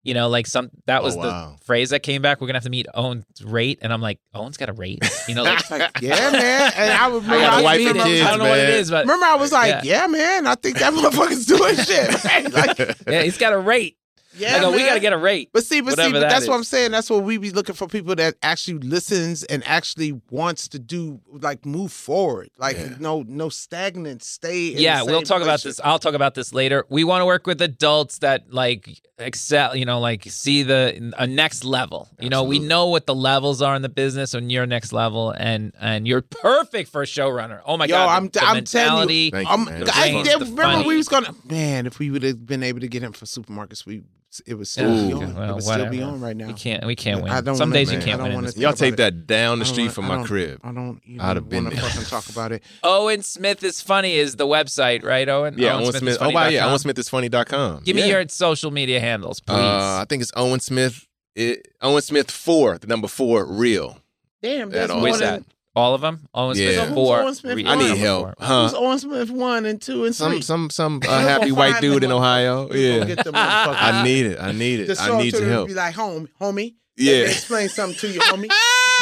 You 0.07 0.13
know, 0.13 0.29
like 0.29 0.47
some 0.47 0.69
that 0.85 1.01
Oh, 1.01 1.03
was 1.03 1.15
wow. 1.17 1.55
the 1.59 1.65
phrase 1.65 1.89
that 1.89 1.99
came 2.01 2.21
back. 2.21 2.39
We're 2.39 2.47
gonna 2.47 2.57
have 2.57 2.63
to 2.63 2.69
meet 2.69 2.85
Owen's 2.93 3.25
rate. 3.43 3.79
And 3.81 3.91
I'm 3.91 4.01
like, 4.01 4.19
Owen's 4.33 4.55
got 4.57 4.69
a 4.69 4.73
rate. 4.73 4.99
You 5.27 5.35
know, 5.35 5.43
like 5.43 5.59
yeah, 6.01 6.31
man. 6.31 6.71
And 6.77 6.93
I 6.93 7.07
would 7.09 7.23
I 7.25 7.27
got 7.27 7.33
a 7.35 7.37
remember, 7.57 7.63
wife 7.63 7.77
and 7.79 7.87
remember- 7.89 8.03
kids, 8.05 8.25
I 8.25 8.29
don't 8.29 8.39
know 8.39 8.49
what 8.49 8.59
it 8.59 8.63
man. 8.69 8.79
is, 8.79 8.89
but 8.89 9.05
Remember, 9.05 9.25
I 9.25 9.35
was 9.35 9.51
like, 9.51 9.83
Yeah. 9.83 10.01
yeah, 10.03 10.07
man. 10.07 10.47
I 10.47 10.55
think 10.55 10.79
that 10.79 10.93
motherfucker's 10.93 11.45
doing 11.45 11.75
shit. 11.75 12.53
Like, 12.53 12.97
yeah, 13.07 13.23
he's 13.23 13.37
got 13.37 13.51
a 13.53 13.57
rate. 13.59 13.97
Yeah, 14.37 14.57
I 14.57 14.59
go, 14.59 14.67
oh, 14.67 14.71
we 14.71 14.79
got 14.79 14.93
to 14.95 14.99
get 14.99 15.13
a 15.13 15.17
rate. 15.17 15.49
But 15.53 15.63
see, 15.65 15.81
but 15.81 15.91
see, 15.91 16.01
Whatever 16.01 16.13
but 16.13 16.19
that 16.21 16.29
that's 16.29 16.47
what 16.47 16.53
is. 16.55 16.57
I'm 16.59 16.63
saying. 16.63 16.91
That's 16.91 17.09
what 17.09 17.23
we 17.23 17.37
be 17.37 17.51
looking 17.51 17.75
for 17.75 17.87
people 17.87 18.15
that 18.15 18.35
actually 18.43 18.79
listens 18.79 19.43
and 19.45 19.63
actually 19.67 20.19
wants 20.29 20.67
to 20.69 20.79
do 20.79 21.19
like 21.31 21.65
move 21.65 21.91
forward. 21.91 22.49
Like 22.57 22.77
Yeah. 22.77 22.95
no 22.99 23.23
no 23.27 23.49
stagnant 23.49 24.23
stay. 24.23 24.69
in 24.73 24.79
Yeah, 24.79 24.99
the 24.99 25.05
we'll 25.05 25.21
talk 25.23 25.41
about 25.41 25.61
this. 25.63 25.79
I'll 25.83 25.99
talk 25.99 26.13
about 26.13 26.35
this 26.35 26.53
later. 26.53 26.85
We 26.89 27.03
want 27.03 27.21
to 27.21 27.25
work 27.25 27.47
with 27.47 27.61
adults 27.61 28.19
that 28.19 28.53
like 28.53 29.01
excel, 29.19 29.75
you 29.75 29.85
know, 29.85 29.99
like 29.99 30.23
see 30.25 30.63
the 30.63 31.13
a 31.17 31.25
next 31.27 31.63
level. 31.63 32.09
You 32.19 32.29
know, 32.29 32.43
we 32.43 32.59
know 32.59 32.87
what 32.87 33.05
the 33.05 33.15
levels 33.15 33.61
are 33.61 33.75
in 33.75 33.81
the 33.81 33.89
business 33.89 34.35
on 34.35 34.49
your 34.49 34.65
next 34.65 34.93
level, 34.93 35.31
and 35.31 35.73
and 35.79 36.07
you're 36.07 36.21
perfect 36.21 36.91
for 36.91 37.01
a 37.01 37.05
showrunner. 37.05 37.61
Oh 37.65 37.77
my 37.77 37.85
Yo, 37.85 37.95
god, 37.95 38.09
I'm- 38.09 38.29
the 38.29 38.41
I'm 38.43 38.63
telling 38.63 39.09
you, 39.09 39.31
mentality. 39.31 39.31
Thank 39.31 39.49
you, 39.49 39.57
man. 39.65 39.89
I, 39.93 40.23
the 40.23 40.45
remember 40.45 40.61
funny- 40.61 40.87
we 40.87 40.97
was 40.97 41.07
gonna 41.07 41.33
man 41.45 41.85
if 41.87 41.99
we 41.99 42.11
would 42.11 42.23
have 42.23 42.45
been 42.45 42.63
able 42.63 42.79
to 42.81 42.87
get 42.87 43.01
him 43.03 43.13
for 43.13 43.25
supermarkets, 43.25 43.85
we 43.85 44.03
it 44.45 44.53
was 44.55 44.69
still 44.69 44.91
Ooh, 44.91 45.07
be 45.07 45.13
on. 45.13 45.35
well, 45.35 45.49
it 45.49 45.53
would 45.55 45.63
still 45.63 45.89
be 45.89 46.01
on 46.01 46.19
right 46.21 46.35
now. 46.35 46.47
We 46.47 46.53
can't. 46.53 46.85
We 46.85 46.95
can't 46.95 47.23
win. 47.23 47.31
I 47.31 47.41
don't 47.41 47.55
Some 47.55 47.69
wanna- 47.69 47.79
days 47.79 47.91
you 47.91 47.99
can't 47.99 48.21
win. 48.21 48.31
in 48.33 48.43
this 48.43 48.57
Y'all 48.57 48.73
take 48.73 48.97
that 48.97 49.25
down 49.25 49.59
the 49.59 49.65
street 49.65 49.91
from 49.91 50.05
my 50.05 50.23
crib. 50.23 50.59
I 50.63 50.71
don't 50.71 51.01
even 51.05 51.21
I'd 51.21 51.35
have 51.37 51.49
been 51.49 51.63
want 51.65 51.75
to 51.75 51.81
fucking 51.81 52.03
talk 52.05 52.29
about 52.29 52.51
it. 52.51 52.63
Owen 52.83 53.23
Smith 53.23 53.63
is 53.63 53.81
funny 53.81 54.15
is 54.15 54.35
the 54.35 54.45
website, 54.45 55.03
right? 55.03 55.27
Owen. 55.27 55.55
Yeah, 55.57 55.75
Owen 55.75 55.85
Smith 55.85 55.95
Smith. 55.97 56.11
is 56.15 56.17
Oh, 56.21 56.29
wow, 56.29 56.47
yeah, 56.47 56.77
funny.com. 56.77 57.83
Give 57.83 57.95
yeah. 57.97 58.03
me 58.03 58.09
your 58.09 58.27
social 58.29 58.71
media 58.71 58.99
handles, 58.99 59.39
please. 59.39 59.55
Uh, 59.55 59.99
I 60.01 60.05
think 60.07 60.21
it's 60.21 60.31
Owen 60.35 60.59
Smith. 60.59 61.07
It, 61.35 61.67
Owen 61.81 62.01
Smith 62.01 62.29
four, 62.31 62.77
the 62.77 62.87
number 62.87 63.07
four, 63.07 63.45
real. 63.45 63.99
Damn, 64.41 64.69
that's 64.69 64.91
all- 64.91 64.97
more 64.97 65.03
Where's 65.09 65.19
than 65.19 65.33
that? 65.35 65.43
All 65.77 65.93
of 65.93 66.01
them. 66.01 66.27
Owen 66.33 66.57
Yeah. 66.57 66.63
Smith 66.65 66.75
So 66.75 66.85
who's 66.85 66.93
four. 66.95 67.21
Owen 67.21 67.35
Smith 67.35 67.55
Real 67.55 67.69
I 67.69 67.75
need 67.75 67.87
number 67.89 67.95
help, 67.97 68.21
four. 68.23 68.33
huh? 68.39 68.63
Who's 68.63 68.73
Owen 68.73 68.99
Smith 68.99 69.29
one 69.29 69.65
and 69.65 69.81
two 69.81 70.05
and 70.05 70.15
Some 70.15 70.31
three? 70.33 70.41
some 70.41 70.69
some 70.69 71.01
uh, 71.07 71.19
happy 71.21 71.51
white 71.51 71.79
dude 71.81 72.03
in 72.03 72.11
Ohio. 72.11 72.67
motherfuckers. 72.67 72.99
Yeah, 72.99 73.05
get 73.05 73.23
them 73.23 73.33
motherfuckers. 73.35 73.75
I 73.79 74.03
need 74.03 74.25
it. 74.25 74.39
I 74.41 74.51
need 74.51 74.77
The 74.87 74.91
it. 74.93 75.01
I 75.01 75.17
need 75.21 75.31
to 75.31 75.39
your 75.41 75.49
help. 75.49 75.67
Be 75.67 75.73
like, 75.75 75.93
home, 75.95 76.27
homie. 76.41 76.75
Let 76.99 77.05
Yeah, 77.05 77.13
explain 77.25 77.69
something 77.69 77.95
to 77.99 78.07
you, 78.07 78.19
homie. 78.21 78.49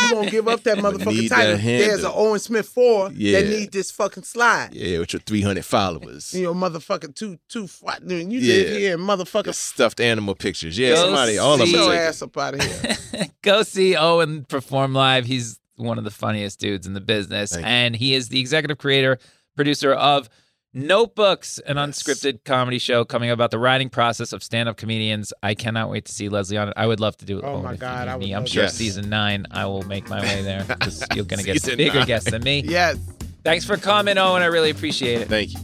You 0.02 0.10
gonna 0.12 0.30
give 0.30 0.50
up 0.50 0.62
that 0.64 0.78
motherfucking 0.86 1.06
Need 1.06 1.30
title? 1.30 1.54
that 1.54 1.60
handle. 1.62 1.88
There's 1.88 2.04
an 2.04 2.12
Owen 2.14 2.40
Smith 2.40 2.68
four 2.68 3.10
Yeah. 3.16 3.40
that 3.40 3.48
need 3.50 3.72
this 3.72 3.90
fucking 3.92 4.24
slide. 4.24 4.72
yeah, 4.74 5.00
with 5.00 5.14
your 5.14 5.22
three 5.22 5.40
hundred 5.42 5.64
followers. 5.64 6.34
You 6.34 6.44
know, 6.44 6.54
motherfucking 6.54 7.16
two 7.16 7.40
two. 7.48 7.68
what- 7.80 8.04
You 8.04 8.18
Yeah. 8.18 8.54
live 8.54 8.68
here, 8.78 8.94
in 8.96 9.00
Your 9.00 9.08
motherfucker. 9.08 9.56
stuffed 9.56 10.02
animal 10.02 10.36
pictures. 10.36 10.78
Yeah, 10.78 10.90
Go 10.90 11.06
somebody, 11.06 11.38
all 11.38 11.54
of 11.54 11.60
Get 11.60 11.66
them. 11.68 11.74
see- 11.74 11.78
your 11.86 11.92
take 11.92 12.00
ass 12.02 12.22
up 12.22 12.38
out 12.38 12.56
of 12.56 12.62
here. 12.62 13.28
Go 13.42 13.64
see 13.64 13.96
Owen 13.96 14.44
perform 14.44 14.94
live. 14.94 15.24
He's 15.26 15.58
one 15.78 15.98
of 15.98 16.04
the 16.04 16.12
funniest 16.12 16.60
dudes 16.60 16.86
in 16.88 16.94
the 16.94 17.02
business, 17.02 17.54
Thank 17.54 17.66
and 17.66 17.96
he 17.96 18.14
is 18.14 18.30
the 18.30 18.40
executive 18.40 18.78
creator, 18.78 19.18
producer 19.56 19.94
of 19.94 20.30
Notebooks, 20.78 21.58
an 21.60 21.78
Yes. 21.78 21.88
unscripted 22.04 22.44
comedy 22.44 22.80
show 22.80 23.06
coming 23.06 23.30
about 23.30 23.50
the 23.50 23.58
writing 23.58 23.90
process 23.90 24.34
of 24.34 24.44
stand-up 24.44 24.76
comedians. 24.76 25.32
I 25.42 25.56
cannot 25.56 25.90
wait 25.90 26.04
to 26.06 26.12
see 26.12 26.28
Leslie 26.28 26.58
on 26.58 26.68
it. 26.68 26.74
I 26.76 26.86
would 26.86 27.00
love 27.00 27.16
to 27.18 27.26
do 27.26 27.38
it. 27.40 27.46
Oh 27.46 27.62
my 27.62 27.78
God, 27.78 28.08
need 28.08 28.12
I 28.12 28.16
would 28.18 28.26
me. 28.26 28.34
I'm 28.34 28.46
sure 28.46 28.64
that. 28.64 28.72
season 28.74 29.10
nine, 29.10 29.46
I 29.52 29.66
will 29.68 29.84
make 29.84 30.10
my 30.10 30.20
way 30.20 30.42
there 30.42 30.64
because 30.68 31.02
you're 31.16 31.24
going 31.24 31.40
to 31.40 31.46
get 31.46 31.62
Season 31.62 31.78
bigger 31.78 32.00
nine. 32.00 32.08
guests 32.08 32.30
than 32.30 32.44
me. 32.44 32.62
yes. 32.66 32.98
Thanks 33.46 33.64
for 33.64 33.78
coming, 33.78 34.18
Owen. 34.18 34.42
I 34.42 34.48
really 34.48 34.70
appreciate 34.72 35.22
it. 35.22 35.28
Thank 35.30 35.54
you. 35.54 35.60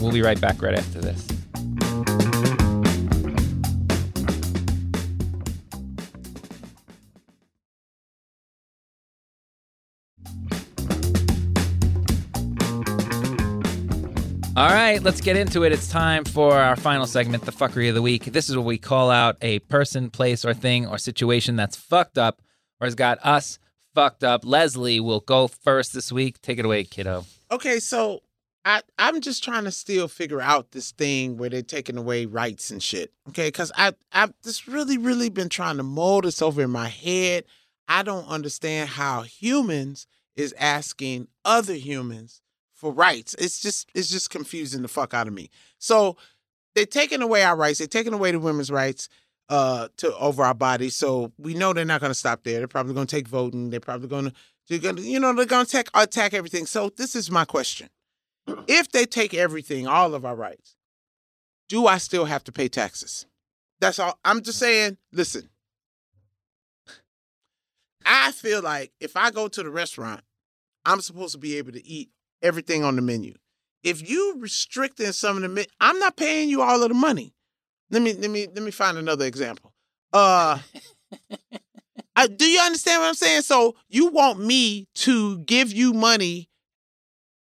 We'll 0.00 0.10
be 0.12 0.22
right 0.22 0.40
back 0.40 0.60
right 0.62 0.76
after 0.76 1.00
this. 1.00 1.26
All 14.56 14.70
right, 14.70 15.02
let's 15.02 15.20
get 15.20 15.36
into 15.36 15.64
it. 15.64 15.72
It's 15.72 15.86
time 15.86 16.24
for 16.24 16.54
our 16.54 16.76
final 16.76 17.04
segment, 17.04 17.44
the 17.44 17.52
fuckery 17.52 17.90
of 17.90 17.94
the 17.94 18.00
week. 18.00 18.24
This 18.24 18.48
is 18.48 18.56
where 18.56 18.64
we 18.64 18.78
call 18.78 19.10
out 19.10 19.36
a 19.42 19.58
person, 19.58 20.08
place, 20.08 20.46
or 20.46 20.54
thing 20.54 20.86
or 20.86 20.96
situation 20.96 21.56
that's 21.56 21.76
fucked 21.76 22.16
up 22.16 22.40
or 22.80 22.86
has 22.86 22.94
got 22.94 23.18
us 23.22 23.58
fucked 23.94 24.24
up. 24.24 24.46
Leslie 24.46 24.98
will 24.98 25.20
go 25.20 25.46
first 25.46 25.92
this 25.92 26.10
week. 26.10 26.40
Take 26.40 26.58
it 26.58 26.64
away, 26.64 26.84
kiddo. 26.84 27.26
Okay, 27.50 27.78
so 27.80 28.22
I 28.64 28.80
I'm 28.98 29.20
just 29.20 29.44
trying 29.44 29.64
to 29.64 29.70
still 29.70 30.08
figure 30.08 30.40
out 30.40 30.70
this 30.70 30.90
thing 30.90 31.36
where 31.36 31.50
they're 31.50 31.60
taking 31.60 31.98
away 31.98 32.24
rights 32.24 32.70
and 32.70 32.82
shit. 32.82 33.12
Okay, 33.28 33.48
because 33.48 33.70
I 33.76 33.92
I've 34.10 34.32
just 34.42 34.66
really 34.66 34.96
really 34.96 35.28
been 35.28 35.50
trying 35.50 35.76
to 35.76 35.82
mold 35.82 36.24
this 36.24 36.40
over 36.40 36.62
in 36.62 36.70
my 36.70 36.88
head. 36.88 37.44
I 37.88 38.02
don't 38.02 38.26
understand 38.26 38.88
how 38.88 39.20
humans 39.20 40.06
is 40.34 40.54
asking 40.58 41.28
other 41.44 41.74
humans 41.74 42.40
for 42.76 42.92
rights. 42.92 43.34
It's 43.38 43.58
just 43.58 43.88
it's 43.94 44.10
just 44.10 44.30
confusing 44.30 44.82
the 44.82 44.88
fuck 44.88 45.14
out 45.14 45.26
of 45.26 45.32
me. 45.32 45.50
So 45.78 46.16
they're 46.74 46.86
taking 46.86 47.22
away 47.22 47.42
our 47.42 47.56
rights. 47.56 47.78
They're 47.78 47.88
taking 47.88 48.12
away 48.12 48.30
the 48.30 48.38
women's 48.38 48.70
rights 48.70 49.08
uh 49.48 49.88
to 49.96 50.14
over 50.16 50.44
our 50.44 50.54
bodies. 50.54 50.94
So 50.94 51.32
we 51.38 51.54
know 51.54 51.72
they're 51.72 51.84
not 51.84 52.00
going 52.00 52.10
to 52.10 52.14
stop 52.14 52.44
there. 52.44 52.58
They're 52.58 52.68
probably 52.68 52.94
going 52.94 53.06
to 53.06 53.16
take 53.16 53.26
voting. 53.26 53.70
They're 53.70 53.80
probably 53.80 54.08
going 54.08 54.26
to 54.26 54.32
they're 54.68 54.78
going 54.78 54.96
to 54.96 55.02
you 55.02 55.18
know 55.18 55.32
they're 55.32 55.46
going 55.46 55.66
to 55.66 55.78
attack 55.78 55.88
attack 55.94 56.34
everything. 56.34 56.66
So 56.66 56.90
this 56.96 57.16
is 57.16 57.30
my 57.30 57.44
question: 57.44 57.88
If 58.68 58.92
they 58.92 59.06
take 59.06 59.34
everything, 59.34 59.86
all 59.86 60.14
of 60.14 60.24
our 60.24 60.36
rights, 60.36 60.76
do 61.68 61.86
I 61.86 61.98
still 61.98 62.26
have 62.26 62.44
to 62.44 62.52
pay 62.52 62.68
taxes? 62.68 63.26
That's 63.80 63.98
all. 63.98 64.18
I'm 64.24 64.42
just 64.42 64.58
saying. 64.58 64.98
Listen, 65.12 65.48
I 68.04 68.32
feel 68.32 68.62
like 68.62 68.92
if 69.00 69.16
I 69.16 69.30
go 69.30 69.48
to 69.48 69.62
the 69.62 69.70
restaurant, 69.70 70.22
I'm 70.84 71.00
supposed 71.00 71.32
to 71.32 71.38
be 71.38 71.56
able 71.56 71.72
to 71.72 71.86
eat 71.86 72.10
everything 72.42 72.84
on 72.84 72.96
the 72.96 73.02
menu. 73.02 73.34
If 73.82 74.08
you 74.08 74.36
restricting 74.38 75.12
some 75.12 75.42
of 75.42 75.54
the, 75.54 75.66
I'm 75.80 75.98
not 75.98 76.16
paying 76.16 76.48
you 76.48 76.62
all 76.62 76.82
of 76.82 76.88
the 76.88 76.94
money. 76.94 77.34
Let 77.90 78.02
me 78.02 78.14
let 78.14 78.30
me 78.30 78.48
let 78.52 78.62
me 78.64 78.72
find 78.72 78.98
another 78.98 79.26
example. 79.26 79.72
Uh, 80.12 80.58
I, 82.16 82.26
do 82.26 82.46
you 82.46 82.60
understand 82.60 83.02
what 83.02 83.08
I'm 83.08 83.14
saying? 83.14 83.42
So 83.42 83.76
you 83.88 84.08
want 84.08 84.40
me 84.40 84.88
to 84.96 85.38
give 85.40 85.72
you 85.72 85.92
money, 85.92 86.48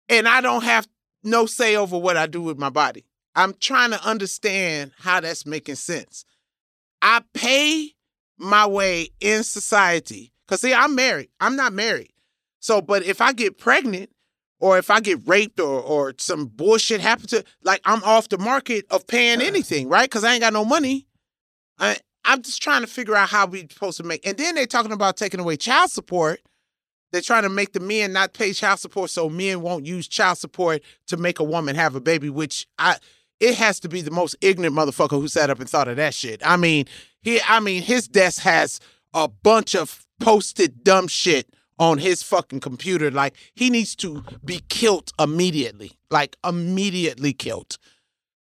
and 0.09 0.27
I 0.27 0.41
don't 0.41 0.63
have 0.63 0.87
no 1.23 1.45
say 1.45 1.75
over 1.75 1.97
what 1.97 2.17
I 2.17 2.25
do 2.25 2.41
with 2.41 2.57
my 2.57 2.69
body. 2.69 3.05
I'm 3.35 3.53
trying 3.53 3.91
to 3.91 4.03
understand 4.03 4.91
how 4.97 5.19
that's 5.19 5.45
making 5.45 5.75
sense. 5.75 6.25
I 7.01 7.21
pay 7.33 7.91
my 8.37 8.65
way 8.65 9.09
in 9.19 9.43
society 9.43 10.33
because 10.47 10.61
see, 10.61 10.73
I'm 10.73 10.95
married. 10.95 11.29
I'm 11.39 11.55
not 11.55 11.73
married. 11.73 12.11
So, 12.59 12.81
but 12.81 13.03
if 13.03 13.21
I 13.21 13.33
get 13.33 13.57
pregnant 13.57 14.09
or 14.63 14.77
if 14.77 14.89
I 14.89 15.01
get 15.01 15.27
raped 15.27 15.59
or 15.59 15.81
or 15.81 16.13
some 16.17 16.45
bullshit 16.45 17.01
happens 17.01 17.31
to 17.31 17.43
like 17.63 17.81
I'm 17.83 18.01
off 18.05 18.29
the 18.29 18.37
market 18.37 18.85
of 18.89 19.05
paying 19.05 19.39
uh-huh. 19.39 19.47
anything, 19.47 19.89
right? 19.89 20.09
Because 20.09 20.23
I 20.23 20.31
ain't 20.31 20.41
got 20.41 20.53
no 20.53 20.63
money. 20.63 21.05
I 21.79 21.97
I'm 22.23 22.41
just 22.41 22.63
trying 22.63 22.79
to 22.79 22.87
figure 22.87 23.13
out 23.13 23.27
how 23.27 23.45
we 23.45 23.67
supposed 23.69 23.97
to 23.97 24.03
make. 24.03 24.25
And 24.25 24.37
then 24.37 24.55
they're 24.55 24.65
talking 24.65 24.93
about 24.93 25.17
taking 25.17 25.41
away 25.41 25.57
child 25.57 25.91
support. 25.91 26.39
They're 27.11 27.21
trying 27.21 27.43
to 27.43 27.49
make 27.49 27.73
the 27.73 27.81
men 27.81 28.13
not 28.13 28.31
pay 28.31 28.53
child 28.53 28.79
support 28.79 29.09
so 29.09 29.29
men 29.29 29.61
won't 29.61 29.85
use 29.85 30.07
child 30.07 30.37
support 30.37 30.81
to 31.07 31.17
make 31.17 31.39
a 31.39 31.43
woman 31.43 31.75
have 31.75 31.93
a 31.95 32.01
baby, 32.01 32.29
which 32.29 32.65
I 32.79 32.99
it 33.41 33.55
has 33.55 33.81
to 33.81 33.89
be 33.89 33.99
the 33.99 34.11
most 34.11 34.37
ignorant 34.39 34.77
motherfucker 34.77 35.19
who 35.19 35.27
sat 35.27 35.49
up 35.49 35.59
and 35.59 35.69
thought 35.69 35.89
of 35.89 35.97
that 35.97 36.13
shit. 36.13 36.41
I 36.41 36.55
mean, 36.55 36.85
he 37.21 37.41
I 37.45 37.59
mean 37.59 37.81
his 37.81 38.07
desk 38.07 38.41
has 38.43 38.79
a 39.13 39.27
bunch 39.27 39.75
of 39.75 40.05
posted 40.21 40.85
dumb 40.85 41.09
shit 41.09 41.53
on 41.79 41.97
his 41.97 42.23
fucking 42.23 42.59
computer. 42.59 43.11
Like 43.11 43.35
he 43.53 43.69
needs 43.69 43.95
to 43.97 44.23
be 44.43 44.61
killed 44.69 45.11
immediately. 45.19 45.91
Like 46.09 46.37
immediately 46.43 47.33
killed. 47.33 47.77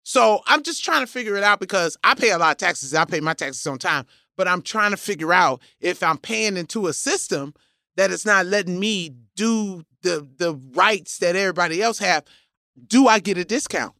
So 0.03 0.41
I'm 0.47 0.63
just 0.63 0.83
trying 0.83 1.05
to 1.05 1.11
figure 1.11 1.35
it 1.35 1.43
out 1.43 1.59
because 1.59 1.95
I 2.03 2.15
pay 2.15 2.31
a 2.31 2.37
lot 2.37 2.51
of 2.51 2.57
taxes. 2.57 2.95
I 2.95 3.05
pay 3.05 3.19
my 3.19 3.33
taxes 3.33 3.67
on 3.67 3.77
time, 3.77 4.05
but 4.37 4.47
I'm 4.47 4.61
trying 4.61 4.91
to 4.91 4.97
figure 4.97 5.31
out 5.31 5.61
if 5.79 6.01
I'm 6.01 6.17
paying 6.17 6.57
into 6.57 6.87
a 6.87 6.93
system 6.93 7.53
that 7.95 8.11
is 8.11 8.25
not 8.25 8.45
letting 8.45 8.79
me 8.79 9.11
do 9.35 9.83
the 10.01 10.27
the 10.37 10.55
rights 10.73 11.19
that 11.19 11.35
everybody 11.35 11.81
else 11.81 11.99
have. 11.99 12.23
Do 12.87 13.07
I 13.07 13.19
get 13.19 13.37
a 13.37 13.45
discount? 13.45 13.93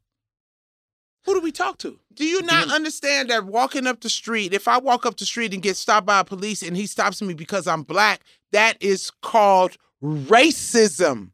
Who 1.25 1.34
do 1.34 1.41
we 1.41 1.51
talk 1.51 1.77
to? 1.80 1.99
Do 2.13 2.25
you 2.25 2.41
not 2.41 2.65
mm-hmm. 2.65 2.71
understand 2.71 3.30
that 3.30 3.45
walking 3.45 3.86
up 3.86 3.99
the 4.01 4.09
street, 4.09 4.53
if 4.53 4.67
I 4.67 4.77
walk 4.77 5.05
up 5.05 5.17
the 5.17 5.25
street 5.25 5.53
and 5.53 5.61
get 5.61 5.77
stopped 5.77 6.07
by 6.07 6.21
a 6.21 6.23
police 6.23 6.63
and 6.63 6.75
he 6.75 6.88
stops 6.88 7.21
me 7.21 7.34
because 7.34 7.67
I'm 7.67 7.84
black, 7.84 8.21
that 8.51 8.77
is 8.81 9.11
called 9.21 9.77
racism. 10.03 11.31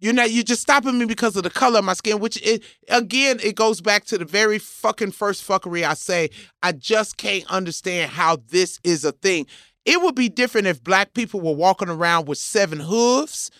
You're 0.00 0.14
not 0.14 0.30
you're 0.30 0.44
just 0.44 0.62
stopping 0.62 0.98
me 0.98 1.04
because 1.04 1.36
of 1.36 1.42
the 1.42 1.50
color 1.50 1.80
of 1.80 1.84
my 1.84 1.92
skin, 1.92 2.20
which 2.20 2.40
it 2.42 2.64
again, 2.88 3.38
it 3.42 3.54
goes 3.54 3.82
back 3.82 4.04
to 4.06 4.18
the 4.18 4.24
very 4.24 4.58
fucking 4.58 5.12
first 5.12 5.46
fuckery 5.46 5.84
I 5.84 5.94
say. 5.94 6.30
I 6.62 6.72
just 6.72 7.18
can't 7.18 7.44
understand 7.50 8.10
how 8.10 8.38
this 8.48 8.80
is 8.82 9.04
a 9.04 9.12
thing. 9.12 9.46
It 9.84 10.00
would 10.00 10.14
be 10.14 10.28
different 10.28 10.66
if 10.68 10.82
black 10.82 11.12
people 11.12 11.40
were 11.40 11.54
walking 11.54 11.88
around 11.88 12.28
with 12.28 12.38
seven 12.38 12.80
hooves 12.80 13.50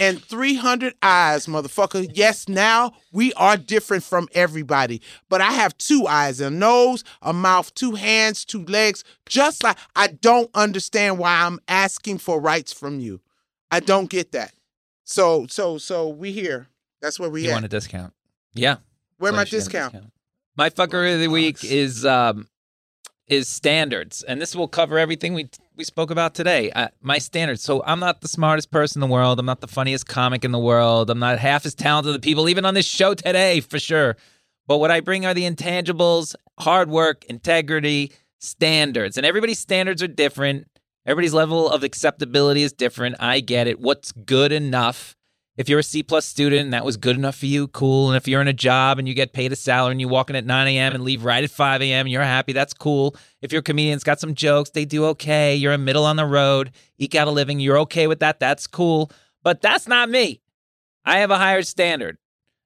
and 0.00 0.20
300 0.24 0.94
eyes, 1.02 1.46
motherfucker. 1.46 2.10
Yes, 2.14 2.48
now 2.48 2.92
we 3.12 3.32
are 3.34 3.56
different 3.56 4.02
from 4.02 4.26
everybody, 4.32 5.00
but 5.28 5.40
I 5.40 5.52
have 5.52 5.76
two 5.78 6.06
eyes, 6.08 6.40
a 6.40 6.50
nose, 6.50 7.04
a 7.22 7.32
mouth, 7.32 7.72
two 7.74 7.92
hands, 7.92 8.44
two 8.44 8.64
legs. 8.64 9.04
Just 9.28 9.62
like 9.62 9.76
I 9.94 10.08
don't 10.08 10.50
understand 10.54 11.18
why 11.18 11.42
I'm 11.42 11.60
asking 11.68 12.18
for 12.18 12.40
rights 12.40 12.72
from 12.72 12.98
you. 12.98 13.20
I 13.70 13.78
don't 13.80 14.10
get 14.10 14.32
that. 14.32 14.52
So, 15.04 15.46
so, 15.48 15.78
so 15.78 16.08
we 16.08 16.32
here. 16.32 16.68
That's 17.02 17.20
where 17.20 17.30
we 17.30 17.42
You 17.44 17.50
at. 17.50 17.54
want 17.54 17.64
a 17.66 17.68
discount? 17.68 18.12
Yeah. 18.54 18.76
Where 19.18 19.30
So 19.32 19.36
my 19.36 19.42
you 19.42 19.46
should 19.46 19.70
get 19.70 19.80
a 19.80 19.90
discount? 19.90 20.12
My 20.56 20.70
fucker 20.70 21.14
of 21.14 21.20
the 21.20 21.28
week 21.28 21.62
is 21.64 22.04
um 22.06 22.48
is 23.30 23.48
standards, 23.48 24.22
and 24.24 24.40
this 24.40 24.54
will 24.54 24.68
cover 24.68 24.98
everything 24.98 25.32
we 25.32 25.48
we 25.76 25.84
spoke 25.84 26.10
about 26.10 26.34
today. 26.34 26.70
Uh, 26.72 26.88
my 27.00 27.16
standards. 27.16 27.62
So 27.62 27.82
I'm 27.86 28.00
not 28.00 28.20
the 28.20 28.28
smartest 28.28 28.70
person 28.70 29.02
in 29.02 29.08
the 29.08 29.12
world. 29.12 29.38
I'm 29.38 29.46
not 29.46 29.62
the 29.62 29.68
funniest 29.68 30.06
comic 30.06 30.44
in 30.44 30.52
the 30.52 30.58
world. 30.58 31.08
I'm 31.08 31.20
not 31.20 31.38
half 31.38 31.64
as 31.64 31.74
talented 31.74 32.14
as 32.14 32.18
people 32.18 32.50
even 32.50 32.66
on 32.66 32.74
this 32.74 32.84
show 32.84 33.14
today, 33.14 33.60
for 33.60 33.78
sure. 33.78 34.16
But 34.66 34.78
what 34.78 34.90
I 34.90 35.00
bring 35.00 35.24
are 35.24 35.32
the 35.32 35.48
intangibles: 35.48 36.34
hard 36.58 36.90
work, 36.90 37.24
integrity, 37.26 38.12
standards, 38.40 39.16
and 39.16 39.24
everybody's 39.24 39.60
standards 39.60 40.02
are 40.02 40.08
different. 40.08 40.66
Everybody's 41.06 41.32
level 41.32 41.70
of 41.70 41.82
acceptability 41.82 42.62
is 42.62 42.72
different. 42.72 43.16
I 43.20 43.40
get 43.40 43.66
it. 43.66 43.80
What's 43.80 44.12
good 44.12 44.52
enough? 44.52 45.16
If 45.56 45.68
you're 45.68 45.80
a 45.80 45.84
C 45.84 46.02
plus 46.02 46.24
student 46.24 46.62
and 46.62 46.72
that 46.72 46.84
was 46.84 46.96
good 46.96 47.16
enough 47.16 47.36
for 47.36 47.46
you, 47.46 47.68
cool. 47.68 48.08
And 48.08 48.16
if 48.16 48.26
you're 48.26 48.40
in 48.40 48.48
a 48.48 48.52
job 48.52 48.98
and 48.98 49.06
you 49.06 49.14
get 49.14 49.32
paid 49.32 49.52
a 49.52 49.56
salary 49.56 49.92
and 49.92 50.00
you 50.00 50.08
walk 50.08 50.30
in 50.30 50.36
at 50.36 50.46
9 50.46 50.68
a.m. 50.68 50.94
and 50.94 51.04
leave 51.04 51.24
right 51.24 51.44
at 51.44 51.50
5 51.50 51.82
a.m. 51.82 52.06
and 52.06 52.12
you're 52.12 52.22
happy, 52.22 52.52
that's 52.52 52.72
cool. 52.72 53.16
If 53.42 53.52
your 53.52 53.60
comedian's 53.60 54.04
got 54.04 54.20
some 54.20 54.34
jokes, 54.34 54.70
they 54.70 54.84
do 54.84 55.04
okay. 55.06 55.54
You're 55.54 55.74
a 55.74 55.78
middle 55.78 56.06
on 56.06 56.16
the 56.16 56.24
road, 56.24 56.70
eke 56.98 57.14
out 57.14 57.28
a 57.28 57.30
living, 57.30 57.60
you're 57.60 57.78
okay 57.80 58.06
with 58.06 58.20
that, 58.20 58.40
that's 58.40 58.66
cool. 58.66 59.10
But 59.42 59.60
that's 59.60 59.86
not 59.88 60.08
me. 60.08 60.40
I 61.04 61.18
have 61.18 61.30
a 61.30 61.38
higher 61.38 61.62
standard. 61.62 62.18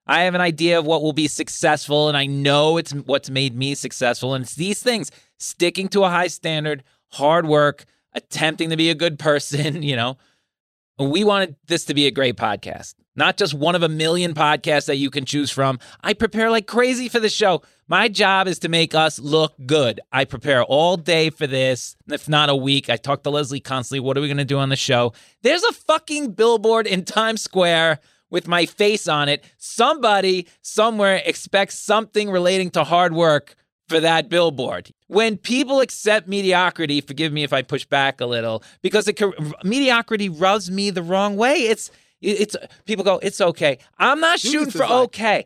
I 0.07 0.21
have 0.21 0.35
an 0.35 0.41
idea 0.41 0.77
of 0.77 0.85
what 0.85 1.01
will 1.01 1.13
be 1.13 1.27
successful, 1.27 2.07
and 2.07 2.15
I 2.15 2.27
know 2.27 2.77
it's 2.77 2.91
what's 2.91 3.29
made 3.29 3.55
me 3.55 3.73
successful. 3.73 4.33
And 4.35 4.43
it's 4.43 4.55
these 4.55 4.81
things 4.81 5.09
sticking 5.39 5.87
to 5.89 6.03
a 6.03 6.09
high 6.09 6.27
standard, 6.27 6.83
hard 7.13 7.47
work, 7.47 7.85
attempting 8.13 8.69
to 8.69 8.77
be 8.77 8.89
a 8.89 8.95
good 8.95 9.17
person, 9.17 9.81
you 9.83 9.95
know. 9.95 10.17
We 10.97 11.25
wanted 11.25 11.57
this 11.67 11.83
to 11.85 11.93
be 11.93 12.07
a 12.07 12.11
great 12.11 12.37
podcast, 12.37 12.95
not 13.17 13.35
just 13.35 13.53
one 13.53 13.75
of 13.75 13.83
a 13.83 13.89
million 13.89 14.33
podcasts 14.33 14.85
that 14.85 14.95
you 14.95 15.09
can 15.09 15.25
choose 15.25 15.51
from. 15.51 15.77
I 16.01 16.13
prepare 16.13 16.49
like 16.49 16.67
crazy 16.67 17.09
for 17.09 17.19
the 17.19 17.27
show. 17.27 17.63
My 17.89 18.07
job 18.07 18.47
is 18.47 18.59
to 18.59 18.69
make 18.69 18.95
us 18.95 19.19
look 19.19 19.53
good. 19.65 19.99
I 20.13 20.23
prepare 20.23 20.63
all 20.63 20.95
day 20.95 21.31
for 21.31 21.47
this, 21.47 21.97
if 22.07 22.29
not 22.29 22.47
a 22.47 22.55
week. 22.55 22.89
I 22.89 22.95
talk 22.95 23.23
to 23.23 23.29
Leslie 23.29 23.59
constantly. 23.59 23.99
What 23.99 24.17
are 24.17 24.21
we 24.21 24.27
going 24.27 24.37
to 24.37 24.45
do 24.45 24.57
on 24.57 24.69
the 24.69 24.77
show? 24.77 25.11
There's 25.41 25.63
a 25.63 25.73
fucking 25.73 26.31
billboard 26.31 26.87
in 26.87 27.03
Times 27.03 27.41
Square 27.41 27.99
with 28.29 28.47
my 28.47 28.65
face 28.65 29.05
on 29.05 29.27
it. 29.27 29.43
Somebody 29.57 30.47
somewhere 30.61 31.21
expects 31.25 31.77
something 31.77 32.29
relating 32.31 32.71
to 32.71 32.85
hard 32.85 33.13
work 33.13 33.55
for 33.87 33.99
that 33.99 34.29
billboard. 34.29 34.91
When 35.07 35.37
people 35.37 35.79
accept 35.79 36.27
mediocrity, 36.27 37.01
forgive 37.01 37.31
me 37.31 37.43
if 37.43 37.53
I 37.53 37.61
push 37.61 37.85
back 37.85 38.21
a 38.21 38.25
little, 38.25 38.63
because 38.81 39.07
it, 39.07 39.21
mediocrity 39.63 40.29
rubs 40.29 40.71
me 40.71 40.89
the 40.89 41.03
wrong 41.03 41.37
way. 41.37 41.55
It's 41.55 41.91
it's 42.21 42.55
people 42.85 43.03
go, 43.03 43.19
it's 43.21 43.39
okay. 43.41 43.77
I'm 43.99 44.19
not 44.19 44.39
shooting 44.39 44.71
for 44.71 44.79
like- 44.79 44.91
okay. 44.91 45.45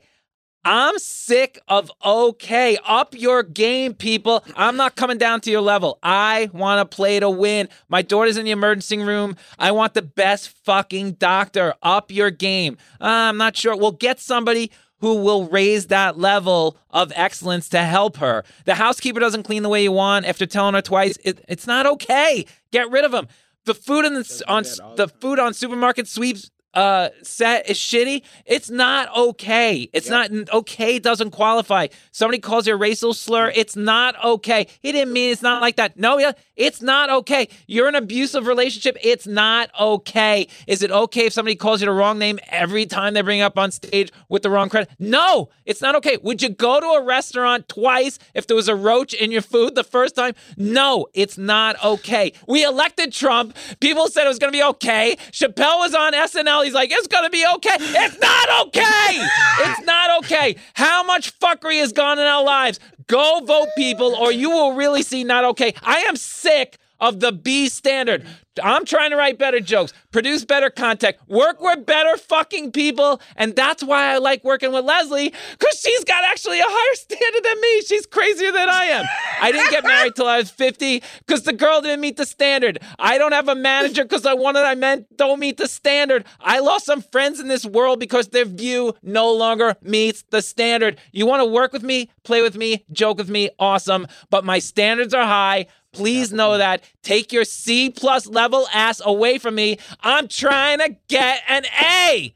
I'm 0.65 0.99
sick 0.99 1.57
of 1.69 1.89
okay. 2.05 2.77
Up 2.85 3.15
your 3.17 3.43
game, 3.43 3.93
people. 3.93 4.43
I'm 4.57 4.75
not 4.75 4.97
coming 4.97 5.17
down 5.17 5.39
to 5.41 5.51
your 5.51 5.61
level. 5.61 5.99
I 6.03 6.49
want 6.51 6.79
to 6.91 6.95
play 6.95 7.17
to 7.19 7.29
win. 7.29 7.69
My 7.87 8.01
daughter's 8.01 8.35
in 8.35 8.43
the 8.43 8.51
emergency 8.51 8.97
room. 8.97 9.37
I 9.57 9.71
want 9.71 9.93
the 9.93 10.01
best 10.01 10.49
fucking 10.65 11.13
doctor. 11.13 11.75
Up 11.81 12.11
your 12.11 12.29
game. 12.29 12.77
Uh, 12.99 13.05
I'm 13.05 13.37
not 13.37 13.55
sure. 13.55 13.75
We'll 13.75 13.93
get 13.93 14.19
somebody 14.19 14.69
who 14.99 15.15
will 15.15 15.47
raise 15.47 15.87
that 15.87 16.17
level 16.17 16.77
of 16.89 17.11
excellence 17.15 17.69
to 17.69 17.79
help 17.79 18.17
her. 18.17 18.43
The 18.65 18.75
housekeeper 18.75 19.19
doesn't 19.19 19.43
clean 19.43 19.63
the 19.63 19.69
way 19.69 19.83
you 19.83 19.91
want 19.91 20.25
after 20.25 20.45
telling 20.45 20.75
her 20.75 20.81
twice. 20.81 21.17
It, 21.23 21.43
it's 21.47 21.67
not 21.67 21.85
okay. 21.85 22.45
Get 22.71 22.89
rid 22.89 23.05
of 23.05 23.11
them. 23.11 23.27
The 23.65 23.73
food 23.73 24.05
in 24.05 24.13
the, 24.13 24.43
on 24.47 24.63
the 24.95 25.07
food 25.07 25.39
on 25.39 25.53
supermarket 25.53 26.07
sweeps 26.07 26.49
uh 26.73 27.09
set 27.23 27.67
is 27.69 27.77
shitty 27.77 28.21
it's 28.45 28.69
not 28.69 29.15
okay. 29.15 29.89
It's 29.91 30.09
yep. 30.09 30.31
not 30.31 30.53
okay 30.53 30.99
doesn't 30.99 31.31
qualify. 31.31 31.87
Somebody 32.11 32.39
calls 32.39 32.67
you 32.67 32.73
a 32.73 32.77
racial 32.77 33.13
slur 33.13 33.51
it's 33.55 33.75
not 33.75 34.23
okay. 34.23 34.67
He 34.79 34.91
didn't 34.91 35.13
mean 35.13 35.31
it's 35.31 35.41
not 35.41 35.61
like 35.61 35.77
that. 35.77 35.97
No 35.97 36.19
yeah 36.19 36.33
it's 36.55 36.81
not 36.81 37.09
okay. 37.09 37.47
You're 37.65 37.87
in 37.87 37.95
an 37.95 38.03
abusive 38.03 38.45
relationship 38.45 38.97
it's 39.01 39.25
not 39.25 39.71
okay. 39.79 40.47
Is 40.67 40.83
it 40.83 40.91
okay 40.91 41.25
if 41.25 41.33
somebody 41.33 41.55
calls 41.55 41.81
you 41.81 41.85
the 41.85 41.91
wrong 41.91 42.19
name 42.19 42.39
every 42.49 42.85
time 42.85 43.15
they 43.15 43.21
bring 43.21 43.41
up 43.41 43.57
on 43.57 43.71
stage 43.71 44.11
with 44.27 44.43
the 44.43 44.49
wrong 44.49 44.69
credit 44.69 44.89
no 44.99 45.49
it's 45.65 45.81
not 45.81 45.95
okay. 45.95 46.17
Would 46.21 46.41
you 46.41 46.49
go 46.49 46.79
to 46.79 46.85
a 46.85 47.03
restaurant 47.03 47.67
twice 47.67 48.19
if 48.35 48.45
there 48.45 48.55
was 48.55 48.67
a 48.67 48.75
roach 48.75 49.13
in 49.13 49.31
your 49.31 49.41
food 49.41 49.73
the 49.73 49.83
first 49.83 50.15
time? 50.15 50.35
No 50.55 51.07
it's 51.15 51.37
not 51.37 51.83
okay. 51.83 52.33
We 52.47 52.63
elected 52.63 53.11
trump. 53.11 53.55
People 53.79 54.07
said 54.07 54.25
it 54.25 54.29
was 54.29 54.39
going 54.39 54.53
to 54.53 54.57
be 54.57 54.63
okay. 54.63 55.17
Chappelle 55.31 55.79
was 55.79 55.95
on 55.95 56.13
snl 56.13 56.58
He's 56.63 56.73
like, 56.73 56.91
it's 56.91 57.07
gonna 57.07 57.29
be 57.29 57.45
okay. 57.55 57.75
It's 57.79 58.19
not 58.19 58.67
okay. 58.67 59.27
It's 59.59 59.85
not 59.85 60.23
okay. 60.23 60.55
How 60.73 61.03
much 61.03 61.37
fuckery 61.39 61.79
has 61.79 61.93
gone 61.93 62.19
in 62.19 62.25
our 62.25 62.43
lives? 62.43 62.79
Go 63.07 63.41
vote, 63.45 63.69
people, 63.77 64.15
or 64.15 64.31
you 64.31 64.49
will 64.49 64.73
really 64.73 65.03
see 65.03 65.23
not 65.23 65.43
okay. 65.43 65.73
I 65.83 65.99
am 66.01 66.15
sick 66.15 66.78
of 66.99 67.19
the 67.19 67.31
B 67.31 67.69
standard. 67.69 68.25
I'm 68.63 68.85
trying 68.85 69.11
to 69.11 69.15
write 69.15 69.37
better 69.37 69.59
jokes, 69.59 69.93
produce 70.11 70.45
better 70.45 70.69
content, 70.69 71.17
work 71.27 71.61
with 71.61 71.85
better 71.85 72.17
fucking 72.17 72.71
people. 72.71 73.21
And 73.35 73.55
that's 73.55 73.83
why 73.83 74.13
I 74.13 74.17
like 74.17 74.43
working 74.43 74.71
with 74.71 74.85
Leslie, 74.85 75.33
because 75.57 75.79
she's 75.79 76.03
got 76.03 76.23
actually 76.25 76.59
a 76.59 76.65
higher 76.65 76.95
standard 76.95 77.43
than 77.43 77.61
me. 77.61 77.81
She's 77.81 78.05
crazier 78.05 78.51
than 78.51 78.69
I 78.69 78.85
am. 78.85 79.05
I 79.41 79.51
didn't 79.51 79.71
get 79.71 79.83
married 79.83 80.15
till 80.15 80.27
I 80.27 80.37
was 80.37 80.49
50 80.49 81.01
because 81.25 81.43
the 81.43 81.53
girl 81.53 81.81
didn't 81.81 82.01
meet 82.01 82.17
the 82.17 82.25
standard. 82.25 82.79
I 82.97 83.17
don't 83.17 83.31
have 83.31 83.47
a 83.47 83.55
manager 83.55 84.03
because 84.03 84.25
I 84.25 84.33
wanted 84.33 84.63
I 84.63 84.75
meant 84.75 85.15
don't 85.15 85.39
meet 85.39 85.57
the 85.57 85.67
standard. 85.67 86.25
I 86.39 86.59
lost 86.59 86.85
some 86.85 87.01
friends 87.01 87.39
in 87.39 87.47
this 87.47 87.65
world 87.65 87.99
because 87.99 88.29
their 88.29 88.45
view 88.45 88.93
no 89.01 89.31
longer 89.31 89.75
meets 89.81 90.23
the 90.29 90.41
standard. 90.41 90.99
You 91.11 91.25
want 91.25 91.41
to 91.41 91.45
work 91.45 91.73
with 91.73 91.83
me, 91.83 92.09
play 92.23 92.41
with 92.41 92.55
me, 92.55 92.85
joke 92.91 93.17
with 93.17 93.29
me, 93.29 93.49
awesome. 93.59 94.07
But 94.29 94.43
my 94.43 94.59
standards 94.59 95.13
are 95.13 95.25
high. 95.25 95.67
Please 95.93 96.31
know 96.31 96.57
that. 96.57 96.83
Take 97.03 97.31
your 97.33 97.43
C 97.45 97.89
plus 97.89 98.27
level 98.27 98.67
ass 98.73 99.01
away 99.03 99.37
from 99.37 99.55
me. 99.55 99.77
I'm 100.01 100.27
trying 100.27 100.79
to 100.79 100.95
get 101.07 101.41
an 101.47 101.63
A. 101.83 102.33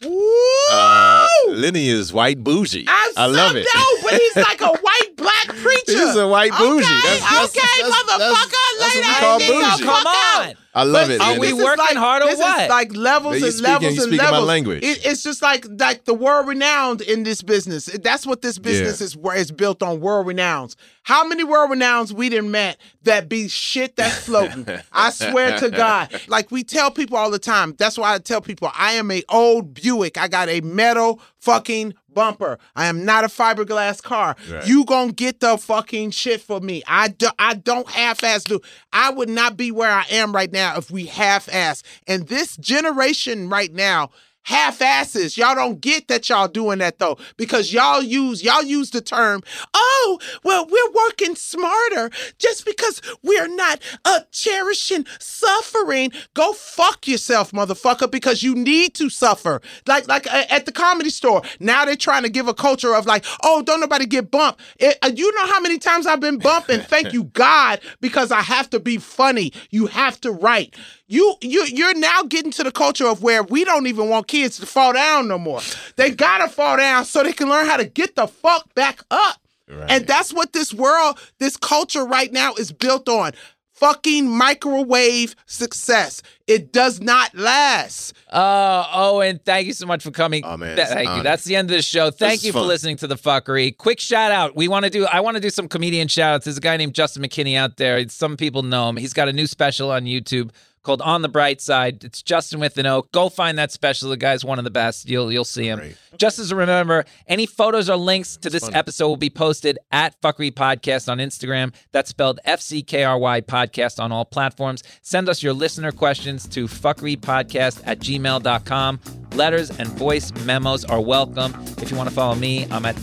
Uh, 0.00 1.26
Lenny 1.48 1.88
is 1.88 2.12
white 2.12 2.44
bougie. 2.44 2.84
I, 2.86 3.12
I 3.16 3.26
love 3.26 3.56
it. 3.56 3.66
No, 3.74 3.82
but 4.04 4.12
he's 4.14 4.36
like 4.36 4.60
a 4.60 4.68
white 4.68 5.16
black 5.16 5.46
preacher. 5.56 5.82
he's 5.92 6.14
a 6.14 6.28
white 6.28 6.52
bougie. 6.52 6.84
Okay, 6.84 7.00
that's, 7.02 7.20
that's, 7.30 7.56
okay, 7.56 7.82
that's, 7.82 8.02
motherfucker. 8.04 8.78
That's, 8.78 8.78
that's 8.78 8.94
lay 8.94 9.00
what 9.02 9.40
we 9.40 9.46
call 9.46 9.70
bougie. 9.70 9.84
Come 9.84 10.06
on. 10.06 10.54
I 10.74 10.84
love 10.84 11.10
it. 11.10 11.20
Are 11.20 11.30
Lenny. 11.36 11.40
we 11.40 11.52
working 11.52 11.78
like, 11.84 11.96
hard 11.96 12.22
or 12.22 12.26
this 12.26 12.38
what? 12.38 12.62
Is 12.62 12.68
like 12.68 12.94
levels 12.94 13.42
and 13.42 13.52
speaking- 13.52 13.64
levels 13.64 13.82
you 13.82 13.88
and 13.88 14.08
speaking 14.12 14.16
my 14.18 14.30
levels. 14.30 14.46
language. 14.46 14.82
It, 14.84 15.04
it's 15.04 15.24
just 15.24 15.42
like 15.42 15.66
like 15.80 16.04
the 16.04 16.14
world 16.14 16.46
renowned 16.46 17.00
in 17.00 17.24
this 17.24 17.42
business. 17.42 17.86
That's 17.86 18.24
what 18.24 18.40
this 18.42 18.58
business 18.60 19.00
Yeah. 19.00 19.04
is. 19.06 19.16
Where 19.16 19.36
it's 19.36 19.50
built 19.50 19.82
on 19.82 19.98
world 20.00 20.28
renowns. 20.28 20.76
How 21.08 21.26
many 21.26 21.42
world 21.42 21.70
renowns 21.70 22.12
we 22.12 22.28
didn't 22.28 22.50
met 22.50 22.76
that 23.04 23.30
be 23.30 23.48
shit 23.48 23.96
that's 23.96 24.18
floating? 24.26 24.66
I 24.92 25.08
swear 25.08 25.58
to 25.58 25.70
God. 25.70 26.12
Like 26.28 26.50
we 26.50 26.62
tell 26.62 26.90
people 26.90 27.16
all 27.16 27.30
the 27.30 27.38
time. 27.38 27.74
That's 27.78 27.96
why 27.96 28.12
I 28.12 28.18
tell 28.18 28.42
people 28.42 28.70
I 28.74 28.92
am 28.92 29.10
a 29.10 29.22
old 29.30 29.72
Buick. 29.72 30.18
I 30.18 30.28
got 30.28 30.50
a 30.50 30.60
metal 30.60 31.22
fucking 31.38 31.94
bumper. 32.12 32.58
I 32.76 32.88
am 32.88 33.06
not 33.06 33.24
a 33.24 33.28
fiberglass 33.28 34.02
car. 34.02 34.36
Right. 34.50 34.66
You 34.66 34.84
gonna 34.84 35.12
get 35.12 35.40
the 35.40 35.56
fucking 35.56 36.10
shit 36.10 36.42
for 36.42 36.60
me. 36.60 36.82
I 36.86 37.08
do, 37.08 37.28
I 37.38 37.54
don't 37.54 37.88
half-ass 37.88 38.44
do. 38.44 38.60
I 38.92 39.08
would 39.08 39.30
not 39.30 39.56
be 39.56 39.72
where 39.72 39.90
I 39.90 40.04
am 40.10 40.34
right 40.34 40.52
now 40.52 40.76
if 40.76 40.90
we 40.90 41.06
half-ass. 41.06 41.82
And 42.06 42.28
this 42.28 42.54
generation 42.58 43.48
right 43.48 43.72
now 43.72 44.10
half-asses. 44.48 45.36
Y'all 45.36 45.54
don't 45.54 45.78
get 45.78 46.08
that 46.08 46.26
y'all 46.30 46.48
doing 46.48 46.78
that 46.78 46.98
though 46.98 47.18
because 47.36 47.70
y'all 47.70 48.02
use 48.02 48.42
y'all 48.42 48.62
use 48.62 48.90
the 48.90 49.02
term, 49.02 49.42
"Oh, 49.74 50.18
well, 50.42 50.66
we're 50.66 50.92
working 50.92 51.36
smarter 51.36 52.10
just 52.38 52.64
because 52.64 53.02
we're 53.22 53.46
not 53.46 53.80
uh 54.06 54.20
cherishing 54.32 55.04
suffering." 55.18 56.12
Go 56.32 56.54
fuck 56.54 57.06
yourself, 57.06 57.52
motherfucker, 57.52 58.10
because 58.10 58.42
you 58.42 58.54
need 58.54 58.94
to 58.94 59.10
suffer. 59.10 59.60
Like 59.86 60.08
like 60.08 60.26
uh, 60.26 60.44
at 60.48 60.64
the 60.64 60.72
comedy 60.72 61.10
store. 61.10 61.42
Now 61.60 61.84
they're 61.84 61.94
trying 61.94 62.22
to 62.22 62.30
give 62.30 62.48
a 62.48 62.54
culture 62.54 62.94
of 62.94 63.04
like, 63.04 63.26
"Oh, 63.42 63.60
don't 63.60 63.80
nobody 63.80 64.06
get 64.06 64.30
bumped." 64.30 64.62
It, 64.78 64.96
uh, 65.02 65.10
you 65.14 65.30
know 65.34 65.46
how 65.46 65.60
many 65.60 65.78
times 65.78 66.06
I've 66.06 66.20
been 66.20 66.38
bumped 66.38 66.70
and 66.70 66.82
thank 66.82 67.12
you 67.12 67.24
God 67.24 67.80
because 68.00 68.32
I 68.32 68.40
have 68.40 68.70
to 68.70 68.80
be 68.80 68.96
funny. 68.96 69.52
You 69.70 69.86
have 69.88 70.18
to 70.22 70.32
write. 70.32 70.74
You 71.08 71.36
you 71.40 71.64
you're 71.64 71.98
now 71.98 72.22
getting 72.22 72.52
to 72.52 72.62
the 72.62 72.70
culture 72.70 73.06
of 73.06 73.22
where 73.22 73.42
we 73.42 73.64
don't 73.64 73.86
even 73.86 74.10
want 74.10 74.28
kids 74.28 74.58
to 74.58 74.66
fall 74.66 74.92
down 74.92 75.26
no 75.26 75.38
more. 75.38 75.60
They 75.96 76.10
gotta 76.10 76.48
fall 76.48 76.76
down 76.76 77.06
so 77.06 77.22
they 77.22 77.32
can 77.32 77.48
learn 77.48 77.66
how 77.66 77.78
to 77.78 77.86
get 77.86 78.14
the 78.14 78.28
fuck 78.28 78.72
back 78.74 79.02
up. 79.10 79.40
Right. 79.68 79.90
And 79.90 80.06
that's 80.06 80.32
what 80.32 80.52
this 80.52 80.72
world, 80.72 81.18
this 81.38 81.56
culture 81.56 82.04
right 82.04 82.32
now 82.32 82.54
is 82.54 82.72
built 82.72 83.08
on. 83.08 83.32
Fucking 83.72 84.28
microwave 84.28 85.36
success. 85.46 86.20
It 86.48 86.72
does 86.72 87.00
not 87.00 87.32
last. 87.34 88.12
Uh, 88.28 88.84
Owen, 88.92 89.38
thank 89.44 89.68
you 89.68 89.72
so 89.72 89.86
much 89.86 90.02
for 90.02 90.10
coming. 90.10 90.42
Oh, 90.44 90.56
man, 90.56 90.74
Th- 90.74 90.80
it's 90.80 90.90
an 90.90 90.96
thank 90.96 91.16
you. 91.16 91.22
That's 91.22 91.44
the 91.44 91.54
end 91.54 91.70
of 91.70 91.76
the 91.76 91.82
show. 91.82 92.10
Thank 92.10 92.38
is 92.38 92.46
you 92.46 92.52
for 92.52 92.62
listening 92.62 92.96
to 92.96 93.06
the 93.06 93.14
fuckery. 93.14 93.76
Quick 93.76 94.00
shout 94.00 94.32
out. 94.32 94.56
We 94.56 94.66
want 94.66 94.84
to 94.86 94.90
do. 94.90 95.06
I 95.06 95.20
want 95.20 95.36
to 95.36 95.40
do 95.40 95.50
some 95.50 95.68
comedian 95.68 96.08
shout 96.08 96.34
outs. 96.34 96.44
There's 96.44 96.58
a 96.58 96.60
guy 96.60 96.76
named 96.76 96.94
Justin 96.94 97.22
McKinney 97.22 97.56
out 97.56 97.76
there. 97.76 98.08
Some 98.08 98.36
people 98.36 98.64
know 98.64 98.88
him. 98.88 98.96
He's 98.96 99.12
got 99.12 99.28
a 99.28 99.32
new 99.32 99.46
special 99.46 99.92
on 99.92 100.06
YouTube 100.06 100.50
called 100.82 101.02
On 101.02 101.22
the 101.22 101.28
Bright 101.28 101.60
Side. 101.60 102.04
It's 102.04 102.22
Justin 102.22 102.60
with 102.60 102.76
an 102.78 102.86
O. 102.86 103.02
Go 103.12 103.28
find 103.28 103.58
that 103.58 103.70
special. 103.70 104.10
The 104.10 104.16
guy's 104.16 104.44
one 104.44 104.58
of 104.58 104.64
the 104.64 104.70
best. 104.70 105.08
You'll 105.08 105.32
you'll 105.32 105.44
see 105.44 105.68
him. 105.68 105.78
Great. 105.78 105.96
Just 106.16 106.38
as 106.38 106.50
a 106.50 106.56
remember, 106.56 107.04
any 107.26 107.46
photos 107.46 107.88
or 107.90 107.96
links 107.96 108.36
to 108.38 108.50
this 108.50 108.64
funny. 108.64 108.74
episode 108.74 109.08
will 109.08 109.16
be 109.16 109.30
posted 109.30 109.78
at 109.92 110.20
Fuckery 110.20 110.52
Podcast 110.52 111.10
on 111.10 111.18
Instagram. 111.18 111.74
That's 111.92 112.10
spelled 112.10 112.40
F 112.44 112.60
C 112.60 112.82
K 112.82 113.04
R 113.04 113.18
Y 113.18 113.40
Podcast 113.42 114.02
on 114.02 114.12
all 114.12 114.24
platforms. 114.24 114.82
Send 115.02 115.28
us 115.28 115.42
your 115.42 115.52
listener 115.52 115.92
questions 115.92 116.46
to 116.48 116.66
fuckerypodcast 116.66 117.82
at 117.84 118.00
gmail.com. 118.00 119.00
Letters 119.34 119.70
and 119.70 119.88
voice 119.90 120.32
memos 120.44 120.84
are 120.84 121.00
welcome. 121.00 121.54
If 121.78 121.90
you 121.90 121.96
want 121.96 122.08
to 122.08 122.14
follow 122.14 122.34
me, 122.34 122.66
I'm 122.70 122.84
at 122.86 122.96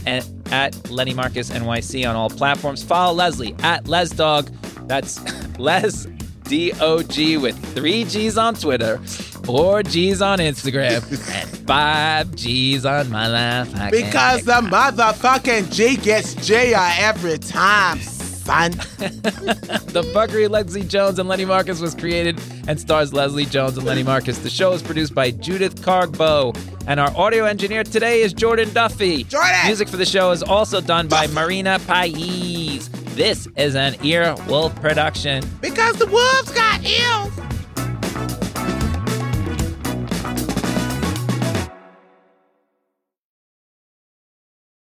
at 0.52 0.90
Lenny 0.90 1.14
Marcus 1.14 1.50
NYC 1.50 2.08
on 2.10 2.16
all 2.16 2.30
platforms. 2.30 2.84
Follow 2.84 3.14
Leslie 3.14 3.56
at 3.60 3.86
LesDog. 3.86 4.88
That's 4.88 5.20
Les 5.60 6.06
D 6.46 6.72
O 6.80 7.02
G 7.04 7.38
with 7.38 7.58
three 7.74 8.04
G's 8.06 8.38
on 8.38 8.56
Twitter, 8.56 8.98
four 9.44 9.84
G's 9.84 10.22
on 10.22 10.40
Instagram, 10.40 11.02
and 11.34 11.50
five 11.68 12.34
G's 12.36 12.86
on 12.86 13.10
my 13.10 13.28
life. 13.28 13.76
I 13.76 13.90
Because 13.92 14.44
the 14.44 14.54
motherfucking 14.62 15.72
G 15.74 15.96
gets 15.98 16.34
J 16.36 16.74
every 16.76 17.38
time, 17.38 18.00
son. 18.46 18.72
The 19.96 20.04
Fuckery 20.14 20.50
Leslie 20.50 20.84
Jones 20.84 21.20
and 21.20 21.30
Lenny 21.30 21.46
Marcus 21.46 21.80
was 21.80 21.96
created 21.96 22.40
and 22.68 22.80
stars 22.80 23.14
Leslie 23.14 23.46
Jones 23.46 23.78
and 23.78 23.86
Lenny 23.86 24.04
Marcus. 24.04 24.38
The 24.40 24.50
show 24.50 24.74
is 24.74 24.82
produced 24.82 25.16
by 25.16 25.32
Judith 25.32 25.82
Cargbo, 25.82 26.54
and 26.86 27.00
our 27.00 27.16
audio 27.16 27.46
engineer 27.46 27.84
today 27.84 28.22
is 28.22 28.34
Jordan 28.34 28.72
Duffy. 28.74 29.24
Jordan! 29.24 29.66
Music 29.66 29.88
for 29.88 29.98
the 29.98 30.06
show 30.06 30.32
is 30.32 30.44
also 30.44 30.82
done 30.82 31.08
by 31.08 31.28
Marina 31.28 31.80
Pais. 31.88 32.90
This 33.16 33.48
is 33.56 33.76
an 33.76 33.94
Earwolf 33.96 34.76
production. 34.82 35.44
Because 35.62 35.96
the 35.96 36.08
wolves 36.08 36.52
got 36.52 36.84
ears. 36.84 37.55